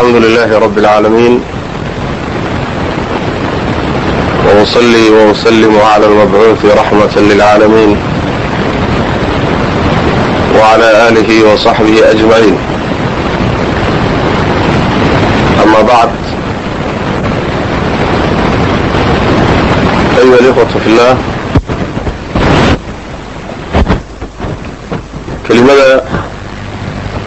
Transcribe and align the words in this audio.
الحمد 0.00 0.16
لله 0.24 0.58
رب 0.58 0.78
العالمين 0.78 1.42
وأصلي 4.46 5.10
وأسلم 5.10 5.74
على 5.80 6.06
المبعوث 6.06 6.64
رحمة 6.64 7.14
للعالمين 7.16 7.96
وعلى 10.58 11.08
آله 11.08 11.52
وصحبه 11.52 12.10
أجمعين 12.10 12.56
أما 15.64 15.80
بعد 15.82 16.10
أيها 20.18 20.38
الإخوة 20.40 20.64
في 20.84 20.86
الله 20.86 21.16
kelimada 25.48 25.90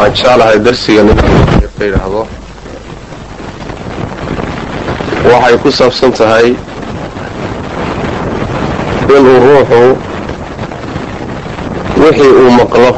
aan 0.02 0.10
jeclahay 0.16 0.58
darsiga 0.66 1.04
ninka 1.04 1.28
ka 1.78 1.84
yidhaahdo 1.86 2.23
waxay 5.33 5.57
ku 5.64 5.69
saabsan 5.71 6.11
tahay 6.19 6.47
inuu 9.18 9.39
ruuxu 9.46 9.82
wixii 12.04 12.33
uu 12.41 12.51
maqlo 12.60 12.89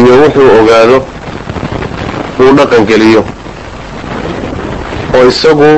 iyo 0.00 0.12
wuxuu 0.22 0.48
ogaado 0.60 0.98
uu 2.40 2.52
dhaqan 2.58 2.84
geliyo 2.90 3.22
oo 5.16 5.24
isagu 5.32 5.70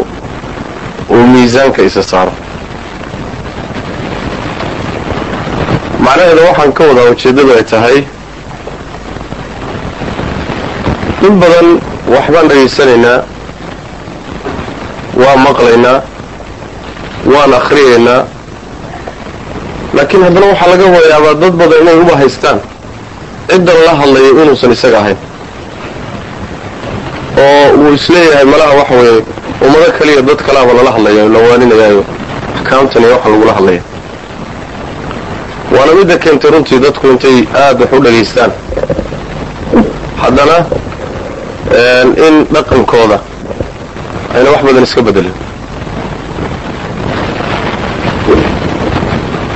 uu 1.11 1.25
miisaanka 1.33 1.83
isa 1.83 2.03
saaro. 2.03 2.33
Macnaheeda 6.05 6.43
waxaan 6.49 6.73
ka 6.73 6.83
wadaa 6.89 7.11
ujeeddadu 7.13 7.53
ay 7.59 7.65
tahay 7.73 7.99
in 11.27 11.35
badan 11.43 11.69
waxbaan 12.15 12.49
dhegaysanaynaa 12.51 13.19
waa 15.23 15.37
maqlaynaa 15.47 15.99
waan 17.33 17.53
akhriyaynaa 17.61 18.21
laakiin 19.95 20.23
haddana 20.25 20.47
waxaa 20.47 20.69
laga 20.73 20.85
wayaabaa 20.97 21.35
dad 21.43 21.53
badan 21.61 21.81
inay 21.83 21.97
uba 22.03 22.17
haystaan. 22.17 22.59
Ciddan 23.51 23.77
la 23.87 23.93
hadlayo 24.01 24.31
inuusan 24.43 24.73
isaga 24.73 24.99
ahayn. 24.99 25.17
Oo 27.39 27.67
uu 27.81 27.95
is 27.95 28.09
leeyahay 28.09 28.45
malaha 28.45 28.75
waxa 28.81 28.95
weeye 28.95 29.23
ummado 29.67 29.93
kaliya 29.99 30.23
dad 30.23 30.41
kalaaba 30.47 30.73
lala 30.79 30.91
hadlaya 30.97 31.25
la 31.35 31.39
waaninayaayo 31.49 32.03
axkaamtan 32.59 33.03
iyo 33.03 33.13
waxa 33.17 33.29
lagula 33.33 33.53
hadlaya 33.59 33.83
waana 35.75 35.93
midda 35.99 36.17
keentay 36.19 36.51
runtii 36.51 36.79
dadku 36.85 37.07
intay 37.13 37.37
aada 37.63 37.85
wax 37.85 37.93
u 37.93 38.01
dhagaystaan. 38.05 38.51
Haddana 40.23 40.57
in 42.27 42.35
dhaqankooda 42.55 43.19
ayna 44.35 44.51
wax 44.55 44.63
badan 44.67 44.83
iska 44.89 45.03
bedelin. 45.07 45.35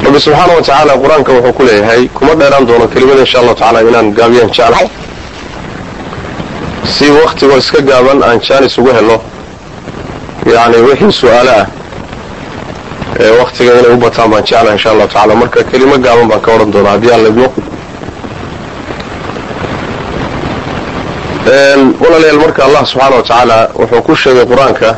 Rabbi 0.05 0.19
subxaana 0.27 0.53
wa 0.57 0.63
tacaala 0.63 0.93
qur'aanka 1.03 1.31
wuxuu 1.37 1.53
ku 1.59 1.63
leeyahay 1.69 2.03
kuma 2.17 2.33
dheeraan 2.41 2.65
doono 2.69 2.87
kelimada 2.93 3.21
insha 3.25 3.39
allahu 3.41 3.57
tacala 3.61 3.79
inaan 3.89 4.09
gaabiyaan 4.19 4.51
jeclahay 4.57 4.89
si 6.95 7.07
waktigoo 7.21 7.57
iska 7.63 7.81
gaaban 7.89 8.19
aan 8.29 8.39
jaanis 8.47 8.79
ugu 8.79 8.91
helo 8.99 9.17
yacni 10.55 10.79
wixii 10.89 11.13
su'aalo 11.21 11.53
ah 11.61 11.67
ee 13.25 13.31
waktiga 13.41 13.71
inay 13.81 13.93
u 13.95 13.97
bataan 14.05 14.29
baan 14.33 14.45
jeclahay 14.49 14.75
insha 14.77 14.89
allahu 14.95 15.09
tacala 15.15 15.35
marka 15.43 15.59
kelimo 15.71 15.97
gaaban 16.07 16.27
baan 16.31 16.41
ka 16.45 16.51
odhan 16.57 16.71
doonaa 16.75 16.93
haddii 16.95 17.13
aan 17.15 17.23
laidmo 17.27 17.47
walaalayaal 22.03 22.39
marka 22.45 22.61
allah 22.67 22.83
subxaana 22.93 23.17
wa 23.17 23.23
tacaala 23.23 23.59
wuxuu 23.79 24.03
ku 24.07 24.15
sheegay 24.23 24.47
qur'aanka 24.53 24.91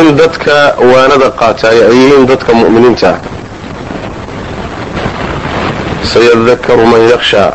in 0.00 0.16
dadka 0.16 0.56
waanada 0.92 1.28
qaataay 1.40 1.78
ay 1.88 1.92
yihiin 2.00 2.26
dadka 2.30 2.52
mu'miniinta. 2.60 3.10
Sayadakaru 6.12 6.84
man 6.92 7.02
yakshaa 7.12 7.50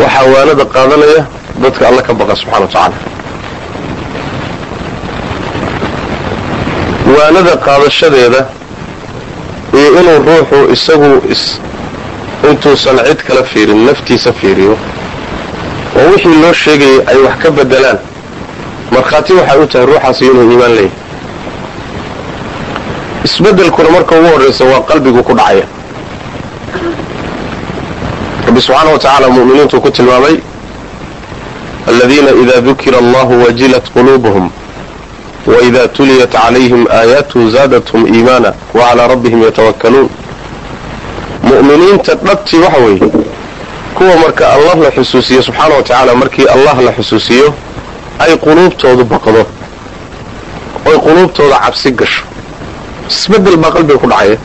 waxaa 0.00 0.24
waanada 0.34 0.64
qaadanaya 0.74 1.22
dadka 1.62 1.82
alla 1.88 2.02
ka 2.02 2.12
baqa 2.14 2.34
subxana 2.40 2.60
wa 2.64 2.68
tacaala 2.72 2.96
waanada 7.16 7.52
qaadashadeeda 7.66 8.40
iyo 9.78 9.88
inuu 10.00 10.18
ruuxu 10.28 10.58
isagu 10.74 11.10
intuusan 12.50 12.96
cid 13.08 13.20
kala 13.26 13.42
fiirin 13.52 13.80
naftiisa 13.86 14.32
fiiriyo 14.32 14.74
oo 15.99 16.09
wixii 16.11 16.41
loo 16.43 16.53
sheegayay 16.53 16.99
ay 17.11 17.17
wax 17.25 17.35
ka 17.43 17.51
bedelaan 17.51 17.97
markhaati 18.91 19.33
waxay 19.33 19.59
u 19.63 19.67
tahay 19.67 19.85
ruuxaasi 19.85 20.25
inuu 20.25 20.51
iimaan 20.51 20.73
leeyahay 20.75 20.91
isbeddelkuna 23.25 23.89
marka 23.89 24.15
ugu 24.15 24.27
horraysa 24.33 24.65
waa 24.65 24.81
qalbigu 24.89 25.23
ku 25.23 25.33
dhacaya 25.33 25.65
rabbi 28.45 28.61
subxaana 28.61 28.89
wa 28.91 28.99
tacaala 28.99 29.27
mu'miniintuu 29.29 29.81
ku 29.81 29.91
tilmaamay 29.91 30.35
aladiina 31.87 32.31
ida 32.43 32.61
dukira 32.61 32.97
allahu 32.97 33.43
wajilat 33.45 33.85
quluubuhum 33.93 34.49
وإذا 35.47 35.85
تليت 35.85 36.35
عليهم 36.35 36.87
آياته 36.91 37.49
زادتهم 37.49 38.13
إيمانا 38.13 38.53
وعلى 38.75 39.07
ربهم 39.07 39.43
يتوكلون 39.43 40.09
مؤمنين 41.43 42.01
تدبتي 42.01 42.57
kuwa 43.96 44.16
marka 44.22 44.44
allah 44.54 44.76
la 44.84 44.90
xusuusiyo 44.90 45.42
subxaana 45.42 45.74
wa 45.74 45.82
tacaala 45.82 46.14
markii 46.14 46.46
allah 46.54 46.76
la 46.86 46.92
xusuusiyo 46.92 47.54
ay 48.18 48.36
quluubtoodu 48.36 49.04
baqdo 49.04 49.42
oy 50.88 50.96
quluubtooda 51.04 51.56
cabsi 51.64 51.90
gasho. 51.92 52.22
Isbedel 53.10 53.56
baa 53.56 53.70
qalbiga 53.70 53.98
ku 53.98 54.06
dhacaya. 54.06 54.36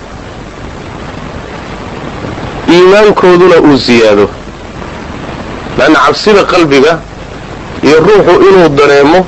Iimaankooduna 2.70 3.56
uu 3.62 3.78
ziyaado. 3.78 4.30
Laanna 5.78 6.00
cabsida 6.06 6.44
qalbiga 6.44 7.00
iyo 7.84 7.98
ruuxu 8.00 8.34
inuu 8.50 8.70
dareemo 8.70 9.26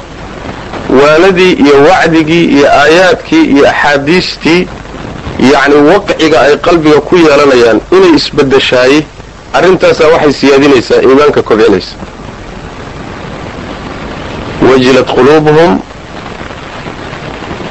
waanadii 1.02 1.52
iyo 1.64 1.76
wacdigii 1.90 2.46
iyo 2.56 2.68
aayaadkii 2.82 3.44
iyo 3.54 3.70
axaadiistii 3.70 4.68
yacni 5.52 5.76
waqciga 5.76 6.42
ay 6.42 6.58
qalbiga 6.58 7.00
ku 7.08 7.16
yeelanayaan 7.18 7.80
inay 7.96 8.14
isbaddeshaayey 8.20 9.02
arrintaasaa 9.58 10.08
waxay 10.14 10.34
siyaadinaysaa 10.40 11.02
iimaanka 11.08 11.42
kobcinaysa. 11.50 11.96
Wajilat 14.70 15.08
quluubuhum 15.16 15.72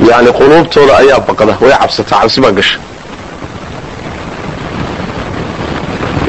yacni 0.08 0.30
quluubtooda 0.38 0.92
ayaa 1.02 1.20
baqda 1.28 1.54
way 1.62 1.72
cabsataa 1.80 2.20
cabsi 2.20 2.40
baa 2.44 2.52
gasha. 2.58 2.78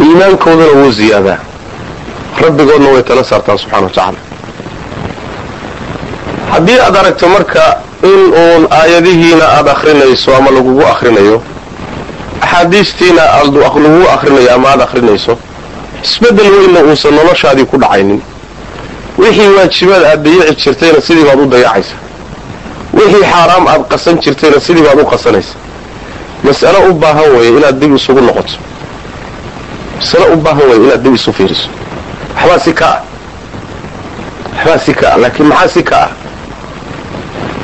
Iimaankooduna 0.05 0.71
wuu 0.81 0.91
ziyaadaa. 0.91 1.37
Rabbigoodna 2.43 2.89
way 2.93 3.03
tala 3.03 3.23
saartaan 3.23 3.57
subxana 3.59 3.83
wa 3.85 3.89
tacaala. 3.89 4.19
Haddii 6.51 6.79
aad 6.85 6.95
aragto 7.01 7.27
marka 7.35 7.63
in 8.03 8.21
uun 8.43 8.63
aayadihiina 8.79 9.45
aada 9.57 9.71
akhrinayso 9.71 10.35
ama 10.37 10.49
lagugu 10.55 10.81
akhrinayo 10.93 11.37
axaadiistiina 12.53 13.21
lagu 13.43 13.59
akhrinayo 14.13 14.53
ama 14.55 14.69
aada 14.69 14.83
akhrinayso 14.83 15.37
isbeddel 16.03 16.51
weynna 16.51 16.79
uusan 16.89 17.13
noloshaadii 17.15 17.65
ku 17.65 17.77
dhacaynin. 17.77 18.21
Wixii 19.17 19.49
waajibaad 19.57 20.03
aad 20.03 20.23
dayaci 20.23 20.55
jirtayna 20.63 21.01
sidii 21.01 21.23
baad 21.23 21.39
u 21.39 21.45
dayacaysa. 21.45 21.95
Wixii 22.93 23.23
xaaraam 23.31 23.67
aad 23.67 23.83
qasan 23.91 24.19
jirtayna 24.23 24.59
sidii 24.59 24.83
baad 24.87 24.99
u 25.01 25.05
qasanaysa. 25.05 25.55
Mas'alo 26.43 26.79
u 26.89 26.93
baahan 26.93 27.29
weeye 27.35 27.49
inaad 27.57 27.79
dib 27.81 27.95
isugu 27.95 28.21
noqoto. 28.21 28.53
Masalo 29.97 30.25
u 30.33 30.37
baahan 30.45 30.67
weeye 30.69 30.83
inaad 30.85 31.03
dib 31.03 31.15
isu 31.15 31.33
fiiriso. 31.33 31.69
Waxbaa 32.35 32.59
si 32.59 32.73
ka 32.73 32.85
ah. 32.85 32.99
Waxbaa 34.55 34.79
si 34.85 34.93
ka 34.93 35.07
ah. 35.13 35.17
Laakiin 35.17 35.47
maxaa 35.47 35.67
si 35.67 35.83
ka 35.83 35.95
ah? 36.05 36.09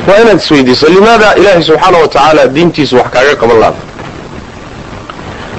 Waa 0.08 0.18
inaad 0.22 0.38
isweydiiso 0.38 0.88
limaada 0.88 1.36
ilaahay 1.36 1.64
subxaana 1.64 1.98
wa 1.98 2.08
tacaala 2.08 2.48
diintiisu 2.48 2.96
wax 2.98 3.10
kaaga 3.14 3.36
qaban 3.36 3.60
laada 3.60 3.89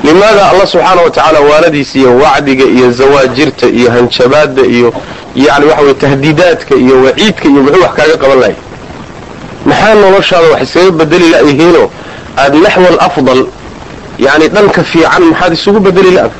limaada 0.04 0.50
allah 0.50 0.66
subxaana 0.66 1.02
wa 1.02 1.10
tacaala 1.10 1.40
waanadiisa 1.40 1.98
iyo 1.98 2.16
wacdiga 2.16 2.64
iyo 2.64 2.90
zawaajirta 2.92 3.66
iyo 3.68 3.90
hanjabaadda 3.90 4.62
iyo 4.62 4.92
yani 5.34 5.64
waxa 5.66 5.82
weye 5.82 5.94
tahdiidaadka 5.94 6.74
iyo 6.74 7.02
waciidka 7.04 7.44
iyo 7.48 7.60
muxuu 7.62 7.82
wax 7.82 7.92
kaaga 7.96 8.16
qaban 8.22 8.38
lahay. 8.40 8.54
Maxaa 9.66 9.94
noloshaada 9.94 10.48
wax 10.52 10.62
iskaga 10.62 10.90
bedeli 10.90 11.28
layihiinoo 11.30 11.90
aada 12.38 12.58
naxwa 12.58 12.88
alafdal 12.88 13.46
yani 14.18 14.48
dhanka 14.48 14.82
fiican 14.84 15.22
maxaad 15.30 15.52
isugu 15.52 15.80
bedeli 15.80 16.10
la-da 16.10 16.30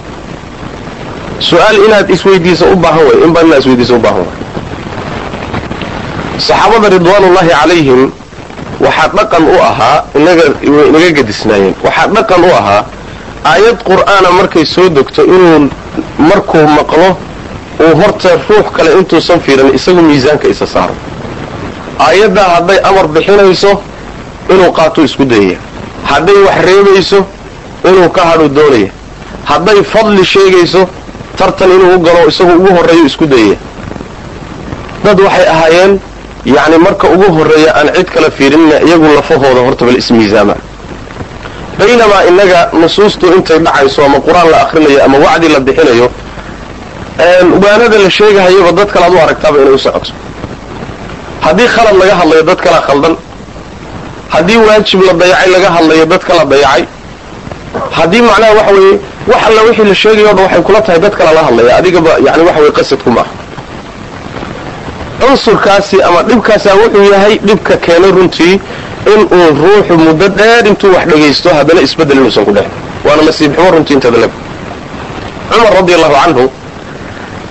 su'aal 1.48 1.76
inaad 1.86 2.10
isweydiiso 2.10 2.64
u 2.72 2.76
baahan 2.76 3.04
way 3.08 3.16
in 3.24 3.32
baan 3.34 3.46
inaad 3.46 3.60
isweydiiso 3.60 3.94
u 3.96 3.98
baahan 3.98 4.20
way. 4.20 4.36
Saxaabada 6.38 6.88
ridwaanullaahi 6.96 7.48
calayhim 7.60 8.10
waxaa 8.80 9.08
dhaqan 9.16 9.42
u 9.44 9.56
ahaa 9.68 10.04
inaga 10.18 11.10
gedisnaayeen 11.18 11.74
waxaa 11.84 12.06
dhaqan 12.16 12.40
u 12.44 12.50
ahaa 12.60 12.84
aayad 13.44 13.82
qur'aana 13.84 14.30
markay 14.38 14.64
soo 14.66 14.88
degto 14.88 15.24
inuu 15.24 15.70
markuu 16.18 16.66
maqlo 16.78 17.16
uu 17.80 17.94
horta 18.02 18.28
ruux 18.48 18.66
kale 18.76 18.90
intuusan 18.98 19.40
fiirin 19.40 19.74
isagu 19.74 20.02
miisaanka 20.02 20.48
isa 20.48 20.66
saaro. 20.66 20.94
Aayaddaa 21.98 22.48
hadday 22.56 22.78
amar 22.84 23.08
bixinayso 23.08 23.82
inuu 24.50 24.72
qaatuu 24.72 25.04
isku 25.04 25.24
dayaya. 25.24 25.58
Hadday 26.04 26.38
wax 26.46 26.56
reebayso 26.66 27.24
inuu 27.88 28.08
ka 28.10 28.22
hadhu 28.30 28.48
doonaya. 28.48 28.90
Hadday 29.44 29.82
fadli 29.84 30.24
sheegayso 30.24 30.88
tartan 31.36 31.70
inuu 31.70 31.94
u 31.96 31.98
galo 31.98 32.28
isagu 32.28 32.52
ugu 32.52 32.70
horreeyo 32.76 33.04
isku 33.06 33.26
dayaya. 33.26 33.56
Dad 35.04 35.20
waxay 35.20 35.46
ahaayeen 35.48 36.00
yacni 36.44 36.78
marka 36.78 37.08
ugu 37.08 37.32
horreeya 37.36 37.72
aan 37.76 37.88
cid 37.96 38.08
kala 38.14 38.30
fiirinina 38.30 38.80
iyagu 38.86 39.06
lafahooda 39.16 39.60
horta 39.60 39.84
bal 39.84 39.96
ismiisaama 39.96 40.54
baynamaa 41.78 42.22
innaga 42.28 42.68
nusuustu 42.80 43.26
intay 43.36 43.58
dhacayso 43.58 44.04
ama 44.04 44.18
qur'aan 44.26 44.48
la 44.50 44.58
akrinayo 44.64 45.04
ama 45.04 45.18
wacdi 45.18 45.48
la 45.48 45.60
bixinayo 45.60 46.10
ugaanada 47.56 47.98
la 47.98 48.10
sheegahayaba 48.10 48.72
dad 48.72 48.88
kale 48.92 49.04
ad 49.06 49.12
u 49.14 49.18
aragtaaba 49.24 49.58
inay 49.62 49.74
u 49.74 49.78
socoto 49.78 50.12
haddii 51.40 51.68
khalad 51.74 51.96
laga 52.00 52.14
hadlayo 52.20 52.42
dad 52.42 52.58
kalaa 52.64 52.80
khaldan 52.88 53.14
haddii 54.34 54.56
waajib 54.56 55.00
la 55.08 55.12
dayacay 55.12 55.50
laga 55.54 55.70
hadlayo 55.76 56.04
dad 56.12 56.22
kala 56.28 56.44
dayacay 56.44 56.84
haddii 57.98 58.22
macnaha 58.22 58.52
waxa 58.58 58.72
weeye 58.76 58.98
wax 59.30 59.42
alla 59.48 59.60
wixii 59.68 59.84
la 59.90 59.94
sheegayo 59.94 60.28
o 60.30 60.34
dhan 60.34 60.44
waxay 60.44 60.62
kula 60.62 60.80
tahay 60.82 61.00
dad 61.00 61.14
kala 61.18 61.32
la 61.32 61.42
hadlaya 61.48 61.76
adigaba 61.76 62.10
yani 62.26 62.42
waxa 62.48 62.60
weye 62.60 62.72
qasadku 62.72 63.10
maaha. 63.10 63.30
Cunsurkaasi 65.20 66.02
ama 66.02 66.22
dhibkaasaa 66.22 66.74
wuxuu 66.74 67.04
yahay 67.12 67.38
dhibka 67.38 67.76
keenay 67.76 68.10
runtii 68.10 68.60
inuu 69.06 69.50
ruuxu 69.62 69.96
muddo 69.98 70.28
dheer 70.28 70.66
intuu 70.66 70.92
wax 70.94 71.06
dhagaysto 71.08 71.48
haddana 71.54 71.80
isbeddel 71.80 72.18
inuusan 72.18 72.44
ku 72.44 72.52
dhexin 72.52 72.70
waana 73.04 73.22
nasiib 73.22 73.54
xumo 73.56 73.70
runtii 73.70 73.94
inteeda 73.94 74.18
leg 74.18 74.30
cumar 75.50 75.72
radi 75.74 75.94
allahu 75.94 76.14
canhu 76.24 76.44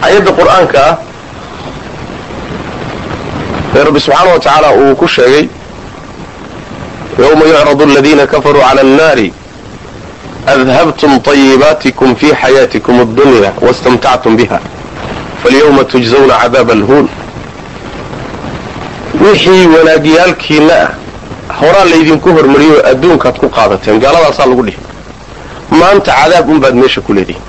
ayadda 0.01 0.31
qur'aanka 0.31 0.79
ah 0.89 0.97
ee 3.75 3.83
rabbi 3.83 3.99
subxaana 3.99 4.31
wa 4.33 4.39
tacaala 4.39 4.69
uu 4.81 4.95
ku 4.95 5.07
sheegay 5.07 5.47
yowma 7.19 7.45
yucradu 7.45 7.83
aladiina 7.83 8.27
kafaruu 8.27 8.61
cala 8.61 8.81
annaari 8.81 9.33
adhabtum 10.47 11.19
طayibaatikum 11.19 12.15
fi 12.15 12.27
xayaatikum 12.41 12.99
اddunya 13.01 13.51
wastamtactum 13.61 14.37
biha 14.37 14.59
falyawma 15.43 15.83
tujzawna 15.83 16.33
cadaaba 16.41 16.73
alhuun 16.73 17.09
wixii 19.21 19.67
wanaagyaalkiina 19.75 20.73
ah 20.73 20.89
horaa 21.61 21.85
laydinku 21.91 22.29
hormariyo 22.37 22.77
adduunkaad 22.91 23.35
ku 23.41 23.47
qaadateen. 23.49 23.99
Gaaladaasaa 24.03 24.45
lagu 24.51 24.63
dhihi. 24.67 24.77
Maanta 25.79 26.11
cadaab 26.19 26.49
unbaad 26.49 26.75
meesha 26.81 27.01
ku 27.01 27.13
leedihin. 27.13 27.41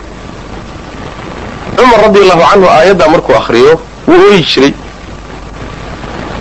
Cumar 1.76 2.00
radi 2.04 2.18
allahu 2.24 2.42
canhu 2.50 2.66
aayaddaa 2.76 3.08
markuu 3.14 3.34
akhriyo 3.40 3.72
wuu 4.08 4.20
ooyi 4.30 4.42
jiray. 4.52 4.72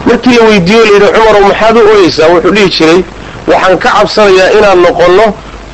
Markii 0.06 0.36
la 0.39 0.44
weydiiyo 0.50 0.81
layidhi 0.86 1.07
cumarow 1.16 1.44
maxaad 1.50 1.75
u 1.77 1.88
ooyeysaa 1.94 2.27
wuxuu 2.33 2.51
dhihi 2.56 2.69
jiray 2.77 3.00
waxaan 3.48 3.77
ka 3.83 3.89
cabsanayaa 3.98 4.50
inaan 4.57 4.80
noqonno 4.86 5.25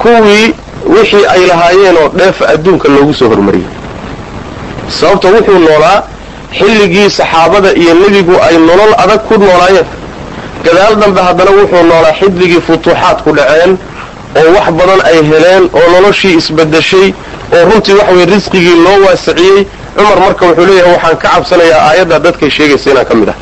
kuwii 0.02 0.54
wixii 0.96 1.26
ay 1.34 1.42
lahaayeen 1.48 1.98
oo 2.02 2.10
dheefa 2.20 2.44
adduunka 2.54 2.88
loogu 2.90 3.14
soo 3.14 3.30
hormariyey. 3.30 3.68
Sababta 5.00 5.28
wuxuu 5.36 5.60
noolaa 5.68 6.04
xilligii 6.58 7.10
saxaabada 7.10 7.70
iyo 7.82 7.94
nebigu 7.94 8.36
ay 8.48 8.58
nolol 8.58 8.94
adag 9.04 9.22
ku 9.28 9.34
noolaayeen 9.38 9.86
gadaal 10.66 10.96
dambe 11.02 11.22
haddana 11.28 11.52
wuxuu 11.60 11.84
noolaa 11.90 12.14
xilligii 12.20 12.62
futuuxaadku 12.68 13.30
dhaceen 13.38 13.72
oo 14.40 14.48
wax 14.56 14.68
badan 14.80 15.02
ay 15.10 15.18
heleen 15.32 15.64
oo 15.80 15.86
noloshii 15.94 16.34
isbedeshay 16.42 17.08
oo 17.56 17.64
runtii 17.70 17.94
waxa 18.00 18.14
weye 18.14 18.26
risqigii 18.34 18.76
loo 18.86 18.98
waasiciyey. 19.08 19.66
Cumar 19.98 20.18
marka 20.26 20.46
wuxuu 20.48 20.66
leeyahay 20.70 20.94
waxaan 20.94 21.18
ka 21.22 21.28
cabsanayaa 21.34 21.82
aayaddaa 21.90 22.20
dadkay 22.26 22.50
sheegaysa 22.56 22.90
inaan 22.92 23.06
ka 23.10 23.16
mid 23.20 23.30
ah. 23.30 23.36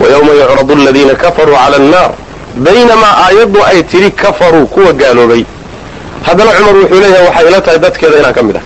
Wa 0.00 0.06
yowma 0.12 0.32
yucradu 0.40 0.72
aladiina 0.82 1.14
kafaruu 1.14 1.56
cala 1.62 1.76
annaar. 1.76 2.10
Baynamaa 2.64 3.14
aayaddu 3.26 3.58
ay 3.70 3.82
tidhi 3.82 4.10
kafaruu 4.10 4.66
kuwa 4.66 4.92
gaaloobay. 4.92 5.44
Haddana 6.26 6.50
cumar 6.56 6.74
wuxuu 6.82 7.00
leeyahay 7.00 7.26
waxay 7.28 7.48
ila 7.48 7.60
tahay 7.60 7.78
dadkeeda 7.78 8.16
inaan 8.20 8.34
ka 8.38 8.42
mid 8.42 8.56
ah. 8.56 8.64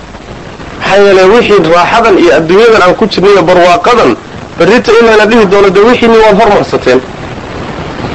Maxaa 0.80 0.96
yeele 1.04 1.22
wixii 1.34 1.60
raaxadan 1.76 2.18
iyo 2.22 2.32
adduunyadan 2.38 2.82
aan 2.86 2.94
ku 2.94 3.04
jirnay 3.12 3.42
barwaaqadan 3.48 4.10
berrita 4.58 4.90
inayna 5.00 5.24
dhihi 5.30 5.44
doono 5.52 5.68
dee 5.74 5.84
wixiinii 5.88 6.20
waad 6.24 6.36
hormarsateen. 6.40 7.00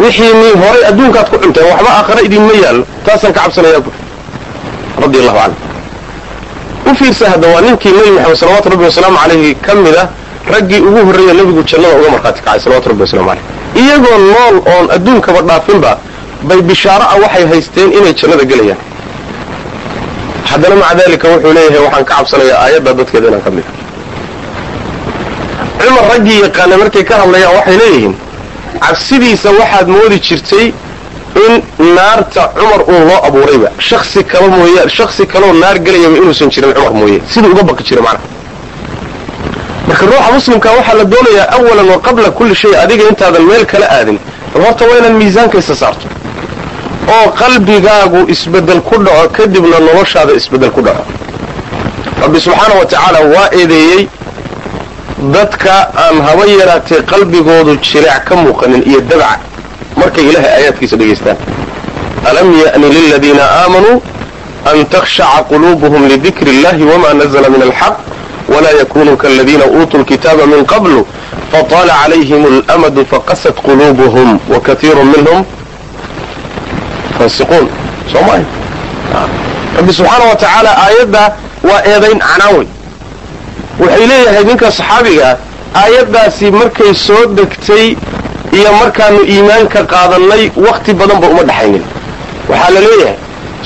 Wixiinii 0.04 0.54
horay 0.62 0.84
adduunkaad 0.90 1.28
ku 1.32 1.38
cunteen 1.44 1.66
waxba 1.72 1.90
aakhare 1.98 2.22
idinma 2.28 2.54
yaallo 2.64 2.84
taasaan 3.06 3.34
ka 3.34 3.40
cabsanayaa 3.44 3.82
bu 3.86 3.92
radi 5.04 5.18
allahu 5.22 5.38
canhu. 5.42 5.58
U 6.90 6.96
fiirsa 7.00 7.26
hadda 7.34 7.48
waa 7.54 7.62
ninkii 7.62 7.92
nebi 7.98 8.12
maxamed 8.16 8.38
salawatu 8.42 8.70
rabbi 8.74 8.84
wasalaamu 8.90 9.18
calayhi 9.24 9.56
ka 9.66 9.74
mid 9.76 9.96
ah 10.04 10.08
raggii 10.54 10.80
ugu 10.90 11.00
horreeya 11.08 11.34
nebigu 11.40 11.62
jannada 11.70 11.96
uga 12.00 12.10
markhaati 12.16 12.42
kacay 12.46 12.60
salawatu 12.66 12.88
rabbi 12.92 13.02
wasalamu 13.06 13.28
caleyh 13.30 13.44
iyagoo 13.82 14.18
nool 14.32 14.56
oon 14.74 14.86
adduunkaba 14.96 15.42
dhaafinba 15.50 15.92
bay 16.48 16.60
bishaaro 16.70 17.06
ah 17.14 17.18
waxay 17.24 17.46
haysteen 17.52 17.90
inay 17.98 18.14
jannada 18.20 18.44
gelayaan. 18.52 18.80
Haddana 20.50 20.76
maca 20.82 20.96
dalika 21.00 21.26
wuxuu 21.34 21.54
leeyahay 21.58 21.82
waxaan 21.86 22.06
ka 22.06 22.14
cabsanayaa 22.16 22.60
aayadda 22.66 22.92
dadkeeda 23.00 23.28
inaan 23.32 23.42
ka 23.48 23.52
mid 23.58 23.66
ah 23.68 23.87
cumar 25.80 26.04
raggii 26.12 26.40
yaqaana 26.46 26.78
markay 26.82 27.04
ka 27.10 27.16
hadlayaan 27.22 27.56
waxay 27.58 27.78
leeyihiin 27.82 28.16
cabsidiisa 28.86 29.50
waxaad 29.60 29.88
moodi 29.88 30.20
jirtay 30.28 30.66
in 31.46 31.54
naarta 31.96 32.42
cumar 32.58 32.82
uun 32.92 33.04
loo 33.10 33.20
abuurayba. 33.28 33.70
Shaksi 33.80 34.24
kalo 34.24 34.48
mooya 34.48 34.90
shaksi 34.90 35.26
kaloo 35.34 35.54
naar 35.54 35.78
gelayaba 35.86 36.18
inuusan 36.18 36.50
jirin 36.54 36.74
cumar 36.74 36.94
mooye. 36.94 37.20
Siduu 37.34 37.52
uga 37.52 37.64
baqi 37.64 37.84
jira 37.84 38.02
macnaha. 38.02 38.28
Marka 39.88 40.06
ruuxa 40.06 40.32
muslimka 40.34 40.70
waxaa 40.78 40.96
la 41.00 41.04
doonayaa 41.06 41.48
awalan 41.56 41.88
wa 41.94 41.98
qabla 42.06 42.30
kulli 42.32 42.56
shay 42.56 42.74
adiga 42.84 43.04
intaadan 43.10 43.44
meel 43.50 43.66
kala 43.66 43.86
aadin. 43.98 44.18
Bal 44.54 44.62
horta 44.66 44.86
waa 44.90 44.98
inaad 45.00 45.14
miisaanka 45.22 45.58
isa 45.58 45.76
saarto. 45.76 46.08
Oo 47.14 47.32
qalbigaagu 47.40 48.20
isbeddel 48.34 48.82
ku 48.82 48.96
dhaco 49.04 49.30
kadibna 49.38 49.80
noloshaada 49.80 50.34
isbeddel 50.34 50.72
ku 50.72 50.82
dhaco. 50.82 51.04
Rabbi 52.22 52.40
subxaana 52.40 52.74
wa 52.80 52.86
tacaala 52.86 53.20
waa 53.34 53.48
eedeeyey 53.60 54.08
dadka 55.18 55.90
aan 55.98 56.22
haba 56.22 56.46
yaraatee 56.46 57.02
qalbigoodu 57.02 57.78
jileec 57.82 58.24
ka 58.26 58.36
muuqanin 58.36 58.84
iyo 58.86 59.02
dabca 59.02 59.40
markay 59.96 60.30
ilaahay 60.30 60.52
aayaadkiisa 60.52 60.98
dhegaystaan 60.98 61.38
alam 62.30 62.54
ya'ni 62.62 62.90
liladiina 62.90 63.44
aamanuu 63.44 64.02
an 64.72 64.86
takhshaca 64.86 65.44
quluubuhum 65.50 66.08
lidikri 66.08 66.52
illahi 66.52 66.84
wama 66.84 67.14
nazla 67.14 67.50
min 67.50 67.62
alxaq 67.62 67.96
wla 68.50 68.72
yakunuu 68.80 69.18
kaladiina 69.18 69.66
uutuu 69.66 70.00
lkitaaba 70.02 70.46
min 70.46 70.66
qablu 70.66 71.08
fطala 71.52 71.94
calayhim 72.04 72.46
اlamadu 72.46 73.06
faqasat 73.06 73.56
quluubuhum 73.68 74.40
wakaiiru 74.54 75.04
minhum 75.04 75.46
fasiquun. 77.18 77.68
Soo 78.12 78.22
maay 78.22 78.44
rabbi 79.78 79.94
subxaana 79.94 80.26
wa 80.30 80.36
tacaala 80.36 80.72
aayadda 80.86 81.24
waa 81.64 81.82
eedayn 81.86 82.20
canaawey 82.20 82.68
waxay 83.80 84.08
leeyahay 84.12 84.44
ninka 84.50 84.72
saxaabigaa 84.72 85.36
aayaddaasi 85.82 86.52
markay 86.52 86.94
soo 87.06 87.24
degtay 87.38 87.88
iyo 88.58 88.70
markaanu 88.82 89.20
iimaanka 89.34 89.80
qaadannay 89.94 90.44
wakhti 90.68 90.94
badanba 90.94 91.28
uma 91.28 91.44
dhaxaynin. 91.50 91.84
Waxaa 92.50 92.72
la 92.76 92.80
leeyahay 92.86 93.16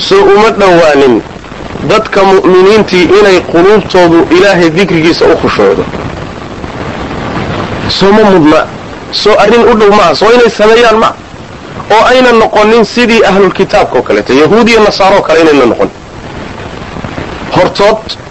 soo 0.06 0.22
uma 0.34 0.50
dhowaanin 0.60 1.14
dadka 1.90 2.20
mu'miniintii 2.30 3.04
inay 3.18 3.38
quluubtoodu 3.52 4.18
ilaahay 4.36 4.70
dikrigiisa 4.76 5.24
u 5.32 5.36
khushuucdo 5.42 5.84
soo 7.98 8.12
ma 8.12 8.22
mudna 8.30 8.60
soo 9.22 9.34
arrin 9.44 9.64
u 9.72 9.74
dhow 9.80 9.90
maaha 9.98 10.14
soo 10.14 10.30
inay 10.36 10.50
sameeyaan 10.50 10.98
ma. 11.04 11.10
Oo 11.94 12.04
ayna 12.10 12.32
noqonin 12.32 12.84
sidii 12.84 13.22
ahlulkitaabka 13.30 13.98
oo 13.98 14.34
yahuud 14.42 14.68
iyo 14.68 14.80
nasaaro 14.84 15.22
kale 15.22 15.40
inayna 15.40 15.66
noqon. 15.66 15.90
Hortood 17.56 18.21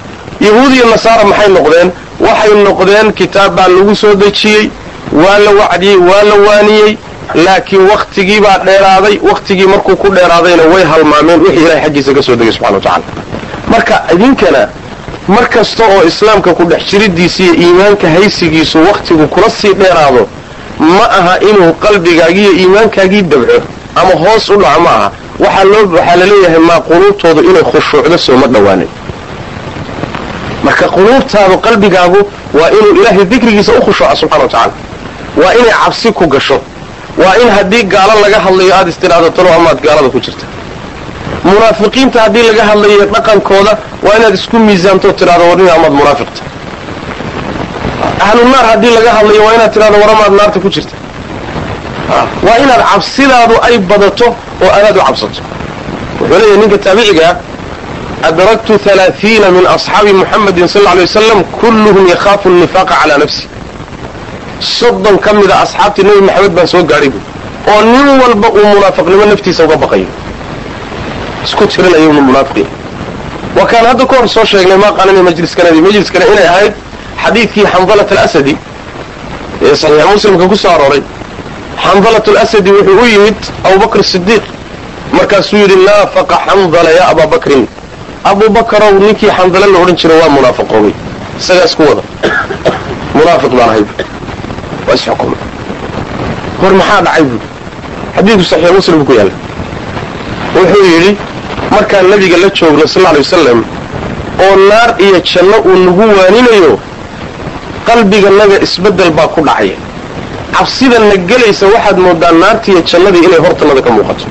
yahuud 0.45 0.71
iyo 0.75 0.85
nasaara 0.93 1.23
maxay 1.31 1.49
noqdeen? 1.57 1.89
Waxay 2.19 2.53
noqdeen 2.67 3.07
kitaab 3.13 3.55
baa 3.55 3.67
lagu 3.67 3.95
soo 3.95 4.13
dejiyey 4.15 4.69
waa 5.13 5.37
la 5.45 5.51
wacdiyey 5.59 5.97
waa 6.09 6.23
la 6.29 6.35
waaniyey 6.47 6.97
laakiin 7.45 7.81
wakhtigii 7.91 8.39
baa 8.45 8.57
dheeraaday 8.65 9.19
wakhtigii 9.29 9.67
markuu 9.73 9.95
ku 9.95 10.07
dheeraadayna 10.15 10.63
way 10.73 10.83
halmaameen 10.83 11.39
wixii 11.41 11.63
ilahay 11.63 11.81
xaggiisa 11.83 12.13
ka 12.13 12.21
soo 12.23 12.35
degay 12.35 12.53
subxana 12.53 12.75
wa 12.77 12.81
tacala 12.83 13.03
marka 13.71 13.95
idinkana 14.13 14.61
mar 15.27 15.45
kasta 15.49 15.83
oo 15.85 16.03
islaamka 16.07 16.53
ku 16.53 16.63
dhex 16.65 16.81
jiridiisa 16.91 17.43
iyo 17.43 17.53
iimaanka 17.53 18.09
haysigiisu 18.09 18.77
wakhtigu 18.89 19.27
kula 19.27 19.49
sii 19.49 19.73
dheeraado 19.73 20.27
ma 20.79 21.05
aha 21.19 21.33
inuu 21.49 21.73
qalbigaagii 21.73 22.41
iyo 22.43 22.51
iimaankaagii 22.61 23.21
dabco 23.21 23.57
ama 23.95 24.13
hoos 24.23 24.49
u 24.49 24.55
dhaco 24.61 24.81
ma 24.81 24.89
aha. 24.89 25.11
Waxaa 25.39 25.63
loo 25.63 25.83
waxaa 25.95 26.15
la 26.15 26.25
leeyahay 26.25 26.59
maa 26.59 26.79
quluubtoodu 26.79 27.41
inay 27.49 27.63
khushuucdo 27.63 28.17
sooma 28.17 28.47
dhowaanin 28.47 28.87
marka 30.65 30.85
quluubtaadu 30.95 31.55
qalbigaagu 31.65 32.19
waa 32.59 32.69
inuu 32.77 32.93
ilaahay 33.01 33.25
dikrigiisa 33.31 33.71
u 33.77 33.81
khushuuca 33.85 34.15
subxana 34.21 34.43
wa 34.43 34.49
tacaala. 34.49 34.73
Waa 35.41 35.53
inay 35.59 35.73
cabsi 35.83 36.11
ku 36.11 36.27
gasho. 36.27 36.57
Waa 37.21 37.35
in 37.43 37.49
haddii 37.57 37.83
gaalo 37.93 38.13
laga 38.23 38.39
hadlayo 38.45 38.73
aada 38.75 38.89
istidhaahdo 38.89 39.29
talo 39.29 39.49
amaad 39.57 39.77
gaalada 39.85 40.09
ku 40.09 40.19
jirta 40.25 40.45
munaafiqiinta 41.43 42.17
haddii 42.25 42.43
laga 42.49 42.63
hadlayo 42.69 43.05
dhaqankooda 43.13 43.73
waa 44.05 44.15
inaad 44.17 44.33
isku 44.39 44.57
miisaamto 44.59 45.11
tidhahdo 45.19 45.43
warnina 45.49 45.73
amaad 45.77 45.93
munaafiqta. 45.99 46.41
Ahlu 48.27 48.41
naar 48.53 48.65
haddii 48.71 48.91
laga 48.97 49.11
hadlayo 49.17 49.41
waa 49.45 49.53
inaad 49.57 49.71
tidhahdo 49.73 49.97
waramaad 50.03 50.31
naarta 50.39 50.59
ku 50.63 50.69
jirta. 50.75 50.95
Waa 52.45 52.57
inaad 52.63 52.81
cabsidaadu 52.91 53.55
ay 53.67 53.77
badato 53.89 54.27
oo 54.63 54.69
aadaad 54.77 54.97
u 54.97 55.01
cabsato. 55.07 55.41
Wuxuu 56.19 56.37
leeyahay 56.39 56.57
ninka 56.61 56.77
taabicigaa 56.85 57.33
adraktu 58.29 58.73
alaaiina 58.93 59.51
min 59.51 59.65
asxaabi 59.75 60.13
muxamedin 60.13 60.67
sal 60.67 60.81
lla 60.83 60.95
lay 60.95 61.05
wasalam 61.09 61.43
kulluhum 61.61 62.07
yakhaafu 62.13 62.49
nifaaqa 62.49 62.93
calaa 63.01 63.17
nafsi 63.23 63.47
soddon 64.59 65.17
ka 65.25 65.33
mida 65.33 65.55
asxaabtii 65.65 66.03
nebi 66.03 66.21
maxamed 66.27 66.51
baan 66.57 66.67
soo 66.67 66.83
gaadhay 66.83 67.09
buui 67.09 67.23
oo 67.73 67.81
nin 67.93 68.07
walba 68.21 68.47
uu 68.57 68.65
munaafiqnimo 68.75 69.25
naftiisa 69.31 69.63
uga 69.65 69.75
baqayo 69.83 70.05
isku 71.45 71.63
tirinayo 71.67 72.13
munaafiqiin 72.13 72.67
waa 73.57 73.65
kaan 73.71 73.85
hadda 73.85 74.05
ka 74.05 74.15
hor 74.17 74.27
soo 74.29 74.45
sheegnay 74.45 74.77
maa 74.77 74.91
qaanani 74.97 75.21
majliskanadi 75.29 75.81
majliskana 75.87 76.25
inay 76.33 76.47
ahayd 76.53 76.73
xadiidkii 77.23 77.65
xandalat 77.73 78.11
alasadi 78.11 78.53
ee 79.65 79.75
saxiix 79.81 80.05
muslimka 80.13 80.45
ku 80.51 80.55
soo 80.63 80.71
arooray 80.77 81.01
xandalat 81.85 82.25
alasadi 82.33 82.69
wuxuu 82.77 83.01
u 83.03 83.05
yimid 83.13 83.39
abubakr 83.67 84.03
sidiiq 84.13 84.43
markaasuu 85.17 85.57
yidhi 85.63 85.75
naafaqa 85.87 86.35
xandala 86.45 86.89
ya 86.97 87.03
abaa 87.11 87.27
bakrin 87.33 87.67
abubakarow 88.23 88.93
ninkii 88.99 89.31
xandale 89.37 89.67
la 89.73 89.79
odhan 89.79 89.95
jira 89.95 90.15
waa 90.21 90.29
munaafaqoobay 90.29 90.93
isagaa 91.39 91.65
isku 91.65 91.81
wada. 91.89 92.03
Munaafiq 93.15 93.51
baan 93.57 93.69
ahay 93.69 93.83
waa 94.87 94.95
isxukumay 94.95 95.39
hor 96.61 96.73
maxaa 96.79 97.01
dhacay 97.05 97.23
buui 97.23 97.39
xadiidku 98.15 98.43
saxiix 98.51 98.71
muslim 98.79 99.05
ku 99.05 99.13
yaalla 99.19 99.33
wuxuu 100.55 100.83
yidhi 100.93 101.11
markaan 101.71 102.09
nabiga 102.11 102.37
la 102.43 102.49
joogno 102.59 102.87
sal 102.93 103.03
lay 103.03 103.21
wasalam 103.23 103.59
oo 104.45 104.55
naar 104.69 104.89
iyo 105.05 105.19
janno 105.31 105.57
uu 105.69 105.77
nagu 105.85 106.03
waaninayo 106.19 106.73
qalbiganaga 107.87 108.57
isbeddel 108.65 109.11
baa 109.17 109.27
ku 109.35 109.41
dhacaya 109.47 109.77
cabsida 110.55 110.99
na 110.99 111.15
gelaysa 111.29 111.65
waxaad 111.73 111.97
moodaa 112.05 112.31
naartiiyo 112.43 112.81
jannadii 112.91 113.23
inay 113.27 113.41
hortannada 113.45 113.81
ka 113.85 113.89
muuqato 113.97 114.25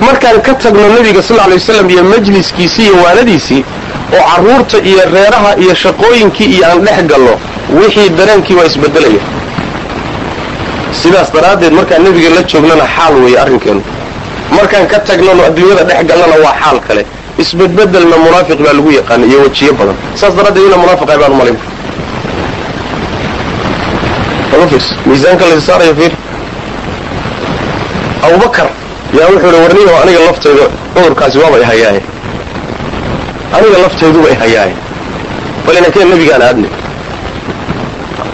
markaan 0.00 0.40
ka 0.42 0.54
tagno 0.54 0.88
nebiga 0.96 1.22
sal 1.22 1.36
lla 1.36 1.46
lay 1.48 1.58
wasalam 1.58 1.90
iyo 1.90 2.04
majliskiisii 2.04 2.84
iyo 2.84 2.96
waanadiisii 3.04 3.64
oo 4.16 4.22
carruurta 4.30 4.78
iyo 4.78 5.00
reeraha 5.14 5.50
iyo 5.62 5.74
shaqooyinkii 5.74 6.48
iyo 6.54 6.64
aan 6.70 6.80
dhex 6.84 7.02
galno 7.10 7.34
wixii 7.78 8.08
dareenkii 8.18 8.54
waa 8.58 8.64
isbeddelaya 8.70 9.22
sidaas 11.02 11.32
daraaddeed 11.32 11.72
markaan 11.72 12.02
nebiga 12.04 12.30
la 12.36 12.42
joognana 12.42 12.84
xaal 12.96 13.14
weeye 13.22 13.38
arrinkeenu. 13.40 13.82
Markaan 14.50 14.86
ka 14.86 14.98
tagnano 14.98 15.42
adduunyada 15.48 15.84
dhex 15.84 16.06
gallana 16.08 16.36
waa 16.44 16.54
xaal 16.62 16.78
kale. 16.88 17.02
Isbedbedelna 17.38 18.16
munaafiq 18.16 18.58
baa 18.64 18.72
lagu 18.78 18.90
yaqaana 18.98 19.26
iyo 19.26 19.38
wejiyo 19.44 19.72
badan. 19.78 19.96
Saas 20.14 20.34
daraaddeed 20.36 20.66
ina 20.66 20.76
munaafiqay 20.76 21.18
baan 21.18 21.32
umalin 21.32 21.56
miisaanka 25.06 25.44
la 25.50 25.60
saaraya 25.60 25.94
fiir. 25.94 26.12
Abubakar 28.26 28.68
yaa 29.14 29.28
wuxuu 29.30 29.48
ihi 29.48 29.62
warniyo 29.62 30.02
aniga 30.02 30.18
laftayda 30.26 30.64
cudurkaasi 30.94 31.38
waaba 31.38 31.58
ihayaaye 31.58 32.02
aniga 33.56 33.78
laftayduba 33.84 34.28
ihayaaye 34.30 34.74
bal 35.66 35.76
inankeen 35.76 36.08
nabigaan 36.08 36.42
aadne. 36.42 36.68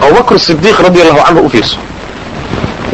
Abubakr 0.01 0.39
sidiiq 0.39 0.77
radi 0.83 1.01
allahu 1.01 1.25
canhu 1.25 1.41
u 1.47 1.51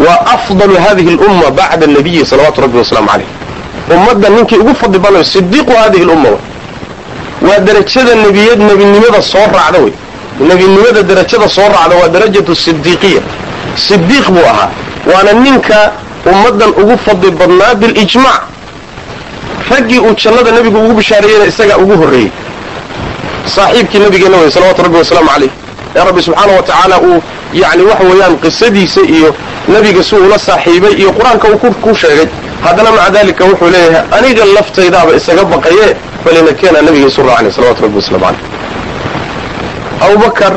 waa 0.05 0.19
afdalu 0.36 0.75
hadihi 0.88 1.12
lumma 1.12 1.51
bacda 1.51 1.88
nabiyi 1.88 2.25
salawaatu 2.25 2.62
rabbi 2.62 2.77
wasalaamu 2.77 3.09
caleyh 3.09 3.27
ummadda 3.95 4.29
ninkii 4.29 4.57
ugu 4.63 4.75
fadli 4.75 5.00
badnayo 5.00 5.24
sidiiqu 5.24 5.71
hadihi 5.83 6.05
lumma 6.05 6.29
waa 7.41 7.59
derajada 7.59 8.15
nebiyad 8.15 8.59
nebinimada 8.59 9.21
soo 9.21 9.48
raacda 9.53 9.79
wey 9.83 9.93
nebinimada 10.39 11.03
derajada 11.03 11.50
soo 11.50 11.67
raacda 11.74 11.95
waa 12.01 12.07
darajatu 12.07 12.55
sidiiqiya 12.55 13.21
sidiiq 13.75 14.25
buu 14.29 14.45
ahaa. 14.51 14.69
Waana 15.12 15.33
ninka 15.33 15.91
ummaddan 16.25 16.69
ugu 16.81 16.97
fadli 17.05 17.31
badnaa 17.31 17.75
bilijmaac 17.75 18.41
raggii 19.71 19.99
uu 19.99 20.15
jannada 20.23 20.51
nebigu 20.51 20.77
ugu 20.85 20.93
bishaareeyeyna 20.93 21.45
isagaa 21.45 21.77
ugu 21.77 21.95
horreeyey. 22.01 22.31
Saaxiibkii 23.55 23.99
nabigeenna 23.99 24.38
wey 24.38 24.51
salawatu 24.51 24.81
rabbi 24.83 24.97
wasalaamu 24.97 25.29
caleyh. 25.29 25.51
Ee 25.95 26.03
rabbi 26.05 26.21
subxaana 26.21 26.53
wa 26.57 26.63
tacaala 26.63 26.97
uu 27.07 27.21
yani 27.53 27.83
waxa 27.83 28.03
weeyaan 28.03 28.38
qisadiisa 28.43 29.01
iyo 29.01 29.35
nebiga 29.67 30.03
si 30.03 30.15
uula 30.15 30.39
saaxiibay 30.39 30.93
iyo 31.01 31.11
qur'aanka 31.17 31.47
uu 31.47 31.57
ku 31.83 31.95
sheegay. 31.95 32.27
Haddana 32.63 32.91
maca 32.91 33.09
dalika 33.15 33.43
wuxuu 33.45 33.69
leeyahay 33.69 34.03
aniga 34.17 34.45
laftaydaaba 34.55 35.11
isaga 35.19 35.43
baqaye 35.43 35.88
balina 36.25 36.51
keena 36.59 36.81
nabiga 36.81 37.07
isu 37.07 37.21
raacnay 37.29 37.51
salawatu 37.51 37.81
rabbi 37.85 37.97
waslamu 38.01 38.25
caleyh. 38.25 38.41
Abubakar 40.05 40.53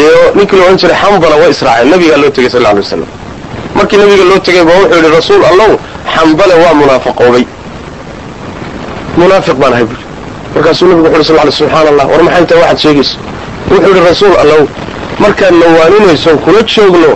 iyo 0.00 0.16
ninkii 0.34 0.56
la 0.56 0.64
odhan 0.64 0.76
jiray 0.78 0.96
xandala 1.02 1.36
waa 1.40 1.48
israaceen 1.54 1.90
nabigaa 1.90 2.16
loo 2.22 2.30
tegay 2.36 2.50
sal 2.50 2.60
lla 2.62 2.68
alay 2.70 2.82
wasalam 2.82 3.08
markii 3.78 3.96
nabiga 4.00 4.24
loo 4.30 4.38
tegay 4.46 4.64
ba 4.68 4.72
wuxuu 4.80 4.96
yidhi 4.96 5.10
rasuul 5.18 5.42
allow 5.50 5.70
xandale 6.14 6.54
waa 6.62 6.74
munaafaqoobay 6.80 7.44
munaafiq 9.20 9.56
baan 9.62 9.72
ahay 9.72 9.84
buui 9.90 10.02
markaasuu 10.54 10.86
nabigu 10.90 11.08
wuxu 11.14 11.24
sal 11.28 11.46
ly 11.48 11.52
subxaana 11.60 11.88
allah 11.92 12.06
war 12.12 12.22
maxay 12.26 12.44
tahay 12.46 12.62
waxaad 12.62 12.78
sheegayso? 12.84 13.16
Wuxuu 13.70 13.88
yidhi 13.90 14.02
rasuul 14.10 14.34
allow 14.42 14.60
markaad 15.24 15.54
nawaaninayso 15.62 16.30
kula 16.44 16.60
joogno 16.74 17.12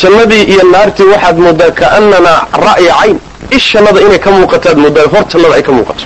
jannadii 0.00 0.42
iyo 0.52 0.62
naartii 0.72 1.08
waxaad 1.14 1.36
moodaa 1.44 1.70
kaananaa 1.80 2.40
ra'ya 2.66 2.94
cayn 3.00 3.16
ishannada 3.56 4.00
inay 4.06 4.18
ka 4.24 4.30
muuqataad 4.36 4.76
moodaa 4.84 5.06
hortannada 5.14 5.54
ay 5.58 5.62
ka 5.62 5.72
muuqato. 5.72 6.04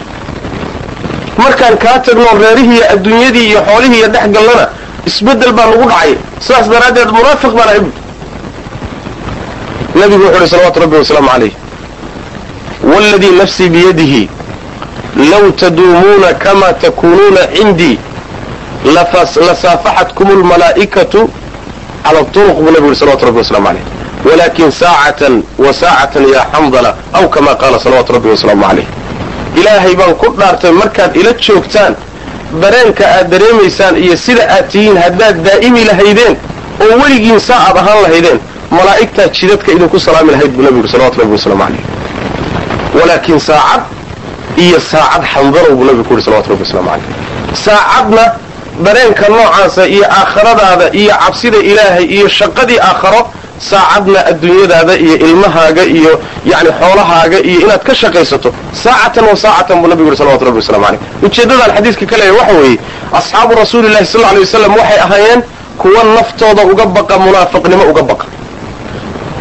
Markaan 1.42 1.76
kaa 1.84 1.98
tagno 2.06 2.30
reerihii 2.42 2.76
iyo 2.78 2.84
adduunyadii 2.94 3.46
iyo 3.50 3.60
xoolihii 3.68 3.98
iyo 4.00 4.08
dhex 4.14 4.26
gallana 4.36 4.64
isbeddel 5.08 5.52
baa 5.58 5.66
nagu 5.70 5.84
dhacay. 5.90 6.12
Sidaas 6.44 6.66
daraaddeed 6.72 7.10
munaafiq 7.18 7.52
baan 7.58 7.68
ahay 7.68 7.80
nabigu 9.94 10.22
wuxuu 10.24 10.38
uhi 10.40 10.48
salawatu 10.48 10.80
rabbi 10.80 10.96
wasalaamu 10.96 11.28
calayh 11.30 11.52
wاladii 12.94 13.30
nafsii 13.30 13.68
biyadihi 13.68 14.28
low 15.30 15.50
taduumuuna 15.50 16.34
kama 16.38 16.72
takuunuuna 16.72 17.40
cindii 17.56 17.98
lasaafaxatkum 18.94 20.28
اlmalaa'ikatu 20.30 21.30
cala 22.04 22.24
turuq 22.24 22.56
buu 22.56 22.70
nabigu 22.70 22.88
yhi 22.88 22.96
salawatu 22.96 23.24
rabbi 23.26 23.38
waslamu 23.38 23.66
calayh 23.66 23.82
walakin 24.30 24.70
saacatan 24.70 25.42
wa 25.58 25.72
saacatan 25.74 26.28
ya 26.32 26.46
xandala 26.52 26.94
aw 27.12 27.28
kama 27.28 27.54
qaala 27.54 27.78
salawatu 27.80 28.12
rabbi 28.12 28.28
wasalaamu 28.28 28.62
calayh 28.64 28.86
ilaahay 29.56 29.94
baan 29.96 30.14
ku 30.14 30.26
dhaartay 30.38 30.70
markaad 30.72 31.16
ila 31.16 31.32
joogtaan 31.32 31.94
dareenka 32.60 33.04
aad 33.08 33.30
dareemaysaan 33.30 33.96
iyo 33.96 34.16
sida 34.16 34.48
aad 34.56 34.68
tihiin 34.72 34.96
haddaad 34.96 35.42
daa'imi 35.44 35.84
lahaydeen 35.84 36.36
oo 36.80 36.92
weligiin 37.02 37.40
saa 37.40 37.60
aad 37.68 37.76
ahaan 37.76 38.02
lahaydeen 38.02 38.40
malaa'igtaa 38.70 39.28
jidadka 39.36 39.72
idinku 39.72 39.98
salaami 40.00 40.30
lahayd 40.32 40.52
buu 40.56 40.62
nabigu 40.62 40.88
salawatu 40.88 41.20
rabbi 41.20 41.32
wasalaamu 41.38 41.62
calayh. 41.64 41.82
Walaakin 42.98 43.38
saacad 43.48 43.82
iyo 44.56 44.78
saacad 44.80 45.22
xandalow 45.32 45.72
buu 45.78 45.84
nabigu 45.88 46.04
ku 46.04 46.12
yidhi 46.14 46.24
salawatu 46.28 46.48
rabbi 46.52 46.62
waslamu 46.66 46.88
calayh. 46.88 47.06
Saacadna 47.64 48.24
dareenka 48.84 49.28
noocaasa 49.32 49.82
iyo 49.94 50.04
aakhiradaada 50.18 50.86
iyo 51.00 51.12
cabsida 51.22 51.58
ilaahay 51.70 52.04
iyo 52.16 52.28
shaqadii 52.28 52.78
aakharo 52.88 53.20
saacadna 53.70 54.20
adduunyadaada 54.30 54.94
iyo 55.04 55.16
ilmahaaga 55.26 55.82
iyo 55.98 56.12
yani 56.50 56.70
xoolahaaga 56.80 57.38
iyo 57.50 57.58
inaad 57.64 57.82
ka 57.88 57.94
shaqaysato 57.94 58.48
saacatan 58.82 59.24
wa 59.30 59.36
saacatan 59.36 59.76
buu 59.80 59.88
nabigu 59.88 60.08
yidhi 60.08 60.18
salawatu 60.22 60.44
rabbi 60.48 60.58
waslamu 60.62 60.84
calayh. 60.84 61.00
Ujeeddadaan 61.26 61.70
xadiiska 61.76 62.04
ka 62.10 62.16
leeya 62.20 62.32
waxa 62.38 62.54
weeye 62.60 62.78
asxaabu 63.18 63.52
rasuulillahi 63.62 64.06
sal 64.12 64.20
lla 64.20 64.28
alay 64.32 64.40
wasalam 64.46 64.72
waxay 64.80 64.98
ahaayeen 65.06 65.40
kuwa 65.80 66.02
naftooda 66.16 66.62
uga 66.72 66.84
baqa 66.96 67.14
munaafiqnimo 67.24 67.84
uga 67.92 68.02
baqa 68.10 68.24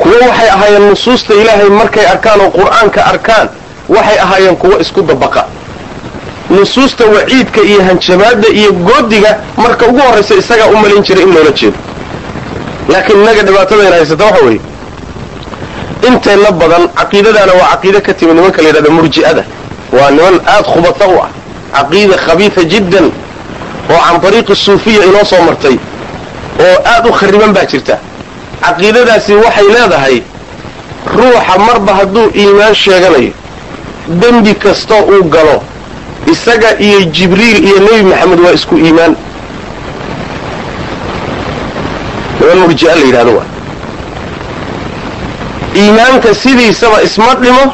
kuwo 0.07 0.29
waxay 0.29 0.49
ahaayeen 0.49 0.89
nusuusta 0.89 1.33
ilaahay 1.33 1.69
markay 1.69 2.05
arkaan 2.13 2.41
oo 2.41 2.49
qur'aanka 2.57 3.01
arkaan 3.11 3.47
waxay 3.89 4.17
ahaayeen 4.19 4.55
kuwo 4.55 4.79
isku 4.79 5.01
dabaqa. 5.01 5.43
Nusuusta 6.49 7.03
waciidka 7.05 7.61
iyo 7.61 7.83
hanjabaadda 7.83 8.47
iyo 8.59 8.71
goodiga 8.73 9.31
marka 9.57 9.85
ugu 9.85 9.99
horraysa 9.99 10.35
isagaa 10.35 10.67
u 10.67 10.77
malin 10.77 11.03
jiray 11.03 11.23
in 11.23 11.33
loola 11.33 11.51
jeedo. 11.51 11.77
Laakiin 12.89 13.19
innaga 13.19 13.41
dhibaatadayna 13.43 13.95
haysata 13.95 14.23
waxa 14.25 14.45
weeye 14.45 14.61
inteenna 16.07 16.51
badan 16.51 16.83
caqiidadaana 16.99 17.53
waa 17.59 17.69
caqiide 17.71 18.01
ka 18.01 18.13
timi 18.13 18.33
nimanka 18.33 18.61
la 18.61 18.67
yidhahda 18.69 18.89
murji'ada. 18.89 19.43
Waa 19.91 20.11
niman 20.11 20.39
aad 20.47 20.65
khubata 20.73 21.05
u 21.07 21.19
ah 21.25 21.29
caqiida 21.75 22.17
khabiida 22.25 22.63
jiddan 22.63 23.11
oo 23.91 23.99
can 24.05 24.21
tariiqi 24.21 24.55
suufiya 24.55 25.03
inoo 25.05 25.25
soo 25.25 25.41
martay 25.47 25.75
oo 26.65 26.75
aad 26.93 27.05
u 27.09 27.11
khariban 27.11 27.51
baa 27.53 27.65
jirta 27.65 27.97
caqiidadaasi 28.67 29.33
waxay 29.43 29.67
leedahay 29.75 30.21
ruuxa 31.15 31.57
marba 31.67 31.93
hadduu 31.99 32.25
iimaan 32.41 32.75
sheeganayo 32.75 33.31
dembi 34.21 34.53
kastoo 34.55 35.01
uu 35.13 35.23
galo 35.23 35.63
isaga 36.31 36.69
iyo 36.79 36.99
jibriil 37.15 37.57
iyo 37.67 37.79
nebi 37.79 38.03
maxamed 38.09 38.39
waa 38.45 38.51
isku 38.59 38.75
iimaan. 38.77 39.15
Niman 42.39 42.57
murji'a 42.63 42.95
la 42.95 43.05
yidhahdo 43.05 43.31
waa. 43.37 43.47
Iimaanka 45.75 46.35
sidiisaba 46.35 47.01
isma 47.07 47.35
dhimo 47.41 47.73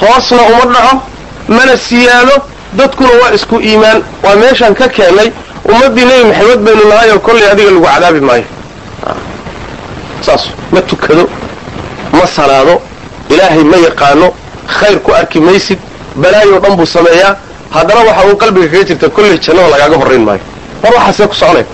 hoosna 0.00 0.42
uma 0.52 0.64
dhaco 0.74 0.96
mana 1.48 1.76
siyaado 1.76 2.36
dadkuna 2.78 3.10
waa 3.22 3.32
isku 3.34 3.56
iimaan. 3.60 4.02
Waa 4.22 4.36
meeshaan 4.36 4.74
ka 4.74 4.88
keennay 4.88 5.30
ummaddii 5.70 6.04
nebi 6.04 6.24
maxamed 6.30 6.60
baynu 6.66 6.84
nahay 6.90 7.10
oo 7.10 7.18
kollay 7.18 7.50
adiga 7.52 7.70
lagu 7.70 7.84
cadaabi 7.86 8.20
maayo 8.20 8.44
saas 10.26 10.42
ma 10.72 10.80
tukado 10.82 11.28
ma 12.12 12.26
salaado 12.26 12.80
ilaahay 13.30 13.64
ma 13.64 13.76
yaqaano 13.76 14.32
khayr 14.78 14.98
ku 15.02 15.12
arki 15.12 15.40
maysid 15.40 15.78
balaayoo 16.16 16.60
dhan 16.60 16.76
buu 16.76 16.86
sameeyaa 16.86 17.36
haddana 17.74 18.00
waxa 18.08 18.26
uu 18.28 18.36
qalbiga 18.36 18.68
kaga 18.68 18.84
jirta 18.84 19.08
kollay 19.08 19.38
jannada 19.38 19.68
lagaaga 19.74 19.96
horrayn 19.96 20.24
maayo. 20.24 20.40
Mar 20.82 20.92
waxaasee 20.96 21.26
ku 21.28 21.34
soconay 21.34 21.64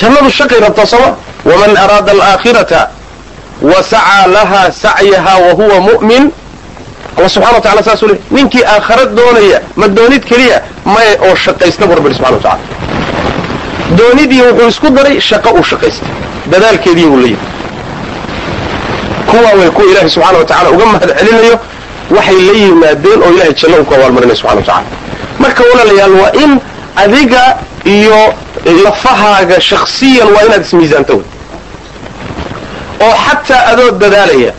jannadu 0.00 0.30
shaqay 0.30 0.60
rabtaa 0.60 0.86
sooma 0.86 1.16
waman 1.44 1.76
araada 1.76 2.12
alaakhirata 2.12 2.88
wa 3.62 3.82
sacaa 3.82 4.26
laha 4.26 4.72
sacyaha 4.72 5.34
wa 5.44 5.52
huwa 5.52 5.80
mu'min 5.80 6.30
alla 7.18 7.28
subxana 7.28 7.54
wa 7.56 7.60
tacala 7.60 7.82
saasuu 7.82 8.08
leey 8.08 8.20
ninkii 8.30 8.64
aakhara 8.64 9.04
doonaya 9.06 9.60
ma 9.76 9.88
doonid 9.88 10.24
keliya 10.24 10.62
maya 10.84 11.16
oo 11.28 11.34
shaqaysta 11.34 11.86
buu 11.86 11.94
rabbi 11.94 12.14
subxana 12.14 12.36
wa 12.36 12.42
tacala 12.42 12.60
doonidii 13.98 14.42
wuxuu 14.42 14.68
isku 14.68 14.88
daray 14.96 15.20
shaqo 15.28 15.48
uu 15.58 15.64
shaqaystay 15.70 16.08
dadaalkeedii 16.52 17.06
buu 17.10 17.16
leeyahay. 17.24 17.46
Kuwaa 19.30 19.54
way 19.60 19.70
kuwa 19.70 19.86
ilaahay 19.90 20.10
subxana 20.10 20.38
wa 20.38 20.44
tacala 20.44 20.70
uga 20.70 20.86
mahad 20.86 21.10
celinayo 21.18 21.58
waxay 22.16 22.40
la 22.46 22.52
yimaadeen 22.62 23.22
oo 23.26 23.30
ilahay 23.34 23.54
janno 23.60 23.76
u 23.82 23.84
ku 23.84 23.94
abaalmarinaya 23.94 24.36
subxana 24.36 24.60
wa 24.60 24.66
tacala 24.66 24.86
marka 25.42 25.62
walaalayaal 25.70 26.14
waa 26.22 26.32
in 26.44 26.50
adiga 27.02 27.42
iyo 27.84 28.20
lafahaaga 28.84 29.60
shaksiyan 29.60 30.28
waa 30.34 30.42
inaad 30.46 30.62
ismiisaanta 30.66 31.12
wey 31.12 31.24
oo 33.06 33.14
xataa 33.26 33.62
adoo 33.72 33.90
dadaalaya 34.02 34.52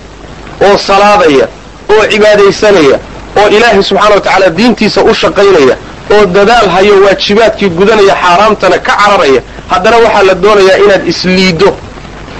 oo 0.65 0.77
salaadaya 0.87 1.45
oo 1.93 2.03
cibaadaysanaya 2.11 2.97
oo 3.39 3.47
ilaahay 3.55 3.83
subxaana 3.89 4.15
wa 4.15 4.21
tacaala 4.21 4.49
diintiisa 4.49 5.01
u 5.03 5.13
shaqaynaya 5.21 5.75
oo 6.15 6.25
dadaal 6.25 6.69
hayo 6.75 6.93
waajibaadkii 7.05 7.69
gudanaya 7.69 8.15
xaaraamtana 8.23 8.77
ka 8.87 8.93
cararaya 8.99 9.41
haddana 9.71 9.97
waxaa 9.97 10.23
la 10.29 10.33
doonayaa 10.43 10.77
inaad 10.85 11.07
isliiddo 11.11 11.69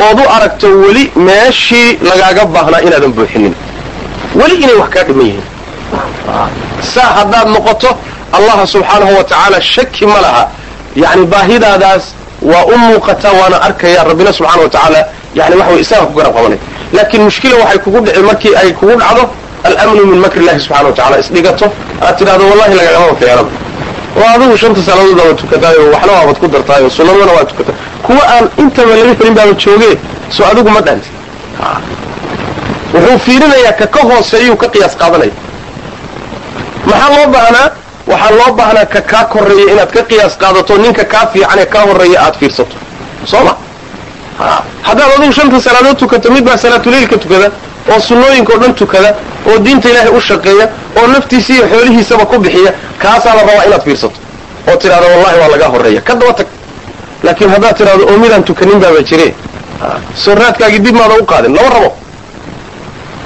ood 0.07 0.19
u 0.19 0.29
aragto 0.35 0.67
weli 0.83 1.11
meeshii 1.15 1.89
lagaaga 2.09 2.45
baahnaa 2.45 2.81
inaadan 2.87 3.11
buuxinin. 3.17 3.53
Weli 4.39 4.55
inay 4.63 4.75
wax 4.81 4.89
kaa 4.93 5.03
dhiman 5.07 5.25
yihiin. 5.25 5.43
Saa 6.93 7.09
haddaad 7.17 7.47
noqoto 7.55 7.89
allaha 8.37 8.63
subxaanahu 8.73 9.13
wa 9.17 9.23
tacaala 9.23 9.61
shaki 9.61 10.05
ma 10.05 10.21
laha. 10.25 10.43
Yani 10.95 11.25
baahidaadaas 11.25 12.03
waa 12.41 12.65
u 12.73 12.77
muuqataa 12.77 13.31
waana 13.41 13.57
arkaya 13.67 14.03
rabbina 14.03 14.33
subxana 14.33 14.63
wa 14.63 14.69
tacaala. 14.69 15.05
Yani 15.35 15.55
waxa 15.55 15.71
way 15.73 15.81
isaga 15.81 16.05
ku 16.05 16.13
garab 16.13 16.33
qabanay. 16.35 16.59
Laakiin 16.93 17.23
mushkila 17.23 17.55
waxay 17.63 17.79
kugu 17.79 17.99
dhici 18.05 18.19
markii 18.29 18.55
ay 18.61 18.71
kugu 18.79 18.95
dhacdo 19.01 19.23
alamnu 19.63 20.05
min 20.11 20.19
makri 20.25 20.39
illahi 20.43 20.59
subxana 20.65 20.87
wa 20.89 20.93
tacala 20.97 21.17
isdhigato 21.23 21.65
aad 22.05 22.15
tidhahdo 22.19 22.43
wallahi 22.51 22.75
lagagama 22.79 23.13
keenaba 23.19 23.49
oo 24.19 24.27
adigu 24.35 24.57
shanta 24.57 24.81
salaadood 24.87 25.15
baaba 25.19 25.33
tukataayo 25.41 25.81
waxna 25.93 26.11
waabad 26.17 26.37
ku 26.41 26.47
dartaayo 26.47 26.89
sunnadana 26.97 27.31
waa 27.37 27.45
tukataa 27.51 27.75
kuwa 28.05 28.23
aan 28.35 28.45
intaba 28.63 28.89
laga 28.99 29.13
helin 29.19 29.35
baaba 29.39 29.53
jooge 29.63 29.89
soo 30.35 30.45
adigu 30.51 30.69
ma 30.75 30.81
dhaanti 30.87 31.09
wuxuu 32.93 33.19
fiirinayaa 33.25 33.73
ka 33.79 33.87
ka 33.87 34.01
hooseeyuu 34.09 34.57
ka 34.63 34.67
qiyaas 34.73 34.95
qaadanaya 35.01 35.31
maxaa 36.89 37.09
loo 37.15 37.27
baahnaa 37.35 37.67
waxaa 38.11 38.31
loo 38.39 38.51
baahnaa 38.59 38.85
ka 38.93 39.01
kaa 39.11 39.23
koreeya 39.33 39.71
inaad 39.73 39.91
ka 39.97 40.01
qiyaas 40.09 40.33
qaadato 40.41 40.77
ninka 40.83 41.03
kaa 41.13 41.25
fiican 41.33 41.59
ee 41.59 41.65
kaa 41.73 41.83
horreeya 41.89 42.19
aad 42.25 42.35
fiirsato 42.39 42.75
soo 43.31 43.43
ma 43.47 43.53
haddaad 44.87 45.11
adigu 45.17 45.33
shanta 45.39 45.61
salaadood 45.67 45.97
tukato 46.03 46.31
mid 46.35 46.43
baa 46.49 46.57
salaatuleilka 46.63 47.17
tukada 47.23 47.47
oo 47.91 47.99
sunnooyinka 47.99 48.53
o 48.53 48.57
dhan 48.57 48.73
tukada 48.75 49.15
oo 49.49 49.57
diinta 49.65 49.89
ilaahay 49.89 50.13
u 50.17 50.21
shaqeeya 50.21 50.65
oo 50.99 51.07
naftiisa 51.07 51.53
iyo 51.53 51.63
xoolihiisaba 51.71 52.25
ku 52.25 52.39
bixiya 52.39 52.71
kaasaa 53.01 53.33
la 53.35 53.41
rabaa 53.41 53.65
inaad 53.67 53.83
fiirsato. 53.83 54.17
Oo 54.69 54.75
tidhahdo 54.77 55.05
wallahi 55.13 55.39
waa 55.41 55.47
lagaa 55.53 55.69
horreeya. 55.73 56.01
Ka 56.01 56.13
daba 56.15 56.33
tag. 56.33 56.47
Laakiin 57.23 57.49
haddaad 57.49 57.75
tidhahdo 57.77 58.03
oo 58.11 58.17
midaan 58.17 58.43
tukanin 58.43 58.79
baaba 58.79 59.01
jire 59.09 59.33
soo 60.15 60.35
raadkaagii 60.35 60.79
dib 60.79 60.95
maada 60.95 61.15
u 61.21 61.25
qaadin 61.25 61.55
lama 61.55 61.69
rabo. 61.75 61.89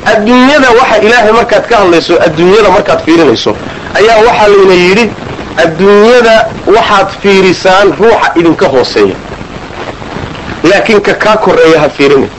Adduunyada 0.06 0.67
waxa 0.80 0.97
ilaahay 1.01 1.32
markaad 1.32 1.65
ka 1.69 1.75
hadlayso 1.82 2.13
adduunyada 2.25 2.69
markaad 2.75 2.99
fiirinayso 3.06 3.51
ayaa 3.99 4.17
waxaa 4.28 4.47
layna 4.54 4.73
yidhi 4.84 5.06
adduunyada 5.63 6.36
waxaad 6.75 7.08
fiirisaan 7.21 7.88
ruuxa 7.99 8.28
idinka 8.39 8.67
hooseeya. 8.73 9.15
Laakiin 10.69 11.01
ka 11.01 11.13
kaa 11.13 11.38
korreeya 11.38 11.80
ha 11.80 11.89
fiirini 11.89 12.30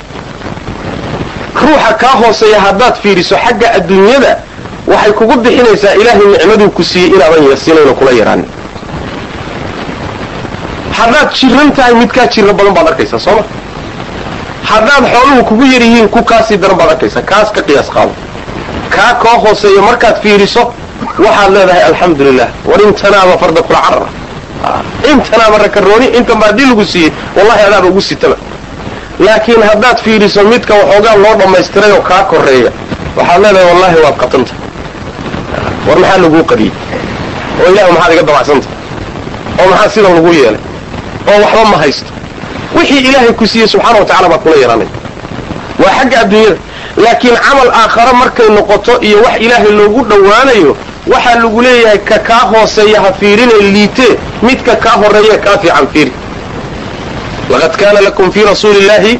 ruuxa 1.62 1.92
kaa 2.03 2.14
hooseeya 2.23 2.61
haddaad 2.61 2.95
fiiriso 3.03 3.37
xagga 3.45 3.69
adduunyada 3.79 4.33
waxay 4.92 5.12
kugu 5.19 5.35
bixinaysaa 5.45 5.95
ilaahay 6.01 6.27
nicmaduu 6.33 6.71
ku 6.77 6.83
siiyey 6.85 7.11
inaadan 7.16 7.45
yasinayno 7.51 7.95
kula 7.95 8.11
yaraanin 8.21 8.49
haddaad 10.99 11.29
jiran 11.38 11.73
tahay 11.77 11.95
mid 11.95 12.11
kaa 12.16 12.27
jiro 12.35 12.53
badan 12.59 12.75
baad 12.77 12.88
arkaysaa 12.92 13.19
sooma 13.27 13.42
haddaad 14.73 15.05
xooluhu 15.12 15.45
kugu 15.49 15.64
yar 15.73 15.83
yihiin 15.83 16.09
ku 16.09 16.23
kaasii 16.31 16.57
daran 16.62 16.77
baad 16.81 16.90
arkaysaa 16.95 17.23
kaas 17.23 17.49
ka 17.57 17.62
qiyaas 17.62 17.88
qaado. 17.95 18.12
Kaa 18.95 19.14
koo 19.23 19.37
hooseeya 19.45 19.83
markaad 19.88 20.16
fiiriso 20.23 20.62
waxaad 21.25 21.51
leedahay 21.57 21.83
alxamdu 21.90 22.25
lilah 22.25 22.49
war 22.69 22.81
intanaaba 22.88 23.38
farda 23.42 23.62
kula 23.62 23.81
carara. 23.87 24.09
Intanaaba 25.12 25.57
rakarooni 25.64 26.07
intan 26.19 26.38
ba 26.40 26.47
haddii 26.47 26.66
lagu 26.71 26.85
siiyey 26.85 27.12
wallahi 27.37 27.62
adaaba 27.69 27.87
ugu 27.88 28.01
sitaba 28.01 28.37
laakiin 29.18 29.62
haddaad 29.62 29.98
fiiriso 30.05 30.42
midka 30.44 30.74
waxoogaa 30.74 31.16
loo 31.16 31.35
dhammaystiray 31.40 31.92
oo 31.92 32.00
kaa 32.11 32.22
koreeya 32.24 32.70
waxaad 33.16 33.42
leedahay 33.42 33.66
wallahi 33.72 33.96
waad 34.05 34.16
qatanta 34.22 34.52
war 35.88 35.98
maxaa 35.98 36.18
laguu 36.24 36.44
qadiyey 36.50 36.72
oo 37.62 37.72
ilahu 37.72 37.92
maxaad 37.92 38.12
iga 38.14 38.22
dabacsanta 38.22 38.68
oo 39.61 39.66
maxaa 39.70 39.88
sidan 39.94 40.14
lagu 40.14 40.33
yeelay? 40.33 40.61
Oo 41.29 41.38
waxba 41.44 41.64
ma 41.70 41.76
haysto. 41.83 42.11
Wixii 42.76 42.98
ilaahay 43.09 43.33
ku 43.33 43.46
siiyey 43.46 43.68
subxaana 43.68 43.98
wa 43.98 44.05
tacala 44.05 44.29
baad 44.29 44.40
kula 44.42 44.57
yaraanay. 44.62 44.88
Waa 45.83 45.92
xagga 45.98 46.18
adduunyada. 46.20 46.57
Laakiin 47.05 47.37
camal 47.46 47.68
aakhare 47.81 48.12
markay 48.20 48.48
noqoto 48.57 48.92
iyo 49.09 49.18
wax 49.24 49.37
ilaahay 49.40 49.72
loogu 49.79 50.00
dhowaanayo 50.11 50.76
waxaa 51.12 51.35
lagu 51.42 51.61
leeyahay 51.62 51.98
ka 51.98 52.18
kaa 52.18 52.42
hooseeya 52.52 53.00
ha 53.00 53.12
fiirinee 53.20 53.62
liitee 53.74 54.12
midka 54.42 54.76
kaa 54.76 54.96
horreeya 55.02 55.38
kaa 55.44 55.59
fiican 55.62 55.87
fiiri 55.92 56.12
laqad 57.51 57.77
kaana 57.81 58.01
lakum 58.01 58.33
fii 58.33 58.45
rasuuli 58.51 58.79
illaahi 58.79 59.19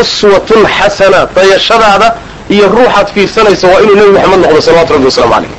uswatun 0.00 0.66
xasana 0.78 1.20
dayashadaada 1.36 2.08
iyo 2.54 2.66
ruuxaad 2.76 3.08
fiirsanaysa 3.14 3.66
waa 3.72 3.80
inuu 3.84 3.94
nebi 3.96 4.12
maxamed 4.16 4.40
noqdo 4.44 4.60
salawatu 4.66 4.92
rabbi 4.92 5.04
waslamu 5.10 5.32
calayh. 5.34 5.50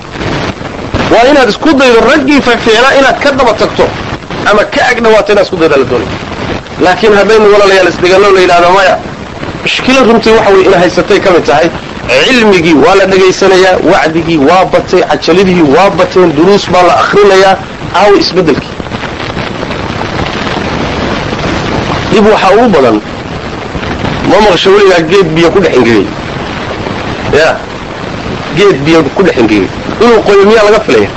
Waa 1.14 1.24
inaad 1.32 1.50
isku 1.50 1.70
daydo 1.80 2.00
raggii 2.12 2.42
fiicnaa 2.48 2.94
inaad 3.00 3.18
ka 3.24 3.30
daba 3.32 3.54
tagto 3.62 3.86
ama 4.52 4.64
ka 4.74 4.82
ag 4.92 4.98
dhawaato 5.04 5.32
inaad 5.34 5.46
isku 5.46 5.58
daydaa 5.62 5.78
la 5.84 5.86
doonay. 5.92 6.10
Laakiin 6.86 7.14
haddaynu 7.20 7.46
walaalayaal 7.54 7.88
isdhiganno 7.94 8.30
la 8.36 8.42
yidhahdo 8.42 8.70
maya 8.78 8.96
mushkila 9.64 10.00
runtii 10.08 10.34
waxa 10.38 10.52
way 10.54 10.64
ina 10.68 10.78
haysatay 10.84 11.20
ka 11.20 11.30
mid 11.36 11.46
tahay 11.50 11.68
cilmigii 12.28 12.74
waa 12.84 12.96
la 13.00 13.06
dhegaysanayaa 13.12 13.76
wacdigii 13.94 14.38
waa 14.50 14.66
batay 14.74 15.02
cajaladihii 15.12 15.68
waa 15.76 15.90
bateen 16.00 16.30
duruus 16.36 16.64
baa 16.74 16.84
la 16.90 16.94
akrinayaa 17.04 17.56
aawa 17.96 18.18
isbeddelkii 18.24 18.74
dib 22.12 22.26
waxaa 22.28 22.52
ugu 22.58 22.70
badan 22.70 22.98
ma 24.30 24.38
maqsho 24.50 24.70
weligaa 24.76 25.02
geed 25.12 25.28
biyo 25.36 25.50
ku 25.52 25.60
dhex 25.60 25.74
ingegay 25.78 26.06
ya 27.40 27.56
geed 28.58 28.78
biyo 28.86 29.04
ku 29.16 29.24
dhex 29.24 29.38
ingegay 29.38 29.68
inuu 30.02 30.22
qoyo 30.28 30.44
miyaa 30.50 30.66
laga 30.68 30.80
filaya 30.86 31.10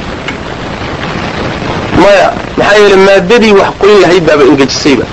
maya 2.03 2.27
maxaa 2.57 2.77
yeele 2.79 2.97
maadadii 2.97 3.53
wax 3.53 3.71
qoyn 3.81 4.01
lahayd 4.03 4.25
baaba 4.27 4.45
ingejisayba 4.45 5.05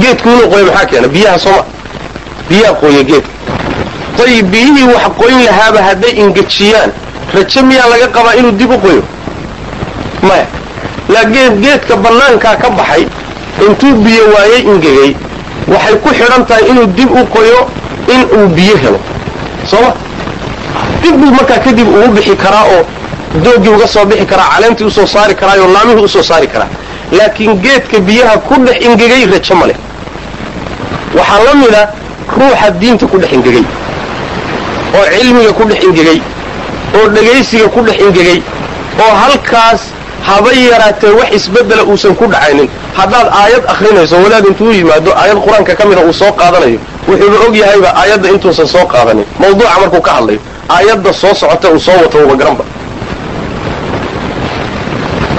geedku 0.00 0.28
inuu 0.28 0.48
qoyo 0.52 0.64
maxaa 0.66 0.86
keena? 0.86 1.08
Biyaha 1.08 1.38
sooma 1.38 1.62
biyaha 2.48 2.72
qooya 2.80 3.02
geedka 3.02 3.30
ayib 4.24 4.46
biyihii 4.52 4.86
wax 4.94 5.04
qoyn 5.20 5.38
lahaaba 5.46 5.80
hadday 5.88 6.12
ingejiyaan 6.22 6.90
rajo 7.34 7.60
miyaa 7.62 7.88
laga 7.92 8.06
qabaa 8.16 8.34
inuu 8.40 8.52
dib 8.52 8.70
u 8.70 8.78
qoyo? 8.78 9.02
Maya 10.22 10.46
laa 11.08 11.24
geed 11.24 11.60
geedka 11.64 11.96
bannaankaa 11.96 12.56
ka 12.56 12.70
baxay 12.70 13.06
intuu 13.66 13.94
biyo 14.04 14.24
waayey 14.34 14.62
ingegay 14.72 15.10
waxay 15.72 15.96
ku 16.04 16.08
xidhan 16.18 16.44
tahay 16.46 16.64
inuu 16.70 16.86
dib 16.96 17.10
u 17.10 17.24
qoyo 17.34 17.58
in 18.14 18.22
uu 18.38 18.46
biyo 18.56 18.76
helo. 18.82 19.00
Sooma 19.70 19.90
dib 21.02 21.14
buu 21.20 21.30
markaa 21.36 21.58
kadib 21.64 21.88
ugu 21.88 22.08
bixi 22.16 22.36
karaa 22.36 22.64
oo 22.76 22.84
doogii 23.44 23.68
uga 23.76 23.86
soo 23.86 24.04
bixi 24.04 24.26
karaa 24.26 24.48
caleentii 24.54 24.84
u 24.86 24.90
soo 24.90 25.06
saari 25.06 25.34
karaa 25.34 25.56
oo 25.64 25.72
laamihii 25.72 26.04
u 26.04 26.08
soo 26.08 26.22
saari 26.22 26.46
karaa. 26.48 26.68
Laakiin 27.12 27.60
geedka 27.64 27.98
biyaha 28.00 28.38
ku 28.48 28.54
dhex 28.64 28.76
ingegay 28.86 29.26
rajo 29.32 29.54
ma 29.54 29.66
leh. 29.66 29.76
Waxaa 31.16 31.44
la 31.46 31.54
mida 31.54 31.82
ruuxa 32.38 32.70
diinta 32.80 33.06
ku 33.06 33.18
dhex 33.18 33.32
ingegay 33.32 33.64
oo 34.96 35.04
cilmiga 35.18 35.52
ku 35.52 35.64
dhex 35.68 35.82
ingegay 35.84 36.20
oo 36.96 37.08
dhegaysiga 37.14 37.68
ku 37.68 37.80
dhex 37.86 37.98
ingegay 38.06 38.42
oo 39.00 39.12
halkaas 39.22 39.80
haba 40.28 40.50
yaraatee 40.52 41.12
wax 41.20 41.30
isbeddela 41.38 41.82
uusan 41.90 42.14
ku 42.18 42.24
dhacaynin. 42.32 42.68
Haddaad 42.98 43.26
aayad 43.40 43.62
akhrinayso 43.72 44.16
wadaad 44.24 44.44
intuu 44.50 44.70
yimaado 44.72 45.10
aayad 45.20 45.38
qur'aanka 45.44 45.74
ka 45.78 45.84
mida 45.88 46.00
uu 46.08 46.12
soo 46.12 46.32
qaadanayo 46.40 46.78
wuxuuba 47.08 47.36
og 47.46 47.54
yahayba 47.56 47.88
aayadda 48.00 48.28
intuusan 48.34 48.66
soo 48.74 48.86
qaadanin. 48.92 49.24
Mawduuca 49.40 49.76
markuu 49.80 50.00
ka 50.00 50.12
hadlayo 50.18 50.40
aayadda 50.76 51.12
soo 51.12 51.34
socota 51.34 51.68
uu 51.70 51.80
soo 51.86 51.96
wato 52.02 52.18
uba 52.26 52.34
garanba 52.40 52.64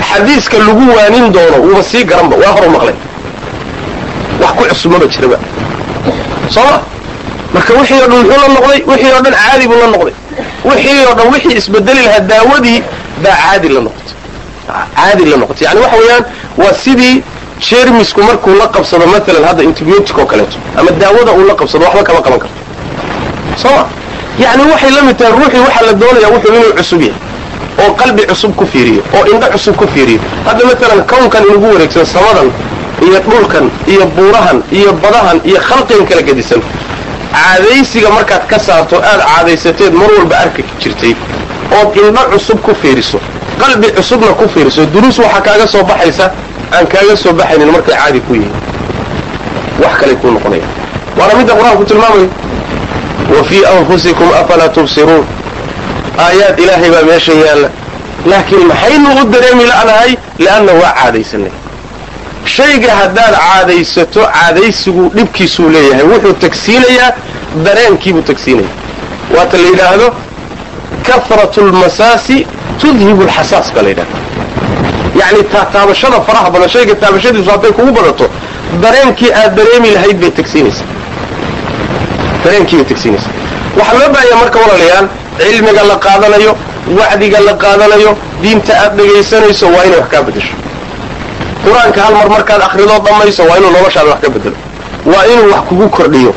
xadiiska 0.09 0.57
lagu 0.57 0.83
waanin 0.97 1.31
doono 1.33 1.57
wuuba 1.65 1.83
sii 1.83 2.03
garanba 2.03 2.35
waa 2.41 2.51
horu 2.55 2.69
maqlay. 2.75 2.95
Wax 4.41 4.51
ku 4.57 4.63
cusubmaba 4.69 5.05
jiraba. 5.13 5.37
Soo 6.49 6.63
ma? 6.71 6.79
Marka 7.53 7.73
wixii 7.73 8.01
o 8.03 8.07
dhan 8.07 8.17
muxuu 8.23 8.39
la 8.41 8.47
noqday 8.55 8.79
wixii 8.89 9.11
oo 9.15 9.21
dhan 9.25 9.33
caadi 9.43 9.67
buu 9.67 9.79
la 9.83 9.87
noqday. 9.93 10.13
Wixii 10.65 11.05
oo 11.09 11.13
dhan 11.17 11.27
wixii 11.33 11.57
isbedeli 11.57 12.01
lahaa 12.05 12.19
daawadii 12.31 12.79
baa 13.23 13.35
caadi 13.43 13.67
la 13.69 13.79
noqotay 13.81 13.88
caadi 14.99 15.25
la 15.31 15.37
noqotay. 15.37 15.65
Yani 15.67 15.79
waxa 15.83 15.97
weeyaan 16.01 16.23
waa 16.57 16.73
sidii 16.83 17.23
jermisku 17.69 18.21
markuu 18.23 18.55
la 18.61 18.67
qabsado 18.67 19.05
maalan 19.13 19.43
hadda 19.49 19.63
antibiotic 19.69 20.17
oo 20.17 20.25
kaleeto 20.25 20.57
ama 20.79 20.91
daawada 20.91 21.31
uu 21.31 21.45
la 21.47 21.55
qabsado 21.55 21.83
waxba 21.85 22.03
kama 22.03 22.21
qaban 22.25 22.39
karto. 22.39 22.55
Soo 23.61 23.71
ma? 23.75 23.83
Yani 24.43 24.63
waxay 24.71 24.91
la 24.91 25.01
mid 25.07 25.17
tahay 25.17 25.31
ruuxii 25.39 25.59
waxaa 25.67 25.85
la 25.87 25.93
doonaya 25.93 26.27
wuxuu 26.33 26.53
inuu 26.55 26.73
cusub 26.79 27.01
yahay 27.01 27.21
oo 27.83 27.91
qalbi 28.01 28.23
cusub 28.31 28.55
ku 28.55 28.65
fiiriyo 28.71 29.01
oo 29.17 29.25
indho 29.33 29.47
cusub 29.53 29.75
ku 29.75 29.85
fiiriyo. 29.93 30.19
Hadda 30.45 30.63
maalan 30.65 31.01
kownkan 31.11 31.43
inugu 31.49 31.67
wareegsan 31.73 32.05
samadan 32.05 32.47
iyo 33.05 33.19
dhulkan 33.27 33.65
iyo 33.87 34.05
buurahan 34.15 34.57
iyo 34.71 34.91
badahan 35.03 35.37
iyo 35.49 35.59
khalqigan 35.67 36.05
kala 36.09 36.21
gedisan. 36.21 36.61
Caadaysiga 37.33 38.09
markaad 38.09 38.47
ka 38.47 38.57
saarto 38.59 38.95
aad 39.09 39.21
caadaysateed 39.29 39.93
mar 39.93 40.09
walba 40.17 40.35
arki 40.43 40.63
jirtay 40.81 41.13
ood 41.79 41.95
indho 42.07 42.23
cusub 42.31 42.59
ku 42.65 42.71
fiiriso 42.81 43.19
qalbi 43.61 43.87
cusubna 43.97 44.33
ku 44.39 44.45
fiiriso 44.53 44.85
duruus 44.93 45.17
waxaa 45.19 45.41
kaaga 45.41 45.67
soo 45.67 45.83
baxaysa 45.83 46.25
aan 46.75 46.85
kaaga 46.93 47.15
soo 47.17 47.33
baxaynin 47.33 47.71
markay 47.71 47.95
caadi 47.95 48.19
ku 48.27 48.33
yihiin. 48.33 48.53
Wax 49.83 49.93
kalay 49.99 50.15
kuu 50.21 50.31
noqonaya. 50.31 50.63
Waana 51.17 51.33
midda 51.39 51.53
qur'aanku 51.59 51.85
tilmaamayo 51.85 52.29
wa 53.35 53.43
fii 53.49 53.65
anfusikum 53.65 54.27
afalaa 54.41 54.69
tubsiruun. 54.69 55.25
Aayaad 56.25 56.59
ilaahay 56.59 56.89
baa 56.91 57.03
meesha 57.09 57.33
yaalla. 57.33 57.69
Laakiin 58.25 58.67
maxaynu 58.67 59.09
u 59.21 59.25
dareemi 59.33 59.65
la'nahay? 59.71 60.11
Li'anna 60.39 60.73
waa 60.81 60.93
caadaysanay. 60.99 61.51
Shayga 62.45 62.91
haddaad 63.01 63.35
caadaysato 63.35 64.21
caadaysigu 64.35 65.03
dhibkiisuu 65.15 65.69
leeyahay. 65.69 66.05
Wuxuu 66.11 66.33
tagsiinayaa 66.33 67.11
dareenkiibuu 67.65 68.21
tagsiinaya 68.21 68.69
waata 69.35 69.57
la 69.57 69.67
yidhaahdo 69.67 70.07
kahratu 71.07 71.61
lmasaasi 71.67 72.47
tudhibu 72.81 73.21
alxasaas 73.27 73.73
baa 73.73 73.81
la 73.81 73.89
yidhahda 73.89 74.17
yacni 75.19 75.43
taataabashada 75.43 76.21
faraha 76.27 76.49
badan 76.49 76.69
shayga 76.69 76.95
taabashadiisu 76.95 77.49
hadday 77.49 77.71
kugu 77.71 77.91
badato 77.91 78.29
dareenkii 78.81 79.31
aad 79.41 79.55
dareemi 79.55 79.91
lahayd 79.91 80.17
bay 80.21 80.31
tagsiinaysaa 80.31 80.89
dareenkii 82.45 82.77
bay 82.77 82.85
waxaa 83.77 83.99
loo 83.99 84.09
baahaya 84.13 84.35
marka 84.41 84.59
walaalayaal 84.59 85.07
cilmiga 85.37 85.83
la 85.91 85.95
qaadanayo 86.05 86.57
wacdiga 86.99 87.39
la 87.39 87.53
qaadanayo 87.53 88.17
diinta 88.41 88.73
aad 88.83 88.97
dhegaysanayso 88.97 89.65
waa 89.75 89.83
inay 89.87 89.99
wax 89.99 90.09
kaa 90.13 90.23
bedesho 90.27 90.55
qur'aanka 91.63 92.01
hal 92.01 92.13
mar 92.13 92.29
markaad 92.29 92.61
akridoo 92.61 92.99
dhammayso 93.05 93.43
waa 93.49 93.57
inuu 93.57 93.71
noloshaada 93.71 94.09
wax 94.09 94.21
ka 94.21 94.29
bedelo 94.29 94.55
waa 95.05 95.25
inuu 95.33 95.51
wax 95.53 95.61
kugu 95.69 95.89
kordhiyo. 95.89 96.33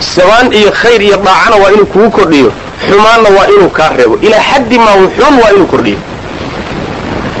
Sabaan 0.00 0.52
iyo 0.52 0.70
khayr 0.70 1.02
iyo 1.02 1.16
dhaacana 1.16 1.56
waa 1.62 1.70
inuu 1.74 1.86
kugu 1.86 2.10
kordhiyo 2.10 2.52
xumaanna 2.88 3.28
waa 3.36 3.46
inuu 3.54 3.70
kaa 3.78 3.90
reebo. 3.98 4.18
Ilaa 4.26 4.42
xaddi 4.50 4.78
maa 4.78 4.96
wuxuun 5.02 5.34
waa 5.42 5.50
inuu 5.54 5.66
kordhiyo. 5.66 5.98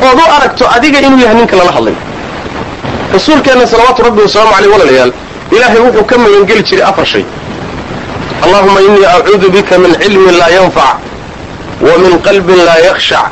Ood 0.06 0.18
u 0.18 0.26
aragto 0.36 0.64
adiga 0.76 0.98
inuu 1.06 1.20
yahay 1.24 1.36
ninka 1.36 1.56
lala 1.56 1.72
hadlayo 1.72 1.96
rasuulkeenna 3.14 3.66
salawaatu 3.66 4.02
rabbi 4.02 4.20
wasalaamu 4.22 4.52
caleyh 4.54 4.70
walaalayaal 4.74 5.12
ilaahay 5.56 5.80
wuxuu 5.86 6.04
ka 6.10 6.18
magangeli 6.18 6.62
jiray 6.68 6.84
afar 6.90 7.06
shay. 7.06 7.24
Allahuma 8.44 8.80
inii 8.80 9.06
acuudu 9.16 9.50
bika 9.50 9.78
min 9.78 9.92
cilmin 10.02 10.36
laa 10.40 10.50
yanfac 10.56 10.96
wa 11.86 11.98
min 12.02 12.18
qalbin 12.26 12.60
laa 12.68 12.78
yakhshac 12.88 13.30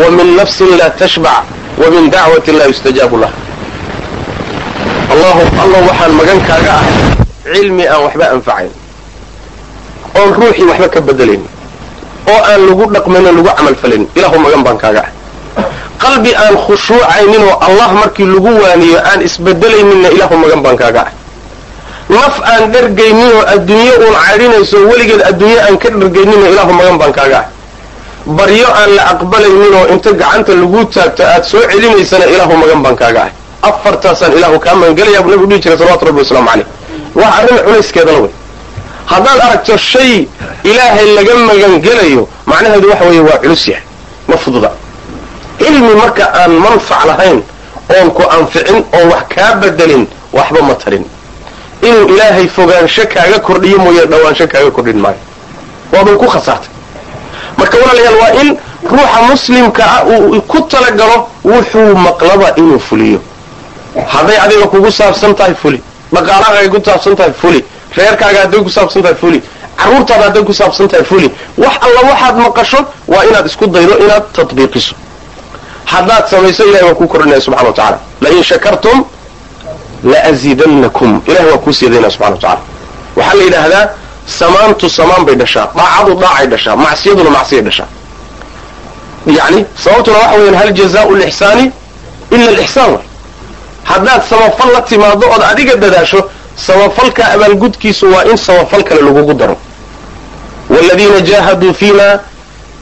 wa 0.00 0.10
min 0.16 0.36
nafsin 0.36 0.70
laa 0.78 0.90
tashbac 1.00 1.42
wa 1.80 1.90
min 1.94 2.10
dacwatin 2.10 2.54
laa 2.58 2.68
yustajaabu 2.72 3.16
lah. 3.22 3.32
Allahu 5.12 5.42
allah 5.62 5.80
waxaan 5.88 6.12
magan 6.18 6.40
kaaga 6.48 6.72
ah 6.80 6.86
cilmi 7.54 7.84
aan 7.88 8.00
waxba 8.06 8.24
anfacayn 8.36 8.70
oon 10.18 10.30
ruuxii 10.40 10.66
waxba 10.70 10.88
ka 10.94 11.00
bedelayn 11.00 11.42
oo 12.32 12.40
aan 12.50 12.60
lagu 12.68 12.84
dhaqmayn 12.94 13.24
lagu 13.24 13.42
camalfalayn 13.56 14.04
ilahu 14.18 14.36
magan 14.44 14.62
baan 14.66 14.78
kaaga. 14.78 15.04
Qalbi 16.02 16.32
aan 16.44 16.56
khushuucaynin 16.66 17.42
oo 17.48 17.56
allah 17.66 17.88
markii 18.00 18.26
lagu 18.34 18.50
waaniyo 18.62 18.98
aan 19.10 19.20
isbedelayninna 19.28 20.08
ilahu 20.16 20.34
magan 20.42 20.60
baan 20.64 20.76
kaaga. 20.76 21.04
Naf 22.08 22.36
aan 22.52 22.72
dhargaynin 22.72 23.30
oo 23.38 23.44
adduunye 23.54 23.92
uun 24.04 24.14
cadhinayso 24.26 24.76
weligeed 24.90 25.22
adduunye 25.30 25.58
aan 25.66 25.76
ka 25.82 25.88
dhargayninoo 25.90 26.48
ilahu 26.52 26.72
magan 26.78 26.96
baan 27.00 27.12
kaaga. 27.18 27.40
Ah 27.40 27.46
baryo 28.38 28.68
aan 28.80 28.90
la 28.96 29.02
aqbalaynin 29.14 29.72
oo 29.78 29.86
inta 29.94 30.10
gacanta 30.20 30.52
lagu 30.62 30.80
taagto 30.94 31.22
aad 31.32 31.44
soo 31.50 31.62
celinaysana 31.70 32.26
ilahu 32.34 32.52
magan 32.62 32.80
baan 32.84 32.96
kaaga. 33.02 33.22
Ah 33.26 33.68
afartaasaan 33.68 34.32
ilahu 34.38 34.58
kaa 34.64 34.74
magangelaya 34.74 35.22
buu 35.22 35.30
nabigu 35.30 35.46
dhihi 35.50 35.60
jiray 35.62 35.78
salawatu 35.78 36.04
rabbi 36.08 36.20
wasalaamu 36.22 36.48
caleyh 36.50 36.66
waa 37.18 37.30
arrin 37.38 37.58
culayskeedana 37.66 38.18
wey 38.24 38.32
haddaad 39.06 39.40
aragto 39.46 39.76
shay 39.76 40.28
ilaahay 40.64 41.06
laga 41.14 41.34
magangelayo 41.48 42.28
macnaheedu 42.46 42.88
waxa 42.90 43.04
weeye 43.04 43.20
waa 43.20 43.38
culus 43.38 43.68
yahay 43.68 43.84
ma 44.28 44.36
fududa. 44.36 44.70
Cilmi 45.58 45.94
marka 45.94 46.24
aan 46.34 46.50
manfac 46.64 47.04
lahayn 47.06 47.42
oon 47.96 48.10
ku 48.10 48.22
anficin 48.38 48.84
oon 48.92 49.08
wax 49.12 49.22
kaa 49.34 49.54
bedelin 49.60 50.06
waxba 50.32 50.62
ma 50.62 50.74
tarin. 50.74 51.04
Inuu 51.82 52.08
ilaahay 52.14 52.48
fogaansho 52.48 53.06
kaaga 53.06 53.38
kordhiyo 53.38 53.78
mooye 53.78 54.06
dhawaansho 54.06 54.46
kaaga 54.48 54.70
kordhin 54.70 54.98
maayo. 54.98 55.18
Waabay 55.92 56.16
ku 56.16 56.26
khasaartay. 56.26 56.70
Marka 57.58 57.76
walaalayaal 57.78 58.16
waa 58.22 58.32
in 58.42 58.48
ruuxa 58.90 59.20
muslimka 59.30 59.84
ah 59.84 60.04
uu 60.04 60.40
ku 60.42 60.60
talagalo 60.68 61.28
wuxuu 61.44 61.94
maqlaba 61.94 62.52
inuu 62.56 62.78
fuliyo. 62.80 63.20
Hadday 64.06 64.36
adiga 64.44 64.66
kugu 64.66 64.90
saabsan 64.92 65.34
tahay 65.34 65.54
fuli. 65.54 65.80
Dhaqaalahaaga 66.12 66.68
ku 66.74 66.80
saabsan 66.84 67.16
tahay 67.16 67.32
fuli 67.32 67.64
reerkaaga 67.96 68.38
hadday 68.44 68.60
ku 68.66 68.70
saabsan 68.76 69.02
tahay 69.02 69.14
fuli 69.22 69.38
carruurtaada 69.80 70.24
hadday 70.28 70.42
ku 70.48 70.52
saabsan 70.60 70.88
tahay 70.88 71.04
fuli 71.10 71.28
wax 71.62 71.74
alla 71.86 72.00
waxaad 72.10 72.36
maqasho 72.44 72.80
waa 73.12 73.24
inaad 73.28 73.46
isku 73.46 73.66
daydo 73.66 73.94
inaad 74.04 74.24
tatbiiqiso. 74.36 74.94
Haddaad 75.92 76.24
samayso 76.30 76.62
ilahay 76.68 76.86
waa 76.88 76.94
kuu 76.94 77.06
kordhinaya 77.12 77.40
subxana 77.40 77.68
wa 77.68 77.72
tacala 77.74 77.98
lain 78.20 78.42
shakartum 78.44 79.04
laaziidannakum. 80.04 81.22
Ilahay 81.26 81.50
waa 81.50 81.58
kuu 81.58 81.72
siyaadaynaya 81.72 82.10
subxana 82.10 82.34
wa 82.34 82.40
tacala 82.40 82.60
waxaa 83.16 83.34
la 83.38 83.42
yidhaahdaa 83.44 83.88
samaantu 84.38 84.90
samaan 84.90 85.24
bay 85.26 85.34
dhashaa 85.34 85.66
daacadu 85.76 86.14
daacay 86.22 86.46
dhashaa 86.52 86.76
macsiyaduna 86.76 87.30
macsiyay 87.30 87.62
dhashaa. 87.68 87.88
Yani 89.38 89.66
sababtuna 89.84 90.18
waxa 90.18 90.36
weeyaan 90.38 90.54
hal 90.60 90.72
jazaau 90.72 91.14
lixsaani 91.20 91.64
ila 92.30 92.48
alixsaan 92.48 92.90
way 92.94 93.04
haddaad 93.84 94.22
samafal 94.30 94.72
la 94.74 94.80
timaado 94.82 95.26
ood 95.34 95.42
adiga 95.50 95.76
dadaasho 95.76 96.20
samafalka 96.56 97.24
abaalgudkiisu 97.34 98.12
waa 98.12 98.24
in 98.24 98.36
samafal 98.36 98.82
kale 98.84 99.00
lagugu 99.02 99.34
daro. 99.34 99.56
Waaladiina 100.70 101.20
jaahaduu 101.20 101.74
fiina 101.74 102.20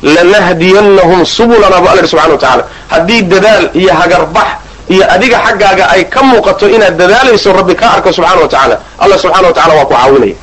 lanahdiyannahum 0.02 1.24
subulana 1.26 1.80
bu 1.80 1.88
alla 1.88 2.02
subxana 2.06 2.32
wa 2.32 2.38
tacala 2.38 2.64
haddii 2.90 3.22
dadaal 3.22 3.70
iyo 3.74 3.92
hagarbax 3.94 4.46
iyo 4.88 5.04
adiga 5.12 5.38
xaggaaga 5.46 5.84
ay 5.90 6.04
ka 6.04 6.22
muuqato 6.22 6.68
inaad 6.68 6.96
dadaalayso 6.96 7.52
rabbi 7.52 7.74
kaa 7.74 7.90
arko 7.96 8.12
subxana 8.12 8.40
wa 8.42 8.48
tacaala. 8.48 8.78
Allah 8.98 9.18
subxana 9.18 9.48
wa 9.48 9.52
tacala 9.54 9.74
waa 9.74 9.84
ku 9.84 9.94
caawinaya. 9.94 10.34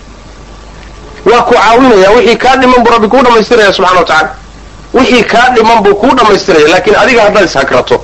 Waa 1.25 1.41
ku 1.41 1.53
caawinaya 1.53 2.09
wixii 2.11 2.35
kaa 2.37 2.55
dhiman 2.57 2.83
buu 2.83 2.91
rabbi 2.91 3.07
kuu 3.07 3.21
dhamaystiraya 3.23 3.73
subxana 3.73 3.99
wa 3.99 4.05
tacala 4.05 4.29
wixii 4.93 5.23
kaa 5.23 5.49
dhiman 5.55 5.83
buu 5.83 5.95
kuu 5.95 6.15
dhammaystiraya 6.15 6.67
laakiin 6.67 6.95
adiga 6.95 7.21
haddaad 7.21 7.45
ishagrato 7.45 7.95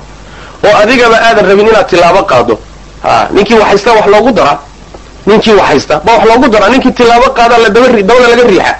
oo 0.64 0.76
adigaba 0.82 1.16
aadan 1.20 1.46
rabin 1.48 1.68
inaad 1.68 1.86
tilaabo 1.90 2.22
qaado. 2.22 2.58
Ha 3.02 3.28
ninkii 3.30 3.54
wax 3.54 3.68
haysta 3.68 3.92
wax 3.92 4.06
loogu 4.06 4.32
daraa 4.32 4.58
ninkii 5.28 5.54
wax 5.58 5.66
haysta. 5.70 5.94
Ba 6.04 6.12
wax 6.16 6.24
loogu 6.28 6.46
daraa? 6.52 6.68
Ninkii 6.72 6.92
tilaabo 6.98 7.28
qaadaa 7.38 7.58
la 7.64 7.68
daba 7.74 7.88
dabada 8.08 8.28
laga 8.32 8.44
riixa 8.50 8.74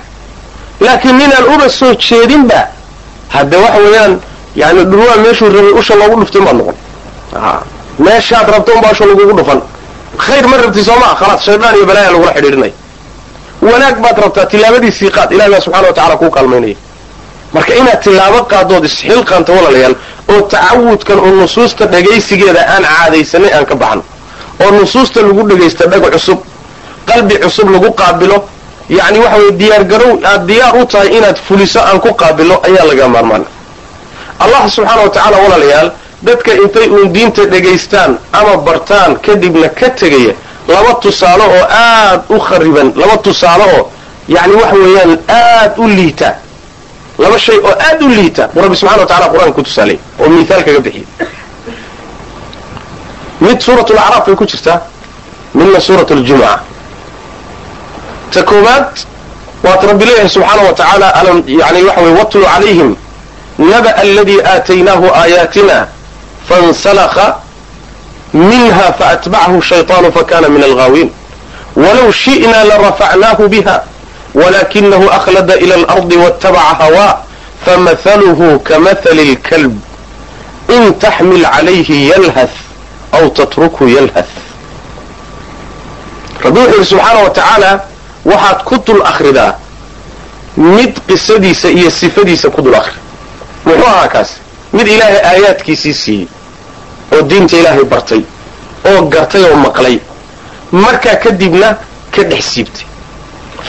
laakiin 0.84 1.16
ninaan 1.20 1.44
uba 1.54 1.66
soo 1.78 1.92
jeedinba 2.04 2.60
hadde 3.34 3.56
waxa 3.64 3.78
weeyaan 3.84 4.12
yani 4.60 4.80
dhurwaa 4.90 5.16
meeshuu 5.24 5.48
rabay 5.56 5.72
usha 5.80 5.94
loogu 6.00 6.16
dhuftin 6.20 6.42
baad 6.46 6.56
noqon. 6.60 6.76
Meeshaad 8.06 8.48
rabto 8.54 8.70
unbaa 8.76 8.90
usha 8.94 9.04
lagugu 9.10 9.32
dhufan. 9.38 9.60
Khayr 10.24 10.44
ma 10.50 10.56
rabti 10.62 10.82
soo 10.88 10.96
maa 11.02 11.14
khalaas. 11.20 11.40
Shaydaan 11.46 11.74
iyo 11.76 11.86
balaaya 11.90 12.10
lagula 12.14 12.32
xidhiidhinaya 12.36 12.72
wanaag 13.68 13.96
baad 14.04 14.16
rabtaa 14.24 14.46
tilaabadiisii 14.52 15.10
qaad. 15.16 15.28
Ilahi 15.34 15.50
baa 15.52 15.60
subxana 15.64 15.86
wa 15.88 15.92
tacala 15.98 16.16
kuu 16.20 16.30
kaalmaynaya 16.36 16.76
marka 17.54 17.72
inaad 17.80 18.00
tilaabo 18.04 18.40
qaadood 18.52 18.84
isxilqaanta 18.88 19.50
walaalayaal 19.56 19.94
oo 20.32 20.40
tacawudkan 20.52 21.18
oo 21.18 21.30
nusuusta 21.40 21.84
dhagaysigeeda 21.92 22.60
aan 22.74 22.84
caadaysanay 22.92 23.50
aan 23.56 23.66
ka 23.70 23.74
baxno 23.82 24.02
oo 24.62 24.70
nusuusta 24.70 25.20
lagu 25.22 25.42
dhagaysta 25.50 25.86
dhag 25.92 26.04
cusub 26.14 26.38
qalbi 27.08 27.34
cusub 27.44 27.68
lagu 27.74 27.90
qaabilo 28.00 28.38
yacni 28.88 29.18
waxa 29.24 29.36
weye 29.40 29.52
diyaargarow 29.60 30.12
aad 30.30 30.42
diyaar 30.48 30.74
u 30.80 30.86
tahay 30.86 31.08
inaad 31.18 31.38
fuliso 31.48 31.80
aan 31.80 32.00
ku 32.00 32.10
qaabilo 32.14 32.54
ayaa 32.68 32.84
laga 32.90 33.08
maarmaana 33.14 33.44
allah 34.44 34.60
subxaana 34.76 35.02
wa 35.02 35.10
tacaala 35.14 35.36
walaalayaal 35.44 35.90
dadka 36.22 36.50
intay 36.62 36.86
uun 36.88 37.12
diinta 37.14 37.42
dhagaystaan 37.52 38.18
ama 38.32 38.56
bartaan 38.66 39.16
kadibna 39.26 39.68
ka 39.68 39.88
tegaya 40.00 40.34
laba 40.68 40.92
tusaale 41.02 41.44
oo 41.44 41.64
aad 41.82 42.20
u 42.28 42.38
khariban 42.48 42.92
laba 43.00 43.16
tusaale 43.26 43.64
oo 43.76 43.90
yacni 44.28 44.54
waxa 44.60 44.76
weeyaan 44.76 45.12
aad 45.28 45.72
u 45.78 45.86
liita. 45.88 46.30
Laba 47.18 47.38
shay 47.38 47.58
oo 47.58 47.74
aad 47.88 48.02
u 48.02 48.08
liita. 48.08 48.48
Buu 48.54 48.60
rabbi 48.62 48.76
subxana 48.76 49.00
wa 49.02 49.06
tacala 49.06 49.26
qur'aanka 49.32 49.52
ku 49.58 49.62
tusaalay 49.62 49.98
oo 50.20 50.28
mihaal 50.28 50.62
kaga 50.66 50.80
bixiya 50.86 51.06
mid 53.40 53.60
suurat 53.60 53.88
lacraaf 53.90 54.26
bay 54.26 54.34
ku 54.36 54.44
jirtaa 54.46 54.80
midna 55.54 55.80
suurat 55.80 56.10
ljumca 56.10 56.60
ta 58.32 58.42
koobaad 58.42 58.86
waat 59.64 59.82
rabbi 59.82 60.04
leeyahay 60.04 60.28
subxaana 60.28 60.62
wa 60.62 60.72
tacaala 60.72 61.12
yani 61.46 61.82
waxa 61.82 62.00
wey 62.02 62.12
watlu 62.12 62.44
calayhim 62.44 62.96
naba 63.58 63.90
aladii 63.96 64.40
aataynaahu 64.42 65.06
aayaatina 65.14 65.86
fansalakha 66.48 67.36
minha 68.32 68.92
faatbacahu 68.98 69.62
shayطaanu 69.62 70.12
fakana 70.12 70.48
min 70.48 70.62
alghaawiin 70.62 71.10
walow 71.76 72.12
shi'na 72.12 72.64
larafacnaahu 72.64 73.48
biha 73.48 73.82
walakinahu 74.34 75.10
akhlada 75.10 75.56
ila 75.56 75.74
alardi 75.74 76.16
waاtabaca 76.16 76.74
hawaa 76.78 77.18
famahaluhu 77.64 78.58
kamahali 78.60 79.32
اlkalb 79.34 79.74
in 80.68 80.94
taxmil 80.98 81.44
calayhi 81.44 82.08
yalhath 82.08 82.67
aw 83.12 83.28
tatrukhu 83.30 83.88
yalhath 83.88 84.32
rabbi 86.44 86.58
wuxuu 86.60 86.72
yidhi 86.74 86.84
subxaana 86.86 87.20
wa 87.24 87.30
tacaala 87.30 87.70
waxaad 88.24 88.64
ku 88.64 88.76
dul 88.86 89.02
akhridaa 89.02 89.54
mid 90.56 90.92
qisadiisa 91.08 91.68
iyo 91.70 91.90
sifadiisa 91.90 92.50
ku 92.50 92.62
dul 92.62 92.74
akhri 92.74 92.98
muxuu 93.64 93.86
ahaa 93.86 94.08
kaas 94.08 94.30
mid 94.72 94.86
ilaahay 94.88 95.20
aayaadkiisii 95.30 95.94
siiyey 95.94 96.26
oo 97.14 97.22
diinta 97.22 97.56
ilaahay 97.56 97.84
bartay 97.84 98.22
oo 98.90 99.02
gartay 99.02 99.42
oo 99.44 99.56
maqlay 99.56 99.98
markaa 100.72 101.16
kadibna 101.16 101.76
ka 102.14 102.22
dhex 102.22 102.44
siibtay 102.54 102.84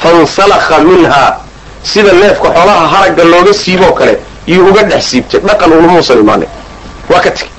fansalakha 0.02 0.80
minhaa 0.80 1.38
sida 1.84 2.12
neefka 2.14 2.48
xoolaha 2.56 2.88
haragga 2.88 3.24
looga 3.24 3.54
siiboo 3.54 3.92
kale 3.94 4.20
yuu 4.48 4.68
uga 4.70 4.84
dhex 4.84 5.04
siibtay 5.10 5.40
dhaqan 5.42 5.72
ulumuusan 5.74 6.20
imaanin 6.20 6.50
waa 7.10 7.20
ka 7.20 7.32
tegey 7.32 7.50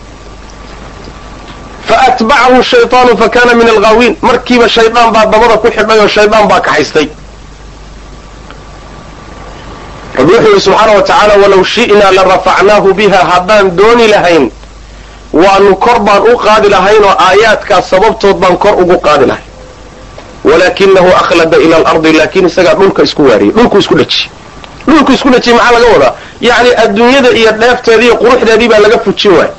faatbacahu 1.90 2.62
shayطaanu 2.72 3.16
fakana 3.22 3.54
min 3.54 3.68
alghaawiin 3.74 4.16
markiiba 4.28 4.68
shaydaan 4.68 5.12
baa 5.14 5.26
dabada 5.32 5.56
ku 5.62 5.68
xidhay 5.76 5.98
oo 6.04 6.08
shaydaan 6.16 6.48
baa 6.48 6.60
kaxaystay 6.60 7.06
rabbi 10.18 10.32
wuxuu 10.32 10.50
yihi 10.52 10.60
subxaana 10.60 10.92
wa 10.98 11.02
tacaala 11.02 11.34
walow 11.42 11.62
shi'naa 11.74 12.10
larafacnaahu 12.18 12.94
biha 12.94 13.20
haddaan 13.32 13.76
dooni 13.76 14.06
lahayn 14.14 14.50
waanu 15.32 15.76
kor 15.76 15.98
baan 16.06 16.22
u 16.32 16.36
qaadi 16.46 16.68
lahayn 16.68 17.04
oo 17.04 17.14
aayaadkaas 17.28 17.90
sababtood 17.90 18.36
baan 18.42 18.56
kor 18.64 18.74
ugu 18.82 18.98
qaadi 19.06 19.26
lahayn 19.30 19.46
walakinahu 20.44 21.08
akhlada 21.22 21.56
ila 21.64 21.76
alardi 21.76 22.12
laakiin 22.12 22.46
isagaa 22.46 22.74
dhulka 22.74 23.02
isku 23.02 23.22
waariyey 23.28 23.52
dhulku 23.56 23.78
isku 23.78 23.94
dhejiyey 24.00 24.30
dhulku 24.88 25.12
isku 25.12 25.28
dhejiyey 25.34 25.56
maxaa 25.58 25.72
laga 25.78 25.88
wadaa 25.94 26.14
yacni 26.40 26.70
adduunyada 26.84 27.30
iyo 27.40 27.52
dheefteedii 27.62 28.06
iyo 28.06 28.16
quruxdeedii 28.22 28.68
baa 28.72 28.78
laga 28.86 28.98
fujin 29.04 29.32
waaya 29.38 29.52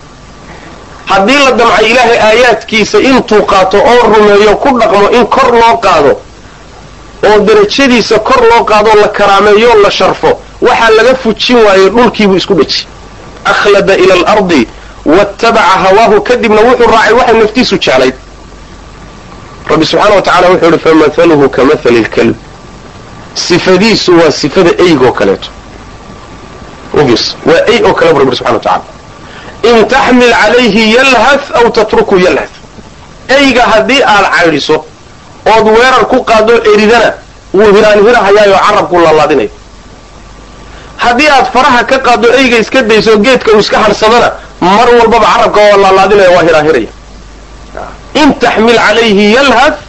haddii 1.05 1.39
la 1.45 1.51
damcay 1.51 1.85
ilaahay 1.91 2.19
aayaadkiisa 2.19 2.99
intuu 2.99 3.41
qaato 3.45 3.77
oo 3.77 4.01
rumeeyo 4.13 4.55
ku 4.57 4.79
dhaqmo 4.79 5.09
in 5.09 5.25
kor 5.27 5.51
loo 5.61 5.77
qaado 5.77 6.11
oo 7.29 7.39
darajadiisa 7.39 8.19
kor 8.19 8.41
loo 8.49 8.63
qaadoo 8.63 8.95
la 9.01 9.07
karaameeyo 9.07 9.75
la 9.83 9.91
sharfo 9.91 10.39
waxaa 10.61 10.89
laga 10.89 11.15
fujin 11.15 11.57
waaye 11.65 11.89
dhulkiibuu 11.89 12.35
isku 12.35 12.53
dhejiyey 12.53 12.87
akhlada 13.45 13.95
ila 13.97 14.13
alardi 14.13 14.67
waatabaca 15.05 15.75
hawaahu 15.83 16.21
kadibna 16.21 16.61
wuxuu 16.61 16.91
raacay 16.91 17.13
waxay 17.13 17.37
naftiisu 17.41 17.75
jeclayd. 17.77 18.13
Rabbi 19.69 19.85
subxaana 19.85 20.15
wa 20.15 20.21
tacala 20.21 20.47
wuxuu 20.49 20.65
yihi 20.65 20.79
famahaluhu 20.79 21.49
kamahali 21.49 21.99
lkalb 22.01 22.35
sifadiisu 23.33 24.17
waa 24.19 24.31
sifada 24.31 24.69
eygoo 24.85 25.11
kaleeto. 25.11 25.49
Ufis 26.93 27.35
waa 27.45 27.65
ey 27.67 27.83
oo 27.83 27.93
kale 27.93 28.13
bu 28.13 28.19
rabbi 28.19 28.35
subxana 28.35 28.57
wa 28.57 28.63
tacala 28.63 28.83
in 29.69 29.87
taxmil 29.93 30.33
calayhi 30.41 30.83
yalhath 30.97 31.45
aw 31.59 31.65
tatruku 31.77 32.15
yalhath. 32.25 32.55
Eyga 33.37 33.63
haddii 33.71 34.01
aad 34.13 34.25
caydhiso 34.35 34.77
ood 35.53 35.65
weerar 35.75 36.05
ku 36.11 36.17
qaadoo 36.29 36.59
eridana 36.73 37.09
wuu 37.53 37.69
hiraanhirahayaayoo 37.75 38.59
carabku 38.67 38.95
laalaadinaya 39.05 39.49
haddii 41.03 41.29
aad 41.37 41.47
faraha 41.53 41.83
ka 41.89 41.97
qaaddo 42.07 42.27
eyga 42.39 42.57
iska 42.63 42.81
dayso 42.89 43.17
geedka 43.25 43.51
uu 43.55 43.59
iska 43.59 43.77
hadhsadana 43.83 44.29
mar 44.61 44.87
walbaba 44.99 45.27
carabka 45.33 45.59
waa 45.67 45.77
laalaadinaya 45.83 46.29
waa 46.35 46.43
hiraanhiraya. 46.47 46.91
In 48.21 48.29
taxmil 48.43 48.77
calayhi 48.85 49.25
yalhath 49.37 49.79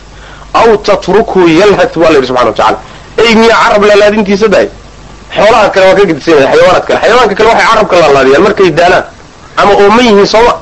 aw 0.60 0.68
tatrukhu 0.88 1.40
yalhath 1.60 1.96
waa 1.96 2.10
la 2.12 2.16
yidhi 2.18 2.26
subxana 2.30 2.50
wa 2.50 2.56
tacala 2.60 2.78
ey 3.24 3.34
miyaa 3.40 3.58
carab 3.64 3.82
laalaadintiisa 3.90 4.48
dahay 4.54 4.68
xoolaha 5.36 5.68
kale 5.74 5.84
waa 5.88 5.94
ka 5.98 6.04
gedisanaya 6.10 6.46
xayawaanaad 6.52 6.84
kale. 6.88 6.98
Xayawaanka 7.02 7.34
kale 7.38 7.48
waxay 7.50 7.66
carabka 7.70 7.94
laalaadiyaan 8.02 8.42
markay 8.46 8.70
daalaan 8.78 9.04
ama 9.62 9.72
ooman 9.82 10.04
yihiin 10.08 10.26
sooma 10.34 10.52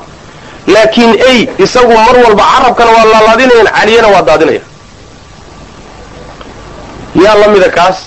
laakiin 0.73 1.11
ey 1.29 1.39
isagu 1.65 1.93
mar 2.05 2.15
walba 2.25 2.43
carabkana 2.53 2.91
waa 2.97 3.05
laalaadinayan 3.13 3.67
caliyana 3.77 4.07
waa 4.13 4.21
daadinaya 4.29 4.61
yaa 7.23 7.35
la 7.41 7.47
mida 7.53 7.69
kaas? 7.77 7.97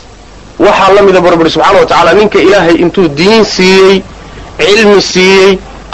Waxaa 0.59 0.93
la 0.97 1.03
mida 1.03 1.21
barbari 1.21 1.51
subxaana 1.55 1.79
wa 1.81 1.87
tacaala 1.87 2.13
ninka 2.19 2.39
ilaahay 2.47 2.75
intuu 2.85 3.09
diin 3.19 3.45
siiyey 3.55 3.97
cilmi 4.59 5.03
siiyey 5.13 5.51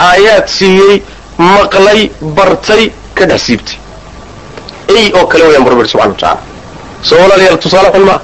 aayaad 0.07 0.47
siiyey 0.57 0.93
maqlay 1.37 2.01
bartay 2.37 2.83
ka 3.17 3.23
dhex 3.29 3.41
siibtay. 3.47 3.75
Ey 4.95 5.05
oo 5.17 5.25
kale 5.31 5.43
wayaan 5.47 5.63
barbari 5.67 5.87
subxana 5.93 6.09
wa 6.13 6.15
tacaala 6.19 6.39
soo 7.07 7.15
walaalayaal 7.21 7.57
tusaale 7.63 7.89
xun 7.93 8.03
maa 8.09 8.19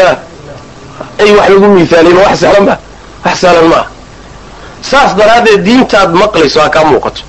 ya 0.00 0.10
ey 1.22 1.30
wax 1.38 1.48
lagu 1.52 1.66
miisaaliy 1.76 2.12
ma 2.16 2.20
wax 2.26 2.36
sahlan 2.42 2.64
ma. 2.68 2.74
Wax 3.24 3.36
sahlan 3.42 3.66
maaha 3.72 3.86
saas 4.90 5.10
daraaddeed 5.18 5.60
diintaad 5.66 6.10
maqlayso 6.22 6.60
ha 6.60 6.68
kaa 6.68 6.84
muuqato. 6.84 7.22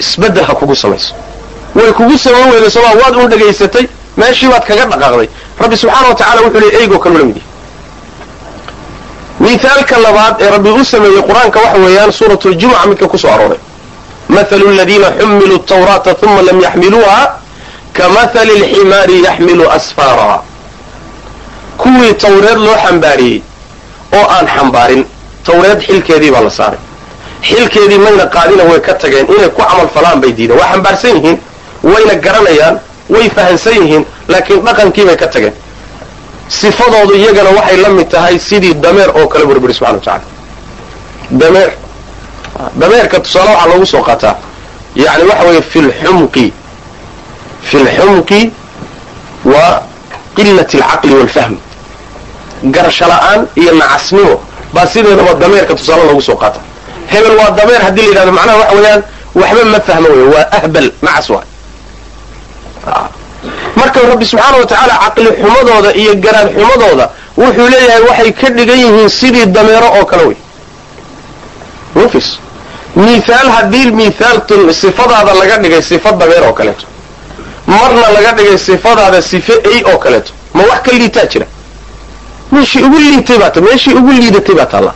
Isbeddel 0.00 0.44
ha 0.48 0.54
kugu 0.54 0.74
samayso. 0.76 1.14
Way 1.74 1.92
kugu 1.92 2.18
samayn 2.18 2.50
weyda 2.52 2.70
somaa 2.70 2.94
waad 3.02 3.14
un 3.16 3.28
dhegaysatay 3.32 3.84
meeshii 4.16 4.48
baad 4.52 4.64
kaga 4.68 4.84
dhaqaaqday. 4.92 5.28
Rabbi 5.60 5.76
subxaana 5.76 6.08
wa 6.08 6.14
tacala 6.14 6.40
wuxuu 6.42 6.60
leey 6.60 6.82
eygoo 6.82 6.98
kale 6.98 7.14
ula 7.16 7.24
mid 7.24 7.38
miithaalka 9.40 9.96
labaad 9.98 10.34
ee 10.40 10.50
rabbi 10.50 10.70
u 10.70 10.84
sameeyey 10.84 11.22
qur'aanka 11.28 11.58
waxa 11.64 11.78
weeyaan 11.84 12.12
suuratu 12.12 12.48
ljumuca 12.52 12.86
midka 12.88 13.08
ku 13.08 13.18
soo 13.18 13.30
arooray. 13.30 13.58
Mathalu 14.28 14.68
aladiina 14.68 15.08
xumiluu 15.20 15.58
tawraata 15.58 16.16
uma 16.22 16.42
lam 16.42 16.60
yaxmiluuha 16.60 17.20
kamahali 17.92 18.52
alximaari 18.62 19.22
yaxmilu 19.26 19.64
asfaara. 19.70 20.42
Kuwii 21.78 22.14
tawreed 22.14 22.58
loo 22.66 22.76
xambaariyey 22.84 23.42
oo 24.12 24.26
aan 24.36 24.46
xambaarin 24.46 25.04
tawreed 25.48 25.80
xilkeedii 25.86 26.30
baa 26.34 26.42
la 26.46 26.50
saaray. 26.58 26.78
Xilkeedii 27.48 27.98
mayna 28.04 28.24
qaadina 28.36 28.64
way 28.70 28.80
ka 28.86 28.92
tageen 29.02 29.26
inay 29.34 29.48
ku 29.56 29.62
camal 29.62 29.88
falaan 29.94 30.20
bay 30.22 30.32
diideen. 30.36 30.58
Waa 30.60 30.68
xambaarsan 30.72 31.10
yihiin 31.16 31.38
wayna 31.90 32.14
garanayaan 32.24 32.76
way 33.14 33.26
fahansan 33.36 33.74
yihiin 33.82 34.04
laakiin 34.32 34.60
dhaqankii 34.66 35.04
bay 35.08 35.16
ka 35.22 35.26
tageen. 35.34 35.54
Sifadoodu 36.48 37.14
iyagana 37.20 37.50
waxay 37.58 37.76
la 37.84 37.88
mid 37.88 38.08
tahay 38.10 38.38
sidii 38.38 38.74
dameer 38.84 39.10
oo 39.18 39.26
kale 39.32 39.44
burburi 39.48 39.74
subxana 39.74 39.98
wa 39.98 40.04
tacala 40.04 40.24
dameer. 41.40 41.70
Dameerka 42.80 43.20
tusaale 43.20 43.50
waxaa 43.50 43.68
loogu 43.70 43.86
soo 43.86 44.02
qaataa. 44.08 44.34
Yani 44.96 45.24
waxa 45.30 45.44
weeye 45.48 45.62
fi 45.62 45.78
lxumqi 45.88 46.46
fi 47.68 47.76
lxumqi 47.86 48.40
waa 49.52 49.82
qilat 50.36 50.70
alcaqli 50.74 51.14
waalfahm 51.18 51.54
garasho 52.74 53.04
la'aan 53.12 53.40
iyo 53.60 53.72
nacasnimo 53.80 54.34
baa 54.74 54.86
sideedaba 54.86 55.34
dameerka 55.34 55.74
tusaale 55.74 56.04
loogu 56.04 56.22
soo 56.22 56.36
qaata 56.36 56.60
hebel 57.12 57.36
waa 57.40 57.50
dameer 57.50 57.80
haddii 57.82 58.02
la 58.02 58.08
yidhahdo 58.08 58.32
macnaha 58.32 58.58
waxa 58.58 58.74
weeyaan 58.76 59.02
waxba 59.34 59.64
ma 59.72 59.80
fahmo 59.80 60.08
wey 60.08 60.26
waa 60.34 60.46
ahbal 60.58 60.90
nacas 61.02 61.28
waay. 61.30 61.46
Marka 63.76 64.00
rabbi 64.10 64.24
subxaana 64.26 64.56
wa 64.58 64.66
tacaala 64.66 64.94
caqli 65.04 65.30
xumadooda 65.42 65.90
iyo 65.94 66.14
garaad 66.24 66.48
xumadooda 66.56 67.06
wuxuu 67.36 67.68
leeyahay 67.72 68.02
waxay 68.08 68.32
ka 68.32 68.48
dhigan 68.56 68.78
yihiin 68.84 69.08
sidii 69.08 69.46
dameero 69.46 69.88
oo 69.98 70.04
kale 70.04 70.24
wey 70.28 70.36
mufis 71.94 72.28
mihaal 72.96 73.48
haddii 73.56 73.90
mihaal 74.00 74.38
sifadaada 74.80 75.34
laga 75.40 75.56
dhigay 75.62 75.82
sifa 75.82 76.12
dameer 76.12 76.42
oo 76.48 76.52
kaleeto. 76.52 76.86
Marna 77.66 78.08
laga 78.16 78.32
dhigay 78.32 78.58
sifadaada 78.58 79.22
sife 79.22 79.52
ey 79.72 79.82
oo 79.92 79.98
kaleeto. 79.98 80.32
Ma 80.54 80.62
wax 80.70 80.80
ka 80.82 80.90
liitaa 80.92 81.26
jira 81.32 81.46
meeshii 82.52 82.82
ugu 82.86 82.98
liitay 82.98 83.38
baa 83.38 83.60
meeshii 83.60 83.94
ugu 83.94 84.10
liidatay 84.12 84.54
baa 84.54 84.66
taalla. 84.66 84.92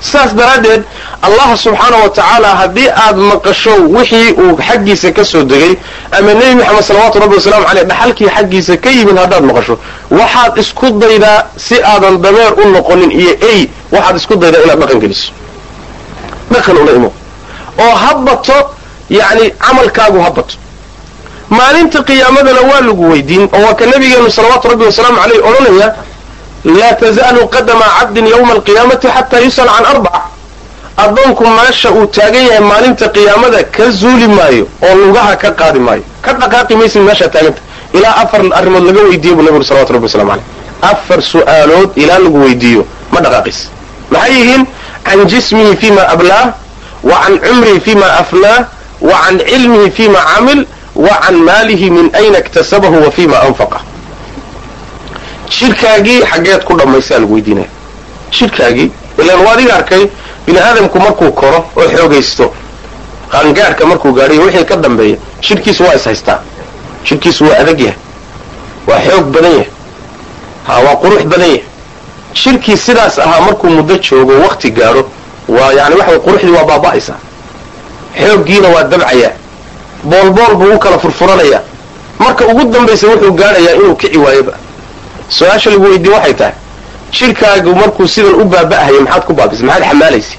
Saas 0.00 0.30
daraaddeed 0.34 0.82
allah 1.26 1.56
subxaana 1.58 1.96
wa 2.04 2.08
tacaala 2.08 2.48
haddii 2.60 2.88
aad 3.04 3.16
maqasho 3.16 3.74
wixii 3.96 4.30
uu 4.42 4.56
xaggiisa 4.68 5.12
ka 5.12 5.24
soo 5.24 5.42
degay 5.42 5.74
ama 6.12 6.34
nebi 6.34 6.54
moxamed 6.54 6.84
salawaatu 6.88 7.18
rabbi 7.22 7.34
wasalaamu 7.34 7.66
caleyh 7.66 7.84
dhaxalkii 7.90 8.28
xaggiisa 8.36 8.76
ka 8.76 8.90
yimid 8.90 9.16
haddaad 9.22 9.44
maqasho 9.50 9.74
waxaad 10.10 10.58
isku 10.62 10.86
daydaa 11.02 11.38
si 11.56 11.76
aadan 11.82 12.22
dameer 12.22 12.52
u 12.62 12.68
noqonin 12.74 13.10
iyo 13.10 13.32
ey 13.50 13.60
waxaad 13.92 14.16
isku 14.16 14.34
daydaa 14.36 14.62
inaad 14.64 14.78
dhaqan 14.82 14.98
geliso. 15.02 15.32
Dhaqan 16.52 16.76
ula 16.82 16.92
imo. 16.98 17.10
Oo 17.82 17.94
ha 18.02 18.14
bato 18.14 18.56
yacni 19.10 19.50
camalkaagu 19.64 20.18
ha 20.24 20.30
bato. 20.30 20.54
Maalinta 21.50 21.98
qiyaamadana 22.08 22.60
waa 22.70 22.80
lagu 22.86 23.04
weydiin 23.10 23.44
oo 23.52 23.60
waa 23.66 23.74
ka 23.74 23.84
nabigeenu 23.86 24.30
salawaatu 24.30 24.68
rabbi 24.68 24.84
wasalaamu 24.84 25.18
caleyh 25.22 25.40
odhanaya 25.48 25.88
laa 26.64 26.94
tazaalu 27.00 27.48
qadama 27.48 27.84
cabdin 28.00 28.26
ywma 28.26 28.52
alqiyaamati 28.58 29.06
xataa 29.16 29.40
yus'al 29.46 29.68
can 29.76 29.86
arbaca 29.94 30.20
addoonku 30.96 31.44
meesha 31.46 31.90
uu 31.92 32.06
taagan 32.06 32.44
yahay 32.46 32.60
maalinta 32.70 33.08
qiyaamada 33.08 33.62
ka 33.64 33.90
zuuli 33.90 34.28
maayo 34.28 34.64
oo 34.82 34.94
lugaha 34.94 35.36
ka 35.36 35.50
qaadi 35.60 35.78
maayo. 35.78 36.02
Ka 36.22 36.32
dhaqaaqi 36.40 36.74
maysid 36.76 37.02
meeshaa 37.02 37.28
taaganta. 37.28 37.60
Ilaa 37.94 38.14
afar 38.22 38.40
arrimood 38.58 38.84
laga 38.88 39.00
weydiiyo 39.08 39.34
buu 39.36 39.42
nabigu 39.46 39.64
salawatu 39.64 39.92
rabbi 39.92 40.06
waslamu 40.10 40.30
caleyh 40.30 40.44
afar 40.90 41.22
su'aalood 41.22 41.90
ilaa 41.96 42.18
lagu 42.18 42.38
weydiiyo. 42.44 42.82
Ma 43.12 43.20
dhaqaaqis. 43.20 43.58
Maxay 44.10 44.32
yihiin? 44.38 44.66
Can 45.04 45.24
jismihi 45.28 45.76
fima 45.76 46.02
ablaah 46.14 46.52
wa 47.02 47.14
can 47.24 47.38
cumrihi 47.38 47.80
fima 47.80 48.06
afnaah 48.20 48.66
wa 49.00 49.14
can 49.24 49.38
cilmihi 49.38 49.90
fima 49.90 50.18
camil 50.34 50.66
wa 50.94 51.08
can 51.22 51.36
maalihi 51.48 51.90
min 51.90 52.10
ayna 52.12 52.38
iktasabahu 52.42 53.04
wa 53.04 53.10
fima 53.10 53.36
anfaqa 53.46 53.78
jidhkaagii 55.50 56.20
xaggeed 56.30 56.64
ku 56.64 56.74
dhammaysaa 56.78 57.18
lagu 57.18 57.34
weydiinaya 57.34 57.68
jidhkaagii 58.38 58.90
ilaan 59.18 59.40
waa 59.46 59.52
adiga 59.52 59.74
arkay 59.76 60.06
bini 60.46 60.58
aadamku 60.58 60.98
markuu 61.00 61.32
koro 61.32 61.64
oo 61.76 61.88
xoogaysto 61.96 62.52
qaangaadhka 63.32 63.86
markuu 63.86 64.12
gaadhiyo 64.12 64.42
wixii 64.42 64.64
ka 64.64 64.76
dambeeya 64.76 65.16
jidhkiisu 65.40 65.82
waa 65.84 65.94
is 65.94 66.04
haystaa. 66.04 66.38
Jidhkiisu 67.06 67.44
waa 67.44 67.58
adag 67.62 67.80
yahay 67.80 67.96
waa 68.86 69.00
xoog 69.06 69.26
badan 69.34 69.52
yahay 69.52 69.66
ha 70.66 70.78
waa 70.86 70.96
qurux 71.02 71.22
badan 71.24 71.48
yahay. 71.48 71.62
Jidhkii 72.34 72.76
sidaas 72.76 73.18
ahaa 73.18 73.40
markuu 73.40 73.70
muddo 73.70 73.94
joogo 73.96 74.32
wakti 74.44 74.70
gaadho 74.70 75.02
waa 75.48 75.72
yani 75.72 75.94
waxa 75.96 76.18
quruxdii 76.18 76.50
waa 76.56 76.64
baaba'aysaa. 76.64 77.18
Xooggiina 78.20 78.68
waa 78.68 78.82
dabcayaa. 78.84 79.32
Boolbool 80.04 80.54
buu 80.56 80.74
u 80.74 80.78
kala 80.78 80.98
furfuranayaa. 80.98 81.60
Marka 82.18 82.46
ugu 82.46 82.64
dambaysa 82.72 83.06
wuxuu 83.06 83.32
gaadhayaa 83.32 83.74
inuu 83.74 83.94
kici 83.96 84.18
waayoba 84.18 84.52
su'aasha 85.36 85.70
lagu 85.70 85.84
weydiiye 85.90 86.14
waxay 86.16 86.34
tahay 86.34 86.54
jidhkaagu 87.12 87.74
markuu 87.80 88.06
sidan 88.14 88.34
u 88.42 88.44
baaba'ahayo 88.44 89.00
maxaad 89.06 89.24
ku 89.26 89.32
baabisay 89.34 89.66
maxaad 89.66 89.84
xamaalaysay 89.90 90.38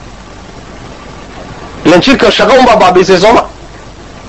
ilan 1.86 2.02
jidhka 2.06 2.32
shaqa 2.38 2.54
unbaa 2.60 2.76
baabiisay 2.84 3.20
sooma 3.24 3.44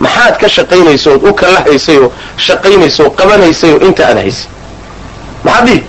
maxaad 0.05 0.35
ka 0.41 0.49
shaqaynayso 0.57 1.11
ood 1.15 1.25
u 1.29 1.33
kala 1.35 1.61
haysay 1.67 1.99
oo 2.05 2.13
shaqaynayso 2.47 3.03
oo 3.07 3.11
qabanaysay 3.11 3.71
oo 3.75 3.81
inta 3.89 4.03
aad 4.09 4.19
haysay 4.25 4.49
maxaad 5.45 5.65
dhihi? 5.67 5.83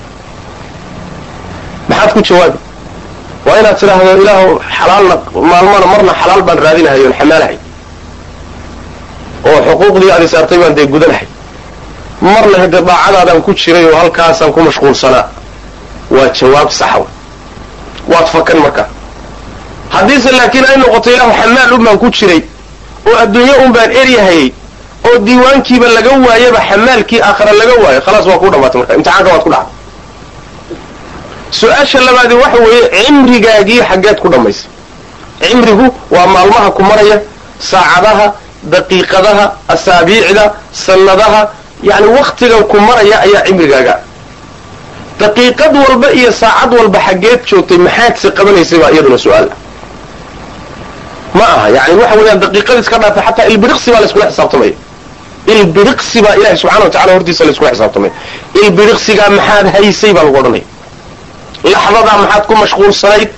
Maxaad 1.90 2.12
ku 2.14 2.22
jawaabi? 2.30 2.58
Waa 3.46 3.58
inaad 3.60 3.78
tidhaahdo 3.80 4.12
ilaahu 4.22 4.50
xalaalna 4.78 5.16
maalmana 5.52 5.86
marna 5.92 6.14
xalaal 6.22 6.42
baan 6.48 6.60
raadinahay 6.66 7.02
oon 7.06 7.14
xamaalahay 7.20 7.58
oo 9.50 9.60
xuquuqdii 9.68 10.12
aad 10.16 10.24
isaartay 10.28 10.58
baan 10.62 10.76
dee 10.78 10.86
gudanahay 10.94 11.28
marna 12.22 12.58
hade 12.64 12.82
daacadaadaan 12.82 13.42
ku 13.42 13.54
jiray 13.54 13.86
oo 13.86 13.96
halkaasaan 14.02 14.54
ku 14.54 14.60
mashquulsanaa 14.62 15.26
waa 16.16 16.30
jawaab 16.40 16.70
saxa 16.80 17.00
waad 18.12 18.28
fakan 18.34 18.58
markaa 18.66 18.88
haddiise 19.90 20.32
laakiin 20.32 20.66
ay 20.66 20.78
noqoto 20.78 21.10
ilaahu 21.12 21.34
xamaal 21.42 21.74
un 21.74 21.84
baan 21.86 21.98
ku 22.00 22.10
jiray 22.10 22.42
oo 23.08 23.16
adduunyo 23.24 23.54
un 23.66 23.72
baan 23.74 23.92
eryahayay 23.92 24.52
oo 25.08 25.18
diiwaankiiba 25.26 25.88
laga 25.98 26.12
waayaba 26.28 26.60
xamaalkii 26.70 27.22
aakhara 27.22 27.52
laga 27.62 27.74
waayo 27.84 28.02
khalaas 28.06 28.26
waa 28.26 28.38
ku 28.42 28.50
dhamaatay 28.54 28.80
marka. 28.82 28.94
Imtixaanka 28.98 29.30
waad 29.34 29.44
ku 29.44 29.50
dhacday. 29.50 29.74
Su'aasha 31.52 32.00
labaadi 32.08 32.34
waxa 32.44 32.60
weeye 32.66 32.84
cimrigaagii 33.06 33.82
xaggeed 33.90 34.18
ku 34.22 34.28
dhammaysay 34.30 34.70
cimrigu 35.42 35.88
waa 36.12 36.28
maalmaha 36.28 36.72
ku 36.72 36.82
maraya 36.84 37.18
saacadaha 37.60 38.28
daqiiqadaha 38.74 39.46
asaabiicda 39.74 40.46
sannadaha 40.86 41.42
yacni 41.84 42.08
wakhtigan 42.18 42.64
ku 42.72 42.78
maraya 42.88 43.18
ayaa 43.26 43.44
cimrigaaga. 43.48 43.96
Daqiiqad 45.20 45.74
walba 45.84 46.08
iyo 46.20 46.32
saacad 46.32 46.72
walba 46.80 47.00
xaggeed 47.08 47.40
joogtay 47.50 47.78
maxaad 47.78 48.14
si 48.22 48.28
qabanaysay 48.38 48.80
baa 48.80 48.92
iyaduna 48.92 49.18
su'aal. 49.18 49.48
Ma 51.38 51.46
aha 51.56 51.68
yani 51.76 51.94
waxa 52.02 52.16
weeyaan 52.20 52.40
daqiiqad 52.44 52.78
iska 52.84 52.98
dhaafa 53.02 53.22
xataa 53.28 53.46
ilbiriqsi 53.54 53.92
baa 53.94 54.02
layskula 54.04 54.26
xisaabtamaya 54.32 54.74
ilbiriqsi 55.54 56.22
baa 56.26 56.36
ilahi 56.40 56.58
subxana 56.62 56.84
wa 56.86 56.90
tacala 56.90 57.12
hortiisa 57.16 57.44
layskula 57.48 57.70
xisaabtamaya 57.74 58.12
ilbiriqsigaa 58.64 59.30
maxaad 59.38 59.66
haysay 59.76 60.14
baa 60.16 60.24
lagu 60.24 60.38
odhanaya 60.42 60.66
laxdadaa 61.74 62.18
maxaad 62.24 62.44
ku 62.48 62.54
mashquulsanayd. 62.64 63.30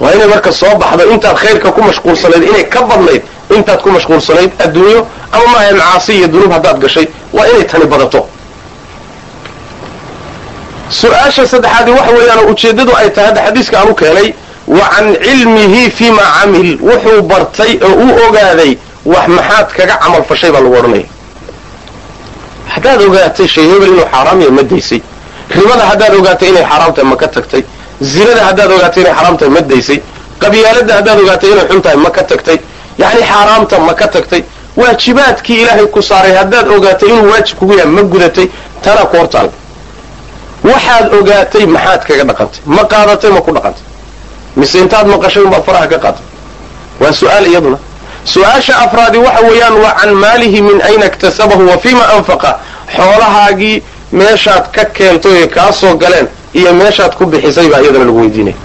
Waa 0.00 0.12
inay 0.14 0.28
marka 0.34 0.52
soo 0.52 0.74
baxdo 0.82 1.02
intaad 1.14 1.36
khayrka 1.42 1.68
ku 1.76 1.80
mashquulsanayd 1.88 2.42
inay 2.50 2.64
ka 2.72 2.80
badnayd 2.90 3.22
intaad 3.56 3.80
ku 3.82 3.88
mashquulsanayd 3.96 4.50
adduunyo 4.64 5.00
ama 5.32 5.46
maaha 5.52 5.72
macaasi 5.78 6.12
iyo 6.18 6.28
dunuub 6.28 6.52
haddaad 6.52 6.78
gashay 6.84 7.06
waa 7.32 7.46
inay 7.52 7.64
tani 7.64 7.84
badato. 7.92 8.20
Su'aasha 11.00 11.46
saddexaadi 11.52 11.90
waxa 11.98 12.12
weeyaan 12.18 12.40
ujeeddadu 12.50 12.92
ay 13.00 13.08
tahay 13.14 13.26
hadda 13.28 13.42
xadiiska 13.46 13.76
aan 13.80 13.88
u 13.90 13.94
keenay 13.94 14.28
wa 14.66 14.84
can 14.94 15.06
cilmihi 15.26 15.90
fima 15.90 16.22
camil. 16.40 16.78
Wuxuu 16.88 17.22
bartay 17.30 17.72
oo 17.82 17.94
u 18.04 18.08
ogaaday 18.28 18.72
wax 19.12 19.26
maxaad 19.36 19.66
kaga 19.76 19.94
camal 20.02 20.22
fashay 20.28 20.50
baa 20.54 20.60
lagu 20.64 20.76
odhanaya. 20.80 21.06
Haddaad 22.72 23.00
ogaatay 23.06 23.48
shay 23.54 23.64
hebel 23.70 23.88
inuu 23.92 24.06
xaaraam 24.12 24.40
yahay 24.40 24.54
ma 24.58 24.62
daysay. 24.62 25.00
Ribada 25.56 25.84
haddaad 25.90 26.14
ogaatay 26.20 26.48
inay 26.52 26.64
xaaraam 26.70 26.92
tahay 26.94 27.08
ma 27.10 27.16
ka 27.16 27.28
tagtay. 27.34 27.62
Zinada 28.12 28.42
haddaad 28.48 28.70
ogaatay 28.76 29.02
inay 29.02 29.14
xaaraam 29.14 29.36
tahay 29.38 29.52
ma 29.56 29.60
daysay. 29.60 29.98
Qabyaaladda 30.42 30.92
haddaad 30.98 31.18
ogaatay 31.22 31.50
inay 31.52 31.66
xun 31.70 31.80
tahay 31.84 31.96
ma 32.04 32.10
ka 32.10 32.22
tagtay 32.30 32.58
yacni 32.98 33.22
xaaraamta 33.22 33.78
ma 33.78 33.94
ka 33.94 34.06
tagtay? 34.08 34.42
Waajibaadkii 34.76 35.62
ilaahay 35.62 35.86
ku 35.86 36.02
saaray 36.02 36.34
haddaad 36.36 36.68
ogaatay 36.68 37.08
inuu 37.08 37.30
waajib 37.30 37.56
kugu 37.58 37.72
yahay 37.78 37.90
ma 37.92 38.02
gudatay 38.02 38.46
tana 38.82 39.00
hortaal 39.12 39.50
waxaad 40.64 41.14
ogaatay 41.14 41.66
maxaad 41.66 42.02
kaga 42.08 42.24
dhaqantay? 42.24 42.60
Ma 42.66 42.82
qaadatay 42.84 43.30
ma 43.30 43.40
ku 43.40 43.52
dhaqantay. 43.52 43.82
Mise 44.56 44.78
intaad 44.78 45.06
maqashay 45.06 45.42
unbaad 45.42 45.64
faraha 45.64 45.86
ka 45.86 45.98
qaatay? 45.98 46.24
Waa 47.00 47.12
su'aal 47.12 47.46
iyaduna. 47.46 47.78
Su'aasha 48.24 48.74
afraadi 48.84 49.18
waxa 49.18 49.42
weeyaan 49.48 49.74
wa 49.82 49.90
can 50.00 50.14
maalihi 50.14 50.62
min 50.62 50.80
ayna 50.82 51.06
iktasabahu 51.06 51.66
wa 51.70 51.78
fima 51.78 52.04
anfaqa. 52.16 52.58
Xoolahaagii 52.96 53.82
meeshaad 54.12 54.70
ka 54.72 54.84
keentay 54.84 55.32
oy 55.42 55.48
kaa 55.48 55.72
soo 55.72 55.94
galeen 55.96 56.28
iyo 56.54 56.72
meeshaad 56.74 57.14
ku 57.16 57.26
bixisay 57.26 57.68
baa 57.68 57.80
iyadana 57.80 58.04
lagu 58.04 58.20
weydiinaya 58.20 58.56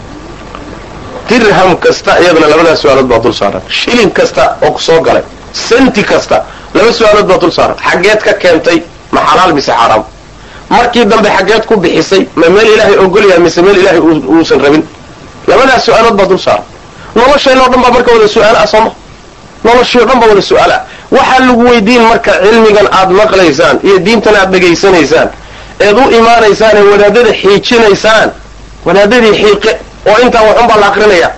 dirham 1.30 1.72
kasta 1.84 2.12
iyadana 2.22 2.48
labadaas 2.52 2.80
su'aalood 2.82 3.08
baa 3.12 3.20
dul 3.24 3.34
saaran. 3.34 3.62
Shilin 3.70 4.10
kasta 4.12 4.44
oo 4.62 4.72
ku 4.72 4.80
soo 4.82 5.00
galay. 5.02 5.24
Senti 5.68 6.04
kasta 6.04 6.38
laba 6.74 6.92
su'aalood 6.94 7.28
baa 7.32 7.38
dul 7.38 7.52
saaran. 7.52 7.76
Xaggeed 7.90 8.20
ka 8.28 8.34
keentay 8.34 8.84
ma 9.12 9.22
xalaal 9.30 9.54
mise 9.54 9.72
xaaraam 9.80 10.04
markii 10.70 11.06
dambe 11.06 11.30
xaggeed 11.38 11.66
ku 11.66 11.76
bixisay 11.84 12.28
ma 12.36 12.50
meel 12.50 12.68
ilaahay 12.74 12.98
ogolyahay 13.06 13.40
mise 13.40 13.60
meel 13.62 13.78
ilaahay 13.82 14.00
uusan 14.34 14.60
rabin? 14.66 14.84
Labadaas 15.48 15.84
su'aalood 15.86 16.16
baa 16.20 16.26
dul 16.32 16.40
saaran. 16.40 16.66
Nolosheenoo 17.16 17.68
dhan 17.72 17.82
baa 17.84 17.92
marka 17.96 18.12
wada 18.16 18.28
su'aal 18.28 18.56
ah 18.64 18.68
sooma 18.74 18.92
noloshii 19.64 20.00
o 20.02 20.06
dhan 20.10 20.20
baa 20.20 20.28
wada 20.32 20.42
su'aal 20.42 20.72
ah 20.78 20.82
waxaa 21.16 21.40
lagu 21.48 21.64
weydiin 21.70 22.02
marka 22.12 22.32
cilmigan 22.44 22.88
aad 23.00 23.10
maqlaysaan 23.20 23.76
iyo 23.88 23.98
diintan 24.06 24.36
aad 24.42 24.50
dhegaysanaysaan 24.54 25.30
eed 25.86 25.98
u 25.98 26.06
imaanaysaan 26.20 26.74
ee 26.80 26.86
wadaadada 26.92 27.32
xiijinaysaan 27.42 28.30
wadaadadii 28.86 29.34
xiiqe 29.42 29.72
oo 30.10 30.18
intaa 30.26 30.42
waxun 30.48 30.68
baa 30.70 30.78
la 30.82 30.88
akrinaya. 30.92 31.30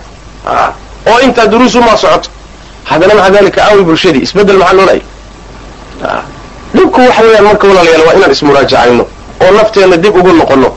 Oo 1.10 1.18
intaa 1.26 1.46
duruusumaa 1.52 1.96
socoto. 1.96 2.28
Haddana 2.84 3.14
maca 3.14 3.30
dalika 3.30 3.60
aawi 3.68 3.82
bulshadii 3.88 4.22
isbeddel 4.26 4.58
maxaa 4.58 4.76
loolaya 4.78 5.02
dhibku 6.74 7.00
waxa 7.00 7.22
weeyaan 7.22 7.44
marka 7.48 7.66
walaalayaal 7.68 8.04
waa 8.06 8.14
inaan 8.18 8.32
ismuraajacayno 8.36 9.04
oo 9.44 9.50
nafteenna 9.58 9.96
dib 9.96 10.14
ugu 10.20 10.32
noqonno 10.40 10.68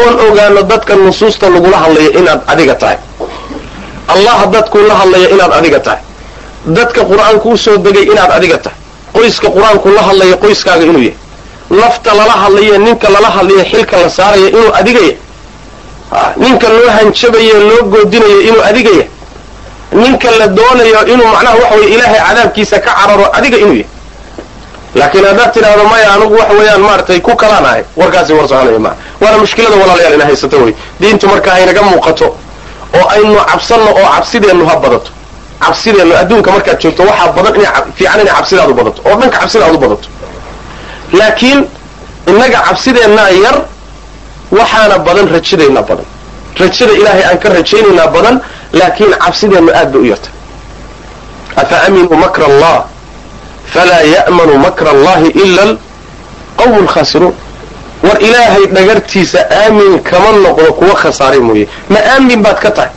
oon 0.00 0.14
ogaano 0.26 0.62
dadka 0.70 0.92
nusuusta 0.96 1.46
lagula 1.54 1.76
hadlaya 1.84 2.10
inaad 2.18 2.40
adiga 2.52 2.74
tahay. 2.74 2.96
Allah 4.14 4.38
dadkuu 4.54 4.82
la 4.88 4.94
hadlaya 5.00 5.28
inaad 5.34 5.52
adiga 5.58 5.80
tahay. 5.80 6.00
Dadka 6.66 7.00
qur'aanku 7.10 7.48
u 7.52 7.56
soo 7.64 7.76
degay 7.76 8.04
inaad 8.12 8.30
adiga 8.38 8.58
tahay. 8.64 8.78
Qoyska 9.14 9.48
qur'aanku 9.56 9.88
la 9.96 10.02
hadlaya 10.08 10.36
qoyskaaga 10.42 10.84
inuu 10.90 11.02
yahay. 11.08 11.16
Nafta 11.80 12.10
lala 12.18 12.32
hadlaye 12.42 12.78
ninka 12.78 13.08
lala 13.14 13.28
hadlaya 13.36 13.64
xilka 13.70 13.96
la 14.02 14.08
saaraya 14.18 14.48
inuu 14.48 14.70
adiga 14.80 15.00
yahay 15.00 15.16
ninka 16.36 16.68
loo 16.68 16.90
hanjabaye 16.96 17.52
loo 17.68 17.82
goodinayo 17.92 18.40
inuu 18.48 18.62
adiga 18.70 18.90
yahay 18.90 19.08
ninka 19.92 20.30
la 20.38 20.46
doonayo 20.48 21.00
inuu 21.12 21.26
macnaha 21.34 21.54
waxa 21.56 21.74
weye 21.76 21.88
ilaahay 21.94 22.20
cadaabkiisa 22.28 22.78
ka 22.80 22.90
cararo 22.98 23.26
adiga 23.38 23.56
inuu 23.58 23.74
yahay. 23.82 23.86
Laakiin 24.94 25.24
haddaad 25.24 25.52
tidhaahdo 25.54 25.84
maya 25.92 26.12
anigu 26.14 26.34
waxa 26.40 26.54
weeyaan 26.58 26.80
maaragtay 26.80 27.20
ku 27.20 27.36
kalaan 27.36 27.64
ahay. 27.66 27.82
Warkaasi 27.96 28.32
war 28.32 28.48
soconaya 28.48 28.78
maa 28.78 28.94
waana 29.20 29.38
mushkilada 29.38 29.76
walaalayaal 29.76 30.14
ina 30.14 30.24
haysata 30.24 30.56
wey. 30.56 30.74
Diintu 31.00 31.26
marka 31.28 31.50
haynaga 31.50 31.82
muuqato 31.82 32.26
oo 32.98 33.06
aynu 33.14 33.34
cabsanno 33.50 33.90
oo 34.00 34.08
cabsideennu 34.16 34.64
ha 34.70 34.76
badato. 34.76 35.10
Cabsideennu 35.64 36.14
adduunka 36.20 36.50
markaad 36.54 36.78
joogto 36.82 37.02
waxaa 37.10 37.32
badan 37.36 37.54
ina 37.60 37.70
fiican 37.96 38.20
inay 38.20 38.34
cabsidaadu 38.34 38.74
badato 38.78 39.00
oo 39.08 39.14
dhanka 39.20 39.38
cabsidaad 39.38 39.74
u 39.74 39.78
badato. 39.78 40.08
Laakiin 41.12 41.60
innaga 42.30 42.58
cabsideennaa 42.68 43.30
yar 43.44 43.56
waxaana 44.52 44.98
badan 44.98 45.26
rajadeenna 45.34 45.82
badan. 45.82 46.06
Rajada 46.60 46.92
ilaahay 46.92 47.24
aan 47.30 47.38
ka 47.38 47.48
rajaynaynaa 47.48 48.06
badan 48.06 48.40
laakiin 48.72 49.12
cabsideennu 49.24 49.72
aad 49.80 49.92
bay 49.92 50.00
u 50.00 50.04
yartay. 50.04 50.32
Afa 51.56 51.76
aminuu 51.86 52.16
makra 52.16 52.44
allah 52.46 52.84
falaa 53.72 54.02
ya'manu 54.14 54.54
makra 54.58 54.90
allahi 54.90 55.28
ila 55.44 55.62
alqawmu 55.62 56.78
alkhaasiruun 56.84 57.34
war 58.02 58.18
ilaahay 58.22 58.66
dhagartiisa 58.66 59.38
aamin 59.50 59.98
kama 60.02 60.30
noqdo 60.44 60.72
kuwa 60.72 60.94
khasaaray 60.94 61.38
mooye. 61.40 61.68
Ma 61.88 61.98
aamin 62.14 62.42
baad 62.42 62.58
ka 62.60 62.70
tahay. 62.70 62.90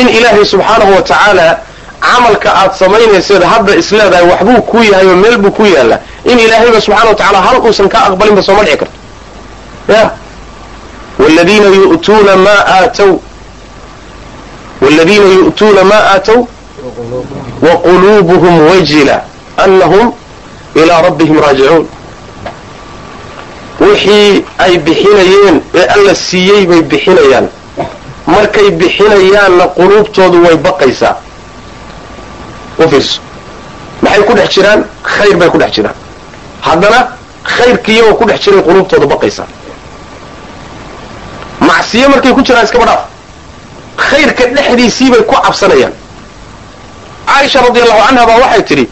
In 0.00 0.08
ilaahay 0.08 0.44
subxaanahu 0.44 0.92
wa 0.96 1.02
tacaala 1.02 1.58
camalka 2.00 2.50
aad 2.54 2.72
samaynayseed 2.74 3.42
hadda 3.42 3.74
isleedahay 3.76 4.24
waxbuu 4.30 4.62
ku 4.62 4.78
yahay 4.82 5.06
oo 5.06 5.16
meel 5.16 5.38
buu 5.38 5.50
ku 5.50 5.64
yaalla. 5.66 5.98
In 6.24 6.38
ilaahayba 6.38 6.80
subxana 6.80 7.08
wa 7.10 7.14
tacala 7.14 7.38
hal 7.46 7.56
uusan 7.66 7.88
kaa 7.88 8.02
aqbalinba 8.10 8.42
sooma 8.42 8.62
dhici 8.64 8.76
karto. 8.76 8.94
Ya 9.88 10.10
wladiina 11.18 11.66
yu'tuuna 11.66 12.36
maa 12.36 12.62
aatow 12.78 13.12
wladiina 14.82 15.26
yu'tuuna 15.38 15.84
maa 15.84 16.04
aatow 16.14 16.46
waquluubuhum 17.62 18.66
wajila 18.70 19.22
anahum 19.56 20.12
ilaa 20.74 21.02
rabbihim 21.02 21.40
raajicuun 21.40 21.86
wixii 23.80 24.44
ay 24.58 24.78
bixinayeen 24.78 25.60
ee 25.74 25.86
alla 25.94 26.14
siiyey 26.14 26.66
bay 26.66 26.82
bixinayaan 26.82 27.48
markay 28.26 28.70
bixinayaanna 28.70 29.64
quluubtoodu 29.78 30.42
way 30.44 30.56
baqaysaa 30.56 31.14
u 32.78 32.88
fiirso 32.88 33.20
maxay 34.02 34.22
ku 34.28 34.32
dhex 34.38 34.48
jiraan 34.54 34.84
khayr 35.02 35.36
bay 35.36 35.48
ku 35.50 35.58
dhex 35.58 35.72
jiraan 35.76 35.94
haddana 36.60 37.00
khayrka 37.44 37.92
iyagoo 37.92 38.14
ku 38.20 38.24
dhex 38.28 38.40
jiray 38.44 38.62
quluubtooda 38.68 39.06
baqaysaa 39.14 39.46
macsiyo 41.60 42.08
markay 42.08 42.32
ku 42.32 42.42
jiraan 42.42 42.64
iskaba 42.64 42.84
dhaaf 42.86 43.02
khayrka 43.96 44.44
dhexdiisii 44.54 45.10
bay 45.10 45.22
ku 45.22 45.34
cabsanayaan. 45.34 45.92
Caaisha 47.26 47.60
radi 47.60 47.80
allahu 47.82 48.00
canha 48.08 48.26
baa 48.26 48.38
waxay 48.44 48.62
tidhi 48.62 48.88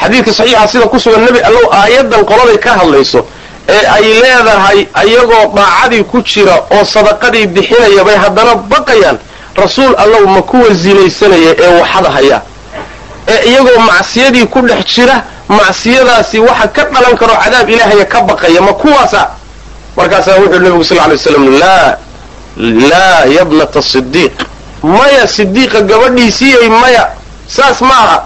xadiidka 0.00 0.32
saxiixa 0.32 0.68
sida 0.68 0.86
ku 0.86 0.98
sugan 1.00 1.24
nebi 1.24 1.40
allow 1.40 1.66
aayadan 1.72 2.24
qoladay 2.24 2.58
ka 2.58 2.70
hadlayso 2.78 3.26
ee 3.68 3.86
ay 3.96 4.02
leedahay 4.22 4.86
ayagoo 4.94 5.52
daacadii 5.56 6.04
ku 6.04 6.22
jira 6.22 6.56
oo 6.70 6.84
sadaqadii 6.84 7.46
bixinaya 7.46 8.04
bay 8.04 8.16
haddana 8.16 8.54
baqayaan 8.54 9.18
rasuul 9.56 9.94
allow 9.96 10.26
ma 10.26 10.42
kuwa 10.42 10.74
zinaysanaya 10.74 11.54
ee 11.58 11.80
waxada 11.80 12.10
haya. 12.10 12.42
Ee 13.28 13.48
iyagoo 13.50 13.78
macsiyadii 13.80 14.46
ku 14.46 14.60
dhex 14.68 14.84
jira 14.94 15.22
macsiyadaasi 15.48 16.38
waxa 16.40 16.68
ka 16.68 16.82
dhalan 16.92 17.16
karo 17.16 17.34
cadaab 17.44 17.68
ilaahaya 17.70 18.04
ka 18.04 18.20
baqaya 18.20 18.60
ma 18.60 18.72
kuwaasa 18.72 19.28
markaasaa 19.96 20.36
wuxuu 20.40 20.58
nebigu 20.60 20.84
sal 20.84 20.98
lay 21.08 21.18
slam 21.18 21.58
laa 21.58 21.96
laa 22.58 23.24
yabnata 23.36 23.82
sidiiq 23.82 24.32
maya 24.82 25.26
sidiiqa 25.26 25.80
gabadhiisiiyay 25.90 26.68
maya 26.68 27.08
saas 27.46 27.80
ma 27.80 27.94
aha 28.04 28.18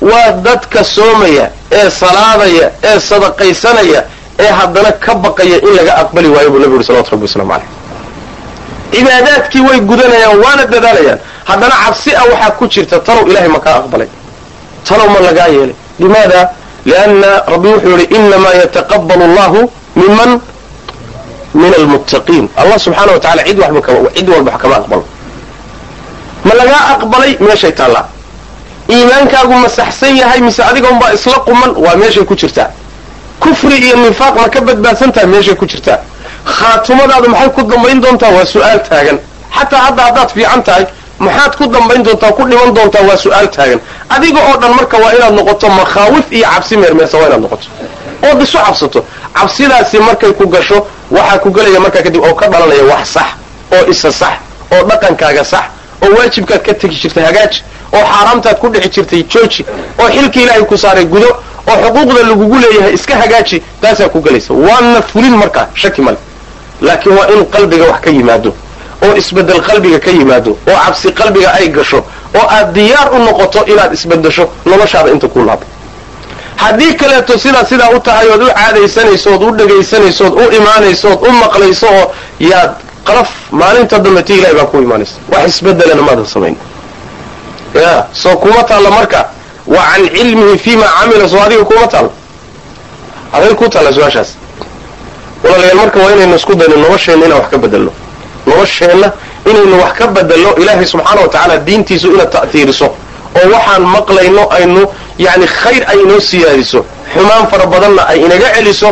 waa 0.00 0.32
dadka 0.46 0.84
soomaya 0.84 1.50
ee 1.72 1.90
salaadaya 1.90 2.70
ee 2.82 3.00
sadaqaysanaya 3.00 4.04
ee 4.38 4.50
haddana 4.58 4.92
ka 4.92 5.14
baqaya 5.14 5.56
in 5.62 5.72
laga 5.76 5.92
aqbali 6.02 6.28
waayo 6.28 6.50
buu 6.50 6.58
nebigu 6.58 6.74
yuri 6.74 6.84
salawatu 6.84 7.10
rabbi 7.10 7.24
waslamu 7.26 7.50
caleyh 7.52 7.68
cibaadaadkii 8.92 9.60
way 9.68 9.80
gudanayaan 9.80 10.38
waana 10.44 10.64
dadaalayaan 10.66 11.18
haddana 11.44 11.74
cabsi 11.86 12.10
ah 12.16 12.24
waxaa 12.32 12.50
ku 12.58 12.66
jirta 12.68 12.98
talow 13.00 13.26
ilahay 13.30 13.48
ma 13.48 13.58
kaa 13.60 13.76
aqbalay 13.82 14.08
talow 14.88 15.08
ma 15.14 15.20
lagaa 15.26 15.48
yeelay 15.48 15.74
limaada 15.98 16.40
lianna 16.84 17.30
rabbi 17.52 17.68
wuxuu 17.68 17.90
yihi 17.98 18.14
inamaa 18.14 18.54
yataqabalu 18.62 19.24
allahu 19.24 19.70
miman 19.96 20.40
min 21.62 21.72
almuttaqiin 21.80 22.44
allah 22.60 22.78
subxaana 22.86 23.12
wa 23.16 23.20
tacala 23.24 23.42
cid 24.16 24.28
walba 24.32 24.50
wax 24.52 24.60
kama 24.62 24.76
aqbalo 24.80 25.04
ma 26.46 26.52
lagaa 26.60 26.82
aqbalay 26.94 27.32
meeshay 27.46 27.72
taallaa 27.80 28.04
iimaankaagu 28.94 29.54
ma 29.62 29.68
saxsan 29.78 30.16
yahay 30.22 30.40
mise 30.46 30.60
adiga 30.70 30.88
unbaa 30.94 31.12
isla 31.16 31.38
quman 31.46 31.70
waa 31.84 31.96
meeshay 32.02 32.24
ku 32.24 32.34
jirtaa 32.42 32.68
kufri 33.40 33.76
iyo 33.86 33.96
nifaaq 34.04 34.34
ma 34.42 34.48
ka 34.54 34.60
badbaadsan 34.68 35.12
tahay 35.12 35.28
meeshay 35.34 35.54
ku 35.60 35.66
jirtaa 35.72 35.98
khaatumadaadu 36.56 37.28
maxay 37.32 37.50
ku 37.56 37.62
dambayn 37.70 38.00
doontaa 38.04 38.30
waa 38.36 38.46
su'aal 38.54 38.80
taagan 38.88 39.18
xataa 39.56 39.80
hadda 39.86 40.02
haddaad 40.08 40.30
fiican 40.36 40.62
tahay 40.68 40.84
maxaad 41.18 41.52
ku 41.58 41.64
dambayn 41.74 42.02
doontaa 42.06 42.32
ku 42.38 42.42
dhiman 42.50 42.70
doontaa 42.76 43.02
waa 43.08 43.16
su'aal 43.24 43.48
taagan 43.56 43.80
adiga 44.16 44.40
oo 44.48 44.56
dhan 44.62 44.72
marka 44.78 44.96
waa 45.04 45.12
inaad 45.18 45.34
noqoto 45.38 45.68
makhaawif 45.80 46.26
iyo 46.32 46.46
cabsi 46.54 46.74
meermeersa 46.82 47.16
waa 47.18 47.26
inaad 47.28 47.42
noqoto 47.46 47.66
ood 48.32 48.42
isu 48.42 48.58
cabsato. 48.58 49.04
Cabsidaasi 49.34 49.98
markay 49.98 50.32
ku 50.32 50.46
gasho 50.48 50.86
waxaa 51.10 51.38
ku 51.38 51.50
gelaya 51.50 51.80
markaa 51.80 52.02
kadib 52.02 52.22
oo 52.22 52.34
ka 52.34 52.48
dhalanaya 52.48 52.84
wax 52.84 53.08
sax 53.14 53.28
oo 53.72 53.90
isa 53.90 54.12
sax 54.12 54.34
oo 54.72 54.82
dhaqankaaga 54.88 55.44
sax 55.44 55.64
oo 56.02 56.14
waajibkaad 56.18 56.62
ka 56.66 56.74
tegi 56.74 56.96
jirtay 57.02 57.24
hagaaji 57.24 57.62
oo 57.92 58.04
xaaraamtaad 58.12 58.58
ku 58.58 58.68
dhici 58.68 58.88
jirtay 58.90 59.22
jooji 59.22 59.64
oo 59.98 60.08
xilka 60.10 60.40
ilaahay 60.40 60.64
ku 60.64 60.76
saaray 60.78 61.04
gudo 61.04 61.28
oo 61.68 61.76
xuquuqda 61.82 62.22
lagugu 62.28 62.56
leeyahay 62.58 62.94
iska 62.94 63.14
hagaaji 63.16 63.62
taasaa 63.80 64.08
ku 64.08 64.20
gelaysa. 64.20 64.54
Waana 64.54 65.02
fulin 65.02 65.36
markaa 65.36 65.66
shaki 65.74 66.02
male. 66.02 66.16
Laakiin 66.80 67.16
waa 67.18 67.26
in 67.34 67.44
qalbiga 67.46 67.84
wax 67.84 68.00
ka 68.00 68.10
yimaado 68.10 68.54
oo 69.02 69.14
isbeddel 69.16 69.60
qalbiga 69.60 69.98
ka 69.98 70.10
yimaado 70.10 70.50
oo 70.68 70.76
cabsi 70.86 71.12
qalbiga 71.12 71.52
ay 71.52 71.68
gasho 71.68 71.98
oo 72.34 72.46
aad 72.50 72.72
diyaar 72.72 73.12
u 73.14 73.18
noqoto 73.18 73.64
inaad 73.66 73.92
isbedesho 73.92 74.48
noloshaada 74.66 75.10
inta 75.10 75.28
ku 75.28 75.38
laabo 75.44 75.64
haddii 76.56 76.94
kaleeto 76.94 77.38
sidaad 77.38 77.66
sidaa 77.68 77.90
u 77.96 78.00
tahay 78.00 78.28
ood 78.34 78.42
u 78.42 78.46
caadaysanaysood 78.58 79.42
u 79.42 79.50
dhegaysanaysood 79.58 80.32
u 80.32 80.44
imaanaysood 80.58 81.18
u 81.28 81.32
maqlayso 81.32 81.86
oo 81.86 82.12
yaad 82.40 82.70
qalaf 83.04 83.28
maalinta 83.50 83.98
dambe 83.98 84.22
ti 84.22 84.32
ilahay 84.38 84.54
baa 84.54 84.64
ku 84.64 84.76
imaanaysa. 84.82 85.14
Wax 85.32 85.46
isbedelana 85.48 86.02
maadan 86.02 86.26
samayn. 86.26 86.56
Ya 87.74 88.06
soo 88.12 88.36
kuma 88.36 88.62
taalla 88.62 88.90
marka. 88.90 89.20
Wa 89.66 89.76
can 89.92 90.08
cilmihi 90.14 90.58
fima 90.58 90.86
camila 91.00 91.28
soo 91.28 91.40
adiga 91.46 91.64
kuma 91.64 91.86
taalla. 91.86 92.10
Aday 93.32 93.54
ku 93.54 93.68
taalla 93.68 93.92
su'aashaas. 93.92 94.30
Walaalayaal 95.44 95.76
marka 95.76 95.98
waa 95.98 96.12
inaynu 96.12 96.36
isku 96.36 96.54
dayno 96.54 96.76
nolosheenna 96.76 97.26
inaan 97.26 97.40
wax 97.40 97.50
ka 97.50 97.58
bedelno 97.58 97.92
nolosheenna 98.46 99.12
inaynu 99.50 99.76
wax 99.82 99.92
ka 99.98 100.06
bedelno 100.06 100.50
ilaahay 100.56 100.86
subxaana 100.86 101.20
wa 101.20 101.28
tacaala 101.28 101.56
diintiisu 101.66 102.12
inaad 102.14 102.30
ta'tiiriso 102.32 102.88
oo 103.38 103.46
waxaan 103.54 103.82
maqlayno 103.96 104.42
aynu 104.58 104.82
yani 105.18 105.46
khayr 105.46 105.82
ay 105.90 105.98
inoo 106.04 106.20
siyaadiso 106.20 106.80
xumaan 107.14 107.46
fara 107.50 107.66
badanna 107.66 108.02
ay 108.12 108.18
inaga 108.26 108.48
celiso 108.54 108.88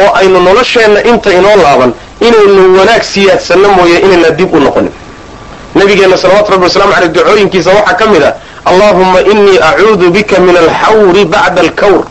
oo 0.00 0.08
aynu 0.20 0.40
nolosheenna 0.40 1.00
inta 1.10 1.30
inoo 1.38 1.56
laaban 1.64 1.92
inaynu 2.20 2.78
wanaag 2.78 3.02
siyaadsanno 3.02 3.68
mooye 3.76 3.98
inayna 4.06 4.30
dib 4.30 4.54
u 4.54 4.60
noqonin. 4.60 4.92
Nabigeenna 5.74 6.16
salawatu 6.16 6.50
rabbi 6.52 6.64
waslamu 6.64 6.92
aleyh 6.96 7.10
ducooyinkiisa 7.12 7.70
waxaa 7.70 7.94
ka 8.00 8.06
mid 8.06 8.22
ah 8.22 8.34
allahuma 8.64 9.20
inii 9.20 9.58
acuudu 9.70 10.10
bika 10.10 10.40
min 10.40 10.56
alxawri 10.56 11.24
bacda 11.24 11.60
alkawr. 11.60 12.04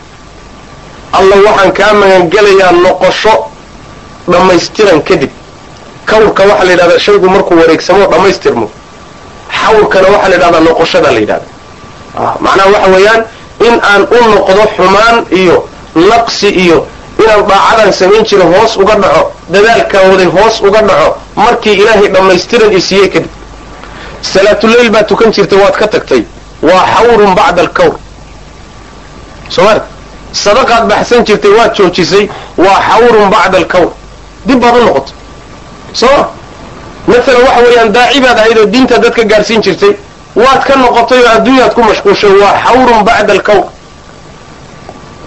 Alla 1.12 1.36
waxaan 1.46 1.72
kaa 1.72 1.92
magangelayaa 2.00 2.72
noqosho 2.84 3.34
dhammaystiran 4.28 5.00
kadib. 5.08 5.30
Kawrka 6.06 6.42
waxaa 6.50 6.64
la 6.64 6.70
yidhahdaa 6.72 6.98
shaygu 6.98 7.28
markuu 7.34 7.56
wareegsamo 7.60 8.06
dhammaystirmo. 8.12 8.66
Xawrkana 9.60 10.08
waxaa 10.14 10.28
la 10.28 10.34
yidhahdaa 10.36 10.60
noqoshada 10.68 11.10
la 11.12 11.20
yidhahda 11.20 11.46
macnaha 12.40 12.68
waxa 12.74 12.90
weeyaan 12.94 13.22
in 13.66 13.80
aan 13.92 14.02
u 14.02 14.20
noqdo 14.34 14.62
xumaan 14.76 15.16
iyo 15.30 15.68
naqsi 15.94 16.48
iyo 16.64 16.86
inaan 17.22 17.46
daacadan 17.48 17.92
samayn 17.92 18.24
jira 18.24 18.44
hoos 18.44 18.76
uga 18.76 18.94
dhaco 19.02 19.32
dadaalkaan 19.52 20.30
hoos 20.36 20.60
uga 20.60 20.82
dhaco 20.82 21.16
markii 21.36 21.74
ilaahay 21.82 22.08
dhammaystiran 22.14 22.72
i 22.72 22.80
siiyey 22.80 23.08
kadib. 23.08 23.30
Salaatuleyl 24.22 24.90
baad 24.90 25.06
tukan 25.08 25.30
jirtay 25.32 25.58
waad 25.58 25.76
ka 25.76 25.86
tagtay. 25.88 26.22
Waa 26.62 26.82
xawrun 26.94 27.34
bacda 27.34 27.60
alkawr 27.62 27.94
soomali 29.48 29.80
sadaqaad 30.32 30.88
baxsan 30.88 31.24
jirtay 31.24 31.50
waad 31.58 31.74
joojisay 31.76 32.28
waa 32.56 32.80
xawrun 32.88 33.30
bacda 33.30 33.58
alkawr 33.58 33.90
dib 34.46 34.60
baad 34.60 34.74
u 34.76 34.84
noqotay. 34.84 35.14
Sooma 35.92 36.28
maalan 37.06 37.42
waxa 37.46 37.60
weeyaan 37.66 37.92
daaci 37.92 38.20
baad 38.20 38.38
ahayd 38.38 38.58
oo 38.58 38.66
diinta 38.66 38.98
dadka 38.98 39.22
gaadhsiin 39.24 39.62
jirtay 39.62 39.92
waad 40.36 40.62
ka 40.64 40.76
noqotay 40.76 41.20
oo 41.22 41.30
adduunyaad 41.36 41.72
ku 41.74 41.82
mashquushay 41.82 42.30
waa 42.42 42.54
xawrun 42.64 43.02
bacda 43.04 43.32
alkawr 43.32 43.64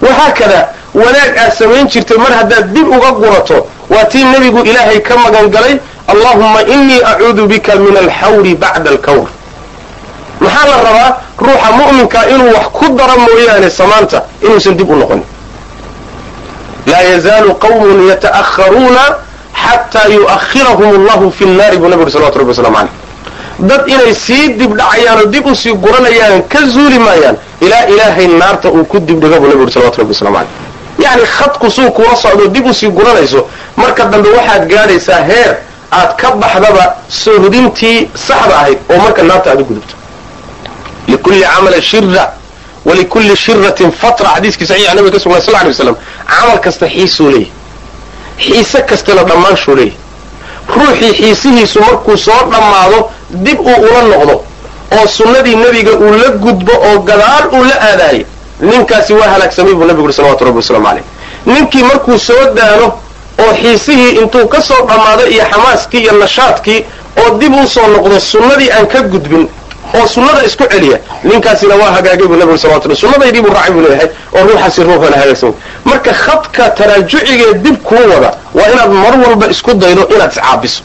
wahaakada 0.02 0.68
wanaag 0.94 1.36
aad 1.38 1.52
samayn 1.52 1.88
jirtay 1.88 2.16
mar 2.18 2.32
haddaad 2.32 2.72
dib 2.74 2.88
uga 2.88 3.10
gurato 3.12 3.66
waa 3.90 4.04
tii 4.04 4.24
nebigu 4.24 4.62
ilaahay 4.64 5.00
ka 5.00 5.16
magan 5.16 5.48
galay 5.50 5.78
allahuma 6.08 6.62
inii 6.62 7.00
acuudu 7.02 7.46
bika 7.46 7.74
min 7.76 7.96
alxawri 7.96 8.54
bacda 8.54 8.90
alkawr 8.90 9.28
maxaa 10.40 10.66
la 10.66 10.76
rabaa? 10.82 11.16
Ruuxa 11.38 11.70
mu'minka 11.72 12.28
inuu 12.30 12.52
wax 12.54 12.66
ku 12.72 12.84
daro 12.98 13.14
mooyaane 13.18 13.70
samaanta 13.70 14.22
inuusan 14.42 14.76
dib 14.76 14.90
u 14.90 14.96
noqonin. 14.96 15.24
Laa 16.86 17.02
yazaalu 17.02 17.54
qawmun 17.54 18.06
yata'akharuuna 18.08 19.02
xataa 19.62 20.08
yu'ahirahum 20.08 20.88
allahu 20.98 21.30
fi 21.32 21.44
nnaari 21.46 21.76
buu 21.78 21.88
nabi 21.88 22.02
uri 22.02 22.10
salawatu 22.12 22.38
rabbi 22.38 22.50
waslamu 22.50 22.76
caleyh 22.76 22.90
dad 23.68 23.82
inay 23.88 24.14
sii 24.14 24.48
dib 24.58 24.72
dhacayaan 24.78 25.18
oo 25.22 25.26
dib 25.34 25.46
u 25.46 25.54
sii 25.54 25.72
guranayaan 25.84 26.42
ka 26.52 26.58
zuuli 26.74 26.98
maayaan. 26.98 27.36
Ilaa 27.60 27.84
ilaahay 27.92 28.26
naarta 28.26 28.68
uu 28.70 28.84
ku 28.84 28.98
dibdhiga 29.00 29.40
buu 29.40 29.48
nabi 29.48 29.62
uri 29.62 29.72
salawatu 29.72 29.98
rabbi 30.00 30.12
waslamu 30.14 30.36
caleyh 30.36 30.50
yacni 31.04 31.26
khadku 31.36 31.70
suu 31.70 31.90
kula 31.90 32.16
socdo 32.16 32.46
dib 32.48 32.66
u 32.66 32.74
sii 32.74 32.88
guranayso. 32.90 33.46
Marka 33.76 34.04
dambe 34.04 34.28
waxaad 34.36 34.68
gaadhaysaa 34.68 35.22
heer 35.30 35.56
aad 35.92 36.16
ka 36.20 36.30
baxdaba 36.42 36.84
sohdintii 37.08 38.08
saxda 38.26 38.54
ahayd 38.60 38.78
oo 38.90 38.98
marka 39.04 39.22
naarta 39.22 39.50
aad 39.50 39.60
u 39.60 39.64
gudubto. 39.64 39.94
Likulli 41.08 41.42
camala 41.42 41.80
shira 41.82 42.24
walikulli 42.84 43.36
shiratin 43.36 43.90
fatra. 43.92 44.28
Xadiiskii 44.34 44.66
saxiixa 44.66 44.94
nabiga 44.94 45.12
ka 45.16 45.20
sugnay 45.24 45.40
sal 45.42 45.54
ly 45.64 45.68
waslam 45.68 45.96
camal 46.26 46.58
kasta 46.64 46.86
xiisuu 46.88 47.30
leeyahy 47.30 47.50
xiise 48.38 48.80
kastana 48.90 49.22
dhammaanshuu 49.24 49.74
leeyahy 49.76 49.96
ruuxii 50.68 51.12
xiisihiisu 51.14 51.80
markuu 51.80 52.16
soo 52.16 52.40
dhammaado 52.50 53.10
dib 53.30 53.60
uu 53.60 53.76
ula 53.88 54.02
noqdo 54.02 54.34
oo 54.98 55.06
sunnadii 55.06 55.56
nebiga 55.56 55.92
uu 55.92 56.12
la 56.22 56.28
gudbo 56.28 56.72
oo 56.88 56.98
gadaal 56.98 57.44
uu 57.52 57.64
la 57.64 57.76
aadaayay 57.88 58.24
ninkaasi 58.60 59.12
waa 59.14 59.28
halaagsamay 59.28 59.74
buu 59.74 59.84
nabigu 59.84 60.04
uri 60.04 60.12
salawatu 60.12 60.44
rabbi 60.44 60.56
wasalaamu 60.56 60.86
caleyh 60.86 61.04
ninkii 61.46 61.82
markuu 61.82 62.18
soo 62.18 62.44
daano 62.54 62.86
oo 63.38 63.52
xiisihii 63.62 64.10
intuu 64.20 64.46
ka 64.48 64.60
soo 64.62 64.86
dhammaaday 64.88 65.30
iyo 65.34 65.44
xamaaskii 65.52 66.00
iyo 66.00 66.12
nashaadkii 66.12 66.84
oo 67.22 67.38
dib 67.38 67.54
u 67.64 67.66
soo 67.68 67.86
noqdo 67.86 68.20
sunnadii 68.20 68.70
aan 68.70 68.86
ka 68.86 69.00
gudbin 69.02 69.48
oo 69.94 70.06
sunnada 70.06 70.44
isku 70.48 70.64
celiya. 70.72 70.98
Ninkaasina 71.24 71.74
waa 71.80 71.90
hagaagay 71.96 72.26
buu 72.26 72.36
nabigu 72.36 72.58
salawatu 72.58 72.88
rabbi 72.88 73.00
sunnadaydii 73.00 73.40
buu 73.44 73.52
raacay 73.56 73.72
buu 73.74 73.80
leeyahay 73.86 74.08
oo 74.36 74.42
ruuxaasi 74.48 74.82
ruux 74.86 74.98
wala 75.04 75.16
hagaagsan. 75.22 75.52
Marka 75.84 76.12
khadka 76.24 76.64
taraajucigee 76.78 77.54
dib 77.64 77.76
kuu 77.88 78.04
wada 78.12 78.30
waa 78.54 78.68
inaad 78.72 78.90
mar 78.90 79.14
walba 79.26 79.46
isku 79.54 79.74
daydo 79.74 80.02
inaad 80.14 80.32
iscaabiso. 80.32 80.82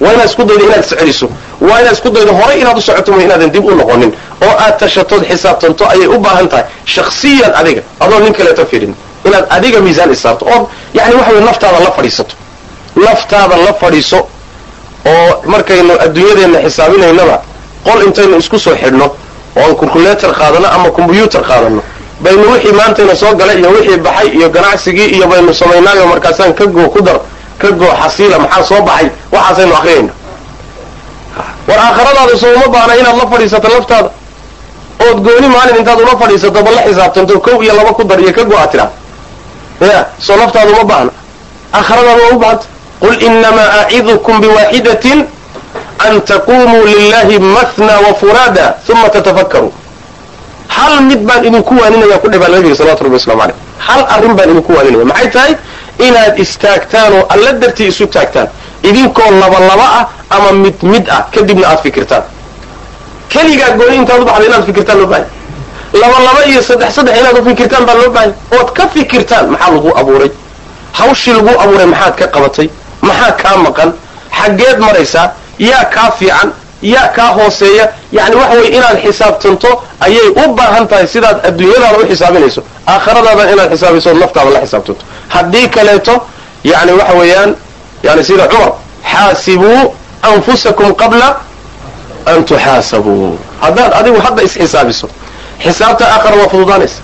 Waa 0.00 0.12
inaad 0.14 0.28
isku 0.30 0.42
daydo 0.48 0.64
inaad 0.66 0.84
isceliso. 0.84 1.26
Waa 1.60 1.80
inaad 1.80 1.92
isku 1.96 2.10
daydo 2.10 2.32
horay 2.40 2.60
inaad 2.60 2.78
u 2.78 2.82
socoto 2.82 3.12
ma 3.12 3.22
inaadan 3.22 3.50
dib 3.54 3.64
u 3.64 3.74
noqonin. 3.80 4.12
Oo 4.44 4.54
aad 4.64 4.78
tashatood 4.78 5.22
xisaabtanto 5.30 5.84
ayay 5.92 6.06
u 6.06 6.18
baahan 6.18 6.48
tahay. 6.48 6.64
Shaksiyan 6.84 7.52
adiga 7.60 7.82
adoo 8.00 8.18
nin 8.24 8.32
kaleeto 8.32 8.66
firin 8.70 8.94
inaad 9.26 9.46
adiga 9.56 9.78
miisaan 9.80 10.12
isaarto 10.12 10.44
ood 10.54 10.64
yani 10.94 11.14
waxa 11.18 11.32
wey 11.34 11.40
naftaada 11.48 11.78
la 11.84 11.90
fadhiisato. 11.96 12.34
Naftaada 12.96 13.56
la 13.66 13.72
fadhiiso. 13.80 14.18
Oo 15.06 15.42
markaynu 15.52 15.92
adduunyadeenna 16.04 16.58
xisaabinaynaba 16.66 17.36
qol 17.84 18.02
intaynu 18.06 18.36
isku 18.38 18.58
soo 18.58 18.76
xidhno 18.76 19.06
oon 19.56 19.74
calculator 19.76 20.32
qaadano 20.34 20.68
ama 20.68 20.90
combyuutar 20.90 21.42
qaadano. 21.42 21.82
Baynu 22.20 22.50
wixii 22.52 22.72
maantayna 22.72 23.14
soo 23.16 23.34
galay 23.34 23.58
iyo 23.58 23.70
wixii 23.70 23.96
baxay 23.98 24.28
iyo 24.38 24.48
ganacsigii 24.50 25.08
iyo 25.16 25.26
baynu 25.28 25.54
samaynaayo 25.54 26.06
markaasaan 26.06 26.54
ka 26.54 26.66
goo 26.66 26.88
ku 26.88 27.00
dar 27.02 27.20
ka 27.58 27.70
goo 27.70 27.92
xasiila 28.02 28.38
maxaa 28.38 28.62
soo 28.64 28.82
baxay? 28.82 29.08
Waxaasaynu 29.32 29.74
akrinayna 29.74 30.12
war 31.68 31.78
aakhiradaada 31.78 32.36
soo 32.40 32.52
uma 32.56 32.68
baahna 32.68 32.94
inaad 32.96 33.16
la 33.16 33.26
fadhiisato 33.30 33.68
laftaada. 33.68 34.10
Ood 35.10 35.18
gooni 35.22 35.48
maalin 35.48 35.76
intaad 35.76 36.00
ula 36.00 36.16
fadhiisato 36.20 36.62
bal 36.62 36.74
la 36.74 36.82
xisaabtanto 36.82 37.40
kow 37.40 37.62
iyo 37.62 37.74
laba 37.74 37.92
ku 37.92 38.04
dar 38.04 38.20
iyo 38.20 38.32
ka 38.32 38.44
go-a 38.44 38.66
tiraa 38.66 38.90
ya 39.80 40.06
soo 40.18 40.36
laftaada 40.36 40.70
uma 40.70 40.84
baahna. 40.84 41.10
Aakhiradaada 41.72 42.22
waa 42.22 42.34
u 42.34 42.38
baahanta 42.38 42.66
qul 43.00 43.22
inamaa 43.22 43.70
acidukum 43.86 44.40
biwaaxidatin 44.40 45.24
an 46.06 46.20
taqumuu 46.20 46.84
lilahi 46.86 47.38
mathna 47.38 47.94
wafuraada 48.06 48.74
uma 48.92 49.08
tatafakkaruu 49.16 49.72
hal 50.68 51.00
mid 51.02 51.20
baan 51.28 51.44
idinku 51.44 51.74
waaninaya 51.80 52.18
ku 52.22 52.28
dhibaa 52.32 52.48
nabiga 52.48 52.76
salawatu 52.76 53.04
rabbi 53.04 53.16
waslamu 53.20 53.42
aleyh 53.42 53.56
hal 53.86 54.00
arrin 54.14 54.34
baan 54.38 54.50
idinku 54.50 54.72
waaninaya 54.76 55.04
maxay 55.04 55.30
tahay 55.36 55.54
inaad 56.06 56.38
istaagtaan 56.44 57.12
oo 57.18 57.24
alla 57.34 57.52
dartii 57.62 57.88
isu 57.92 58.06
taagtaan 58.06 58.48
idinkoo 58.88 59.30
laba 59.42 59.58
laba 59.70 59.86
ah 60.00 60.04
ama 60.36 60.52
mid 60.64 60.76
mid 60.82 61.04
ah 61.16 61.22
kadibna 61.34 61.66
aad 61.70 61.80
fikirtaan 61.86 62.22
keligaa 63.32 63.70
gooni 63.78 63.96
intaad 63.96 64.22
u 64.22 64.24
baxda 64.28 64.44
inaad 64.46 64.64
fikirtaan 64.70 64.98
loo 65.00 65.06
bahay 65.12 65.24
laba 66.02 66.16
laba 66.26 66.40
iyo 66.50 66.62
saddex 66.62 66.94
saddex 66.94 67.14
inaad 67.20 67.38
u 67.40 67.44
fikirtaan 67.50 67.84
baa 67.88 67.94
loo 68.00 68.10
bahay 68.16 68.30
ood 68.60 68.68
ka 68.76 68.84
fikirtaan 68.94 69.46
maxaa 69.52 69.70
lagu 69.74 69.90
abuuray 70.00 70.30
hawshii 70.98 71.32
lagu 71.38 71.52
abuuray 71.64 71.86
maxaad 71.94 72.14
ka 72.20 72.26
qabatay 72.34 72.68
maxaa 73.08 73.32
kaa 73.42 73.56
maqan 73.66 73.90
xaggeed 74.40 74.78
maraysaa 74.86 75.26
yaa 75.58 75.84
kaa 75.94 76.10
fiican 76.18 76.52
yaa 76.82 77.08
kaa 77.16 77.28
hooseeya 77.38 77.88
yani 78.12 78.34
waxa 78.36 78.54
weye 78.58 78.68
inaad 78.76 78.98
xisaabtanto 79.04 79.82
ayay 80.00 80.28
u 80.42 80.54
baahan 80.54 80.88
tahay 80.88 81.06
sidaad 81.06 81.46
adduunyadaada 81.48 81.98
u 81.98 82.06
xisaabinayso 82.10 82.62
aakhiradaada 82.86 83.50
inaad 83.52 83.70
xisaabiso 83.72 84.10
ood 84.10 84.18
naftaada 84.24 84.50
la 84.50 84.60
xisaabtanto 84.60 85.04
haddii 85.28 85.68
kaleeto 85.68 86.14
yani 86.64 86.92
waxa 86.92 87.14
weeyaan 87.20 87.50
yani 88.02 88.24
sida 88.24 88.46
cumar 88.48 88.72
xaasibuu 89.12 89.94
anfusakum 90.22 90.94
qabla 90.94 91.28
an 92.26 92.44
tuxaasabuu. 92.44 93.38
Haddaad 93.60 93.92
adigu 94.00 94.18
hadda 94.26 94.42
isxisaabiso 94.42 95.06
xisaabta 95.64 96.04
aakhara 96.14 96.36
waa 96.40 96.48
fududaanaysa. 96.48 97.00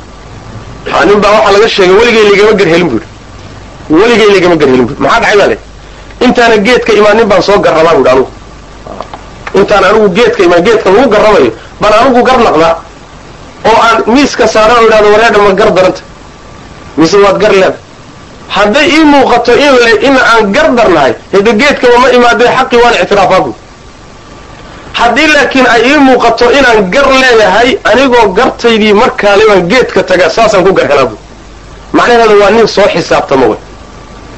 Nin 1.09 1.18
baa 1.22 1.30
waxaa 1.36 1.52
laga 1.52 1.68
sheegay 1.68 1.96
weligay 1.98 2.24
ligama 2.30 2.52
garhelin 2.61 2.88
bu 2.90 2.94
yidhi. 2.96 3.09
Weligay 3.90 4.28
ligama 4.36 4.57
garhelin 4.61 4.86
bu 4.88 4.94
maxaa 5.02 5.20
dhacay 5.20 5.36
baa 5.40 5.46
le? 5.52 5.57
Intaana 6.26 6.57
geedka 6.66 6.92
imaanin 6.92 7.26
baan 7.30 7.42
soo 7.42 7.59
garrabaa 7.64 7.94
buhi 7.98 8.11
anugu 8.12 8.30
intaan 9.55 9.84
anigu 9.84 10.09
geedka 10.16 10.42
imaan 10.46 10.62
geedka 10.66 10.90
lagu 10.90 11.09
garrabayo 11.14 11.50
baan 11.80 11.92
anigu 12.00 12.22
gar 12.28 12.38
naqdaa 12.46 12.74
oo 13.68 13.76
aan 13.88 13.98
miiska 14.14 14.46
saaran 14.55 14.76
oo 14.80 14.86
idhahdo 14.88 15.09
wareedha 15.14 15.38
ma 15.46 15.52
gar 15.61 15.70
daranta. 15.76 16.00
Mise 16.96 17.16
waad 17.24 17.38
gar 17.42 17.52
leeda 17.52 17.72
hadday 18.48 18.86
ii 18.96 19.05
muuqato 19.05 19.52
in 19.52 19.74
in 20.09 20.16
aan 20.30 20.52
gar 20.52 20.68
darnahay 20.78 21.14
hede 21.32 21.52
geedkaba 21.61 21.98
ma 22.02 22.09
imaadee 22.16 22.48
xaqii 22.57 22.80
waan 22.82 22.94
ictiraafaa 23.02 23.40
bu 23.40 23.55
haddii 24.92 25.26
laakiin 25.34 25.66
ay 25.74 25.82
ii 25.90 25.98
muuqato 26.09 26.50
inaan 26.59 26.90
gar 26.90 27.09
leeyahay 27.22 27.78
anigoo 27.84 28.28
gartaydii 28.38 28.92
markaale 28.92 29.44
baan 29.48 29.68
geedka 29.68 30.02
taga 30.02 30.28
saasaan 30.30 30.64
ku 30.64 30.72
gar 30.78 30.86
helaa 30.90 31.07
bu 31.11 31.16
macnaheeda 31.92 32.34
waa 32.42 32.50
nin 32.50 32.68
soo 32.68 32.86
xisaabtama 32.94 33.46
way 33.46 33.59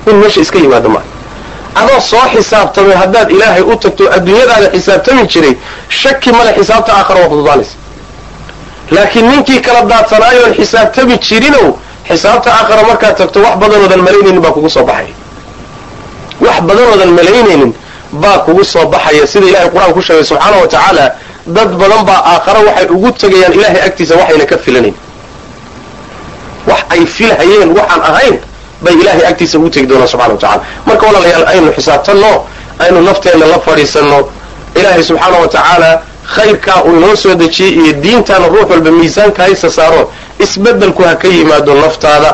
nin 0.06 0.16
meesha 0.16 0.40
iska 0.40 0.58
yimaado 0.58 0.88
maa 0.88 1.02
adoo 1.80 2.00
soo 2.10 2.24
xisaabtamay 2.34 2.96
haddaad 3.02 3.28
ilaahay 3.36 3.62
u 3.62 3.76
tagto 3.82 4.04
adduunyadaada 4.16 4.68
xisaabtami 4.74 5.22
jiray 5.32 5.54
shaki 6.00 6.30
male 6.36 6.50
xisaabta 6.58 6.90
aakhara 6.98 7.20
waa 7.22 7.28
fududaanaysa. 7.32 7.74
Laakiin 8.90 9.26
ninkii 9.30 9.60
kala 9.66 9.80
daadsanaayoon 9.90 10.54
xisaabtami 10.58 11.14
jirinow 11.28 11.66
xisaabta 12.08 12.48
aakhara 12.58 12.82
markaad 12.90 13.16
tagto 13.20 13.38
wax 13.44 13.54
badanoodan 13.62 14.00
malaynaynin 14.06 14.40
baa 14.44 14.50
kugu 14.56 14.70
soo 14.76 14.84
baxaya. 14.90 15.14
Wax 16.44 16.56
badanoodan 16.68 17.10
malaynaynin 17.18 17.72
baa 18.22 18.38
kugu 18.46 18.64
soo 18.72 18.86
baxaya. 18.94 19.26
Sida 19.32 19.46
ilahay 19.50 19.68
qur'aan 19.74 19.92
ku 19.96 20.00
sheegay 20.06 20.24
subxaana 20.30 20.56
wa 20.62 20.68
tacaala 20.74 21.04
dad 21.56 21.70
badan 21.80 22.02
baa 22.08 22.20
aakhara 22.32 22.60
waxay 22.68 22.86
ugu 22.94 23.08
tegayaan 23.20 23.52
ilaahay 23.58 23.80
agtiisa 23.88 24.14
waxayna 24.20 24.44
ka 24.50 24.56
filanayn. 24.64 24.94
Wax 26.70 26.80
ay 26.94 27.02
filhayeen 27.16 27.70
waxaan 27.78 28.00
ahayn 28.10 28.36
bay 28.82 28.94
ilahay 28.94 29.26
agtiisa 29.30 29.58
ugu 29.58 29.70
tegi 29.70 29.86
doonaan 29.86 30.08
subxana 30.08 30.32
wa 30.34 30.38
tacala 30.40 30.62
marka 30.86 31.06
walaalayaal 31.06 31.46
aynu 31.52 31.72
xisaabtanno 31.76 32.32
aynu 32.84 33.00
nafteenna 33.08 33.46
la 33.46 33.58
fadhiisanno 33.66 34.18
ilaahay 34.78 35.02
subxaana 35.04 35.36
wa 35.38 35.48
tacaala 35.48 35.90
khayrkaa 36.34 36.82
uu 36.84 36.96
inoo 36.96 37.16
soo 37.16 37.34
dejiyey 37.34 37.72
iyo 37.80 37.92
diintaana 37.92 38.46
ruux 38.48 38.66
walba 38.70 38.90
miisaanka 38.90 39.42
haysa 39.42 39.70
saaro 39.70 40.10
isbeddelku 40.44 41.02
ha 41.02 41.14
ka 41.16 41.28
yimaado 41.28 41.74
naftaada 41.74 42.30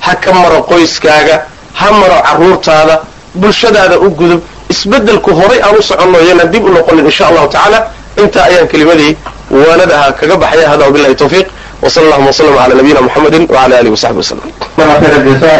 ha 0.00 0.14
ka 0.14 0.32
maro 0.32 0.62
qoyskaaga 0.70 1.36
ha 1.72 1.92
maro 1.92 2.18
carruurtaada 2.26 3.00
bulshadaada 3.34 3.98
u 3.98 4.10
gudub. 4.10 4.40
Isbeddelku 4.70 5.30
horay 5.30 5.60
aan 5.62 5.76
u 5.78 5.82
soconno 5.82 6.18
yana 6.28 6.44
dib 6.44 6.64
u 6.64 6.68
noqonin 6.68 7.04
insha 7.04 7.26
allahu 7.28 7.48
tacaala. 7.48 7.78
Intaa 8.22 8.44
ayaan 8.44 8.68
kelimadii 8.68 9.16
waanadaha 9.50 10.12
kaga 10.12 10.36
baxaya 10.36 10.68
hada 10.68 10.84
wabillahi 10.84 11.14
tawfiiq 11.14 11.46
وصلى 11.83 12.05
الله 12.05 12.27
وسلم 12.29 12.57
على 12.57 12.73
نبينا 12.79 13.01
محمد 13.01 13.35
وعلى 13.51 13.79
آله 13.79 13.89
وصحبه 13.91 14.17
وسلم 14.23 14.39
خير 14.77 15.13
الجزاء 15.21 15.59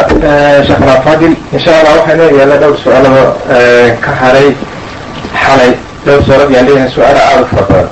شيخنا 0.66 0.94
فاضل 1.04 1.32
إن 1.54 1.60
شاء 1.64 1.74
الله 1.80 1.92
waxayna 2.00 2.24
yaala 2.38 2.56
dhowr 2.62 2.76
su-aalaba 2.84 3.22
ka 4.04 4.10
haray 4.20 4.48
xalay 5.44 5.70
dhowr 6.06 6.20
su-aalood 6.26 6.50
yaan 6.54 6.66
leeyahay 6.68 6.90
su-aalo 6.94 7.20
aada 7.28 7.42
u 7.42 7.46
fara 7.52 7.64
badan 7.68 7.88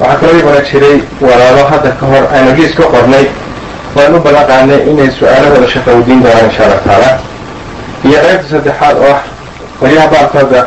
waxaa 0.00 0.16
kaloo 0.20 0.38
ibana 0.42 0.60
jiray 0.70 0.96
walaalo 1.26 1.62
hadda 1.70 1.90
ka 2.00 2.04
hor 2.10 2.24
aynu 2.36 2.50
liis 2.58 2.72
ka 2.78 2.82
qornay 2.94 3.24
waan 3.96 4.14
u 4.14 4.18
ballan 4.26 4.44
qaadnay 4.50 4.80
inay 4.90 5.10
su-aalahooda 5.18 5.68
shaqa 5.74 5.90
weydiin 5.96 6.20
doonaan 6.24 6.46
insha 6.50 6.62
allah 6.66 6.78
tacaala 6.84 7.10
iyo 8.08 8.18
qaybta 8.26 8.46
saddexaad 8.52 8.96
oo 9.06 9.12
ah 9.14 9.20
qolyaha 9.80 10.06
baalkooda 10.14 10.60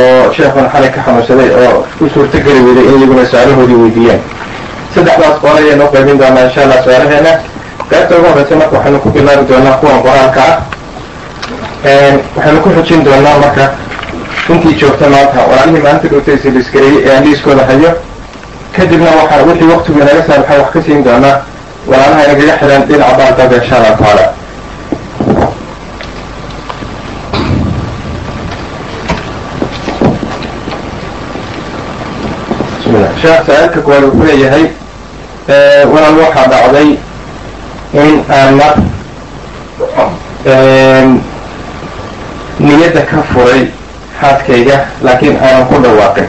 oo 0.00 0.32
sheekuna 0.36 0.68
xalay 0.74 0.90
ka 0.94 1.00
xanuunsaday 1.06 1.48
oo 1.64 1.76
u 2.04 2.08
suurtogeli 2.14 2.60
weyday 2.66 2.84
in 2.90 2.96
iyaguna 3.00 3.24
su-aalahoodii 3.32 3.78
weydiiyaan 3.84 4.20
saddexdaas 4.95 5.39
qool 5.41 5.57
ayaynu 5.61 5.83
u 5.85 5.91
qaybin 5.95 6.17
doonaa 6.21 6.43
insha 6.47 6.61
allah 6.65 6.79
su'aalaheena 6.83 7.31
qaybta 7.89 8.13
ugu 8.17 8.27
horreysa 8.29 8.55
marka 8.61 8.75
waxaynu 8.77 8.99
ku 9.03 9.09
bilaabi 9.15 9.45
doonaa 9.51 9.77
kuwan 9.81 9.99
qoraalka 10.05 10.41
ah. 10.51 10.55
Waxaynu 12.35 12.59
ku 12.63 12.69
xujin 12.75 13.03
doonaa 13.05 13.37
marka 13.43 13.65
intii 14.49 14.75
joogta 14.81 15.09
maanta. 15.13 15.39
Walaalihii 15.49 15.81
maalinta 15.83 16.07
dhowtaysa 16.11 16.49
liisgareeyey 16.55 17.03
ee 17.07 17.15
aan 17.15 17.23
liiskooda 17.25 17.63
hayo. 17.69 17.91
Kadibna 18.77 19.11
waxaa 19.19 19.43
wixii 19.49 19.69
waktigu 19.73 19.99
inaga 20.01 20.23
saamaxay 20.27 20.57
wax 20.61 20.69
ka 20.73 20.81
siin 20.85 21.03
doonaa. 21.05 21.35
Walaalaha 21.89 22.23
inagaga 22.25 22.53
xidhan 22.61 22.81
dhinaca 22.89 23.13
baalkooda 23.19 23.55
insha 23.61 23.75
allah 23.77 23.93
tacaala. 23.97 24.25
Sheekh 33.21 33.45
saa-aalka 33.47 33.81
koowaad 33.85 34.03
wuxuu 34.07 34.25
leeyahay 34.29 34.65
walaal 35.47 36.17
waxaa 36.19 36.47
dhacday 36.49 36.97
in 37.93 38.23
aan 38.29 38.55
mar 38.55 38.73
niyadda 42.59 43.01
ka 43.05 43.21
furay 43.33 43.67
xaaskayga 44.21 44.77
laakiin 45.01 45.37
aanan 45.37 45.65
ku 45.67 45.75
dhawaaqin. 45.83 46.27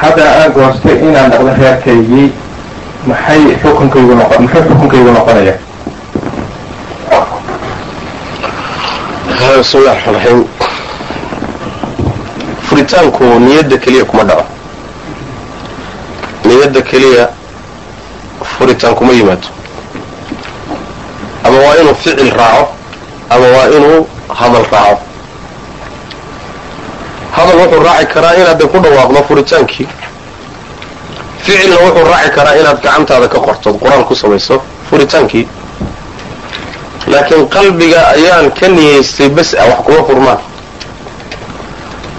Haddana 0.00 0.30
aan 0.42 0.52
goostay 0.52 0.96
inaan 1.08 1.30
dhaqdo 1.30 1.50
reerkaygii 1.60 2.32
maxay 3.06 3.42
xukunkaygu 3.62 4.14
noqo 4.14 4.42
muxuu 4.42 4.62
xukunkaygu 4.68 5.10
noqonaya? 5.18 5.54
Bismi 9.58 9.84
raxmaan 9.86 10.14
raxiim 10.16 10.44
furitaanku 12.68 13.24
niyadda 13.44 13.76
keliya 13.78 14.04
kuma 14.04 14.24
dhaco 14.24 14.44
niyadda 16.52 16.80
keliya 16.82 17.28
furitaan 18.58 18.94
kuma 18.94 19.12
yimaado. 19.12 19.48
Ama 21.44 21.58
waa 21.58 21.74
inuu 21.80 21.94
ficil 21.94 22.30
raaco 22.38 22.68
ama 23.30 23.46
waa 23.56 23.66
inuu 23.76 24.06
hadal 24.28 24.66
raaco. 24.72 25.00
Hadal 27.32 27.56
wuxuu 27.60 27.82
raaci 27.82 28.06
karaa 28.14 28.34
inaad 28.34 28.62
ku 28.72 28.78
dhawaaqdo 28.84 29.22
furitaankii. 29.28 29.88
Ficilna 31.44 31.76
wuxuu 31.84 32.04
raaci 32.12 32.30
karaa 32.36 32.54
inaad 32.60 32.78
gacantaada 32.82 33.28
ka 33.28 33.38
qorto 33.46 33.68
qur'aan 33.80 34.04
ku 34.04 34.14
samayso 34.14 34.62
furitaankii. 34.90 35.48
Laakiin 37.06 37.48
qalbiga 37.48 38.00
ayaan 38.14 38.50
ka 38.58 38.68
niyaystay 38.68 39.28
bas 39.28 39.54
ah 39.54 39.66
wax 39.70 39.78
kuma 39.86 40.02
furmaan 40.08 40.38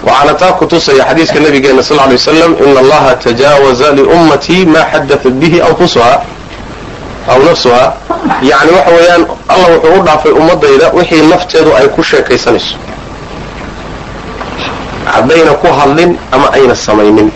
waxaana 0.06 0.34
taa 0.34 0.52
ku 0.52 0.66
tusaya 0.66 1.04
xadiiska 1.04 1.40
nabigeena 1.40 1.82
sal 1.82 1.96
ly 1.96 2.14
waslam 2.14 2.56
ina 2.66 2.80
allaha 2.80 3.14
tajaawaza 3.16 3.92
liummatii 3.92 4.66
ma 4.66 4.84
xadatat 4.92 5.32
bihi 5.32 5.60
anfusuha 5.62 6.20
aw 7.28 7.38
nafsuha. 7.42 7.94
Yani 8.42 8.70
waxa 8.72 8.90
weeyaan 8.96 9.26
allah 9.48 9.68
wuxuu 9.76 10.00
u 10.00 10.02
dhaafay 10.04 10.32
ummadayda 10.32 10.90
wixii 10.92 11.22
nafteedu 11.22 11.74
ay 11.76 11.88
ku 11.88 12.02
sheekaysanayso 12.02 12.76
haddayna 15.04 15.52
ku 15.54 15.66
hadlin 15.66 16.18
ama 16.32 16.52
ayna 16.52 16.74
samaynin. 16.74 17.32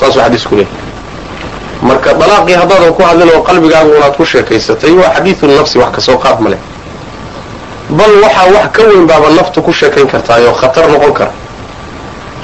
Saasuu 0.00 0.20
xadiisku 0.20 0.54
leeyahy 0.56 0.90
marka 1.82 2.14
dalaaqii 2.14 2.54
haddaadan 2.54 2.92
ku 2.94 3.02
hadlin 3.02 3.30
oo 3.34 3.42
qalbigaagu 3.42 3.90
unaad 3.96 4.14
ku 4.16 4.24
sheekaysatay 4.24 4.90
waa 4.90 5.14
xadiidu 5.16 5.46
nafsi 5.46 5.78
wax 5.78 5.90
ka 5.94 6.00
soo 6.00 6.18
qaad 6.18 6.40
ma 6.40 6.50
bal 7.90 8.12
waxaa 8.22 8.46
wax 8.54 8.66
ka 8.72 8.82
weyn 8.82 9.06
baaba 9.06 9.30
naftu 9.30 9.62
ku 9.62 9.72
sheekayn 9.72 10.06
kartaayoo 10.06 10.52
khatar 10.54 10.88
noqon 10.90 11.12
kara 11.12 11.30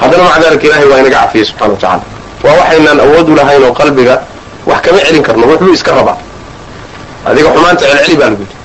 haddana 0.00 0.22
maca 0.24 0.40
daalika 0.42 0.64
ilahay 0.68 0.86
waa 0.90 0.98
inaga 1.02 1.16
cafiyey 1.22 1.44
subxana 1.48 1.72
wa 1.72 1.78
tacala 1.78 2.02
waa 2.44 2.54
waxaynaan 2.60 3.00
awood 3.04 3.28
u 3.28 3.34
lahayn 3.38 3.62
oo 3.68 3.72
qalbiga 3.80 4.14
wax 4.66 4.80
kama 4.84 4.98
celin 5.06 5.22
karno 5.26 5.44
wuxuu 5.50 5.72
iska 5.78 5.90
rabaa 5.98 6.16
adiga 7.28 7.48
xumaanta 7.54 7.84
celceli 7.90 8.16
baa 8.20 8.28
lagu 8.30 8.42
yidhi. 8.42 8.56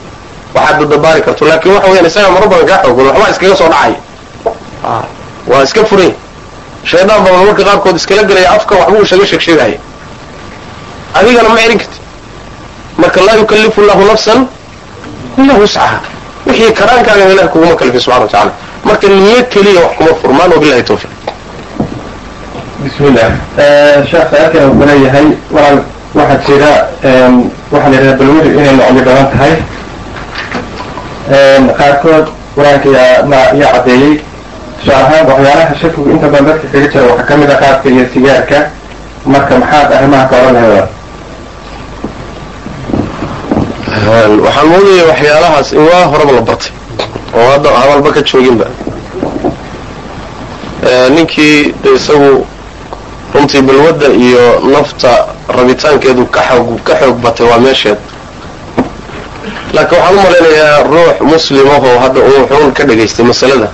Waxaad 0.55 0.79
dadabaari 0.81 1.21
karto 1.25 1.43
laakiin 1.49 1.73
waxa 1.75 1.89
weyaan 1.91 2.05
isaga 2.11 2.29
maro 2.35 2.47
badan 2.51 2.65
kaa 2.69 2.79
xoogan 2.85 3.05
waxbaa 3.07 3.29
iskaga 3.33 3.55
soo 3.59 3.69
dhacaya 3.73 3.95
waa 5.51 5.63
iska 5.67 5.81
furay. 5.89 6.11
Shaydaan 6.89 7.21
badan 7.25 7.45
marka 7.47 7.63
qaarkood 7.67 7.95
iskala 7.99 8.23
gelaya 8.29 8.49
afka 8.57 8.73
waxbuu 8.79 9.01
isaga 9.07 9.25
sheegsheegaya 9.31 9.77
adigana 11.17 11.49
ma 11.49 11.57
celin 11.61 11.77
karti 11.81 11.99
marka 13.01 13.19
laa 13.27 13.35
yukallifu 13.41 13.81
llahu 13.87 14.03
nafsan 14.11 14.39
ila 15.41 15.53
wuscaha 15.61 15.97
wixii 16.47 16.71
karaankaaga 16.79 17.23
ilahi 17.33 17.47
kuguma 17.53 17.75
kalifin 17.79 18.01
subxana 18.05 18.23
wa 18.25 18.27
tacala 18.31 18.51
marka 18.85 19.07
niyo 19.07 19.43
keliya 19.51 19.81
wax 19.81 19.93
kuma 19.97 20.13
furmaan 20.21 20.51
wabilahi 20.53 20.83
tawfiq 20.83 21.09
bismillah. 22.83 23.29
Sheekh 24.09 24.25
sa-aalkan 24.31 24.63
wuxuu 24.69 24.85
leeyahay 24.89 25.25
walaal 25.53 25.79
waxaa 26.17 26.39
jira 26.47 26.71
waxaa 27.71 27.89
la 27.89 27.97
yidhaha 27.97 28.17
balwadu 28.19 28.49
inay 28.57 28.73
nocyo 28.77 29.03
badan 29.05 29.27
tahay. 29.33 29.53
Qaarkood 31.79 32.25
qur'aanka 32.55 32.89
yaa 32.97 33.23
ma 33.31 33.39
yaa 33.61 33.71
caddeeyey. 33.75 34.13
Tusaale 34.79 35.03
ahaan 35.05 35.25
waxyaalaha 35.29 35.73
shakigu 35.81 36.09
inta 36.13 36.27
badan 36.33 36.45
dadka 36.47 36.67
kaga 36.73 36.87
jira 36.93 37.05
waxaa 37.11 37.27
ka 37.29 37.33
mid 37.37 37.49
a 37.49 37.55
qaadka 37.61 37.87
iyo 37.89 38.05
sigaarka. 38.13 38.59
Marka 39.25 39.53
maxaad 39.61 39.89
arrimaha 39.97 40.25
ka 40.29 40.35
odhan 40.41 40.53
lahayd? 40.57 40.87
Waxaan 44.45 44.67
moodaya 44.71 45.03
waxyaalahaas 45.11 45.69
in 45.73 45.83
waa 45.89 46.05
horaba 46.11 46.31
la 46.37 46.41
bartay 46.41 46.71
oo 47.37 47.47
hadda 47.51 47.69
hadalba 47.81 48.09
ka 48.15 48.21
jooginba. 48.29 48.65
Ninkii 51.15 51.73
isagu 51.95 52.45
runtii 53.33 53.61
balwadda 53.61 54.07
iyo 54.25 54.43
nafta 54.73 55.11
rabitaankeedu 55.57 56.25
ka 56.25 56.41
xoog 56.49 56.79
ka 56.83 56.93
xoog 56.99 57.17
batay 57.23 57.45
waa 57.47 57.59
meesheed. 57.59 57.97
Laakiin 59.73 59.99
waxaan 60.01 60.17
u 60.17 60.21
malaynayaa 60.25 60.83
ruux 60.83 61.15
muslimahoo 61.31 61.99
hadda 62.03 62.19
uu 62.21 62.47
xuun 62.49 62.71
ka 62.73 62.83
dhagaystay 62.83 63.25
masalada. 63.25 63.67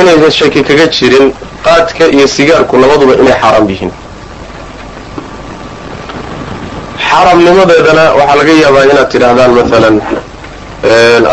Inaysan 0.00 0.30
shaki 0.30 0.62
kaga 0.68 0.86
jirin 0.86 1.32
qaadka 1.64 2.04
iyo 2.14 2.26
sigaarku 2.28 2.76
labaduba 2.76 3.14
inay 3.22 3.34
xaaraam 3.42 3.68
yihiin. 3.70 3.92
Xaaraamnimadeedana 7.10 8.04
waxaa 8.18 8.36
laga 8.40 8.52
yaabaa 8.62 8.84
inaad 8.90 9.08
tidhaahdaan 9.12 9.50
maalan 9.56 9.96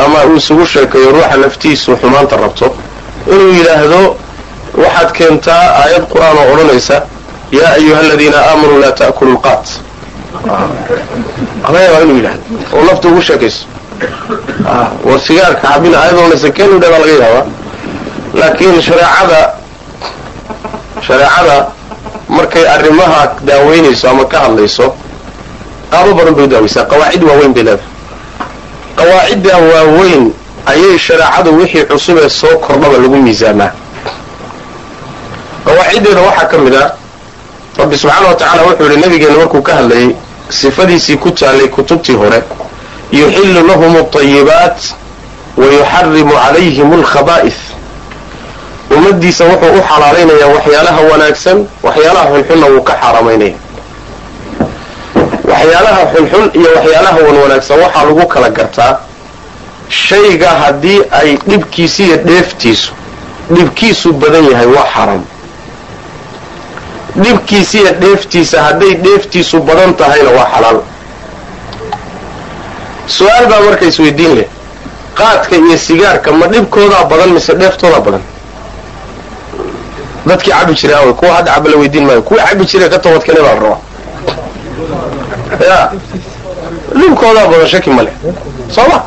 ama 0.06 0.20
uu 0.30 0.36
isugu 0.38 0.66
sheekayo 0.66 1.12
ruuxa 1.12 1.38
naftiisu 1.38 1.98
xumaanta 2.02 2.36
rabto. 2.38 2.68
Inuu 3.32 3.52
yidhaahdo 3.54 4.02
waxaad 4.84 5.12
keentaa 5.18 5.64
aayad 5.82 6.04
qur'aan 6.12 6.38
oo 6.38 6.54
odhanaysa 6.54 7.02
yaa 7.52 7.72
ayuha 7.80 8.00
aladiina 8.00 8.38
aamanuu 8.50 8.80
laa 8.84 8.91
ta'kulu 8.91 9.32
lqaat 9.38 9.66
laga 11.64 11.80
yaabaa 11.86 12.02
inuu 12.06 12.16
yidhahdo 12.20 12.41
oo 12.76 12.82
nafta 12.89 13.08
ugu 13.08 13.22
sheekayso. 13.22 13.66
War 15.06 15.20
sigaarka 15.28 15.62
cabina 15.68 15.98
aayad 16.02 16.16
odhanaysa 16.18 16.50
keen 16.58 16.70
u 16.76 16.80
dhadaa 16.80 17.00
laga 17.04 17.14
yaabaa. 17.24 17.45
Laakiin 18.39 18.82
shareecada 18.82 19.39
shareecada 21.08 21.56
markay 22.30 22.66
arrimaha 22.76 23.22
daaweynayso 23.48 24.10
ama 24.10 24.26
ka 24.26 24.38
hadlayso 24.43 24.86
qaabo 25.91 26.12
badan 26.18 26.34
bay 26.36 26.43
u 26.45 26.48
daaweysaa 26.48 26.86
qawaacid 26.91 27.24
waaweyn 27.24 27.54
bay 27.54 27.64
leedahay 27.64 27.91
qawaacidda 28.98 29.58
waaweyn 29.58 30.24
ayay 30.66 30.98
shareecadu 31.00 31.58
wixii 31.60 31.86
cusub 31.91 32.18
ee 32.18 32.30
soo 32.30 32.58
kordhaba 32.66 32.98
lagu 32.98 33.16
miisaamaa. 33.26 33.72
Qawaaciddeeda 35.66 36.22
waxaa 36.22 36.45
ka 36.52 36.58
mid 36.58 36.76
ah 36.76 36.91
rabbi 37.78 37.98
subxaana 37.98 38.28
wa 38.28 38.36
tacala 38.36 38.62
wuxuu 38.64 38.89
yihi 38.89 39.02
nabigeena 39.02 39.38
markuu 39.38 39.62
ka 39.62 39.74
hadlayay 39.76 40.10
sifadiisii 40.50 41.18
ku 41.18 41.32
taallay 41.32 41.68
kutubtii 41.68 42.16
hore 42.16 42.41
yuxillu 43.12 43.68
lahum 43.68 43.95
alطayibaat 43.95 44.78
wa 45.58 45.66
yuxarimu 45.66 46.34
calayhim 46.43 46.93
alkhabaa'is 46.93 47.58
ummadiisa 48.95 49.45
wuxuu 49.45 49.74
u 49.80 49.82
xalaalaynayaa 49.89 50.50
waxyaalaha 50.56 51.02
wanaagsan 51.12 51.58
waxyaalaha 51.84 52.28
xunxunna 52.34 52.68
wuu 52.74 52.82
ka 52.89 52.93
xaaraamaynaya 53.02 53.54
waxyaalaha 55.58 56.01
xunxun 56.14 56.45
iyo 56.60 56.70
waxyaalaha 56.76 57.18
wan 57.28 57.38
wanaagsan 57.43 57.80
waxaa 57.84 58.03
lagu 58.05 58.26
kala 58.34 58.49
gartaa 58.58 58.93
shayga 59.89 60.49
haddii 60.62 60.99
ay 61.20 61.30
dhibkiisa 61.49 62.03
iyo 62.03 62.18
dheeftiisu 62.28 62.91
dhibkiisu 63.55 64.14
badan 64.22 64.45
yahay 64.51 64.68
waa 64.76 64.86
xaaraam 64.93 65.24
dhibkiisa 67.24 67.78
iyo 67.82 67.91
dheeftiisa 68.01 68.58
hadday 68.64 68.93
dheeftiisu 69.05 69.60
badan 69.68 69.93
tahayna 69.99 70.30
waa 70.38 70.47
xalaal. 70.53 70.80
Su'aal 73.08 73.45
baa 73.51 73.60
marka 73.68 73.86
isweydiin 73.86 74.36
leh. 74.38 74.47
Qaadka 75.20 75.55
iyo 75.55 75.78
sigaarka 75.78 76.32
ma 76.32 76.45
dhibkoodaa 76.47 77.03
badan 77.12 77.30
mise 77.36 77.53
dheeftoodaa 77.62 77.99
badan? 78.05 78.22
Dadkii 80.28 80.51
cabi 80.51 80.74
jiray 80.76 80.95
aaway 80.97 81.14
kuwa 81.14 81.34
hadda 81.34 81.51
caba 81.53 81.70
la 81.70 81.78
weydiin 81.78 82.05
maayo 82.05 82.22
kuwii 82.22 82.43
cabi 82.49 82.66
jiray 82.66 82.89
ka 82.89 82.99
toobadkeenay 82.99 83.41
baa 83.43 83.55
rabaa 83.55 83.80
ya. 85.70 85.91
Dhibkoodaa 87.00 87.48
badan 87.48 87.68
shaki 87.68 87.89
ma 87.89 88.02
leh. 88.04 88.14
Soo 88.70 88.88
ma? 88.91 89.04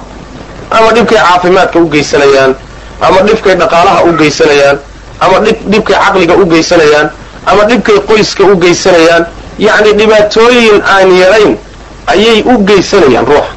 Ama 0.70 0.92
dhibkay 0.92 1.18
caafimaadka 1.18 1.78
u 1.78 1.88
geysanayaan 1.90 2.54
ama 3.00 3.18
dhibkay 3.26 3.54
dhaqaalaha 3.54 4.02
u 4.04 4.12
geysanayaan 4.20 4.78
ama 5.20 5.36
dhibkay 5.72 5.96
caqliga 5.96 6.34
u 6.34 6.44
geysanayaan 6.46 7.10
ama 7.46 7.62
dhibkay 7.64 7.98
qoyska 8.08 8.44
u 8.44 8.56
geysanayaan. 8.56 9.26
Yacni 9.58 9.92
dhibaatooyin 9.98 10.82
aan 10.94 11.10
yarayn 11.22 11.58
ayay 12.06 12.42
u 12.42 12.58
geysanayaan 12.66 13.26
ruuxa 13.26 13.52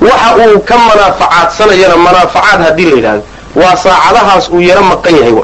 waxa 0.00 0.30
uu 0.46 0.58
ka 0.68 0.76
manaafacaadsanayana 0.78 1.96
manaafacaad 1.96 2.60
haddii 2.66 2.84
la 2.90 2.96
yidhahdo 2.96 3.22
waa 3.56 3.76
saacadahaas 3.76 4.48
uu 4.50 4.60
yaro 4.60 4.82
maqan 4.82 5.14
yahay 5.16 5.34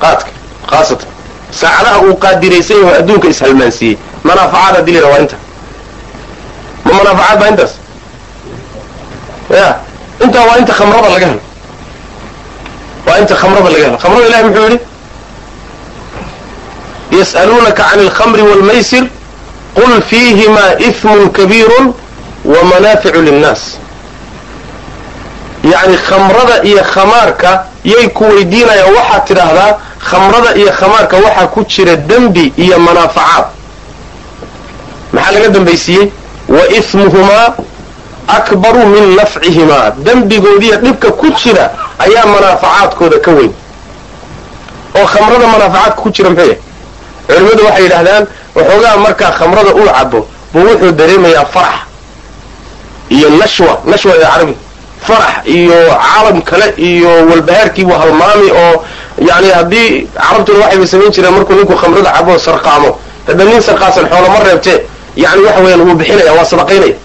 qaadka 0.00 0.30
khaasatan. 0.70 1.08
Saacadaha 1.50 1.98
uu 2.06 2.14
qaadiraysan 2.24 2.76
yaho 2.82 2.92
adduunka 3.00 3.28
ishalmaansiiyey 3.28 3.96
manaafacaad 4.24 4.74
haddii 4.76 4.92
la 4.92 4.98
yidhahdo 4.98 5.14
waa 5.14 5.20
inta 5.24 5.36
ma 6.88 6.94
manaafacaad 6.98 7.38
baa 7.40 7.48
intaas. 7.52 7.72
Ya 9.50 9.68
intaa 10.24 10.44
waa 10.48 10.58
inta 10.58 10.72
khamrada 10.78 11.08
laga 11.14 11.26
helo. 11.26 11.40
Waa 13.06 13.18
inta 13.22 13.34
khamrada 13.40 13.70
laga 13.70 13.84
helo. 13.84 13.98
Khamrada 14.02 14.26
ilahi 14.28 14.44
muxuu 14.44 14.62
yidhi? 14.68 14.78
Yas'aluunaka 17.18 17.82
can 17.90 18.00
alkhamri 18.00 18.42
wاlmaysir 18.42 19.04
qul 19.74 20.02
fiihimaa 20.10 20.72
ihmun 20.78 21.30
kabiiru 21.32 21.94
wamanaaficu 22.44 23.22
linnaas. 23.22 23.62
Yacni 25.64 25.96
khamrada 25.96 26.62
iyo 26.64 26.82
khamaarka 26.84 27.64
yay 27.84 28.08
ku 28.08 28.24
weydiinayaan 28.24 28.94
waxaad 28.94 29.24
tidhaahdaa 29.26 29.78
khamrada 30.10 30.50
iyo 30.56 30.72
khamaarka 30.72 31.16
waxaa 31.16 31.46
ku 31.46 31.64
jira 31.64 31.96
dembi 31.96 32.52
iyo 32.56 32.78
manaafacaad. 32.78 33.46
Maxaa 35.12 35.32
laga 35.32 35.48
dambaysiiyey 35.48 36.12
wa 36.48 36.62
ihmuhumaa 36.78 37.52
akbaru 38.36 38.86
min 38.86 39.16
nafcihimaa 39.16 39.90
dembigoodiiyo 40.04 40.76
dhibka 40.76 41.10
ku 41.10 41.26
jira 41.42 41.70
ayaa 41.98 42.26
manaafacaadkooda 42.26 43.18
ka 43.24 43.30
weyn. 43.30 43.52
Oo 44.96 45.06
khamrada 45.06 45.46
manaafacaadka 45.46 46.00
ku 46.02 46.10
jira 46.10 46.30
muxuu 46.30 46.44
yahay 46.46 46.58
culimmadu 47.28 47.64
waxay 47.66 47.82
yidhaahdaan 47.84 48.24
waxoogaa 48.54 48.96
markaa 48.96 49.30
khamrada 49.38 49.70
uu 49.74 49.86
cabo 49.96 50.20
buu 50.52 50.64
wuxuu 50.68 50.92
dareemayaa 50.92 51.44
farax 51.54 51.80
iyo 53.08 53.30
nashwa. 53.30 53.80
Nashwa 53.84 54.12
ee 54.16 54.24
carabi. 54.24 54.54
Farax 55.06 55.34
iyo 55.46 55.74
caalam 56.02 56.42
kale 56.42 56.66
iyo 56.76 57.08
walbahaarkiibuu 57.30 57.92
halmaami 58.02 58.50
oo 58.50 58.84
yani 59.28 59.48
haddii 59.50 60.06
carabtuna 60.16 60.58
waxayba 60.64 60.86
samayn 60.86 61.10
jireen 61.12 61.34
markuu 61.34 61.54
ninku 61.54 61.76
khamrada 61.76 62.10
cabo 62.12 62.38
sarqaamo. 62.38 62.90
Hadda 63.26 63.44
nin 63.44 63.60
sarqaasan 63.62 64.06
xoolama 64.08 64.38
reebtee 64.44 64.78
yani 65.22 65.40
waxa 65.46 65.60
weeyaan 65.64 65.82
wuu 65.86 65.94
bixinaya 66.00 66.32
waa 66.38 66.44
sadaqaynaya. 66.52 66.96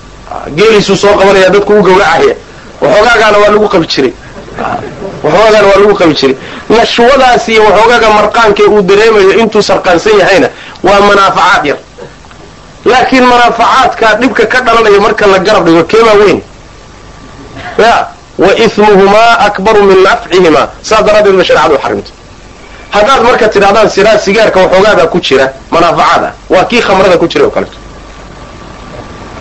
Geeliisuu 0.58 0.96
soo 1.04 1.14
qabanaya 1.20 1.50
dadku 1.54 1.72
u 1.80 1.84
gawracahaya 1.88 2.36
waxoogaagaana 2.82 3.38
waa 3.42 3.52
lagu 3.54 3.68
qabi 3.74 3.88
jiray 3.94 4.12
waxoogaagaana 5.24 5.68
waa 5.72 5.80
lagu 5.82 5.96
qabi 6.02 6.14
jiray 6.20 6.36
nashwadaas 6.76 7.44
iyo 7.50 7.62
waxoogaaga 7.68 8.10
marqaankee 8.18 8.68
uu 8.74 8.82
dareemayo 8.90 9.32
intuu 9.42 9.62
sarqaansan 9.70 10.16
yahayna 10.22 10.48
waa 10.88 11.00
manaafacaad 11.08 11.66
yar. 11.70 11.78
Laakiin 12.86 13.26
manaafacaadka 13.32 14.08
dhibka 14.22 14.46
ka 14.46 14.60
dhalanaya 14.66 15.00
marka 15.06 15.26
la 15.28 15.40
garab 15.40 15.66
dhigo 15.66 15.84
keebaa 15.92 16.18
weyn? 16.22 16.40
Ya 17.78 18.08
wa 18.38 18.50
ismuhumaa 18.66 19.40
akbaru 19.48 19.84
min 19.84 20.00
nafcihimaa. 20.04 20.68
Saas 20.82 21.04
daraaddeed 21.06 21.36
ba 21.40 21.44
shareecadu 21.48 21.78
xarimto. 21.84 22.12
Haddaad 22.96 23.22
marka 23.28 23.46
tidhahdaan 23.54 23.90
siraa 23.90 24.18
sigaarka 24.26 24.60
waxoogaadaa 24.60 25.08
ku 25.14 25.20
jira 25.26 25.46
manaafacaad 25.72 26.24
waa 26.50 26.66
kii 26.70 26.82
khamrada 26.82 27.18
ku 27.18 27.28
jira 27.28 27.46
oo 27.46 27.50
kaleeto 27.56 27.78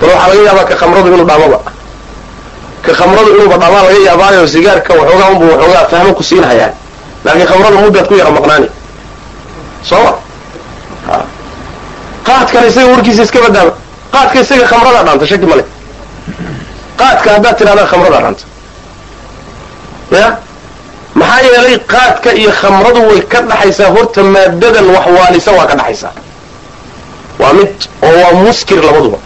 bal 0.03 0.11
waxaa 0.11 0.29
laga 0.31 0.43
yaabaa 0.49 0.65
ka 0.71 0.75
khamradu 0.81 1.09
inuu 1.15 1.27
dhaamaba. 1.31 1.59
Ka 2.85 2.93
khamradu 2.99 3.29
inuuba 3.37 3.57
dhamaa 3.63 3.83
laga 3.87 3.99
yaabaayo 4.09 4.47
sigaarka 4.55 4.91
waxoogaa 4.99 5.29
unbu 5.33 5.45
waxoogaa 5.53 5.85
fahmo 5.93 6.11
ku 6.19 6.23
siinhayaan 6.29 6.73
laakiin 7.25 7.47
khamrada 7.51 7.77
muddaad 7.83 8.07
ku 8.11 8.15
yara 8.21 8.31
maqnaani. 8.37 8.69
Sooma 9.89 10.13
qaadkana 12.27 12.67
isaga 12.71 12.87
warkiisa 12.93 13.23
iska 13.27 13.39
badaaba 13.47 13.73
qaadka 14.15 14.37
isaga 14.45 14.67
khamradaa 14.71 15.03
dhaanta 15.07 15.27
shaki 15.31 15.47
male 15.51 15.65
qaadka 17.01 17.29
haddaad 17.35 17.55
tidhahdaa 17.59 17.87
khamradaa 17.93 18.21
dhaanta. 18.25 18.45
Ya? 20.19 20.27
Maxaa 21.21 21.41
yeelay 21.47 21.79
qaadka 21.95 22.29
iyo 22.41 22.51
khamradu 22.61 23.01
way 23.09 23.21
ka 23.33 23.39
dhaxaysaa 23.51 23.89
horta 23.95 24.21
maadadan 24.35 24.87
waxwaalisa 24.97 25.51
waa 25.59 25.67
ka 25.71 25.75
dhaxaysaa. 25.81 26.13
Waa 27.41 27.53
mid 27.59 27.73
oo 28.07 28.13
waa 28.23 28.33
muskir 28.45 28.79
labaduba 28.87 29.19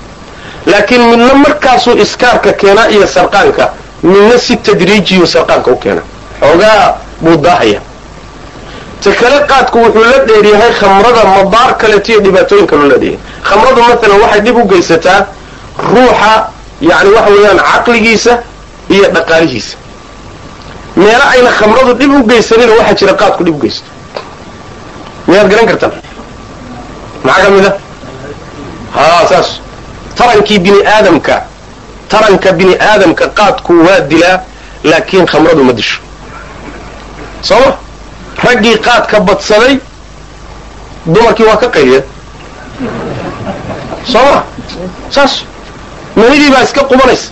laakiin 0.67 1.03
midna 1.11 1.35
markaasuu 1.35 1.95
iskaarka 2.05 2.53
keenaa 2.53 2.87
iyo 2.95 3.07
sarqaanka 3.07 3.65
midna 4.03 4.39
si 4.39 4.57
tadriijiyu 4.57 5.27
sarqaanka 5.27 5.71
u 5.71 5.77
keena. 5.77 6.03
Xoogaa 6.41 6.95
buu 7.21 7.37
daahaya. 7.37 7.81
Ta 9.03 9.11
kale 9.21 9.39
qaadku 9.51 9.79
wuxuu 9.79 10.05
la 10.11 10.19
dheeryahay 10.29 10.73
khamrada 10.81 11.23
madaar 11.35 11.71
kaleeto 11.81 12.13
iyo 12.13 12.21
dhibaatooyin 12.21 12.67
kaloo 12.67 12.89
la 12.93 12.97
dheeryahay 12.99 13.19
khamradu 13.49 13.81
maalan 13.83 14.21
waxay 14.23 14.41
dhib 14.41 14.57
u 14.57 14.65
geysataa 14.73 15.21
ruuxa 15.93 16.33
yani 16.81 17.11
waxa 17.17 17.31
weeyaan 17.35 17.59
caqligiisa 17.71 18.33
iyo 18.95 19.07
dhaqaalihiisa. 19.15 19.77
Meelo 20.97 21.25
ayna 21.33 21.51
khamradu 21.59 21.93
dhib 22.01 22.13
u 22.15 22.23
geysanina 22.31 22.73
waxaa 22.79 22.95
jira 23.01 23.13
qaadku 23.21 23.45
dhib 23.45 23.55
u 23.55 23.59
geysto 23.65 23.89
miyaad 25.29 25.49
garan 25.51 25.67
kartaan 25.71 25.93
maxaa 27.25 27.45
ka 27.45 27.51
mid 27.51 27.67
a 27.67 27.73
ha 28.97 29.27
saas 29.31 29.49
tarankii 30.17 30.59
bini 30.59 30.81
aadamka 30.87 31.43
taranka 32.09 32.53
bini 32.53 32.75
aadamka 32.81 33.29
qaadku 33.29 33.73
waa 33.87 34.01
dilaa 34.01 34.41
laakiin 34.85 35.27
khamradu 35.27 35.65
ma 35.65 35.73
disho. 35.73 36.01
Soo 37.43 37.59
ma 37.61 37.77
raggii 38.45 38.79
qaadka 38.79 39.21
badsaday 39.21 39.79
dumarkii 41.07 41.45
waa 41.47 41.57
ka 41.57 41.69
qayliya 41.69 42.03
soo 44.13 44.25
ma 44.33 44.45
saas 45.11 45.33
manidii 46.17 46.51
baa 46.51 46.63
iska 46.63 46.85
qubanaysa 46.85 47.31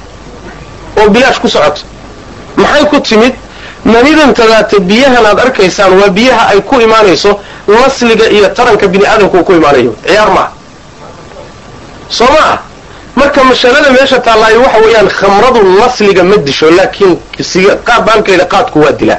oo 1.00 1.08
bilaash 1.08 1.38
ku 1.40 1.48
socota. 1.48 1.80
Maxay 2.56 2.84
ku 2.86 3.00
timid? 3.00 3.34
Manidan 3.84 4.34
tadaate 4.34 4.80
biyahan 4.80 5.26
aad 5.26 5.38
arkaysaan 5.38 5.92
waa 6.00 6.08
biyaha 6.08 6.46
ay 6.52 6.60
ku 6.60 6.80
imaanayso 6.80 7.40
nasliga 7.68 8.28
iyo 8.30 8.48
taranka 8.48 8.86
bini 8.88 9.06
aadamka 9.06 9.38
uu 9.38 9.44
ku 9.44 9.52
imaanayo. 9.52 9.94
Ciyaar 10.06 10.30
maaha 10.30 10.52
soo 12.08 12.24
ma 12.32 12.40
ah 12.52 12.58
marka 13.16 13.44
mashalada 13.44 13.90
meesha 13.90 14.18
taallaayo 14.18 14.60
waxa 14.62 14.78
weeyaan 14.84 15.08
khamradu 15.08 15.60
nasliga 15.80 16.22
ma 16.24 16.36
disho 16.36 16.70
laakiin 16.70 17.18
baalkayda 18.06 18.44
qaadku 18.44 18.78
waa 18.80 18.92
dilaa. 18.92 19.18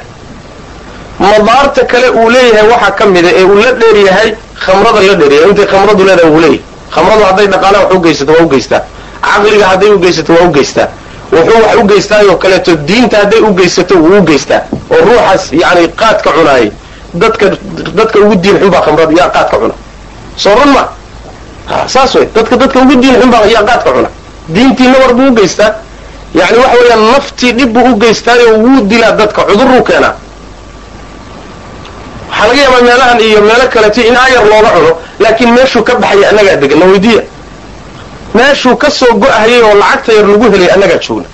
Madaarta 1.20 1.84
kale 1.84 2.08
uu 2.10 2.30
leeyahay 2.30 2.68
waxaa 2.72 2.90
ka 2.98 3.06
mida 3.06 3.28
ee 3.40 3.44
uu 3.44 3.54
la 3.64 3.72
dheer 3.72 3.96
yahay 4.06 4.34
khamrada 4.64 5.00
la 5.08 5.14
dheeryahay 5.14 5.48
intay 5.50 5.66
khamradu 5.66 6.04
leedahay 6.04 6.30
uu 6.30 6.40
leeyahay. 6.40 6.60
Khamradu 6.94 7.22
hadday 7.24 7.46
dhaqaalaha 7.46 7.84
wax 7.84 7.94
u 7.96 8.00
geysato 8.00 8.32
waa 8.32 8.44
u 8.44 8.48
geystaa. 8.48 8.82
Caqliga 9.22 9.66
hadday 9.72 9.90
u 9.90 9.98
geysato 9.98 10.32
waa 10.32 10.46
u 10.48 10.52
geystaa. 10.52 10.88
Wuxuu 11.32 11.62
wax 11.64 11.76
u 11.76 11.84
geystaayoo 11.90 12.36
kaleeto 12.36 12.74
diinta 12.88 13.16
hadday 13.22 13.40
u 13.40 13.54
geysato 13.54 13.94
wuu 13.94 14.18
u 14.18 14.22
geystaa. 14.22 14.60
Oo 14.90 15.00
ruuxaas 15.08 15.52
yani 15.52 15.88
qaadka 16.00 16.30
cunaayay 16.36 16.70
dadka 17.14 17.46
dadka 17.98 18.18
ugu 18.18 18.36
diin 18.36 18.58
xun 18.60 18.70
baa 18.70 18.80
khamrada 18.86 19.12
yaa 19.20 19.28
qaadka 19.36 19.56
cuna. 19.56 19.74
Soo 20.36 20.54
run 20.54 20.70
ma 20.76 20.82
saas 21.86 22.14
wey 22.14 22.26
dadka 22.34 22.56
dadka 22.56 22.78
ugu 22.80 22.94
diin 23.02 23.20
xun 23.20 23.30
baa 23.30 23.44
yaa 23.54 23.62
qaadka 23.64 23.90
cuna. 23.92 24.08
Diintiina 24.48 24.98
war 24.98 25.14
buu 25.14 25.28
u 25.30 25.34
geystaa. 25.34 25.72
Yani 26.34 26.58
waxa 26.58 26.76
weeyaan 26.80 27.02
naftii 27.12 27.52
dhib 27.58 27.72
buu 27.74 27.84
u 27.92 27.96
geystaayo 27.98 28.48
wuu 28.58 28.80
dilaa 28.90 29.12
dadka 29.12 29.42
cuduruu 29.48 29.82
keenaa. 29.82 30.14
Waxaa 32.30 32.46
laga 32.48 32.60
yaabaa 32.62 32.82
meelahan 32.88 33.20
iyo 33.20 33.40
meelo 33.40 33.66
kaleeto 33.72 34.00
in 34.00 34.16
ayar 34.16 34.44
looga 34.50 34.70
cuno 34.76 34.92
laakiin 35.20 35.52
meeshuu 35.56 35.82
ka 35.82 35.94
baxaya 35.94 36.28
annagaa 36.30 36.56
degan 36.62 36.78
na 36.78 36.86
weydiiya? 36.86 37.22
Meeshuu 38.34 38.76
ka 38.76 38.90
soo 38.90 39.14
go-ahayay 39.20 39.62
oo 39.62 39.74
lacagta 39.74 40.12
yar 40.12 40.26
lagu 40.26 40.50
helay 40.52 40.70
annagaa 40.74 40.98
joogna 41.06 41.28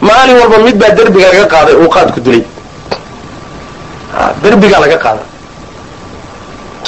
maalin 0.00 0.36
walba 0.40 0.58
mid 0.58 0.76
baa 0.80 0.90
derbiga 0.98 1.26
laga 1.32 1.46
qaaday 1.54 1.74
uu 1.74 1.88
qaadku 1.88 2.20
dilay. 2.20 2.42
Derbigaa 4.42 4.80
laga 4.80 4.98
qaada 5.04 5.22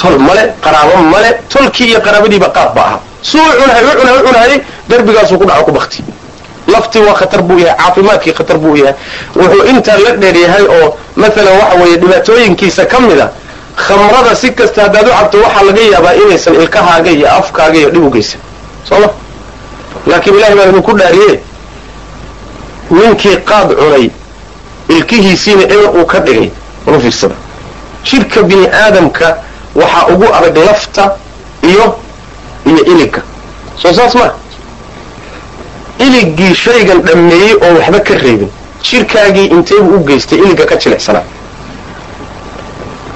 tol 0.01 0.17
male 0.27 0.43
qaraabo 0.63 0.97
male 1.13 1.29
tolkii 1.53 1.87
iyo 1.91 1.99
qaraabadiiba 2.05 2.49
qaad 2.57 2.73
ba 2.75 2.81
ahaa 2.87 2.99
suu 3.21 3.45
cunahay 3.59 3.83
u 3.83 3.91
cunahay 3.99 4.19
u 4.21 4.27
cunahayay 4.27 4.59
derbigaasuu 4.89 5.37
ku 5.39 5.45
dhaco 5.45 5.63
ku 5.65 5.71
bakti 5.71 6.03
laftii 6.67 7.01
waa 7.07 7.13
khatar 7.19 7.41
buu 7.41 7.59
yahay 7.59 7.75
caafimaadkii 7.77 8.33
khatar 8.33 8.57
buu 8.57 8.75
yahay. 8.75 8.93
Wuxuu 9.35 9.63
intaa 9.71 9.97
la 9.97 10.11
dheer 10.21 10.37
yahay 10.37 10.63
oo 10.67 10.97
maalan 11.15 11.53
waxa 11.59 11.75
weeye 11.81 11.97
dhibaatooyinkiisa 11.97 12.85
ka 12.85 12.99
mid 12.99 13.19
a 13.19 13.27
khamrada 13.75 14.35
si 14.35 14.51
kasta 14.53 14.81
haddaad 14.83 15.07
u 15.07 15.11
cabto 15.11 15.37
waxaa 15.45 15.63
laga 15.67 15.81
yaabaa 15.93 16.13
inaysan 16.23 16.55
ilkahaaga 16.55 17.11
iyo 17.11 17.27
afkaaga 17.39 17.77
iyo 17.79 17.89
dhib 17.89 18.03
u 18.03 18.09
geysan. 18.11 18.39
Soo 18.89 18.99
ma? 18.99 19.07
Laakiin 20.07 20.35
ilahay 20.37 20.55
baan 20.55 20.69
idinku 20.69 20.93
dhaariye 20.99 21.39
ninkii 22.91 23.37
qaad 23.49 23.69
cunay 23.79 24.09
ilkihiisiina 24.89 25.63
eber 25.63 25.89
uu 25.99 26.05
ka 26.05 26.19
dhigay 26.19 26.49
unu 26.87 26.99
jidhka 28.03 28.41
bini 28.43 28.67
aadamka 28.67 29.37
waxaa 29.81 30.05
ugu 30.13 30.25
adag 30.37 30.57
lafta 30.67 31.03
iyo 31.71 31.85
iyo 32.69 32.81
iligga 32.91 33.21
soo 33.81 33.93
saas 33.93 34.15
ma. 34.15 34.27
Iligii 36.05 36.55
shaygan 36.55 36.99
dhammeeyey 37.07 37.53
oo 37.65 37.71
waxba 37.79 37.99
ka 38.07 38.13
reebin. 38.23 38.49
Jidhkaagii 38.83 39.45
inteebuu 39.55 39.95
u 39.99 40.03
geystay? 40.07 40.39
Iligga 40.39 40.65
ka 40.65 40.75
jilicsanaa. 40.75 41.23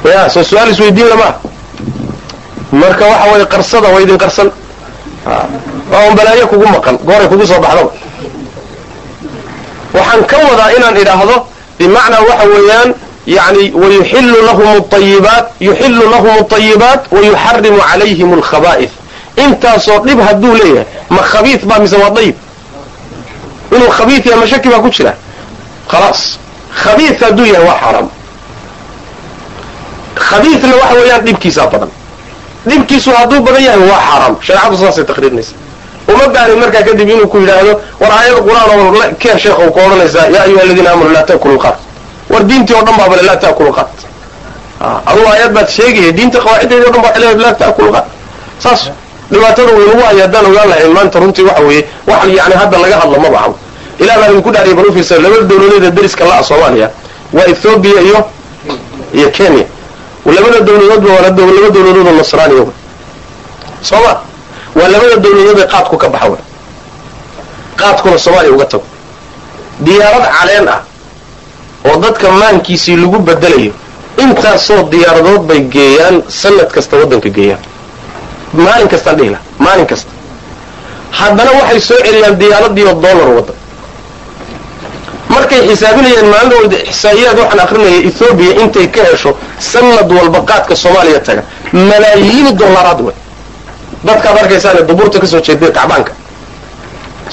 Ya 0.06 0.30
soo 0.30 0.44
su'aal 0.44 0.70
isweydiin 0.72 1.08
lamaa 1.10 1.34
marka 2.72 3.06
waxa 3.06 3.26
waye 3.32 3.46
qarsada 3.46 3.88
waa 3.94 4.02
idin 4.02 4.18
qarsan 4.18 4.50
waa 5.92 6.12
balaayo 6.18 6.48
kugu 6.48 6.68
maqan 6.68 6.98
gooray 7.08 7.28
kugu 7.32 7.46
soo 7.48 7.60
baxdaba 7.64 7.92
waxaan 9.94 10.24
ka 10.32 10.38
wadaa 10.50 10.70
inaan 10.78 10.98
idhaahdo 11.02 11.36
bimacnaa 11.80 12.22
waxa 12.30 12.46
weeyaan 12.54 12.90
yani 13.28 13.72
wayuxillu 13.72 14.38
lahum 14.46 14.84
ayibaat 14.92 15.46
yuxillu 15.60 16.10
lahum 16.10 16.30
alayibaat 16.52 17.02
wayuxarimu 17.12 17.80
calayhim 17.80 18.34
alkhaba'if 18.34 18.92
intaasoo 19.38 20.00
dhib 20.06 20.20
hadduu 20.28 20.54
leeyahay 20.56 20.86
ma 21.10 21.22
khabiid 21.32 21.66
baa 21.66 21.80
mise 21.80 21.96
waa 22.04 22.10
dayib 22.10 22.36
inuu 23.76 23.90
khabiid 23.90 24.26
yahay 24.26 24.40
mashaki 24.44 24.70
baa 24.70 24.80
ku 24.80 24.90
jira 24.90 25.14
khalaas 25.92 26.38
khabiid 26.84 27.16
hadduu 27.22 27.46
yahay 27.46 27.66
waa 27.68 27.80
xaaraam 27.80 28.10
khabiidna 30.16 30.76
waxa 30.82 30.96
weeyaan 31.00 31.26
dhibkiisaa 31.26 31.68
badan 31.68 31.90
dhibkiisu 32.68 33.12
hadduu 33.12 33.40
badan 33.42 33.64
yahay 33.64 33.80
waa 33.90 34.02
xaaraam 34.10 34.36
shareecadu 34.42 34.78
saasay 34.78 35.06
taqriirinaysa 35.06 35.54
uma 36.08 36.28
baanin 36.28 36.60
markaa 36.60 36.84
kadib 36.84 37.10
inuu 37.10 37.28
ku 37.28 37.38
yidhaahdo 37.40 37.74
war 38.00 38.12
aayad 38.12 38.38
qur'aan 38.48 38.80
oo 38.80 39.04
keen 39.20 39.40
sheekh 39.40 39.56
ku 39.74 39.80
odhanaysaa 39.86 40.28
yaa 40.36 40.44
ayuha 40.44 40.62
aladiina 40.64 40.90
aamanu 40.92 41.12
laa 41.16 41.24
taakulu 41.24 41.56
lqaat 41.56 41.78
war 42.30 42.44
diintii 42.44 42.76
oo 42.76 42.84
dhan 42.84 42.96
baa 42.98 43.10
bale 43.10 43.22
laa 43.22 43.36
taakulu 43.38 43.72
qaat 43.74 43.92
adugu 45.06 45.28
aayad 45.28 45.52
baad 45.54 45.68
sheegaya 45.70 46.12
diinta 46.12 46.40
qawaaciddeedi 46.40 46.86
o 46.88 46.92
dhan 46.92 47.02
baa 47.02 47.20
leedahay 47.20 47.92
laa 47.92 48.04
saas 48.60 48.82
dhibaatada 49.32 49.72
waynagu 49.78 50.02
haya 50.08 50.22
haddaan 50.26 50.46
ogaan 50.46 50.70
lahayn 50.70 50.92
maanta 50.94 51.20
runtii 51.20 51.44
waxa 51.50 51.62
weeye 51.64 51.84
wax 52.08 52.24
yani 52.38 52.56
hadda 52.62 52.78
laga 52.84 52.96
hadlo 53.02 53.20
maba 53.20 53.38
ahabo 53.38 53.58
ilah 54.00 54.16
baan 54.20 54.32
idinku 54.32 54.52
dhaariya 54.52 54.76
bal 54.76 54.86
u 54.90 54.94
fiirsa 54.94 55.16
laba 55.24 55.38
dawladeeda 55.50 55.90
dariska 55.92 56.26
la-a 56.26 56.44
soomaaliya 56.44 56.90
waa 57.34 57.46
ethoobiya 57.52 58.02
iyo 58.02 58.20
iyo 59.14 59.30
kenya. 59.30 59.66
Labada 60.26 60.60
dawladoodba 60.60 61.10
waa 61.14 61.22
laba 61.22 61.36
dawladood 61.38 62.08
oo 62.08 62.14
nasraaniya 62.18 62.66
soo 63.82 64.02
ma 64.06 64.14
waa 64.76 64.88
labada 64.94 65.16
dawladood 65.24 65.60
ee 65.60 65.68
qaadku 65.74 65.98
ka 65.98 66.10
baxa 66.10 66.38
qaadkuna 67.76 68.18
soomaaliya 68.18 68.54
uga 68.54 68.66
tago. 68.66 68.84
Diyaarad 69.86 70.26
caleen 70.38 70.68
ah 70.68 70.80
oo 71.90 71.98
dadka 72.02 72.32
maankiisii 72.32 72.96
lagu 72.98 73.20
bedelayo. 73.20 73.72
Intaasoo 74.18 74.82
diyaaradood 74.92 75.42
bay 75.50 75.60
geeyaan 75.76 76.24
sanad 76.28 76.70
kasta 76.76 76.98
waddanka 76.98 77.30
geeyaan. 77.30 77.62
Maalin 78.54 78.88
kastaan 78.88 79.18
dhihi 79.18 79.30
laha 79.30 79.44
maalin 79.60 79.86
kasta. 79.88 80.12
Haddana 81.12 81.52
waxay 81.60 81.80
soo 81.82 81.98
celiyaan 82.06 82.40
diyaaradii 82.40 82.86
oo 82.90 82.96
dollar 83.02 83.30
wadda 83.38 83.54
markay 85.30 85.62
xisaabinayeen 85.68 86.26
maalin 86.34 86.54
walba 86.58 86.76
ixsaa'iyaad 86.90 87.38
waxaan 87.40 87.60
akrinaya 87.66 87.98
ethoobiya 88.10 88.54
intay 88.62 88.88
ka 88.96 89.02
hesho 89.12 89.32
sanad 89.72 90.10
walba 90.18 90.40
qaadka 90.50 90.76
soomaaliya 90.76 91.20
taga. 91.20 91.44
Malaayiin 91.74 92.58
dollaraad 92.60 93.00
wey 93.06 93.16
dadkaad 94.08 94.38
arkaysaane 94.42 94.82
dubuurta 94.88 95.20
ka 95.20 95.28
soo 95.28 95.42
jeeda 95.42 95.72
kacbaanka 95.78 96.12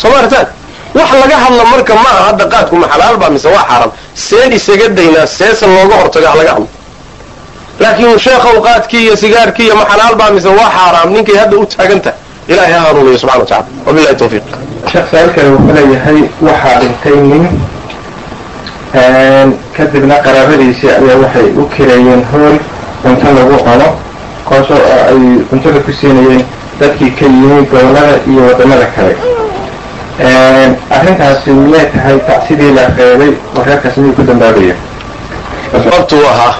soo 0.01 0.11
ma 0.11 0.18
artaan 0.22 0.46
wax 0.95 1.11
laga 1.22 1.36
hadla 1.45 1.64
marka 1.72 1.95
ma 1.95 2.09
aha 2.14 2.22
hadda 2.28 2.45
qaadku 2.53 2.74
ma 2.76 2.86
xalaalba 2.93 3.26
mise 3.34 3.49
waa 3.55 3.64
xaaraam 3.70 3.91
seen 4.14 4.53
isaga 4.53 4.88
daynaa 4.99 5.26
seesa 5.26 5.66
looga 5.66 5.95
hortaga 6.03 6.28
ha 6.32 6.36
laga 6.41 6.51
hadlo. 6.55 6.68
Laakiin 7.80 8.18
sheekhow 8.18 8.57
qaadkii 8.66 9.03
iyo 9.07 9.16
sigaarkii 9.16 9.64
iyo 9.66 9.76
ma 9.76 9.84
xalaalbaa 9.91 10.30
mise 10.30 10.49
waa 10.59 10.70
xaaraam. 10.76 11.09
Ninkay 11.14 11.36
hadda 11.43 11.57
u 11.57 11.66
taaganta 11.66 12.12
ilahay 12.49 12.72
ha 12.72 12.80
hanuuniyo 12.86 13.18
subxana 13.18 13.41
wa 13.41 13.47
tacala 13.47 13.66
wabillahi 13.86 14.16
tawfiiq. 14.16 14.45
Sheekh 14.93 15.07
su'aal 15.11 15.30
kale 15.34 15.49
wuxuu 15.55 15.74
leeyahay 15.78 16.18
waxaa 16.47 16.78
dhintay 16.80 17.16
nin 17.30 17.45
kadibna 19.76 20.14
qaraabadiisii 20.24 20.88
ayaa 20.99 21.16
waxay 21.24 21.47
u 21.61 21.64
kireeyeen 21.76 22.22
hool 22.32 22.57
cunto 23.03 23.26
lagu 23.36 23.57
cuno 23.66 23.88
kaasoo 24.49 24.80
ay 25.11 25.20
cuntada 25.51 25.80
ku 25.86 25.93
siinayeen 26.01 26.43
dadkii 26.80 27.11
ka 27.18 27.24
yimi 27.24 27.62
gobollada 27.70 28.14
iyo 28.30 28.43
waddamada 28.49 28.86
kale 28.97 29.14
arrintaasi 30.90 31.50
miyay 31.50 31.86
tahay 31.92 32.18
tacsidii 32.26 32.72
la 32.72 32.88
reebay 32.96 33.32
oo 33.56 33.64
reerkaas 33.64 33.96
miyuu 33.96 34.12
ku 34.12 34.22
dambaabaya. 34.22 34.74
Sababtuu 35.72 36.26
ahaa. 36.26 36.54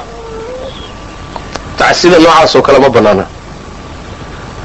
Tacsida 1.80 2.18
noocaas 2.18 2.56
oo 2.56 2.62
kale 2.62 2.78
ma 2.78 2.88
banaana 2.88 3.24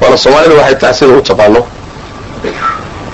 waana 0.00 0.16
soomaalida 0.16 0.54
waxay 0.54 0.74
tacsida 0.74 1.12
u 1.16 1.22
taqaano 1.22 1.66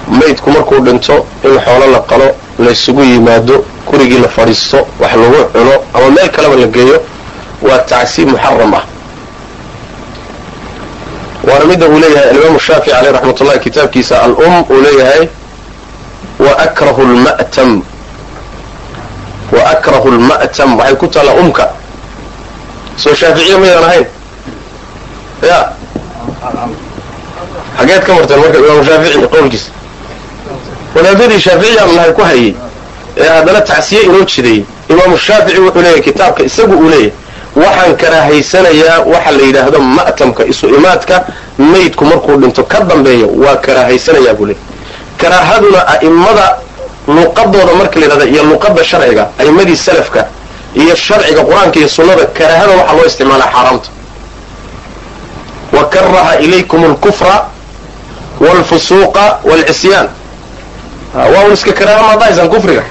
maydku 0.09 0.51
markuu 0.51 0.81
dhinto 0.81 1.27
in 1.45 1.59
xoolo 1.65 1.87
la 1.93 2.01
qalo 2.01 2.35
laysugu 2.59 3.03
yimaado 3.03 3.65
gurigii 3.87 4.19
la 4.19 4.29
fadhiisto 4.29 4.87
wax 5.01 5.15
lagu 5.15 5.45
cuno 5.53 5.73
ama 5.95 6.11
meel 6.11 6.31
kaleba 6.31 6.57
la 6.57 6.67
geeyo 6.67 7.03
waa 7.63 7.79
tacsiib 7.79 8.29
muxaram 8.29 8.75
ah. 8.75 8.83
Waana 11.45 11.65
midda 11.65 11.87
uu 11.87 11.99
leeyahay 11.99 12.31
alimaamu 12.31 12.61
shaafici 12.61 12.91
caleyh 12.91 13.13
raxmat 13.13 13.61
kitaabkiisa 13.61 14.23
al-um 14.23 14.65
uu 14.71 14.83
leeyahay 14.83 15.29
wa 16.39 16.53
akrahu 16.59 17.03
lma'tam 20.11 20.77
waxay 20.79 20.95
ku 20.97 21.07
taallaa 21.09 21.35
umka 21.41 21.69
soo 22.97 23.15
shaaficiya 23.15 23.59
maydaan 23.59 23.85
ahayn 23.85 24.07
ya 25.43 25.59
xageed 27.79 28.03
ka 28.07 28.13
marteen 28.15 28.41
marka 28.41 28.59
imaamu 28.59 28.85
shaafici 28.85 29.19
qowlkiisa 29.35 29.71
wadaadadii 30.95 31.41
shaaficiyaan 31.41 31.95
nahay 31.97 32.13
ku 32.13 32.23
hayay 32.23 32.55
ee 33.17 33.29
haddana 33.29 33.61
tacsiye 33.61 34.01
inoo 34.03 34.25
jideeyey 34.25 34.65
imaamu 34.89 35.19
shaafici 35.19 35.61
wuxuu 35.61 35.81
leeyahay 35.83 36.03
kitaabka 36.03 36.43
isagu 36.45 36.75
uu 36.77 36.89
leeyahay 36.91 37.13
waxaan 37.57 37.97
karaahaysanayaa 37.97 39.01
waxa 39.13 39.31
la 39.31 39.43
yidhaahdo 39.47 39.79
ma'tamka 39.81 40.45
isu 40.53 40.67
imaadka 40.69 41.25
maydku 41.59 42.05
markuu 42.05 42.37
dhinto 42.37 42.63
ka 42.65 42.81
dambeeyo 42.81 43.27
waa 43.45 43.57
karaahaysanayaa 43.57 44.35
buu 44.35 44.47
leeyahy 44.47 44.72
karaahaduna 45.23 45.81
a'immada 45.95 46.47
luqadooda 47.17 47.73
marka 47.81 47.97
la 48.01 48.05
yidhahda 48.07 48.25
iyo 48.33 48.43
luqadda 48.51 48.83
sharciga 48.91 49.25
a'immadii 49.41 49.77
salafka 49.87 50.21
iyo 50.81 50.95
sharciga 51.07 51.43
qur'aanka 51.49 51.77
iyo 51.81 51.89
sunnada 51.97 52.25
karaahada 52.39 52.73
waxaa 52.81 52.97
loo 52.97 53.07
isticmaalaa 53.11 53.51
xaaraamta. 53.55 53.89
Wa 55.77 55.85
karaha 55.95 56.33
ilaykum 56.45 56.85
alkufra 56.85 57.37
waalfusuuqa 58.41 59.25
waalcisyaan 59.49 60.09
waa 61.15 61.45
un 61.47 61.53
iska 61.53 61.73
karaaha 61.73 62.03
maad 62.07 62.19
dhahaysaan 62.21 62.49
kufriga. 62.55 62.83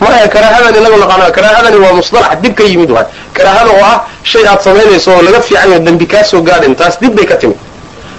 Maya 0.00 0.28
karaahadan 0.34 0.74
inagu 0.80 0.96
naqaana 1.02 1.30
karaahadani 1.36 1.76
waa 1.84 1.92
musdalax 1.98 2.38
dib 2.42 2.54
ka 2.58 2.64
yimid 2.64 2.90
waay. 2.90 3.06
Karaahada 3.36 3.70
oo 3.70 3.84
ah 3.92 3.98
shay 4.22 4.44
aad 4.50 4.60
samaynayso 4.66 5.10
oo 5.16 5.22
laga 5.22 5.40
fiican 5.40 5.70
yaho 5.70 5.80
dembi 5.86 6.06
kaa 6.06 6.24
soo 6.30 6.40
gaadhin 6.42 6.74
taas 6.76 7.00
dib 7.00 7.14
bay 7.16 7.26
ka 7.26 7.36
timid 7.36 7.56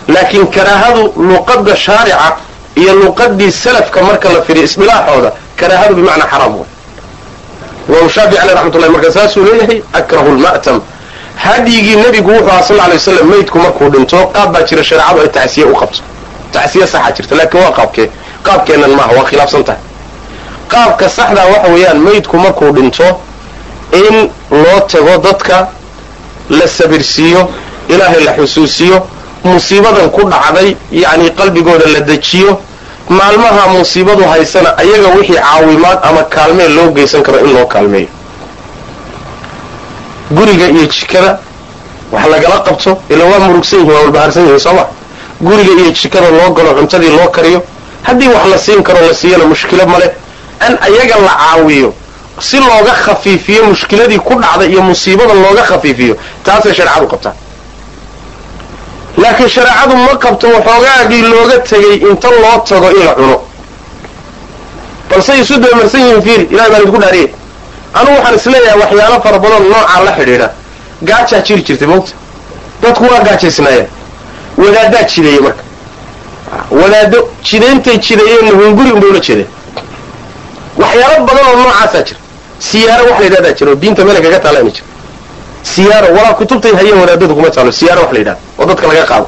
laakiin 0.07 0.47
karaahadu 0.55 1.13
luqadda 1.29 1.75
shaarica 1.75 2.35
iyo 2.81 2.93
luqadii 3.01 3.51
salafka 3.51 3.99
marka 4.07 4.27
la 4.35 4.41
firiyo 4.47 4.65
isdilaaxooda 4.69 5.31
karaahadu 5.59 5.93
bimacnaa 5.95 6.27
xaraam 6.33 6.53
imaamu 7.89 8.09
shaafici 8.15 8.37
aleh 8.41 8.53
raxmat 8.55 8.75
ullahi 8.75 8.91
marka 8.95 9.11
saasuu 9.11 9.43
leeyahay 9.47 9.79
akrahu 9.99 10.29
lma'tam 10.37 10.77
hadyigii 11.43 11.95
nebigu 12.03 12.31
wuxuu 12.31 12.49
aha 12.51 12.63
sal 12.63 12.77
lay 12.89 12.99
slam 12.99 13.27
maydku 13.31 13.57
markuu 13.63 13.89
dhinto 13.93 14.19
qaab 14.35 14.49
baa 14.53 14.61
jira 14.69 14.83
shareecadu 14.89 15.21
ay 15.21 15.29
tacsiye 15.37 15.65
u 15.65 15.75
qabto. 15.81 15.99
Tacsiye 16.53 16.87
saxa 16.87 17.11
jirta 17.15 17.35
laakiin 17.39 17.63
waa 17.63 17.71
qaabkee 17.79 18.07
qaabkeennan 18.47 18.91
maaha 18.99 19.11
waa 19.17 19.25
khilaafsan 19.29 19.63
tahay. 19.67 19.81
Qaabka 20.71 21.05
saxdaa 21.17 21.45
waxa 21.53 21.69
weeyaan 21.73 21.99
maydku 22.07 22.35
markuu 22.45 22.71
dhinto 22.77 23.07
in 23.99 24.15
loo 24.51 24.79
tago 24.91 25.13
dadka 25.25 25.57
la 26.49 26.67
sabirsiiyo 26.77 27.41
ilaahay 27.89 28.23
la 28.27 28.33
xusuusiyo 28.37 28.97
musiibadan 29.43 30.09
ku 30.15 30.21
dhacday 30.31 30.75
yacni 30.91 31.29
qalbigooda 31.39 31.85
la 31.93 31.99
dejiyo 32.09 32.59
maalmaha 33.09 33.67
musiibadu 33.67 34.23
haysana 34.23 34.77
ayaga 34.77 35.07
wixii 35.17 35.33
caawimaad 35.35 35.99
ama 36.03 36.23
kaalmee 36.23 36.67
loo 36.67 36.91
geysan 36.91 37.23
karo 37.23 37.39
in 37.39 37.53
loo 37.53 37.65
kaalmeeyo. 37.65 38.07
Guriga 40.31 40.67
iyo 40.67 40.85
jikada 40.85 41.39
wax 42.11 42.25
lagala 42.31 42.59
qabto 42.59 42.97
ila 43.09 43.25
waa 43.25 43.39
murugsan 43.39 43.79
yihiin 43.79 43.93
waa 43.93 44.01
walbahaarsan 44.01 44.43
yihiin 44.43 44.59
sooma 44.59 44.85
guriga 45.41 45.71
iyo 45.81 45.91
jikada 45.91 46.29
loo 46.31 46.49
galo 46.51 46.73
cuntadii 46.73 47.09
loo 47.17 47.27
kariyo 47.29 47.63
haddii 48.03 48.27
wax 48.27 48.45
la 48.51 48.57
siin 48.57 48.83
karo 48.83 48.99
la 49.07 49.13
siiyana 49.13 49.45
mushkilo 49.45 49.85
male 49.87 50.11
an 50.59 50.77
ayaga 50.81 51.15
la 51.25 51.33
caawiyo 51.41 51.93
si 52.39 52.57
looga 52.57 52.91
khafiifiyo 53.05 53.63
mushkiladii 53.63 54.19
ku 54.19 54.33
dhacday 54.41 54.69
iyo 54.71 54.81
musiibada 54.81 55.33
looga 55.33 55.61
khafiifiyo 55.63 56.15
taasay 56.43 56.73
shareecadu 56.73 57.07
qabtaa 57.07 57.33
laakiin 59.17 59.49
shareecadu 59.49 59.95
ma 59.95 60.13
qabto 60.23 60.47
waxoogaagii 60.55 61.21
looga 61.33 61.57
tegay 61.69 61.95
inta 62.09 62.29
loo 62.29 62.57
tago 62.69 62.89
in 62.91 63.05
la 63.05 63.13
cuno. 63.15 63.37
balse 65.09 65.31
isu 65.41 65.59
dabamarsan 65.59 66.01
yihiin 66.01 66.21
fiiri 66.25 66.43
ilahay 66.53 66.69
baan 66.71 66.81
idinku 66.81 66.99
dhaariyay 67.03 67.29
anugu 67.93 68.15
waxaan 68.17 68.35
is 68.35 68.45
leeyahay 68.53 68.79
waxyaalo 68.83 69.21
fara 69.23 69.39
badan 69.43 69.63
noocaa 69.71 70.03
la 70.05 70.11
xidhiidha. 70.17 70.49
Gaajaa 71.07 71.41
jiri 71.47 71.61
jirtay 71.67 71.87
mogta 71.87 72.13
dadku 72.81 73.03
waa 73.11 73.19
gaajaysnaayeen 73.27 73.87
wadaaddaa 74.57 75.03
jideeyey 75.11 75.41
marka. 75.45 75.63
Wadaado 76.79 77.19
jidaintay 77.49 77.97
jideeyeenna 78.05 78.51
hunguri 78.59 78.91
unbay 78.91 79.09
ula 79.09 79.19
jeedeen 79.27 79.47
waxyaalo 80.81 81.25
badan 81.27 81.45
oo 81.49 81.55
noocaasaa 81.61 82.01
jira. 82.07 82.19
Siyaaro 82.59 83.03
wax 83.09 83.19
la 83.19 83.25
yidhahdaa 83.25 83.53
jira 83.59 83.71
oo 83.71 83.75
diinta 83.81 84.05
meel 84.05 84.21
kaga 84.25 84.39
taala 84.39 84.59
ina 84.61 84.71
jira 84.75 84.85
siyaaro 85.73 86.07
walaa 86.17 86.33
kutubtay 86.39 86.73
hayeen 86.79 86.97
wadaadadu 87.01 87.33
kuma 87.35 87.49
taalo 87.55 87.71
siyaaro 87.79 88.01
wax 88.03 88.11
la 88.13 88.19
yidhahdo 88.19 88.39
oo 88.59 88.65
dadka 88.69 88.87
laga 88.87 89.03
qaado. 89.11 89.27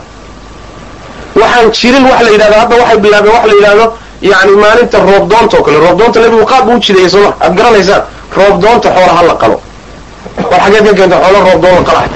Waxaan 1.42 1.72
jirin 1.78 2.04
wax 2.12 2.20
la 2.26 2.30
yidhahdo 2.36 2.56
hadda 2.62 2.76
waxay 2.82 2.98
bilaabeen 3.04 3.34
wax 3.36 3.46
la 3.50 3.54
yidhahdo 3.60 3.86
yani 4.32 4.52
maalinta 4.64 4.98
roobdoonta 5.10 5.58
oo 5.58 5.64
kale. 5.66 5.78
Roobdoonta 5.86 6.20
nebigu 6.24 6.46
qaab 6.52 6.64
buu 6.66 6.76
u 6.78 6.80
jideeyey 6.86 7.10
sooma 7.14 7.32
aad 7.44 7.54
garanaysaan? 7.58 8.02
Roobdoonta 8.38 8.88
xoola 8.96 9.14
ha 9.18 9.24
la 9.30 9.36
qalo. 9.42 9.58
War 10.52 10.60
xageed 10.64 10.86
ka 10.88 10.94
keenta 11.00 11.16
xoolo 11.24 11.40
roobdoon 11.48 11.76
la 11.80 11.84
qalahay. 11.90 12.10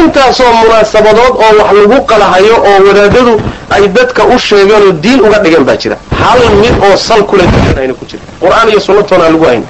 Intaasoo 0.00 0.52
munaasabadood 0.62 1.34
oo 1.44 1.50
wax 1.58 1.70
lagu 1.80 1.98
qalahayo 2.10 2.54
oo 2.68 2.78
wadaadadu 2.88 3.32
ay 3.74 3.88
dadka 3.96 4.22
u 4.24 4.38
sheegeen 4.38 4.82
oo 4.86 4.92
diin 5.04 5.20
uga 5.26 5.38
dhigan 5.44 5.64
baa 5.68 5.76
jira. 5.82 5.96
Hal 6.22 6.40
mid 6.62 6.74
oo 6.86 6.96
sal 6.96 7.22
kule 7.30 7.42
ayna 7.80 7.94
ku 7.94 8.04
jira 8.10 8.22
qur'aan 8.42 8.68
iyo 8.70 8.80
sunnatoona 8.80 9.24
aan 9.24 9.32
lagu 9.32 9.44
hayn 9.50 9.62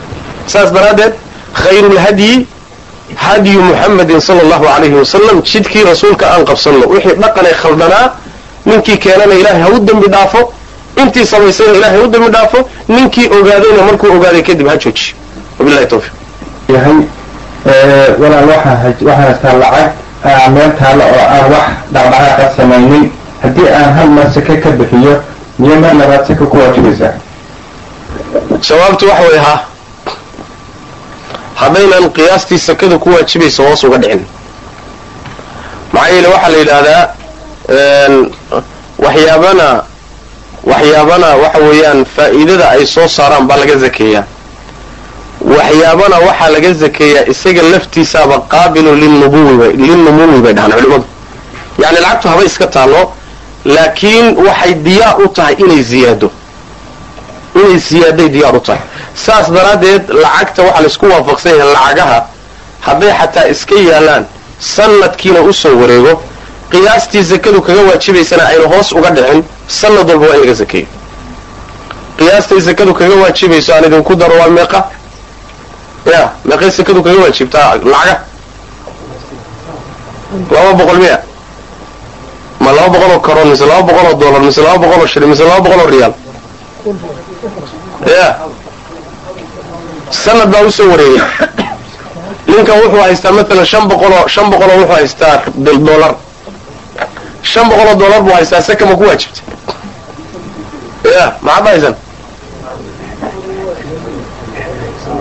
saas 0.47 0.73
daraaddeed 0.73 1.13
khayrulhadyi 1.63 2.47
hadyu 3.17 3.61
muxamedin 3.63 4.21
sala 4.21 4.41
allahu 4.41 4.67
alayhi 4.77 4.95
wasalam 4.95 5.43
jidkii 5.43 5.85
rasuulka 5.85 6.27
aan 6.33 6.45
qabsanno. 6.45 6.87
Wixii 6.89 7.15
dhaqanee 7.23 7.55
khaldanaa 7.63 8.07
ninkii 8.67 8.97
keenana 8.99 9.35
ilaahay 9.35 9.63
ha 9.63 9.69
u 9.69 9.79
dembi 9.79 10.09
dhaafo 10.09 10.53
intii 11.03 11.27
samaysayna 11.27 11.73
ilahay 11.79 11.99
ha 12.01 12.05
u 12.05 12.09
dembi 12.09 12.31
dhaafo 12.31 12.59
ninkii 12.89 13.27
ogaadayna 13.39 13.83
markuu 13.89 14.13
ogaaday 14.17 14.43
kadib 14.43 14.69
ha 14.69 14.77
joojiyo 14.77 15.15
wabilahi 15.59 15.87
tawfiq 15.87 16.13
yahay 16.75 16.97
walaal 18.21 18.49
waxaa 18.49 18.77
waxaan 18.85 19.23
haystaa 19.23 19.53
lacag 19.63 20.53
meel 20.55 20.73
taalla 20.81 21.05
oo 21.05 21.25
aan 21.35 21.47
wax 21.53 21.67
dhaqdhaqaaqa 21.93 22.57
samaynin. 22.57 23.11
Haddii 23.43 23.69
aan 23.79 23.93
hal 23.97 24.09
mar 24.17 24.27
sake 24.35 24.57
ka 24.61 24.71
bixiyo 24.71 25.23
miyo 25.59 25.77
mar 25.81 25.95
labaad 25.95 26.27
saka 26.27 26.45
ku 26.47 26.57
waajibaysaa 26.59 27.13
jawaabtu 28.69 29.07
waxa 29.09 29.23
way 29.29 29.39
ahaa 29.39 29.59
haddaynan 31.61 32.05
qiyaastii 32.17 32.59
sakada 32.59 32.99
ku 32.99 33.09
waajibaysa 33.15 33.63
hoos 33.67 33.85
uga 33.85 33.99
dhicin. 33.99 34.23
Maxaa 35.93 36.13
yeele 36.15 36.29
waxaa 36.35 36.49
la 36.53 36.59
yidhaahdaa 36.59 37.05
waxyaabana 39.05 39.69
waxyaabana 40.71 41.29
waxa 41.43 41.59
weeyaan 41.69 42.05
faa'iidada 42.17 42.67
ay 42.75 42.87
soo 42.87 43.09
saaraan 43.17 43.47
baa 43.49 43.57
laga 43.63 43.77
zakeeyaa. 43.85 44.25
Waxyaabana 45.57 46.17
waxaa 46.27 46.49
laga 46.55 46.73
zakeeyaa 46.83 47.25
isaga 47.33 47.63
laftiisaaba 47.73 48.37
qaabilu 48.53 48.95
linnubuwi 49.03 49.73
linnumuwi 49.83 50.41
bay 50.45 50.53
dhahaan 50.57 50.73
culimmadu. 50.73 51.05
Yacni 51.83 52.01
lacagtu 52.01 52.29
haba 52.29 52.45
iska 52.45 52.67
taallo 52.67 53.03
laakiin 53.65 54.27
waxay 54.47 54.75
diyaar 54.75 55.17
u 55.25 55.29
tahay 55.29 55.55
inay 55.59 55.83
ziyaado 55.83 56.31
inay 57.55 57.79
ziyaaday 57.79 58.29
diyaar 58.29 58.57
u 58.57 58.61
tahay. 58.61 58.81
Saas 59.15 59.51
daraaddeed 59.51 60.09
lacagta 60.23 60.63
waxaa 60.63 60.81
laysku 60.83 61.07
waafaqsan 61.07 61.53
yahay 61.59 61.73
lacagaha 61.75 62.27
hadday 62.81 63.13
xataa 63.21 63.47
iska 63.53 63.75
yaalaan 63.75 64.25
sanadkiina 64.59 65.41
u 65.41 65.53
soo 65.53 65.77
wareego 65.81 66.23
qiyaastii 66.71 67.23
zakadu 67.23 67.63
kaga 67.63 67.83
waajibaysana 67.91 68.45
ayna 68.47 68.67
hoos 68.75 68.93
uga 68.93 69.11
dhicin 69.11 69.45
sanad 69.69 70.09
walba 70.11 70.27
waa 70.27 70.35
in 70.35 70.41
laga 70.41 70.55
zakeeyo 70.55 70.87
qiyaastay 72.19 72.61
zakadu 72.61 72.95
kaga 72.95 73.15
waajibayso 73.23 73.75
aan 73.75 73.85
idinku 73.85 74.15
daro 74.17 74.35
waa 74.41 74.49
meeqa? 74.49 74.81
Ya 76.13 76.33
meeqay 76.45 76.71
zakadu 76.71 77.03
kaga 77.03 77.21
waajibtaa 77.23 77.75
lacaga? 77.93 78.17
Laba 80.51 80.73
boqol 80.75 80.99
miya? 80.99 81.19
Ma 82.61 82.73
laba 82.73 82.89
boqol 82.89 83.11
oo 83.15 83.21
karoon 83.21 83.49
mise 83.49 83.65
laba 83.67 83.83
boqol 83.83 84.07
oo 84.11 84.15
dollar 84.15 84.41
mise 84.41 84.59
laba 84.61 84.79
boqol 84.79 85.01
oo 85.01 85.07
shilin 85.07 85.29
mise 85.29 85.41
laba 85.45 85.61
boqol 85.61 85.81
oo 85.81 85.87
riyaal 85.87 86.15
ya. 88.07 88.37
Sanad 90.11 90.49
baa 90.53 90.63
u 90.67 90.71
soo 90.73 90.89
wareegay 90.91 91.21
ninkan 92.47 92.79
wuxuu 92.81 93.01
haystaa 93.01 93.33
maalan 93.33 93.67
shan 93.67 93.89
boqoloo 93.89 94.29
shan 94.29 94.51
boqoloo 94.51 94.77
wuxuu 94.81 94.95
haystaa 94.95 95.41
dollar 95.87 96.15
shan 97.43 97.69
boqoloo 97.69 97.99
dollar 97.99 98.21
buu 98.23 98.33
haystaa 98.33 98.61
saka 98.63 98.87
ma 98.87 98.95
ku 98.97 99.05
waajibtay? 99.05 99.45
Ya 101.15 101.33
maxaad 101.41 101.67
haysan? 101.67 101.95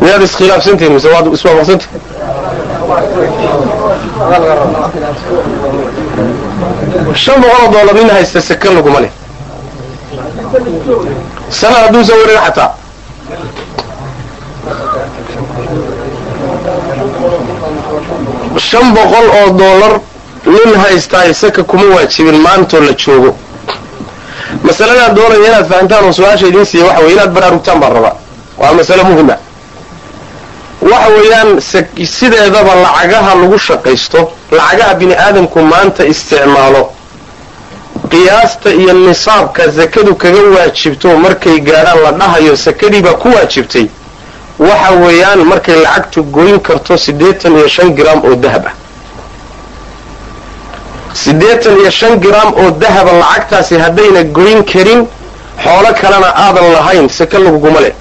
Miyaad 0.02 0.22
iskhilaafsantihin 0.22 0.94
mise 0.94 1.10
waad 1.14 1.34
iswaafaqsantihin 1.34 2.02
shan 7.16 7.42
boqoloo 7.42 7.72
dollar 7.74 7.94
nin 7.96 8.10
haysta 8.10 8.42
saka 8.42 8.74
laguma 8.74 9.00
leh 9.02 9.12
sanad 11.50 11.82
hadduusan 11.86 12.18
warin 12.22 12.40
xataa. 12.46 12.70
Shan 18.68 18.94
boqol 18.96 19.28
oo 19.40 19.50
dollar 19.58 19.94
nin 20.46 20.76
haystaa 20.84 21.24
isaka 21.26 21.64
kuma 21.64 21.96
waajibin 21.96 22.42
maantoo 22.42 22.80
la 22.82 22.94
joogo. 23.04 23.36
Masaladaan 24.64 25.16
doonaya 25.16 25.48
inaad 25.48 25.68
fahantaan 25.72 26.04
oo 26.06 26.14
su'aasha 26.14 26.48
idiin 26.48 26.66
siiya 26.66 26.86
waxa 26.86 27.02
weye 27.04 27.14
inaad 27.14 27.32
baraarugtaan 27.36 27.80
baan 27.80 27.94
rabaa. 27.94 28.16
Waa 28.58 28.74
masale 28.74 29.04
muhima. 29.04 29.36
Waxa 30.92 31.10
weeyaan 31.16 31.50
sideedaba 32.18 32.74
lacagaha 32.86 33.36
lagu 33.42 33.58
shaqaysto 33.68 34.20
lacagaha 34.52 34.94
bini 35.00 35.16
aadamku 35.16 35.60
maanta 35.62 36.04
isticmaalo 36.06 36.82
qiyaasta 38.12 38.70
iyo 38.82 38.94
nisaabka 38.94 39.72
sakadu 39.72 40.16
kaga 40.16 40.42
waajibto 40.56 41.18
markay 41.18 41.60
gaadhaan 41.60 42.00
la 42.04 42.12
dhahayo 42.12 42.56
sakadii 42.58 43.02
baa 43.02 43.14
ku 43.14 43.28
waajibtay. 43.36 43.88
Waxa 44.60 44.92
weeyaan 44.92 45.40
markay 45.46 45.76
lacagtu 45.84 46.24
goyn 46.24 46.60
karto 46.60 46.98
siddeetan 46.98 47.54
iyo 47.58 47.68
shan 47.68 47.96
gram 47.96 48.20
oo 48.26 48.36
dahab 48.36 48.66
ah. 48.68 48.74
Siddeetan 51.14 51.78
iyo 51.82 51.92
shan 51.92 52.20
gram 52.20 52.54
oo 52.54 52.72
dahaba 52.72 53.12
lacagtaasi 53.22 53.76
haddayna 53.78 54.24
goyn 54.24 54.64
karin 54.64 55.08
xoolo 55.64 55.90
kalena 56.02 56.30
aadan 56.46 56.72
lahayn 56.74 57.10
saka 57.10 57.38
laguguma 57.40 57.80
leh. 57.80 57.94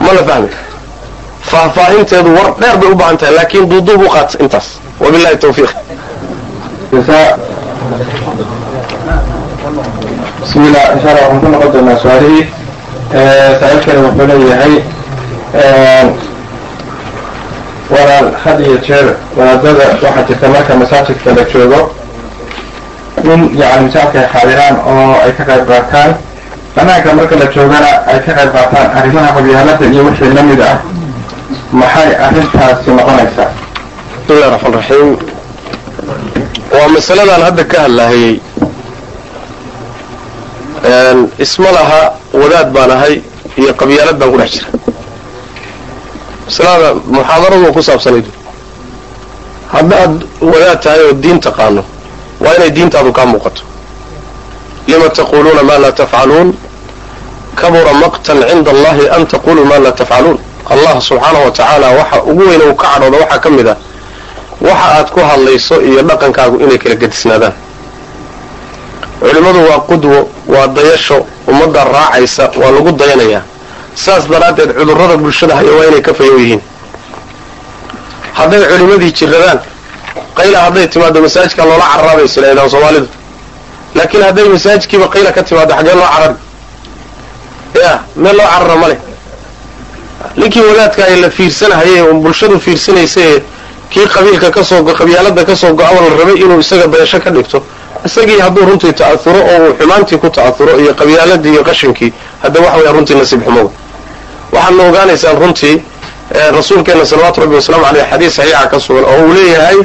Ma 0.00 0.12
la 0.12 0.22
fahmi? 0.28 0.48
Faahfaahinteedu 1.50 2.30
war 2.36 2.54
dheer 2.60 2.76
bay 2.80 2.90
u 2.90 2.94
baahan 2.94 3.16
tahay 3.18 3.34
laakiin 3.34 3.68
duuduub 3.70 4.02
u 4.02 4.08
qaat 4.08 4.34
intaas. 4.40 4.66
Wabillahi 5.00 5.36
tawfiiq 5.38 5.70
bismillah 10.40 10.84
insha 10.94 11.08
allah 11.10 11.24
waxaan 11.26 11.40
ku 11.40 11.48
noqon 11.52 11.70
doonaa 11.74 11.98
su'aalihii 12.02 12.44
saaxiibkeena 13.60 14.00
wuxuu 14.06 14.26
leeyahay 14.30 14.74
walaal 17.94 18.26
had 18.44 18.58
iyo 18.60 18.76
jeer 18.86 19.06
wadaadada 19.36 19.84
waxaa 20.02 20.22
jirta 20.28 20.48
marka 20.54 20.72
masaajidka 20.82 21.30
la 21.36 21.44
joogo 21.52 21.80
in 23.32 23.40
yani 23.60 23.82
masaajidka 23.86 24.18
ay 24.20 24.28
xaadiraan 24.34 24.74
oo 24.90 25.14
ay 25.24 25.32
ka 25.38 25.44
qayb 25.48 25.62
qaataan 25.70 26.10
banaanka 26.76 27.12
marka 27.18 27.34
la 27.42 27.46
joogana 27.54 27.90
ay 28.12 28.18
ka 28.26 28.32
qayb 28.38 28.50
qaataan 28.56 28.86
arrimaha 28.98 29.28
qabyaalada 29.36 29.84
iyo 29.92 30.02
wixii 30.08 30.34
la 30.36 30.42
mid 30.42 30.60
ah 30.60 30.76
maxay 31.72 32.10
arrintaasi 32.26 32.90
noqonaysaa 32.98 33.48
bismillahi 34.26 34.50
raxmaan 34.54 34.74
raxiim 34.78 35.10
waa 36.06 36.88
masaladaan 36.94 37.42
hadda 37.46 37.64
ka 37.64 37.76
hadlahayey 37.84 38.34
isma 41.44 41.70
laha 41.76 42.00
wadaad 42.32 42.68
baan 42.74 42.90
ahay 42.96 43.14
iyo 43.58 43.72
qabyaalad 43.80 44.16
baan 44.20 44.30
ku 44.32 44.38
dhex 44.38 44.50
jira. 44.54 44.68
Masalada 46.46 46.88
muxaadaradu 47.14 47.72
ku 47.74 47.80
saabsanayd 47.82 48.26
haddaad 49.74 50.12
wadaad 50.40 50.78
tahay 50.82 51.00
oo 51.06 51.12
diin 51.22 51.40
taqaano 51.40 51.82
waa 52.40 52.54
inay 52.56 52.70
diintaadu 52.70 53.12
kaa 53.12 53.26
muuqato. 53.26 53.62
Lima 54.86 55.08
taquluuna 55.10 55.62
ma 55.62 55.78
laa 55.82 55.92
tafcaluun? 55.92 56.54
Kabura 57.56 57.92
maqtan 58.02 58.38
cinda 58.48 58.70
allahi 58.70 59.08
an 59.16 59.26
taquluu 59.26 59.64
ma 59.64 59.78
laa 59.78 59.92
tafcaluun. 59.92 60.38
Allah 60.70 60.94
subxaanahu 61.00 61.44
wa 61.46 61.50
tacaala 61.50 61.88
waxa 61.98 62.22
ugu 62.30 62.42
weyna 62.48 62.64
uu 62.70 62.74
ka 62.74 62.86
cadhooda 62.94 63.16
waxaa 63.22 63.38
ka 63.44 63.50
mid 63.50 63.66
ah 63.68 63.76
waxa 64.60 64.86
aad 64.98 65.10
ku 65.10 65.20
hadlayso 65.20 65.80
iyo 65.82 66.02
dhaqankaagu 66.02 66.56
inay 66.64 66.78
kala 66.78 66.94
gedisnaadaan. 66.94 67.52
Culimmadu 69.20 69.60
waa 69.68 69.80
qudwo 69.88 70.28
waa 70.46 70.66
dayasho 70.66 71.26
ummadda 71.48 71.84
raacaysa 71.84 72.50
waa 72.60 72.70
lagu 72.70 72.92
dayanayaa. 72.92 73.42
Saas 73.94 74.28
daraaddeed 74.28 74.70
cudurrada 74.78 75.16
bulshada 75.16 75.54
haya 75.56 75.72
waa 75.78 75.86
inay 75.90 76.00
ka 76.02 76.12
fayow 76.14 76.38
yihiin. 76.38 76.60
Hadday 78.38 78.60
culimmadii 78.70 79.12
jiradaan 79.18 79.58
qayla 80.38 80.58
hadday 80.64 80.86
timaado 80.88 81.20
masaajidka 81.24 81.64
loola 81.64 81.84
cararaabaysa 81.92 82.40
ilaydaan 82.40 82.70
soomaalidu. 82.70 83.08
Laakiin 83.94 84.22
hadday 84.28 84.44
masaajidkiiba 84.54 85.06
qayla 85.14 85.30
ka 85.32 85.42
timaado 85.42 85.72
xaggee 85.74 85.94
loo 85.94 86.08
carari 86.14 86.34
ya 87.84 87.92
meel 88.16 88.36
loo 88.36 88.46
carara 88.52 88.76
ma 88.76 88.88
leh. 88.88 88.98
Ninkii 90.36 90.60
wadaadka 90.68 91.02
ay 91.04 91.16
la 91.20 91.30
fiirsanahayay 91.30 92.00
oo 92.02 92.14
bulshadu 92.24 92.60
fiirsanaysae 92.60 93.42
kii 93.96 94.04
qabiilka 94.14 94.50
ka 94.50 94.60
soo 94.64 94.82
qabyaalada 94.84 95.44
ka 95.48 95.54
soo 95.56 95.72
go-a 95.72 95.88
la 95.94 96.08
rabay 96.20 96.36
inuu 96.44 96.60
isaga 96.60 96.86
dayasho 96.86 97.18
ka 97.24 97.30
dhigto. 97.30 97.58
Isagii 98.04 98.38
hadduu 98.44 98.64
runtii 98.68 98.92
ta'auro 98.92 99.40
oo 99.40 99.58
uu 99.68 99.74
xumaantii 99.80 100.18
ku 100.22 100.28
ta'auro 100.30 100.72
iyo 100.82 100.92
qabyaaladii 101.00 101.52
iyo 101.52 101.62
qashinkii 101.64 102.12
hadda 102.42 102.60
waxa 102.60 102.76
weya 102.78 102.92
runtii 102.92 103.14
nasiib 103.20 103.40
xumoga 103.46 103.70
waxaadna 104.52 104.82
ogaanaysaan 104.88 105.36
runtii 105.42 105.76
rasuulkeena 106.56 107.04
salawaatu 107.06 107.40
rabbi 107.40 107.54
wasalaamu 107.54 107.86
aleyh 107.90 108.04
xadiis 108.10 108.34
saxiixa 108.36 108.66
ka 108.70 108.78
sugan 108.80 109.04
oo 109.04 109.16
uu 109.26 109.32
leeyahay 109.34 109.78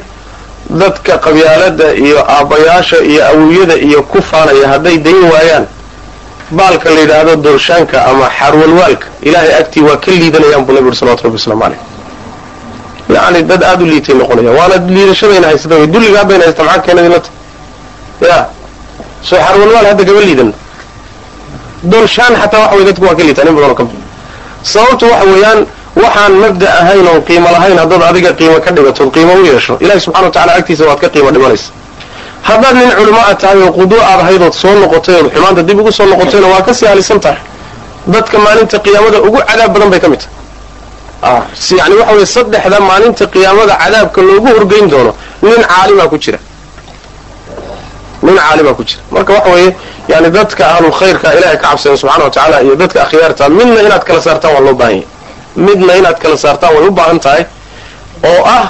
dadka 0.82 1.14
qabyaalada 1.26 1.88
iyo 2.06 2.20
aabbayaasha 2.36 2.98
iyo 3.12 3.22
awiyada 3.32 3.76
iyo 3.88 4.00
ku 4.12 4.18
faanaya 4.30 4.68
hadday 4.74 4.98
dayn 5.06 5.24
waayaan. 5.34 5.66
Baalka 6.52 6.90
la 6.94 7.00
yidhaahdo 7.00 7.36
doorshaanka 7.46 7.98
ama 8.10 8.28
xarwalwaalka 8.40 9.08
ilaahay 9.28 9.54
agtii 9.62 9.82
waa 9.88 9.96
ka 10.04 10.12
liidanayaan 10.12 10.64
buu 10.66 10.74
nabi 10.76 10.88
uri 10.88 10.96
salawatu 11.00 11.24
rabbi 11.24 11.38
waslamu 11.40 11.64
aleyh 11.68 11.80
yani 13.10 13.44
dad 13.44 13.64
aada 13.64 13.84
u 13.84 13.88
liitay 13.88 14.16
noqonaya 14.16 14.52
waana 14.60 14.76
liidashadayna 14.96 15.48
haysata 15.48 15.76
way 15.76 15.88
dulliga 15.88 16.18
haddayna 16.22 16.44
haysta 16.46 16.64
maxaa 16.64 16.82
keena 16.86 17.02
idinla 17.02 17.20
tahy 17.20 18.30
ya. 18.32 18.40
Soo 19.30 19.38
xarwalwaal 19.46 19.86
hadda 19.86 20.04
gaba 20.04 20.22
liidan. 20.28 20.50
Doorshaan 21.92 22.34
xataa 22.42 22.60
waxa 22.64 22.76
way 22.78 22.86
dadku 22.86 23.06
waa 23.06 23.16
ka 23.16 23.24
liitaan 23.24 23.48
in 23.48 23.56
badanoo 23.56 23.76
ka 23.80 23.84
mid 23.84 23.96
sababtu 24.64 25.06
waxa 25.12 25.26
weeyaan 25.34 25.60
waxaan 26.04 26.34
mabda 26.44 26.68
ahayn 26.82 27.08
oon 27.12 27.22
qiimo 27.28 27.48
lahayn 27.56 27.78
haddaad 27.82 28.02
adiga 28.10 28.32
qiimo 28.40 28.58
ka 28.66 28.72
dhigatood 28.76 29.10
qiimo 29.16 29.34
u 29.42 29.46
yeesho 29.46 29.78
ilahi 29.84 30.00
subxana 30.06 30.26
wa 30.28 30.32
tacala 30.36 30.54
agtiisa 30.60 30.84
waad 30.90 31.00
ka 31.04 31.10
qiimo 31.10 31.30
dhimanaysa. 31.32 31.70
Haddaad 32.50 32.76
nin 32.76 32.92
culimo 32.98 33.20
aad 33.30 33.38
tahay 33.42 33.62
oo 33.66 33.72
qudu 33.80 33.96
aad 34.10 34.20
ahayd 34.24 34.42
ood 34.42 34.54
soo 34.54 34.74
noqotay 34.84 35.16
ood 35.22 35.28
xumaanta 35.34 35.62
dib 35.64 35.80
ugu 35.80 35.92
soo 35.92 36.06
noqotayna 36.06 36.48
waa 36.54 36.62
ka 36.62 36.74
sii 36.74 36.86
halisan 36.92 37.20
tahay. 37.20 37.40
Dadka 38.08 38.38
maalinta 38.46 38.78
qiyaamada 38.86 39.18
ugu 39.28 39.40
cadaab 39.50 39.74
badan 39.74 39.90
bay 39.90 40.00
ka 40.00 40.08
mid 40.10 40.20
tahay 40.20 40.34
yani 41.80 41.96
waxa 42.00 42.14
weye 42.16 42.26
saddexda 42.26 42.80
maalinta 42.80 43.26
qiyaamada 43.34 43.74
cadaabka 43.84 44.22
loogu 44.28 44.48
horgeyn 44.56 44.88
doono 44.90 45.12
nin 45.42 45.62
caalimaa 45.72 46.08
ku 46.12 46.18
jira. 46.24 46.40
Nin 48.24 48.36
caalimaa 48.38 48.74
ku 48.74 48.84
jira. 48.84 49.02
Marka 49.12 49.34
waxa 49.34 49.50
weeye 49.54 49.76
yani 50.08 50.30
dadka 50.36 50.64
ahlul 50.74 50.92
khayrka 51.00 51.28
ilahay 51.38 51.58
ka 51.58 51.68
cabsaya 51.68 51.98
subxana 51.98 52.24
wa 52.26 52.30
tacaala 52.30 52.62
iyo 52.66 52.76
dadka 52.76 53.00
akhyaarta 53.06 53.50
midna 53.50 53.82
inaad 53.88 54.04
kala 54.08 54.22
saartaan 54.22 54.54
waa 54.56 54.62
loo 54.66 54.74
baahan 54.74 54.96
yahy 54.96 55.06
midna 55.56 55.94
inaad 56.00 56.18
kala 56.24 56.38
saartaan 56.38 56.74
way 56.76 56.88
u 56.88 56.92
baahan 56.92 57.20
tahay. 57.20 57.44
Oo 58.30 58.42
ah 58.46 58.66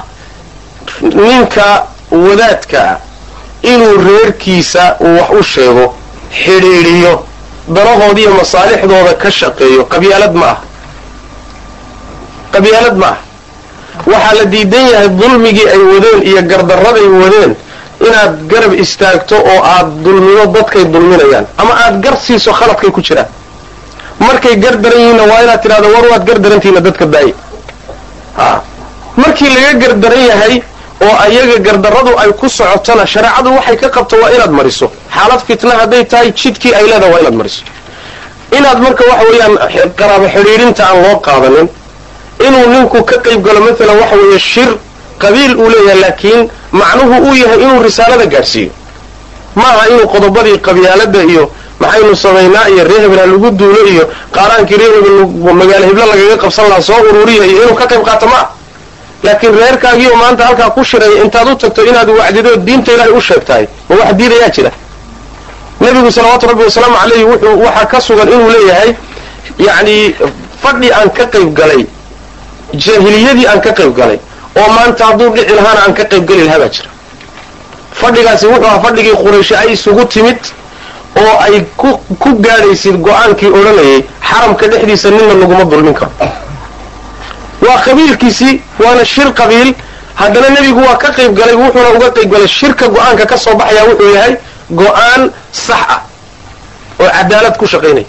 ninka 1.01 1.67
wadaadkaa 2.11 2.91
inuu 3.61 3.97
reerkiisa 4.07 4.95
uu 4.99 5.15
wax 5.19 5.29
u 5.39 5.43
sheego 5.43 5.85
xidhiidhiyo 6.43 7.13
danahoodiiyo 7.75 8.31
masaalixdooda 8.39 9.13
ka 9.21 9.29
shaqeeyo 9.39 9.83
qabyaalad 9.93 10.33
ma 10.41 10.45
ah 10.53 10.57
qabyaalad 12.53 12.95
ma 13.03 13.07
ah 13.13 13.17
waxaa 14.11 14.33
la 14.39 14.45
diidan 14.53 14.85
yahay 14.93 15.09
dulmigii 15.21 15.67
ay 15.75 15.81
wadeen 15.93 16.19
iyo 16.29 16.41
gardarraday 16.51 17.07
wadeen 17.23 17.51
inaad 18.07 18.33
garab 18.51 18.73
istaagto 18.83 19.35
oo 19.51 19.59
aad 19.73 19.87
dulmido 20.05 20.43
dadkay 20.55 20.83
dulminayaan 20.93 21.45
ama 21.61 21.73
aad 21.85 21.95
gar 22.03 22.15
siiso 22.25 22.51
khaladkay 22.59 22.91
ku 22.95 23.01
jiraan. 23.07 23.27
Markay 24.27 24.55
gar 24.63 24.75
daran 24.83 24.99
yihiinna 25.03 25.23
waa 25.31 25.39
inaad 25.45 25.61
tidhahdo 25.63 25.87
war 25.95 26.05
waad 26.11 26.23
gar 26.29 26.37
darantihiina 26.43 26.81
dadka 26.87 27.05
daaye 27.13 27.33
a 28.45 28.47
markii 29.21 29.49
laga 29.55 29.71
gardaran 29.83 30.23
yahay 30.31 30.55
oo 31.05 31.15
ayaga 31.25 31.57
gardarradu 31.67 32.11
ay 32.21 32.29
ku 32.39 32.47
socotona 32.57 33.05
shareecadu 33.13 33.49
waxay 33.57 33.77
ka 33.81 33.87
qabto 33.95 34.15
waa 34.21 34.31
inaad 34.35 34.51
mariso. 34.59 34.87
Xaalad 35.15 35.41
fitna 35.47 35.73
hadday 35.81 36.03
tahay 36.11 36.29
jidkii 36.39 36.73
ay 36.77 36.83
leedahay 36.91 37.11
waa 37.13 37.19
inaad 37.23 37.35
mariso. 37.41 37.61
Inaad 38.57 38.79
marka 38.85 39.03
waxa 39.11 39.23
weeyaan 39.29 39.53
qaraabo 39.99 40.27
xidhiidhinta 40.35 40.81
aan 40.89 40.97
loo 41.05 41.15
qaadanin 41.27 41.67
inuu 42.47 42.65
ninku 42.73 43.03
ka 43.09 43.15
qayb 43.25 43.41
galo 43.45 43.59
maalan 43.65 43.97
waxa 44.01 44.15
weeye 44.21 44.39
shir 44.39 44.69
qabiil 45.23 45.55
uu 45.61 45.69
leeyahay 45.69 45.99
laakiin 46.01 46.49
macnuhu 46.71 47.15
uu 47.27 47.35
yahay 47.35 47.59
inuu 47.65 47.83
risaalada 47.83 48.25
gaadhsiiyo. 48.25 48.71
Maaha 49.55 49.87
inuu 49.91 50.07
qodobadii 50.13 50.57
qabyaalada 50.67 51.23
iyo 51.31 51.43
maxaynu 51.79 52.15
samaynaa 52.15 52.67
iyo 52.73 52.83
ree 52.89 52.99
hebel 53.03 53.19
lagu 53.31 53.49
duulo 53.59 53.81
iyo 53.93 54.03
qaaraankii 54.35 54.77
ree 54.81 54.89
hebel 54.95 55.15
magaalo 55.59 55.85
heblo 55.89 56.05
lagaga 56.11 56.37
qabsan 56.43 56.65
lahaa 56.69 56.81
soo 56.81 56.99
ururiya 57.09 57.45
iyo 57.51 57.63
inuu 57.63 57.75
ka 57.79 57.85
qayb 57.91 58.03
qaato 58.07 58.27
ma 58.33 58.41
laakiin 59.23 59.53
reerkaagiioo 59.61 60.15
maanta 60.21 60.43
halkaa 60.47 60.69
ku 60.75 60.83
shiraya 60.83 61.23
intaad 61.23 61.47
u 61.51 61.55
tagto 61.55 61.81
inaad 61.89 62.09
wacdido 62.19 62.55
diinta 62.55 62.91
ilaahay 62.93 63.13
u 63.17 63.21
sheegtahay 63.21 63.65
ma 63.89 63.95
wax 63.99 64.13
diidayaa 64.19 64.49
jira. 64.55 64.71
Nebigu 65.81 66.11
salawaatu 66.11 66.47
rabbi 66.47 66.63
wasalaamu 66.63 66.95
calayhi 67.01 67.23
wuxuu 67.23 67.55
waxaa 67.65 67.85
ka 67.91 68.01
sugan 68.01 68.29
inuu 68.33 68.49
leeyahay 68.55 68.89
yacni 69.65 70.15
fadhi 70.63 70.89
aan 70.93 71.09
ka 71.17 71.25
qayb 71.33 71.53
galay 71.59 71.85
jaahiliyadii 72.73 73.47
aan 73.47 73.61
ka 73.61 73.71
qayb 73.79 73.93
galay 73.99 74.19
oo 74.59 74.67
maanta 74.75 75.05
hadduu 75.05 75.29
dhici 75.35 75.53
lahaana 75.55 75.81
aan 75.85 75.93
ka 75.93 76.03
qayb 76.05 76.25
geli 76.27 76.43
lahaa 76.47 76.59
baa 76.59 76.69
jira. 76.75 76.89
Fadhigaasi 78.01 78.45
wuxuu 78.47 78.65
ahaa 78.67 78.81
fadhigii 78.85 79.15
qurayshi 79.23 79.55
ay 79.55 79.71
isugu 79.73 80.05
timid 80.05 80.39
oo 81.21 81.33
ay 81.45 81.65
ku 82.19 82.29
gaadhaysid 82.45 82.95
go'aankii 83.05 83.51
odhanayay 83.59 84.03
xaramka 84.29 84.67
dhexdiisa 84.67 85.09
ninna 85.09 85.33
laguma 85.41 85.65
dulmin 85.71 85.93
karo. 85.93 86.11
Waa 87.65 87.77
qabiilkiisii 87.85 88.61
waana 88.79 89.05
shir 89.05 89.33
qabiil. 89.33 89.73
Haddana 90.15 90.49
nebigu 90.49 90.79
waa 90.87 90.95
ka 90.97 91.09
qayb 91.17 91.33
galay 91.39 91.55
wuxuuna 91.55 91.89
uga 91.97 92.09
qayb 92.15 92.29
galay 92.33 92.47
shirka 92.47 92.87
go'aanka 92.87 93.25
ka 93.25 93.37
soo 93.37 93.55
baxaya 93.55 93.83
wuxuu 93.89 94.13
yahay 94.15 94.33
go'aan 94.71 95.21
sax 95.51 95.83
ah 95.95 96.01
oo 96.99 97.09
cadaalad 97.17 97.55
ku 97.57 97.65
shaqaynaya 97.67 98.05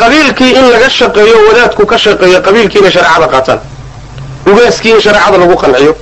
qabiilkii 0.00 0.52
in 0.58 0.64
laga 0.72 0.88
shaqeeyo 0.98 1.36
wadaadku 1.48 1.82
ka 1.90 1.96
shaqeeyo 2.04 2.38
qabiilkiina 2.46 2.90
shareecada 2.90 3.26
qaataan. 3.34 3.60
Ugaaskii 4.50 4.90
in 4.94 5.00
shareecada 5.00 5.38
lagu 5.42 5.56
qanciyo. 5.62 5.92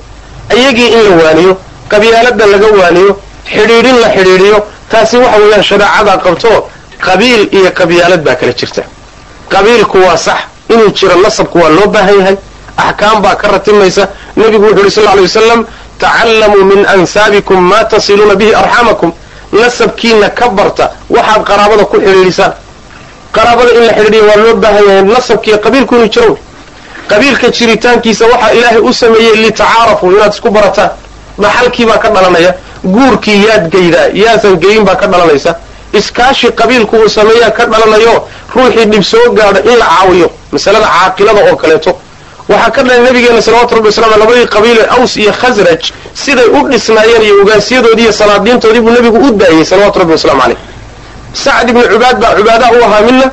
Iyagii 0.57 0.89
in 0.97 1.01
la 1.09 1.15
waaniyo 1.23 1.53
qabyaalada 1.91 2.45
laga 2.53 2.67
waaniyo 2.81 3.11
xidhiidhin 3.53 3.97
la 4.03 4.09
xidhiidhiyo 4.15 4.57
taasi 4.91 5.15
waxa 5.23 5.37
weeyaan 5.41 5.63
shareecada 5.69 6.13
qabto 6.25 6.51
qabiil 7.05 7.41
iyo 7.57 7.71
qabyaalad 7.79 8.21
baa 8.27 8.35
kala 8.39 8.53
jirta. 8.59 8.81
Qabiilku 9.53 9.97
waa 10.07 10.17
sax 10.17 10.39
inuu 10.69 10.89
jiro 10.97 11.15
nasabku 11.25 11.57
waa 11.63 11.69
loo 11.77 11.87
baahan 11.93 12.17
yahay 12.19 12.37
axkaam 12.77 13.21
baa 13.23 13.35
ka 13.35 13.47
ratimaysa. 13.47 14.03
Nebigu 14.37 14.65
wuxu 14.65 14.81
uhi 14.81 14.91
sal 14.91 15.07
ly 15.17 15.21
wasalam 15.27 15.65
tacallamuu 15.99 16.63
min 16.71 16.85
ansaabikum 16.93 17.59
maa 17.71 17.83
tasiluuna 17.91 18.35
bihi 18.35 18.53
arxamakum. 18.61 19.11
Nasabkiina 19.51 20.29
ka 20.29 20.49
barta 20.49 20.85
waxaad 21.09 21.43
qaraabada 21.49 21.85
ku 21.85 21.97
xidhiidhisaan 21.97 22.53
qaraabada 23.37 23.71
in 23.77 23.83
la 23.87 23.93
xidhiidhiya 23.97 24.23
waa 24.29 24.35
loo 24.43 24.53
baahan 24.63 24.83
yahay 24.89 25.03
nasabkiiyo 25.13 25.57
qabiilku 25.65 25.93
inuu 25.95 26.07
jiro 26.15 26.37
qabiilka 27.11 27.47
jiritaankiisa 27.57 28.25
waxaa 28.31 28.51
ilaahay 28.57 28.81
u 28.89 28.93
sameeyey 29.01 29.35
litacaarafu 29.43 30.05
inaad 30.11 30.33
isku 30.33 30.49
barataan 30.57 30.89
dhaxalkiibaa 31.43 31.97
ka 32.03 32.09
dhalanaya 32.15 32.51
guurkii 32.95 33.39
yaad 33.47 33.65
geydaa 33.73 34.07
yaasan 34.23 34.55
geyin 34.63 34.83
baa 34.87 34.95
ka 34.95 35.07
dhalanaysa. 35.07 35.51
Iskaashi 35.99 36.47
qabiilku 36.59 36.95
uu 36.97 37.09
sameeyaa 37.09 37.51
ka 37.57 37.63
dhalanayo 37.71 38.15
ruuxii 38.55 38.85
dhib 38.91 39.03
soo 39.11 39.25
gaadho 39.37 39.59
in 39.71 39.77
la 39.79 39.85
caawiyo 39.85 40.27
masalada 40.51 40.87
caaqilada 40.95 41.41
oo 41.51 41.55
kaleeto. 41.61 41.91
Waxaa 42.49 42.71
ka 42.75 42.81
dhalay 42.83 43.01
nabigeena 43.07 43.41
salawatu 43.41 43.75
rabbi 43.75 43.87
wasalam 43.91 44.19
labadii 44.19 44.45
qabiile 44.55 44.83
aws 44.95 45.13
iyo 45.17 45.31
khasraj 45.41 45.81
siday 46.23 46.45
u 46.57 46.67
dhisnaayeen 46.71 47.23
iyo 47.27 47.35
ugaasyadoodii 47.43 48.03
iyo 48.03 48.11
salaadiintoodii 48.13 48.81
buu 48.81 48.91
nebigu 48.91 49.17
u 49.27 49.31
daayey 49.31 49.65
salawatu 49.65 49.99
rabbi 49.99 50.11
wasalaamu 50.11 50.41
caleyh 50.41 50.57
sacd 51.43 51.69
ibnu 51.69 51.83
cubaad 51.93 52.17
baa 52.23 52.33
cubaadaa 52.37 52.71
u 52.77 52.83
ahaa 52.87 53.01
mina 53.09 53.25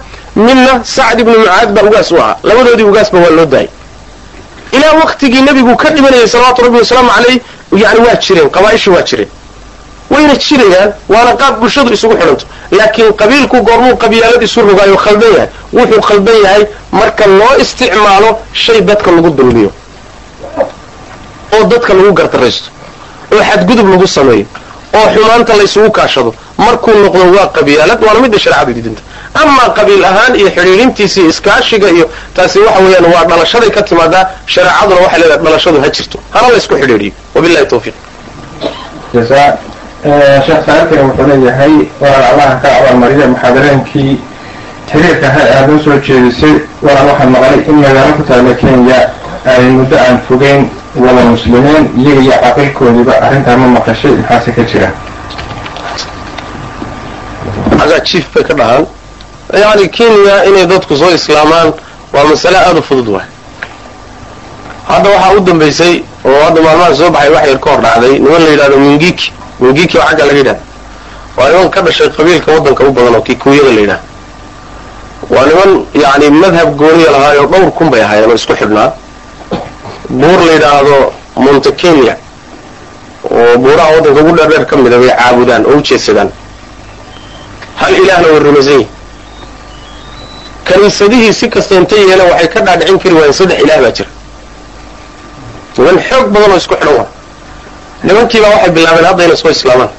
midna 0.47 0.73
sacd 0.97 1.19
ibnu 1.23 1.35
mucaad 1.39 1.69
baa 1.75 1.83
ugaas 1.89 2.11
u 2.13 2.17
ahaa. 2.23 2.37
Labadoodii 2.49 2.87
ugaasba 2.91 3.19
waa 3.25 3.31
loo 3.39 3.47
daayay. 3.53 3.69
Ilaa 4.77 4.93
waktigii 5.05 5.43
nebigu 5.49 5.77
ka 5.77 5.89
dhimanayay 5.95 6.29
salawaatu 6.29 6.63
rabbi 6.65 6.79
wasalaamu 6.83 7.11
caleyh 7.17 7.39
yani 7.83 8.01
waa 8.07 8.17
jireen 8.25 8.51
qabaaisha 8.57 8.91
waa 8.91 9.03
jireen. 9.09 9.29
Wayna 10.11 10.35
jirayaan 10.45 10.91
waana 11.09 11.33
qaab 11.41 11.55
bulshadu 11.61 11.93
isugu 11.97 12.15
xidhanto. 12.21 12.47
Laakiin 12.79 13.13
qabiilku 13.21 13.57
goormuu 13.69 13.97
qabyaalad 14.03 14.43
isu 14.47 14.61
rogaayo 14.69 14.97
khaldan 15.05 15.31
yahay. 15.37 15.49
Wuxuu 15.77 16.01
khaldan 16.09 16.37
yahay 16.45 16.63
marka 16.99 17.25
loo 17.39 17.53
isticmaalo 17.63 18.31
shay 18.53 18.81
dadka 18.89 19.11
lagu 19.17 19.31
dulmiyo. 19.39 19.71
Oo 21.55 21.65
dadka 21.73 21.95
lagu 21.95 22.13
gardaraysto. 22.19 22.69
Oo 23.33 23.43
xadgudub 23.51 23.89
lagu 23.93 24.07
sameeyo 24.07 24.47
oo 24.99 25.07
xumaanta 25.15 25.53
laysugu 25.61 25.91
kaashado 25.99 26.31
markuu 26.59 26.95
noqdo 27.05 27.25
waa 27.37 27.47
qabyaalad 27.57 28.01
waana 28.07 28.21
midda 28.25 28.39
shareecadu 28.45 28.73
didinta. 28.79 29.03
Amaa 29.43 29.69
qabiil 29.79 30.05
ahaan 30.11 30.35
iyo 30.41 30.49
xidhiidhintiisa 30.57 31.21
iyo 31.21 31.31
iskaashiga 31.35 31.89
iyo 31.97 32.07
taasi 32.37 32.59
waxa 32.67 32.81
weeyaan 32.85 33.07
waa 33.15 33.25
dhalashaday 33.31 33.71
ka 33.77 33.83
timaadaa 33.89 34.25
shareecaduna 34.47 35.01
waxay 35.05 35.21
leedahay 35.21 35.43
dhalashadu 35.45 35.79
ha 35.83 35.89
jirto. 35.97 36.19
Hana 36.35 36.49
laysku 36.53 36.75
xidhiidhiyo. 36.81 37.13
Wabillahi 37.35 37.67
tawfiiq. 37.73 37.95
Sheekh 40.47 40.63
saalkina 40.67 41.03
wuxuu 41.09 41.27
leeyahay 41.31 41.75
walaal 42.01 42.25
allaha 42.33 42.55
ka 42.63 42.69
abaalmariya 42.79 43.27
muxaadareenkii 43.33 44.13
xiriirka 44.91 45.27
ha 45.35 45.41
aada 45.57 45.73
u 45.73 45.79
soo 45.85 45.99
jeedisay. 46.07 46.55
Walaal 46.83 47.07
waxaan 47.11 47.31
maqlay 47.35 47.59
in 47.71 47.77
magaalo 47.85 48.13
ku 48.19 48.23
taalla 48.29 48.55
kenya 48.63 48.99
ay 49.53 49.63
muddo 49.77 49.97
aan 50.07 50.19
fogeyn 50.29 50.63
wada 51.03 51.23
muslimiin 51.33 51.85
iyaga 52.01 52.21
iyo 52.23 52.33
caqilkoodiiba 52.45 53.13
arrintaa 53.27 53.57
ma 53.57 53.67
maqashay 53.77 54.11
maxaase 54.21 54.51
ka 54.57 54.63
jira. 54.71 54.89
Jiif 58.05 58.27
bay 58.35 58.45
ka 58.45 58.55
dhahaan. 58.55 58.87
Yani 59.63 59.89
kenya 59.91 60.45
inay 60.49 60.67
dadku 60.67 60.97
soo 60.97 61.11
islaamaan 61.11 61.73
waa 62.13 62.25
masale 62.25 62.59
aada 62.59 62.79
u 62.79 62.83
fudud 62.83 63.09
waay. 63.09 63.27
Hadda 64.89 65.09
waxaa 65.11 65.33
u 65.37 65.41
dambaysay 65.41 66.03
oo 66.25 66.45
hadda 66.45 66.61
maalmaha 66.63 66.95
soo 66.95 67.11
baxay 67.11 67.31
wax 67.35 67.47
yar 67.49 67.59
ka 67.61 67.71
hor 67.71 67.81
dhacday 67.83 68.19
niman 68.19 68.43
la 68.45 68.51
yidhahdo 68.51 68.77
mingiki. 68.79 69.33
Mingiki 69.61 69.99
oo 69.99 70.03
xagga 70.09 70.25
laga 70.27 70.39
yidhahda 70.39 70.61
waa 71.37 71.49
niman 71.51 71.71
ka 71.71 71.81
dhashay 71.83 72.09
qabiilka 72.17 72.53
waddanka 72.53 72.85
u 72.85 72.93
badan 72.93 73.15
oo 73.15 73.23
kikuyada 73.23 73.73
la 73.73 73.81
yidhahda 73.81 74.01
waa 75.31 75.47
niman 75.49 75.71
yani 75.95 76.31
madhab 76.31 76.77
gooniya 76.77 77.11
lahaayoo 77.11 77.47
dhowr 77.47 77.71
kun 77.79 77.91
bay 77.91 78.03
ahaayeen 78.03 78.31
oo 78.31 78.35
isku 78.35 78.55
xidhnaa 78.61 78.93
buur 80.09 80.41
la 80.47 80.53
yidhaahdo 80.53 81.13
monte 81.37 81.73
kenya 81.73 82.17
oo 83.31 83.59
buuraha 83.59 83.91
waddanka 83.95 84.21
ugu 84.21 84.37
dheerdheer 84.37 84.67
ka 84.67 84.77
mida 84.77 84.99
bay 84.99 85.09
caabudaan 85.19 85.67
oo 85.67 85.77
u 85.79 85.83
jeedsadaan 85.83 86.31
hal 87.81 87.95
ilaahna 88.03 88.29
way 88.29 88.39
rumaysan 88.39 88.73
yihiin 88.73 88.89
kaniisadihii 90.69 91.33
si 91.35 91.49
kasta 91.49 91.75
inta 91.75 91.97
yeeleen 91.97 92.31
waxay 92.31 92.49
ka 92.49 92.61
dhaadhicin 92.61 92.99
kari 92.99 93.15
waayeen 93.15 93.35
saddex 93.35 93.59
ilaah 93.65 93.81
baa 93.83 93.91
jira. 93.97 94.09
Niman 95.77 95.99
xoog 96.09 96.27
badan 96.33 96.51
oo 96.51 96.57
isku 96.57 96.75
xidhan 96.75 96.95
waa 96.99 97.07
nimankiibaa 98.03 98.51
waxay 98.55 98.71
bilaabeen 98.71 99.07
hadda 99.07 99.37
soo 99.37 99.51
islaamaan. 99.51 99.91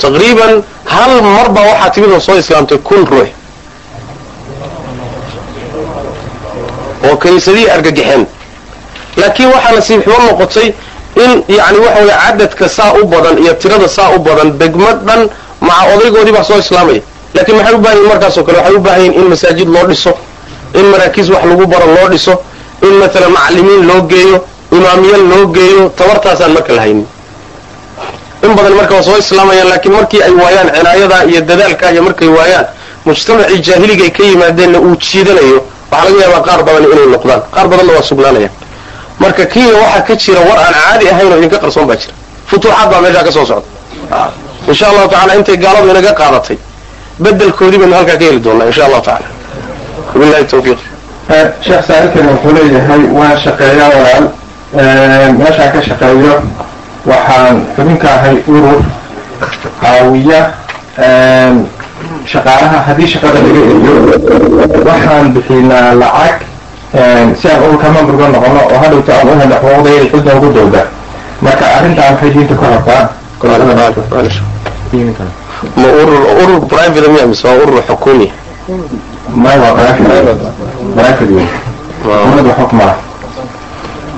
Taqriiban 0.00 0.62
hal 0.84 1.22
mar 1.22 1.48
baa 1.56 1.64
waxaa 1.70 1.90
timid 1.90 2.10
oo 2.12 2.20
soo 2.20 2.36
islaamtay 2.38 2.78
kun 2.78 3.06
ruux. 3.10 3.28
Oo 7.06 7.16
kaniisadihii 7.16 7.70
argagaxeen 7.70 8.26
laakiin 9.20 9.48
waxaa 9.54 9.72
nasiib 9.76 10.00
xumo 10.04 10.18
noqotay 10.30 10.68
in 11.24 11.32
yani 11.58 11.78
waxa 11.84 12.00
weye 12.02 12.16
cadadka 12.26 12.68
saa 12.76 12.92
u 13.00 13.04
badan 13.12 13.36
iyo 13.42 13.52
tirada 13.60 13.88
saa 13.88 14.10
u 14.16 14.18
badan 14.26 14.48
degmo 14.60 14.88
dhan 15.06 15.22
maca 15.60 15.82
odaygoodii 15.96 16.32
baa 16.36 16.44
soo 16.44 16.58
islaamaya. 16.64 17.00
Lakiin 17.34 17.56
maxay 17.58 17.74
u 17.74 17.78
baahan 17.78 17.96
yihiin 17.98 18.08
markaasoo 18.12 18.44
kale? 18.46 18.58
Waxay 18.58 18.74
u 18.76 18.80
baahan 18.86 19.00
yihiin 19.02 19.20
in 19.22 19.28
masaajid 19.32 19.68
loo 19.74 19.84
dhiso 19.90 20.12
in 20.78 20.84
maraakiis 20.92 21.28
wax 21.34 21.44
lagu 21.50 21.66
baro 21.72 21.86
loo 21.96 22.08
dhiso 22.12 22.34
in 22.86 22.94
maalan 23.00 23.30
macalimiin 23.36 23.82
loo 23.88 24.00
geeyo 24.10 24.36
imaamiyal 24.76 25.22
loo 25.30 25.44
geeyo 25.56 25.82
tabartaasaan 25.98 26.52
marka 26.56 26.72
la 26.76 26.80
haynin 26.82 27.06
in 28.44 28.52
badan 28.56 28.74
marka 28.78 28.94
waa 28.94 29.02
soo 29.08 29.16
islaamayaan 29.22 29.68
laakiin 29.70 29.92
markii 29.96 30.22
ay 30.26 30.30
waayaan 30.42 30.68
cinaayadaa 30.76 31.22
iyo 31.30 31.40
dadaalkaa 31.48 31.90
iyo 31.92 32.02
markay 32.02 32.28
waayaan 32.38 32.66
mujtamacii 33.04 33.58
jaahiliga 33.66 34.04
ay 34.04 34.10
ka 34.16 34.22
yimaadeenna 34.28 34.78
uu 34.86 34.96
jiidanayo 35.04 35.58
waxaa 35.90 36.04
laga 36.10 36.20
yaabaa 36.24 36.42
qaar 36.48 36.60
badan 36.66 36.84
inay 36.92 37.06
noqdaan. 37.14 37.40
Qaar 37.54 37.66
badanna 37.70 37.92
waa 37.96 38.02
sugnaanayaan 38.10 38.52
marka 39.20 39.44
kenya 39.52 39.72
waxaa 39.82 40.02
ka 40.08 40.14
jira 40.22 40.40
war 40.48 40.58
aan 40.64 40.74
caadi 40.74 41.06
ahayn 41.12 41.32
oo 41.32 41.38
idinka 41.38 41.58
qarsoon 41.64 41.86
baa 41.86 41.96
jira. 41.96 42.14
Futuuxaad 42.50 42.88
baa 42.90 43.00
meeshaa 43.04 43.24
ka 43.24 43.32
soo 43.32 43.46
socda. 43.46 43.68
Insha 44.68 44.86
allahu 44.90 45.08
tacala 45.08 45.34
intay 45.38 45.56
gaaladu 45.56 45.88
inaga 45.90 46.12
qaadatay 46.20 46.58
bedelkoodii 47.22 47.78
baynu 47.80 47.94
halkaa 47.98 48.16
ka 48.20 48.24
heli 48.24 48.40
doonaa 48.44 48.66
insha 48.70 48.84
allahu 48.86 49.02
tacala 49.08 49.28
wabillahi 50.14 50.44
tawfiiq. 50.52 50.78
Sheekh 51.66 51.82
saailkani 51.88 52.28
wuxuu 52.32 52.52
leeyahay 52.56 53.02
waan 53.18 53.36
shaqeeyaa 53.44 53.88
walaal. 53.96 54.26
Meeshaan 55.40 55.70
ka 55.74 55.80
shaqeeyo 55.88 56.34
waxaan 57.10 57.56
xubin 57.76 57.98
ka 58.02 58.08
ahay 58.16 58.36
urur 58.52 58.80
caawiya 59.80 60.40
shaqaalaha 62.32 62.78
haddii 62.86 63.08
shaqada 63.12 63.38
laga 63.44 63.60
eriyo 63.64 63.94
waxaan 64.88 65.26
bixinaa 65.34 65.94
lacag 66.02 66.38
si 67.40 67.48
aan 67.48 67.60
ururka 67.66 67.88
mamburga 67.94 68.28
noqono 68.28 68.60
oo 68.72 68.78
hadhowta 68.82 69.12
aan 69.18 69.28
u 69.28 69.38
helno 69.40 69.56
xuquuqdayda 69.62 70.06
cidda 70.12 70.30
ugu 70.36 70.48
dowda 70.56 70.82
marka 71.40 71.64
arrintaan 71.76 72.12
waxay 72.14 72.30
diinta 72.30 72.54
ku 72.54 72.64
rabtaa 72.64 73.02
ma 75.76 75.88
urur 76.02 76.22
urur 76.42 76.60
private 76.68 77.08
miya 77.08 77.26
mise 77.26 77.44
waa 77.48 77.56
urur 77.62 77.82
xukuumi 77.88 78.28
may 79.44 79.56
waa 79.58 79.72
private 79.76 80.00
private 80.96 81.32
wey 81.36 81.46
dowladda 82.04 82.52
xukma 82.60 82.84
lah 82.84 82.96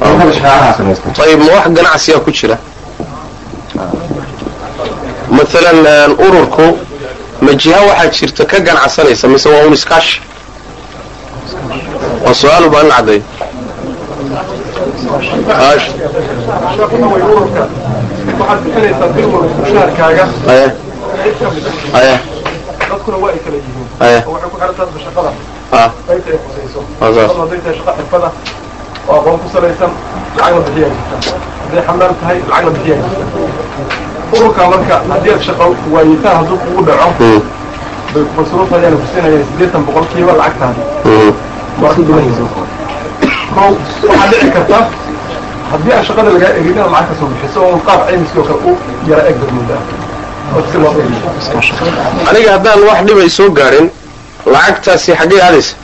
ururada 0.03 0.33
shaqaalaha 0.39 0.73
samaysta 0.79 1.23
ayib 1.27 1.39
ma 1.43 1.53
wax 1.57 1.67
ganacsiya 1.77 2.19
ku 2.25 2.31
jira 2.31 2.57
maalan 5.31 6.11
ururku 6.27 6.67
ma 7.41 7.53
jiha 7.55 7.81
waxaa 7.89 8.11
jirta 8.11 8.45
ka 8.47 8.59
ganacsanaysa 8.61 9.29
mise 9.29 9.47
waa 9.49 9.67
un 9.67 9.73
iskaashi 9.75 10.21
waa 12.25 12.35
su'aal 12.41 12.67
baan 12.75 12.89
in 32.67 32.71
bixiyaa 32.77 33.01
jirta 33.05 33.27
ururka 34.37 34.63
marka 34.73 34.97
haddii 35.13 35.33
aad 35.35 35.43
shaqo 35.51 35.65
waayitaan 35.95 36.37
hadduu 36.41 36.57
kugu 36.65 36.83
dhaco 36.89 37.09
Mm, 37.21 37.41
bay 38.15 38.23
masruufayaan 38.37 38.97
kusinayaan 39.03 39.45
siddeetan 39.51 39.83
boqolkiiba 39.87 40.33
lacagtaada 40.41 40.83
mm, 41.79 41.83
waa 41.85 41.95
ku 41.95 42.03
duwanaysa 42.03 42.43
kow 43.55 43.73
waxaa 44.09 44.29
dhici 44.31 44.51
karta 44.57 44.79
haddii 45.71 45.93
aan 45.93 46.05
shaqada 46.05 46.31
lagaa 46.35 46.53
egin 46.59 46.73
inaad 46.73 46.91
lacag 46.93 47.09
ka 47.09 47.15
soo 47.21 47.29
bixiso 47.33 47.61
oo 47.67 47.79
qaab 47.87 48.01
caymiskii 48.07 48.41
oo 48.41 48.45
kale 48.45 48.61
u 48.71 48.77
yara 49.11 49.23
eg 49.31 49.37
badmoodaa 49.41 49.83
oo 50.57 50.63
si 50.73 50.79
loo 50.79 50.93
dhigo 50.97 52.29
aniga 52.31 52.51
haddaan 52.53 52.81
wax 52.89 52.99
dhiba 53.07 53.23
i 53.25 53.31
soo 53.31 53.51
gaadhin 53.51 53.91
lacagtaasi 54.47 55.13
xaggee 55.21 55.41
aadaysa? 55.43 55.75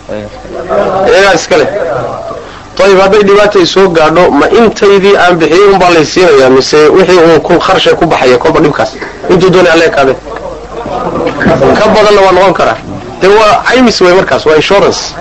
Iyagaa 1.09 1.35
iska 1.35 1.57
leh. 1.57 1.69
Ayib 2.85 2.99
hadday 3.01 3.23
dhibaata 3.23 3.59
i 3.59 3.67
soo 3.67 3.89
gaadho 3.89 4.31
ma 4.31 4.47
intaydii 4.49 5.17
aan 5.17 5.37
bixiyey 5.39 5.69
unbaa 5.73 5.91
lay 5.91 6.05
siinayaa 6.05 6.51
mise 6.51 6.77
wixii 6.97 7.19
uun 7.27 7.41
ku 7.41 7.59
kharshay 7.59 7.95
ku 7.95 8.07
baxaya 8.07 8.39
kolba 8.39 8.61
dhibkaas? 8.61 8.91
Intuu 9.31 9.51
doonay 9.51 9.73
alle 9.73 9.89
kaade 9.91 10.15
ka 11.79 11.87
badanna 11.95 12.21
waa 12.27 12.33
noqon 12.33 12.55
karaa. 12.55 12.77
De 13.21 13.29
waa 13.29 13.63
caymis 13.69 14.01
wey 14.01 14.15
markaas 14.15 14.47
waa 14.47 14.57
insurance 14.57 15.15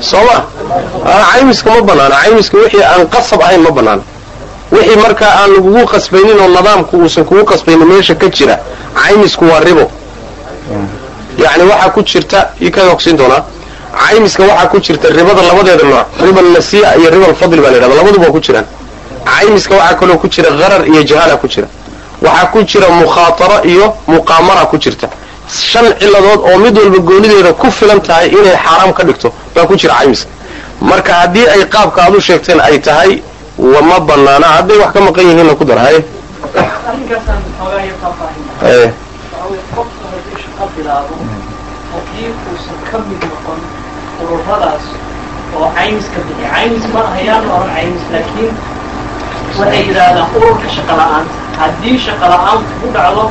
soo 0.00 0.24
ma? 0.24 0.44
Ah, 1.04 1.32
caymiska 1.32 1.70
ma 1.70 1.80
banaana 1.82 2.16
caymiska 2.22 2.56
wixii 2.58 2.82
aan 2.82 3.06
qasab 3.08 3.40
ahayn 3.42 3.60
ma 3.62 3.70
banaana 3.70 4.02
wixii 4.72 4.96
markaa 4.96 5.32
aan 5.42 5.50
lagugu 5.54 5.86
qasbaynin 5.86 6.38
oo 6.40 6.48
nidaamku 6.48 6.96
uusan 6.96 7.24
kugu 7.24 7.44
qasbaynin 7.44 7.86
meesha 7.88 8.14
ka 8.14 8.28
jira 8.28 8.58
caymisku 8.94 9.44
waa 9.44 9.60
ribo. 9.60 9.90
Yacni 11.38 11.64
waxaa 11.70 11.90
ku 11.90 12.02
jirta 12.02 12.50
ii 12.62 12.70
kaga 12.70 12.92
ogsiin 12.92 13.16
doonaa 13.16 13.44
caymiska 14.06 14.42
waxaa 14.42 14.66
ku 14.68 14.80
jirta 14.80 15.08
ribada 15.08 15.42
labadeeda 15.42 15.84
nooc 15.84 16.06
riba 16.24 16.40
nasiya 16.42 16.96
iyo 16.98 17.10
riba 17.10 17.26
alfadli 17.26 17.60
baa 17.60 17.70
la 17.70 17.76
yidhahda 17.76 17.94
labaduba 17.96 18.24
waa 18.26 18.32
ku 18.32 18.40
jiraan. 18.40 18.64
Caymiska 19.24 19.74
waxaa 19.74 19.94
kaloo 20.00 20.18
ku 20.18 20.28
jira 20.28 20.50
gharar 20.50 20.86
iyo 20.88 21.02
jahaala 21.04 21.36
ku 21.36 21.46
jira. 21.48 21.68
Waxaa 22.22 22.46
ku 22.52 22.62
jira 22.62 22.88
mukhaataro 22.88 23.64
iyo 23.64 23.94
muqaamara 24.06 24.66
ku 24.66 24.76
jirta 24.78 25.08
shan 25.48 25.86
ciladood 26.00 26.40
oo 26.50 26.58
mid 26.58 26.78
walba 26.78 26.98
goonideeda 26.98 27.52
ku 27.52 27.70
filan 27.70 28.00
tahay 28.00 28.28
inay 28.28 28.56
xaaraam 28.64 28.92
ka 28.92 29.02
dhigto 29.04 29.32
baa 29.54 29.66
ku 29.66 29.74
jira 29.76 29.94
caymiska 29.98 30.30
marka 30.80 31.12
haddii 31.20 31.46
ay 31.54 31.62
qaabka 31.74 32.02
aad 32.02 32.14
u 32.14 32.20
sheegteen 32.20 32.60
ay 32.60 32.78
tahay 32.78 33.22
wa 33.58 33.80
ma 33.82 33.98
banaana 34.00 34.46
hadday 34.56 34.76
wax 34.78 34.92
ka 34.92 35.00
maqan 35.00 35.24
yihiinna 35.28 35.54
ku 35.54 35.64
dar 35.64 35.78
haye 35.78 36.00
caymis 45.76 46.06
caymis 47.72 48.04
waxay 49.58 49.82
yidhaahdaan 49.88 50.28
ururka 50.36 50.68
shaqa 50.76 50.94
la'aanta 51.00 51.34
haddii 51.60 51.98
shaqa 52.06 52.26
la'aan 52.32 52.58
kugu 52.70 52.88
dhacdo 52.96 53.24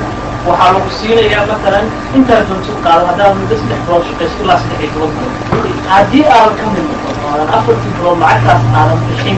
waxaa 0.47 0.71
lagu 0.75 0.89
siinayaa 0.99 1.45
matalan 1.51 1.85
intaa 2.17 2.41
doonto 2.49 2.71
qaado 2.85 3.03
haddaad 3.09 3.33
muddo 3.39 3.55
saddex 3.61 3.79
bilood 3.87 4.03
shaqayso 4.09 4.37
ilaa 4.43 4.57
saddex 4.61 4.79
iyo 4.83 4.91
toban 4.93 5.11
bilood. 5.51 5.77
Haddii 5.93 6.23
aadan 6.35 6.53
ka 6.59 6.65
mid 6.73 6.85
noqon 6.91 7.15
oodan 7.29 7.49
afartii 7.57 7.91
bilood 7.97 8.17
lacagtaas 8.23 8.63
aadan 8.79 8.99
bixin 9.07 9.37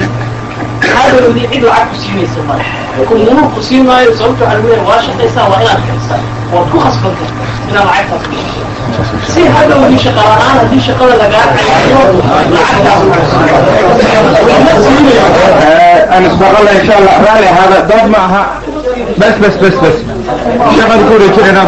hadhowdii 0.97 1.47
cid 1.51 1.63
lacag 1.69 1.87
ku 1.91 1.95
siinaysa 2.03 2.41
male 2.49 2.65
kumurur 3.09 3.47
ku 3.55 3.59
siin 3.67 3.83
maayo 3.89 4.11
sababto 4.19 4.43
waxaa 4.43 4.55
lagu 4.57 4.67
leeyahay 4.67 4.87
waa 4.89 5.01
shaqaysaa 5.07 5.45
waa 5.51 5.61
inaad 5.63 5.81
bixisaa 5.87 6.21
waad 6.53 6.67
ku 6.71 6.77
khasbanta 6.85 7.25
inaad 7.69 7.85
lacagtaas 7.91 8.23
bixiso 8.31 8.65
si 9.33 9.41
hadhowdii 9.55 9.99
shaqalaaan 10.05 10.55
haddii 10.59 10.81
shaqada 10.87 11.15
lagaa 11.21 11.45
eh, 15.67 16.15
anas 16.17 16.33
baqala 16.41 16.69
insha 16.79 16.93
allah 16.99 17.15
raali 17.27 17.47
ahaada 17.53 17.77
dood 17.89 18.05
ma 18.13 18.17
aha. 18.27 18.43
Bas 19.19 19.35
bas 19.41 19.55
bas 19.61 19.75
bas. 19.81 19.97
Shaqada 20.77 21.01
ku 21.07 21.11
wareejinayna 21.13 21.61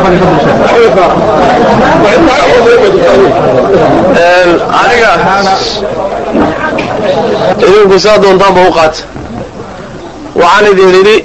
aniga. 4.82 5.12
Idinku 7.68 8.00
saa 8.00 8.18
doontaanba 8.24 8.62
u 8.70 8.72
qaata 8.78 9.02
waxaan 10.42 10.66
idin 10.72 10.90
idhi 11.02 11.16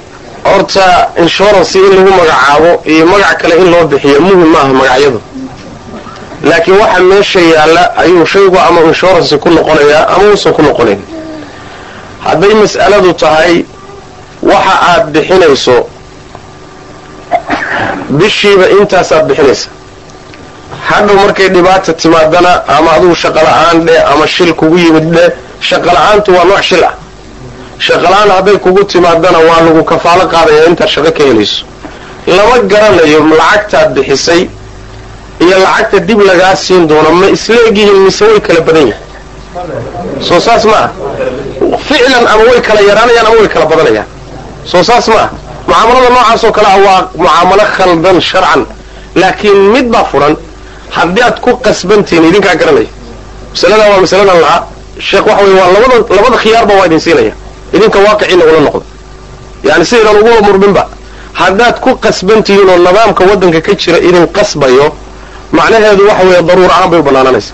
horta 0.49 0.85
insurance 1.23 1.75
in 1.75 1.83
lagu 1.97 2.11
magacaabo 2.19 2.71
iyo 2.91 3.05
magac 3.11 3.37
kale 3.41 3.55
in 3.61 3.67
loo 3.71 3.85
bixiyo 3.91 4.19
muhiim 4.21 4.49
maaha 4.53 4.73
magacyadu 4.79 5.19
laakiin 6.43 6.77
waxa 6.79 6.99
meesha 6.99 7.39
yaalla 7.39 7.83
ayuu 7.97 8.25
shaygu 8.25 8.57
ama 8.67 8.81
insurance 8.81 9.37
ku 9.37 9.49
noqonayaa 9.49 10.07
ama 10.15 10.23
uusan 10.31 10.53
ku 10.53 10.61
noqonayn 10.61 10.99
hadday 12.23 12.53
mas'aladu 12.53 13.13
tahay 13.13 13.65
waxa 14.43 14.75
aad 14.91 15.11
bixinayso 15.13 15.87
bishiiba 18.09 18.69
intaasaad 18.69 19.27
bixinaysa. 19.27 19.69
Hadhow 20.89 21.15
markay 21.15 21.49
dhibaata 21.49 21.93
timaadana 21.93 22.63
ama 22.67 22.91
adugu 22.91 23.15
shaqola'aan 23.15 23.85
dhe 23.87 23.97
ama 24.13 24.27
shil 24.27 24.53
kugu 24.53 24.77
yimid 24.77 25.07
dhe 25.15 25.25
shaqola'aantu 25.61 26.31
waa 26.37 26.45
nooc 26.45 26.61
shil 26.61 26.83
ah. 26.83 26.93
Shaqola'aan 27.79 28.29
hadday 28.29 28.57
kugu 28.57 28.83
timaadana 28.83 29.39
waa 29.39 29.61
lagu 29.65 29.83
kafaalo 29.83 30.27
qaadaya 30.33 30.65
intaad 30.69 30.89
shaqo 30.89 31.11
ka 31.17 31.23
helayso. 31.23 31.65
Lama 32.27 32.59
garanayo 32.71 33.19
lacagtaad 33.39 33.93
bixisay 33.95 34.49
iyo 35.43 35.57
lacagta 35.63 35.99
dib 35.99 36.19
lagaa 36.29 36.55
siin 36.55 36.87
doono 36.87 37.09
ma 37.19 37.27
isla 37.35 37.55
egyihiin 37.69 37.99
mise 38.05 38.21
way 38.25 38.39
kala 38.47 38.61
badan 38.67 38.87
yihiin 38.87 39.03
soo 40.27 40.39
saas 40.39 40.65
ma 40.65 40.77
ah. 40.85 40.89
Ficlan 41.87 42.25
ama 42.33 42.43
way 42.49 42.61
kala 42.67 42.81
yaraanayaan 42.89 43.25
ama 43.29 43.35
way 43.39 43.47
kala 43.53 43.65
badanayaan. 43.71 44.07
Soo 44.71 44.83
saas 44.83 45.07
ma 45.07 45.15
ah. 45.25 45.29
Mucaamalada 45.67 46.09
noocaas 46.09 46.43
oo 46.43 46.51
kale 46.57 46.67
ah 46.67 46.77
waa 46.85 46.99
mucaamalo 47.17 47.63
khaldan 47.75 48.21
sharcan. 48.21 48.61
Laakiin 49.15 49.59
mid 49.73 49.85
baa 49.93 50.03
furan 50.11 50.33
haddii 50.95 51.23
aad 51.27 51.37
ku 51.41 51.51
qasbantihiin 51.65 52.25
idinkaa 52.29 52.55
garanaya. 52.61 52.89
Masaladan 53.53 53.87
waa 53.91 54.01
masaladan 54.05 54.41
lahaa. 54.41 54.61
Sheekh 55.07 55.25
waxa 55.27 55.43
weye 55.45 55.55
waa 55.61 55.71
labada 55.75 55.95
labada 56.17 56.37
khiyaarba 56.43 56.73
waa 56.79 56.85
idin 56.85 56.99
siinaya. 56.99 57.33
Idinka 57.75 57.99
waaqiciina 58.05 58.43
ula 58.49 58.59
noqdo. 58.67 58.83
Yani 59.67 59.85
sidaydan 59.85 60.15
ugu 60.21 60.31
murminba 60.47 60.83
haddaad 61.33 61.75
ku 61.83 61.89
qasbantihiin 62.05 62.69
oo 62.69 62.77
nidaamka 62.77 63.23
waddanka 63.29 63.61
ka 63.61 63.73
jira 63.81 63.97
idin 63.99 64.27
qasbayo 64.37 64.87
macnaheedu 65.51 66.07
waxa 66.07 66.23
weeye 66.27 66.41
daruur 66.41 66.71
ahaan 66.71 66.89
bay 66.89 66.99
u 66.99 67.03
bannaanaanaysa 67.03 67.53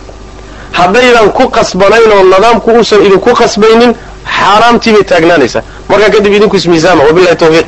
haddaydan 0.71 1.29
ku 1.31 1.49
qasbanayn 1.49 2.11
oo 2.11 2.23
nidaamku 2.23 2.71
uusan 2.71 3.05
idinku 3.05 3.33
qasbaynin 3.41 3.95
xaaraamtii 4.37 4.93
bay 4.93 5.03
taagnaanaysaa. 5.03 5.63
Markaa 5.89 6.09
kadib 6.09 6.33
idinku 6.33 6.55
ismiisaama 6.55 7.03
wabilahi 7.03 7.35
tawfiiq. 7.35 7.67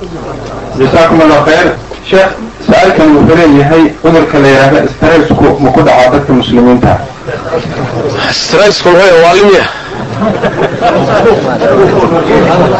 Jasaakum 0.79 1.19
khayr 1.47 1.67
sheekh 2.09 2.31
su'aalkan 2.65 3.07
wuxuu 3.15 3.35
leeyahay 3.35 3.83
cudurka 4.03 4.39
la 4.39 4.47
yidhaahda 4.47 4.81
stressku 4.95 5.45
ma 5.63 5.69
ku 5.71 5.81
dhacaa 5.87 6.09
dadka 6.13 6.33
muslimiinta? 6.33 6.97
Stressku 8.31 8.89
waa 9.23 9.33
limya 9.39 9.63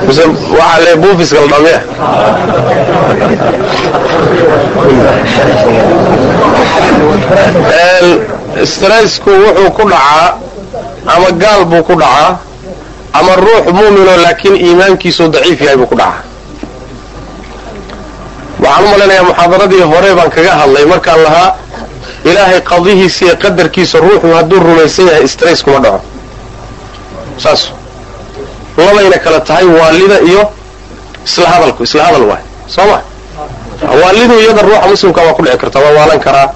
mise 0.07 0.23
waxaa 0.57 0.79
le 0.85 0.91
buufiska 1.01 1.39
la 1.41 1.47
dhamiya 1.51 1.79
stressku 8.65 9.29
wuxuu 9.29 9.71
ku 9.71 9.83
dhacaa 9.89 10.37
ama 11.07 11.31
gaal 11.41 11.65
buu 11.65 11.83
ku 11.83 11.93
dhacaa 11.95 12.37
ama 13.13 13.35
ruux 13.35 13.63
mu'minoo 13.73 14.17
laakiin 14.25 14.55
iimaankiisu 14.65 15.27
daciif 15.33 15.61
yahay 15.61 15.77
buu 15.77 15.85
ku 15.87 15.95
dhacaa. 15.95 16.23
Waxaan 18.63 18.83
u 18.85 18.89
malaynayaa 18.93 19.23
muxaadaradii 19.29 19.81
hore 19.91 20.09
baan 20.17 20.29
kaga 20.31 20.51
hadlay. 20.61 20.85
Markaan 20.85 21.23
lahaa 21.23 21.49
ilaahay 22.25 22.61
qadihiisa 22.61 23.25
iyo 23.25 23.35
qadarkiisa 23.43 23.97
ruuxu 23.99 24.27
hadduu 24.37 24.59
rumaysan 24.59 25.07
yahay 25.07 25.27
stress 25.27 25.63
kuma 25.63 25.79
dhaco 25.79 25.99
saas. 27.37 27.71
Labayna 28.77 29.17
kala 29.17 29.39
tahay 29.41 29.65
waalida 29.65 30.19
iyo 30.21 30.49
isla 31.25 31.47
hadalku 31.49 31.83
isla 31.83 32.03
hadal 32.03 32.23
waay. 32.29 32.41
Soo 32.67 32.85
ma? 32.87 33.01
Waalidu 34.01 34.39
iyada 34.39 34.61
ruuxa 34.61 34.87
muslimka 34.87 35.21
waa 35.21 35.33
ku 35.33 35.41
dhici 35.43 35.57
kartaa 35.57 35.81
waa 35.81 35.91
waalan 35.97 36.19
karaa. 36.19 36.47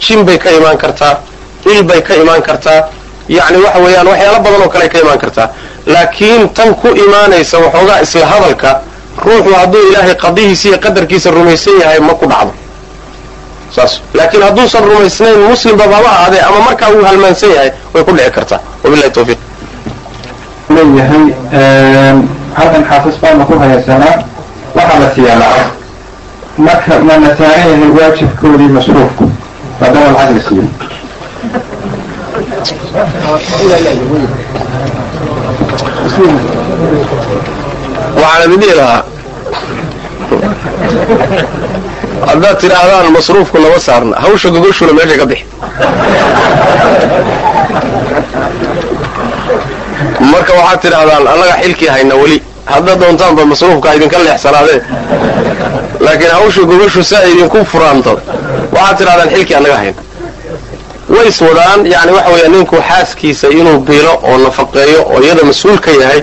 Jin 0.00 0.24
bay 0.24 0.38
ka 0.38 0.50
imaan 0.50 0.76
kartaa 0.78 1.18
il 1.64 1.82
bay 1.82 2.02
ka 2.02 2.14
imaan 2.14 2.42
kartaa. 2.42 2.88
Yacni 3.28 3.58
waxa 3.64 3.78
weeyaan 3.84 4.06
waxyaalo 4.06 4.38
badan 4.44 4.62
oo 4.62 4.68
kale 4.68 4.88
ka 4.88 4.98
imaan 5.00 5.18
kartaa. 5.18 5.48
Laakiin 5.86 6.48
tan 6.54 6.74
ku 6.74 6.88
imaanaysa 6.88 7.58
waxoogaa 7.58 8.00
isla 8.02 8.26
hadalka 8.26 8.80
ruuxu 9.24 9.54
hadduu 9.54 9.82
ilaahay 9.90 10.14
qadihiisa 10.14 10.68
iyo 10.68 10.78
qadarkiisa 10.78 11.30
rumaysan 11.30 11.80
yahay 11.80 11.98
ma 12.00 12.14
ku 12.14 12.26
dhacdo. 12.26 12.52
Saas. 13.74 14.00
Laakiin 14.14 14.42
hadduusan 14.42 14.84
rumaysnayn 14.84 15.38
muslimba 15.50 15.84
haba 15.84 16.08
ahaadee 16.08 16.40
ama 16.40 16.60
markaa 16.60 16.90
uu 16.94 17.04
halmaansan 17.04 17.50
yahay 17.50 17.70
way 17.94 18.04
ku 18.04 18.12
dhici 18.12 18.30
kartaa. 18.30 18.60
Wabilahi 18.84 19.10
tawfiiq 19.10 19.38
leeyahay 20.76 21.24
halkan 22.58 22.84
xaafis 22.90 23.16
baana 23.22 23.44
ku 23.48 23.54
haysanaa 23.62 24.14
waxaa 24.76 24.98
la 25.02 25.08
siiyaa 25.14 25.38
lacag. 25.42 25.68
Marka 26.66 26.98
mana 27.08 27.28
taagan 27.38 27.80
yahay 27.80 27.90
waajibkoodii 27.98 28.70
masruufku. 28.78 29.24
Maadaama 29.80 30.10
lacag 30.18 30.36
la 30.36 30.42
siiyo 30.48 30.64
waxaan 38.20 38.44
idin 38.46 38.60
dhihi 38.60 38.76
lahaa. 38.76 39.02
Haddaad 42.26 42.56
tidhaahdaan 42.60 43.12
masruufku 43.12 43.58
nama 43.58 43.78
saarna 43.78 44.16
hawsha 44.24 44.48
gogoshuna 44.54 44.92
meesha 44.92 45.16
ka 45.20 45.26
bixi 45.30 45.44
marka 50.32 50.52
waxaad 50.60 50.80
tidhaahdaan 50.80 51.26
annaga 51.32 51.54
xilkii 51.62 51.88
hayna 51.88 52.14
weli. 52.14 52.42
Haddaad 52.66 52.98
doontaanba 53.00 53.44
masruufka 53.46 53.94
idinka 53.94 54.18
leexsanaadee 54.18 54.80
laakiin 56.00 56.30
hawsha 56.30 56.62
gogoshu 56.70 57.04
si 57.04 57.16
ay 57.16 57.30
idinku 57.32 57.64
furaanto. 57.72 58.12
Waxaad 58.72 58.96
tidhahdaan 58.98 59.28
xilkii 59.34 59.54
annaga 59.56 59.76
hayna 59.76 60.00
way 61.08 61.28
is 61.28 61.40
wadaan 61.40 61.86
yani 61.86 62.12
waxa 62.12 62.30
weeya 62.34 62.48
ninku 62.48 62.76
xaaskiisa 62.88 63.48
inuu 63.48 63.78
biilo 63.86 64.12
oo 64.28 64.38
nafaqeeyo 64.38 65.00
oo 65.12 65.20
iyada 65.22 65.42
mas'uul 65.44 65.78
ka 65.78 65.90
yahay. 65.90 66.22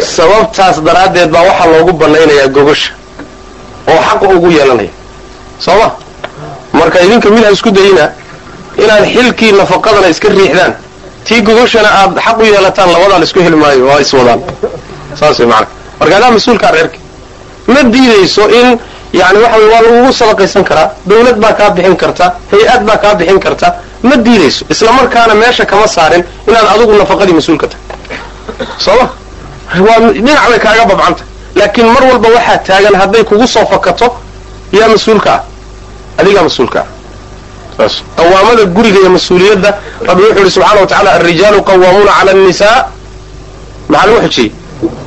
Sababtaas 0.00 0.76
daraaddeed 0.84 1.30
baa 1.30 1.42
waxaa 1.42 1.66
loogu 1.72 1.92
banaynayaa 1.92 2.48
gogosha 2.48 2.92
oo 3.88 4.00
xaqa 4.08 4.26
ugu 4.36 4.50
yeelanaya. 4.50 4.88
Soo 5.58 5.76
ma? 5.80 5.90
Marka 6.72 7.00
idinka 7.00 7.30
mid 7.30 7.44
ha 7.44 7.50
isku 7.50 7.70
dayina 7.70 8.10
inaad 8.78 9.04
xilkii 9.14 9.52
nafaqadana 9.52 10.08
iska 10.08 10.28
riixdaan 10.28 10.72
tii 11.26 11.40
gogoshana 11.42 11.88
aad 12.00 12.12
xaq 12.26 12.38
u 12.40 12.44
yeelataan 12.44 12.88
labadaa 12.94 13.18
la 13.18 13.24
isku 13.24 13.40
heli 13.46 13.56
maayo 13.56 13.86
waa 13.90 14.00
is 14.04 14.12
wadaan 14.18 14.40
saas 15.20 15.38
way 15.38 15.46
macana 15.52 15.66
marka 16.00 16.16
adaa 16.18 16.30
mas'uulkaa 16.36 16.70
reerka 16.76 16.98
ma 17.72 17.80
diidayso 17.94 18.44
in 18.58 18.68
yani 19.20 19.38
waxa 19.44 19.56
wey 19.60 19.68
waa 19.72 19.80
lagugu 19.86 20.12
sadaqaysan 20.20 20.64
karaa 20.68 20.88
dawlad 21.10 21.36
baa 21.42 21.52
kaa 21.58 21.70
bixin 21.76 21.96
karta 22.02 22.26
hay'ad 22.52 22.82
baa 22.88 22.96
kaa 23.04 23.14
bixin 23.14 23.40
karta 23.40 23.68
ma 24.02 24.16
diidayso. 24.16 24.64
Isla 24.72 24.92
markaana 24.92 25.34
meesha 25.34 25.64
kama 25.70 25.86
saarin 25.96 26.24
inaad 26.48 26.66
adigu 26.74 26.92
nafaqadii 27.00 27.34
mas'uulka 27.38 27.66
tahay. 27.72 27.84
Soo 28.84 28.96
ma 29.00 29.06
waa 29.86 29.98
dhinac 30.14 30.44
bay 30.50 30.58
kaaga 30.66 30.84
babcanta. 30.90 31.22
Laakiin 31.58 31.86
mar 31.94 32.02
walba 32.10 32.28
waxaa 32.36 32.58
taagan 32.66 32.94
hadday 33.00 33.24
kugu 33.30 33.46
soo 33.54 33.66
fakato 33.72 34.06
yaa 34.78 34.88
mas'uulka 34.94 35.30
ah. 35.36 35.40
Adigaa 36.20 36.42
mas'uulka 36.48 36.78
ah 36.80 36.86
qawaamada 38.16 38.64
guriga 38.74 38.98
iyo 39.00 39.10
mas'uuliyadda 39.16 39.70
rabbi 40.08 40.22
wuxuu 40.22 40.38
yihi 40.40 40.50
subxana 40.50 40.80
wa 40.80 40.86
tacala 40.86 41.10
alrijaalu 41.12 41.62
qawaamuuna 41.62 42.12
cala 42.18 42.30
annisaa. 42.32 42.78
Maxaa 43.88 44.06
lagu 44.06 44.20
xujiyey 44.28 44.50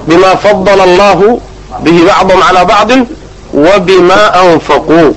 bima 0.07 0.31
fadala 0.43 0.83
allahu 0.89 1.41
bihi 1.83 2.01
bacdahum 2.07 2.41
calaa 2.47 2.65
bacdin 2.71 3.01
wa 3.53 3.79
bima 3.87 4.19
anfaquu. 4.41 5.15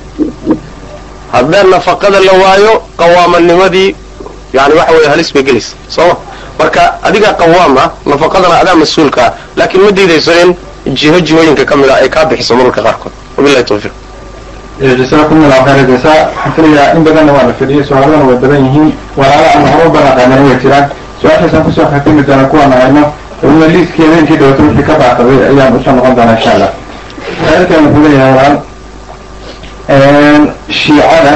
Haddee 1.32 1.62
nafaqada 1.72 2.20
la 2.20 2.32
waayo 2.42 2.72
qawaamanimadii 3.00 3.94
yani 4.52 4.74
waxa 4.74 4.92
weeye 4.92 5.08
halis 5.08 5.32
bay 5.34 5.42
gelaysa. 5.42 5.76
Sooma 5.88 6.16
marka 6.58 6.82
adigaa 7.02 7.32
qawaam 7.40 7.76
ah 7.78 7.88
nafaqadana 8.06 8.54
adaa 8.62 8.74
mas'uulka 8.82 9.20
ah 9.26 9.32
laakiin 9.56 9.82
ma 9.84 9.90
diidayso 9.90 10.32
in 10.42 10.94
jiho 10.94 11.20
jihooyinka 11.20 11.64
ka 11.64 11.76
mid 11.76 11.90
a 11.90 11.94
ay 12.02 12.08
kaa 12.08 12.24
bixiso 12.24 12.54
mararka 12.56 12.82
qaarkood. 12.82 13.12
Wabilahi 13.36 13.64
tawfiiq 13.64 13.92
jasakum 14.80 15.42
allahu 15.44 15.64
khayra 15.66 15.82
jasa 15.90 16.08
waxaan 16.08 16.52
filayaa 16.56 16.94
in 16.96 17.02
badanna 17.04 17.32
waa 17.32 17.46
la 17.48 17.52
fidhiyay 17.58 17.84
su'aaladana 17.84 18.24
way 18.28 18.36
badan 18.36 18.64
yihiin. 18.64 18.92
Walaala 19.16 19.48
ama 19.56 19.68
horo 19.74 19.90
banaqaanan 19.90 20.44
way 20.46 20.56
jiraan. 20.62 20.84
Su'aashaasaan 21.22 21.62
ku 21.64 21.70
soo 21.72 21.86
xatimi 21.92 22.22
doona 22.22 22.44
kuwaan 22.44 22.72
hayno 22.72 23.02
weliba 23.42 23.66
liiskeeda 23.66 24.16
inkii 24.22 24.36
dhawata 24.38 24.62
wixii 24.62 24.82
ka 24.88 24.94
baaqaday 25.00 25.38
ayaan 25.50 25.76
u 25.76 25.82
soo 25.84 25.92
noqon 25.92 26.14
doonaa 26.16 26.36
insha 26.38 26.50
allah. 26.54 26.70
Su'aalkan 27.38 27.84
wuxuu 27.86 28.02
leeyahay 28.06 28.32
walaal 28.38 28.56
shiicada 30.70 31.34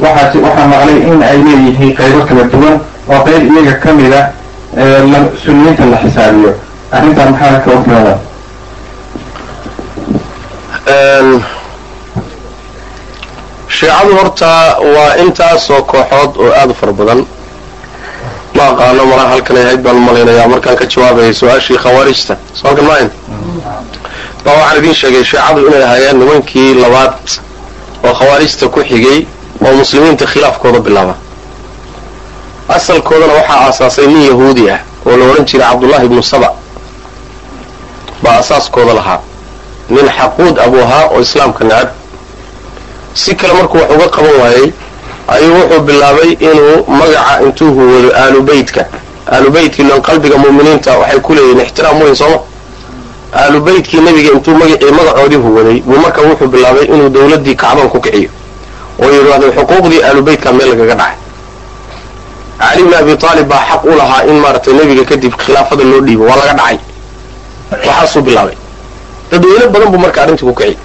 waxaas 0.00 0.34
waxaa 0.44 0.66
maqlay 0.72 0.96
in 1.08 1.22
ay 1.22 1.38
leeyihiin 1.46 1.92
qaybo 1.98 2.20
kala 2.28 2.44
duwan 2.52 2.74
oo 3.12 3.20
qayb 3.26 3.42
iyaga 3.52 3.74
ka 3.82 3.90
mida 3.92 4.20
sunniyiinta 5.44 5.84
la 5.92 5.96
xisaabiyo 6.04 6.50
arrintan 6.92 7.28
maxaa 7.32 7.60
ka 7.64 7.70
ogtaada 7.78 8.14
shiicadu 13.78 14.12
horta 14.18 14.46
waa 14.94 15.14
intaasoo 15.24 15.82
kooxood 15.90 16.32
oo 16.42 16.50
aada 16.60 16.72
u 16.72 16.74
fara 16.80 16.92
badan. 16.92 17.20
Ma 18.56 18.62
aqaano 18.70 19.02
maraa 19.10 19.28
halkan 19.32 19.56
ay 19.56 19.62
ahayd 19.64 19.80
baan 19.84 19.96
malaynayaa 20.06 20.48
markaan 20.52 20.76
ka 20.80 20.84
jawaabayay 20.92 21.34
su'aashii 21.40 21.78
khawaarijta. 21.84 22.34
Soo 22.58 22.68
halkan 22.68 22.86
baa 24.44 24.54
waxaan 24.58 24.78
idiin 24.78 24.94
sheegay 25.00 25.24
shiicadu 25.24 25.66
inay 25.68 25.82
ahaayeen 25.84 26.18
nimankii 26.18 26.74
labaad 26.82 27.12
oo 28.06 28.14
khawaarijta 28.18 28.68
ku 28.68 28.80
xigay 28.90 29.18
oo 29.64 29.72
muslimiinta 29.80 30.26
khilaafkooda 30.32 30.80
bilaaba 30.86 31.14
asalkoodana 32.68 33.32
waxaa 33.32 33.60
aasaasay 33.66 34.06
nin 34.06 34.22
yahuudi 34.28 34.70
ah 34.70 34.78
oo 35.06 35.16
la 35.16 35.24
odhan 35.30 35.44
jiray 35.46 35.68
cabdullahi 35.70 36.04
ibnu 36.06 36.22
saba. 36.22 36.48
Baa 38.22 38.38
asaaskooda 38.38 38.94
lahaa. 38.94 39.18
Nin 39.88 40.06
xaquud 40.18 40.58
abu 40.58 40.76
ahaa 40.84 41.04
oo 41.12 41.20
islaamka 41.20 41.64
necab 41.64 41.88
si 43.14 43.34
kale 43.34 43.52
markuu 43.54 43.78
wax 43.78 43.90
uga 43.96 44.08
qaban 44.08 44.34
waayey 44.42 44.72
ayuu 45.28 45.54
wuxuu 45.60 45.80
bilaabay 45.88 46.30
inuu 46.48 46.84
magaca 46.98 47.42
intuu 47.46 47.70
huwado 47.74 48.10
aalu 48.16 48.42
beytka 48.42 48.84
aalu 49.32 49.50
beytkii 49.50 49.82
lan 49.90 50.02
qalbiga 50.02 50.36
mu'miniinta 50.38 50.98
waxay 50.98 51.20
ku 51.20 51.34
leeyihiin 51.34 51.60
ixtiraam 51.66 52.02
weyn 52.02 52.14
sooma 52.16 52.38
aalu 53.42 53.60
beytkii 53.60 54.00
nebiga 54.00 54.30
intuu 54.36 54.54
magacii 54.54 54.90
magacoodii 54.98 55.36
huwaday 55.46 55.80
buu 55.80 55.98
marka 56.04 56.20
wuxuu 56.22 56.48
bilaabay 56.48 56.84
inuu 56.84 57.08
dawladdii 57.08 57.54
kacban 57.56 57.88
ku 57.88 58.00
kiciyo. 58.00 58.30
Oo 59.02 59.10
yidhaahdo 59.10 59.46
xuquuqdii 59.56 60.02
aalu 60.08 60.22
beytka 60.22 60.52
meel 60.52 60.68
lagaga 60.70 60.94
dhacay. 60.94 61.16
Cali 62.58 62.82
bni 62.84 62.94
abi 62.94 63.16
taalib 63.16 63.48
baa 63.48 63.62
xaq 63.70 63.84
u 63.84 63.96
lahaa 63.96 64.22
in 64.30 64.36
maaragtay 64.42 64.74
nebiga 64.74 65.04
kadib 65.04 65.32
khilaafada 65.36 65.84
loo 65.84 66.00
dhiibo 66.00 66.24
waa 66.24 66.36
laga 66.36 66.54
dhacay. 66.54 66.78
Waxaasuu 67.72 68.22
bilaabay. 68.22 68.56
Dadweyne 69.30 69.66
badan 69.72 69.88
buu 69.92 69.98
marka 69.98 70.22
arrintii 70.22 70.46
ku 70.46 70.54
kiciyay 70.54 70.76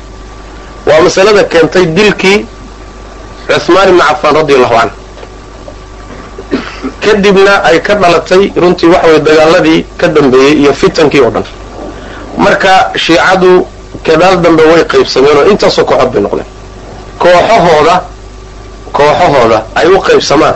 waa 0.90 1.02
masalada 1.06 1.44
keentay 1.44 1.86
dilkii 1.98 2.46
cuhmaan 3.48 3.90
ibni 3.90 4.02
cafaan 4.10 4.36
radi 4.36 4.54
allahu 4.56 4.76
canhu 4.80 4.96
kadibna 7.04 7.54
ay 7.70 7.80
ka 7.82 7.94
dhalatay 7.96 8.44
runtii 8.62 8.88
waxa 8.94 9.08
weye 9.08 9.20
dagaaladii 9.28 9.80
ka 9.98 10.08
dambeeyey 10.08 10.54
iyo 10.62 10.74
fitankii 10.74 11.22
oo 11.22 11.30
dhan. 11.32 11.44
Marka 12.38 12.92
shiicadu 12.96 13.68
gadaal 14.06 14.38
dambe 14.44 14.64
way 14.72 14.84
qaybsameen 14.92 15.38
oo 15.38 15.46
intaasoo 15.52 15.86
kooxood 15.86 16.12
bay 16.14 16.22
noqdeen. 16.22 16.46
Kooxahooda 17.20 17.96
kooxahooda 18.98 19.60
ay 19.76 19.88
u 19.88 20.00
qaybsamaan. 20.08 20.56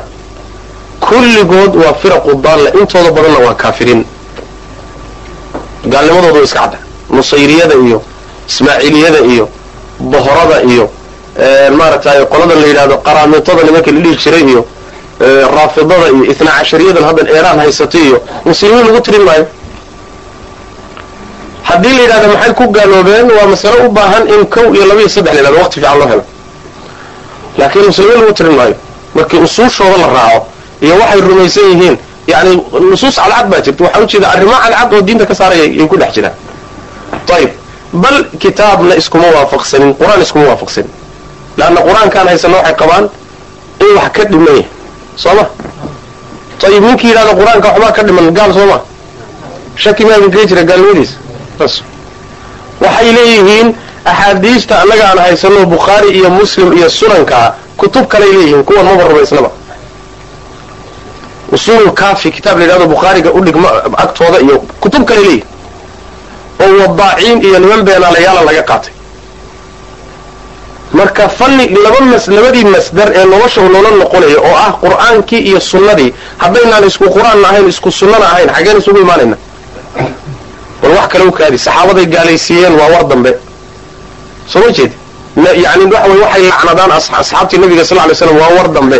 Kulligood 0.99 1.75
waa 1.75 1.93
firaqu 2.01 2.31
daalla 2.43 2.69
intooda 2.79 3.11
badanna 3.11 3.39
waa 3.45 3.53
kaafiriin 3.55 4.05
gaalnimadooda 5.91 6.33
way 6.33 6.43
iska 6.43 6.59
cadda. 6.59 6.77
Nusayriyada 7.09 7.75
iyo 7.85 8.01
ismaaciiliyada 8.49 9.19
iyo 9.33 9.49
bohorada 10.11 10.57
iyo 10.71 10.85
maaragtay 11.77 12.25
qoladan 12.31 12.59
la 12.61 12.67
yidhahdo 12.71 12.95
qaraamiitada 13.07 13.61
nimanka 13.67 13.91
la 13.95 13.99
dhihi 14.03 14.15
jiray 14.23 14.43
iyo 14.51 14.61
raafidada 15.55 16.07
iyo 16.15 16.23
itna 16.31 16.51
cashariyadan 16.59 17.03
haddan 17.07 17.27
eeraan 17.35 17.59
haysatay 17.63 18.01
iyo 18.07 18.17
muslimiin 18.45 18.85
lagu 18.87 19.01
tirin 19.05 19.23
maayo. 19.27 19.45
Haddii 21.69 21.93
la 21.97 22.01
yidhahda 22.03 22.27
maxay 22.33 22.53
ku 22.53 22.63
gaaloobeen? 22.75 23.27
Waa 23.37 23.47
masalo 23.53 23.77
u 23.87 23.89
baahan 23.97 24.23
in 24.27 24.45
kow 24.53 24.67
iyo 24.75 24.85
laba 24.89 24.99
iyo 25.01 25.09
saddex 25.09 25.33
la 25.33 25.39
yidhahdo 25.39 25.57
waqti 25.63 25.79
fiican 25.79 25.97
loo 25.99 26.07
helo. 26.11 26.23
Laakiin 27.57 27.85
muslimiin 27.89 28.19
lagu 28.21 28.33
tirin 28.37 28.55
maayo 28.59 28.75
markii 29.15 29.37
usuushooda 29.45 29.97
la 30.03 30.07
raaco 30.17 30.39
iyo 30.81 30.93
waxay 31.01 31.21
rumaysan 31.21 31.63
yihiin 31.71 31.95
yani 32.27 32.51
nusuus 32.91 33.15
cadcad 33.15 33.47
baa 33.51 33.61
jirta. 33.65 33.83
Waxaa 33.83 34.01
ujeeda 34.03 34.27
arrimo 34.33 34.51
cadcad 34.63 34.93
oo 34.93 35.01
diinta 35.07 35.25
ka 35.25 35.35
saaraya 35.35 35.63
ay 35.63 35.87
ku 35.91 35.97
dhex 35.97 36.11
jiraan. 36.15 36.35
Ayib 37.35 37.49
bal 37.93 38.17
kitaabna 38.39 38.95
iskuma 38.95 39.27
waafaqsanin 39.35 39.93
qur'aan 39.99 40.21
iskuma 40.21 40.45
waafaqsanin. 40.51 40.89
Leanna 41.57 41.81
qur'aankaan 41.81 42.27
haysana 42.27 42.57
waxay 42.57 42.75
qabaan 42.81 43.09
in 43.81 43.95
wax 43.97 44.09
ka 44.15 44.23
dhiman 44.25 44.47
yahay 44.55 44.65
soo 45.15 45.33
ma 45.35 45.45
ayib 46.67 46.83
ninkii 46.83 47.07
yidhahda 47.09 47.33
qur'aanka 47.39 47.67
waxbaa 47.69 47.91
ka 47.91 48.03
dhiman 48.03 48.33
gaal 48.33 48.53
soo 48.53 48.65
ma 48.65 48.77
shaki 49.75 50.05
maa 50.05 50.17
idinkaga 50.17 50.45
jira 50.49 50.63
gaalnimadiisa 50.69 51.15
waxay 52.81 53.11
leeyihiin 53.17 53.75
axaadiista 54.05 54.73
annaga 54.81 55.03
aan 55.09 55.17
haysano 55.25 55.65
bukhaari 55.65 56.09
iyo 56.17 56.29
muslim 56.29 56.73
iyo 56.77 56.89
sunankaa 56.89 57.53
kutub 57.77 58.05
kaley 58.07 58.31
leeyihiin 58.33 58.63
kuwan 58.63 58.85
maba 58.85 59.03
rumaysnaba 59.09 59.49
usuul 61.51 61.91
kaafi 61.93 62.31
kitaab 62.31 62.57
la 62.57 62.63
yidhahdo 62.63 62.87
bukhaariga 62.87 63.31
udhigma 63.31 63.69
agtooda 63.97 64.39
iyo 64.41 64.55
kutub 64.79 65.03
kale 65.05 65.19
leeyihiin 65.21 65.45
oo 66.65 66.73
wadaaciin 66.81 67.37
iyo 67.47 67.59
niman 67.63 67.81
beenaalayaala 67.87 68.41
laga 68.49 68.63
qaatay. 68.71 68.93
Marka 70.93 71.29
fanni 71.29 71.65
laba 71.83 71.99
labadii 72.35 72.65
masdar 72.75 73.07
ee 73.19 73.25
nolosha 73.31 73.61
loola 73.73 73.89
noqonayo 74.01 74.39
oo 74.49 74.55
ah 74.65 74.71
qur'aankii 74.83 75.41
iyo 75.49 75.59
sunnadii 75.71 76.13
haddaynaan 76.43 76.83
isku 76.89 77.05
qur'aanna 77.15 77.47
ahayn 77.49 77.67
isku 77.73 77.89
sunnana 77.99 78.25
ahayn 78.31 78.49
xaggeen 78.55 78.77
isugu 78.81 78.99
imaanayna. 79.05 79.37
War 80.83 80.91
wax 80.97 81.07
kale 81.11 81.23
u 81.25 81.31
kaadi 81.31 81.57
saxaabaday 81.57 82.05
gaalaysiiyeen 82.15 82.73
waa 82.79 82.89
war 82.93 83.03
dambe. 83.11 83.31
Soo 84.51 84.59
ma 84.59 84.69
jeed? 84.77 84.91
Yani 85.65 85.83
waxay 85.93 86.43
lacnadaan 86.49 86.91
asxaabtii 87.19 87.57
nabiga 87.63 87.85
sal 87.85 87.97
lay 88.07 88.15
slam 88.15 88.37
waa 88.41 88.51
war 88.57 88.67
dambe. 88.77 88.97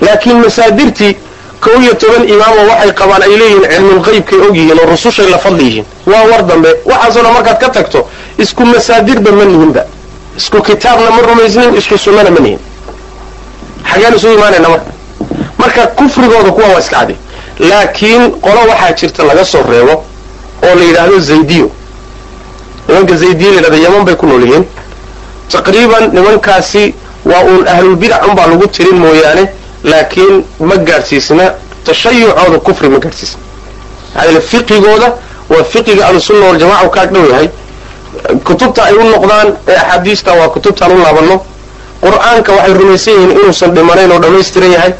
Laakiin 0.00 0.38
masaadirtii 0.44 1.16
kow 1.60 1.76
iyo 1.82 1.94
toban 1.94 2.28
imaamo 2.28 2.60
waxay 2.70 2.92
qabaan 3.00 3.22
ay 3.22 3.36
leeyihiin 3.40 3.70
cilmulqaybkay 3.74 4.38
og 4.46 4.56
yihiin 4.56 4.78
oo 4.80 4.86
rusushay 4.90 5.28
la 5.30 5.38
fadli 5.38 5.64
yihiin 5.64 5.84
waa 6.06 6.24
war 6.30 6.42
dambe. 6.46 6.68
Waxaasoo 6.84 7.22
dhan 7.22 7.32
markaad 7.32 7.58
ka 7.60 7.68
tagto 7.68 8.08
isku 8.38 8.64
masaadirba 8.66 9.30
ma 9.32 9.44
nihinba 9.44 9.82
isku 10.36 10.62
kitaabna 10.62 11.10
ma 11.10 11.22
rumaysnin 11.28 11.76
isku 11.76 11.98
sunnana 11.98 12.30
ma 12.30 12.40
nihin 12.40 12.58
xageen 13.92 14.14
isugu 14.16 14.34
imaanayna 14.38 14.68
marka. 14.68 14.90
Marka 15.58 15.86
kufrigooda 15.86 16.50
kuwa 16.52 16.68
waa 16.68 16.78
iska 16.80 16.96
cadi. 16.96 17.16
Laakiin 17.58 18.30
qolo 18.40 18.60
waxaa 18.70 18.92
jirta 18.98 19.22
laga 19.24 19.44
soo 19.44 19.62
reebo 19.70 20.04
oo 20.62 20.74
la 20.78 20.84
yidhaahdo 20.84 21.18
zaydiyo. 21.20 21.70
Nimanka 22.88 23.16
zaydiyo 23.16 23.50
la 23.50 23.56
yidhahdo 23.56 23.76
yaman 23.84 24.04
bay 24.04 24.14
ku 24.16 24.26
nool 24.26 24.42
yihiin 24.46 24.64
taqriiban 25.52 26.10
nimankaasi 26.12 26.94
waa 27.24 27.42
uun 27.44 27.66
ahlulbidac 27.68 28.26
unbaa 28.28 28.46
lagu 28.46 28.66
tirin 28.68 28.96
mooyaane 28.96 29.44
laakiin 29.84 30.44
ma 30.60 30.76
gaadhsiisna 30.76 31.54
tashayucooda 31.84 32.58
kufri 32.58 32.88
ma 32.88 32.98
gaadhsiisna 32.98 33.40
maxaa 34.14 34.40
fiqigooda 34.40 35.08
waa 35.50 35.64
fiqiga 35.64 36.06
ahlusunna 36.06 36.46
waljamaca 36.46 36.86
u 36.86 36.90
kaag 36.90 37.10
dhow 37.12 37.26
yahay. 37.30 37.48
Kutubta 38.44 38.82
ay 38.84 38.94
u 38.94 39.04
noqdaan 39.04 39.48
ee 39.68 39.76
axaadiista 39.76 40.32
waa 40.34 40.48
kutubtaan 40.48 40.92
u 40.92 40.98
laabanno. 41.02 41.36
Qur'aanka 42.02 42.52
waxay 42.52 42.74
rumaysan 42.74 43.14
yihiin 43.14 43.30
inuusan 43.30 43.70
dhimanayn 43.74 44.12
oo 44.12 44.18
dhammaystiran 44.18 44.72
yahay. 44.72 44.92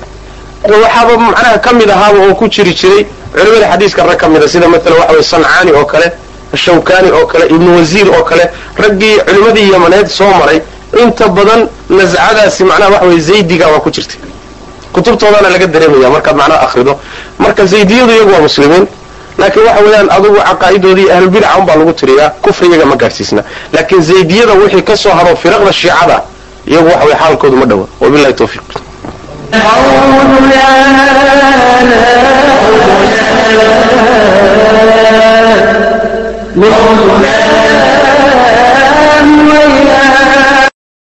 Waxaaba 0.64 1.16
macnaha 1.18 1.58
ka 1.58 1.72
mid 1.72 1.90
ahaaba 1.90 2.18
oo 2.26 2.34
ku 2.34 2.48
jiri 2.48 2.74
jiray 2.74 3.06
culimada 3.34 3.66
xadiiska 3.72 4.02
rag 4.06 4.16
ka 4.18 4.28
mida 4.28 4.48
sida 4.48 4.68
maalan 4.68 4.92
waxa 4.98 5.12
way 5.12 5.22
sancaani 5.22 5.72
oo 5.72 5.84
kale 5.84 6.12
shawkani 6.54 7.10
oo 7.10 7.26
kale 7.26 7.44
ibnu 7.46 7.76
wasiir 7.78 8.08
oo 8.10 8.22
kale. 8.24 8.44
Raggii 8.78 9.16
culimmadii 9.26 9.70
yamaneed 9.72 10.06
soo 10.08 10.30
maray. 10.40 10.60
Inta 11.02 11.28
badan 11.28 11.68
nascadaasi 11.88 12.64
macnaha 12.64 12.90
waxa 12.90 13.06
way 13.06 13.20
zaydiga 13.20 13.66
waa 13.68 13.80
ku 13.80 13.90
jirtay 13.90 14.18
kutubtoodana 14.92 15.48
laga 15.54 15.66
dareemaya 15.66 16.10
markaad 16.10 16.36
macnaha 16.36 16.60
akhrido. 16.66 16.92
Marka 17.38 17.66
zaydiyadu 17.66 18.12
iyagu 18.12 18.32
waa 18.32 18.40
muslimiin 18.48 18.86
laakiin 19.38 19.64
waxa 19.66 19.82
weeyaan 19.84 20.08
adugu 20.16 20.38
caqaa'idoodii 20.48 21.02
iyo 21.04 21.12
ahlulbidaca 21.14 21.58
unbaa 21.60 21.76
lagu 21.80 21.92
tiriyaa 21.92 22.30
kufri 22.44 22.66
iyaga 22.68 22.84
ma 22.90 22.96
gaadhsiisna 23.02 23.42
laakiin 23.72 24.02
zaydiyada 24.02 24.52
wixii 24.60 24.82
ka 24.82 24.96
soo 24.96 25.12
haro 25.18 25.36
firaqda 25.42 25.72
shiicada 25.72 26.16
iyagu 26.70 26.86
waxa 26.88 27.04
wey 27.08 27.14
xaalkoodu 27.22 27.56
ma 27.56 27.66
dhowa 27.70 27.86
wabilahi 28.00 28.34
tawfiiq. 28.34 28.68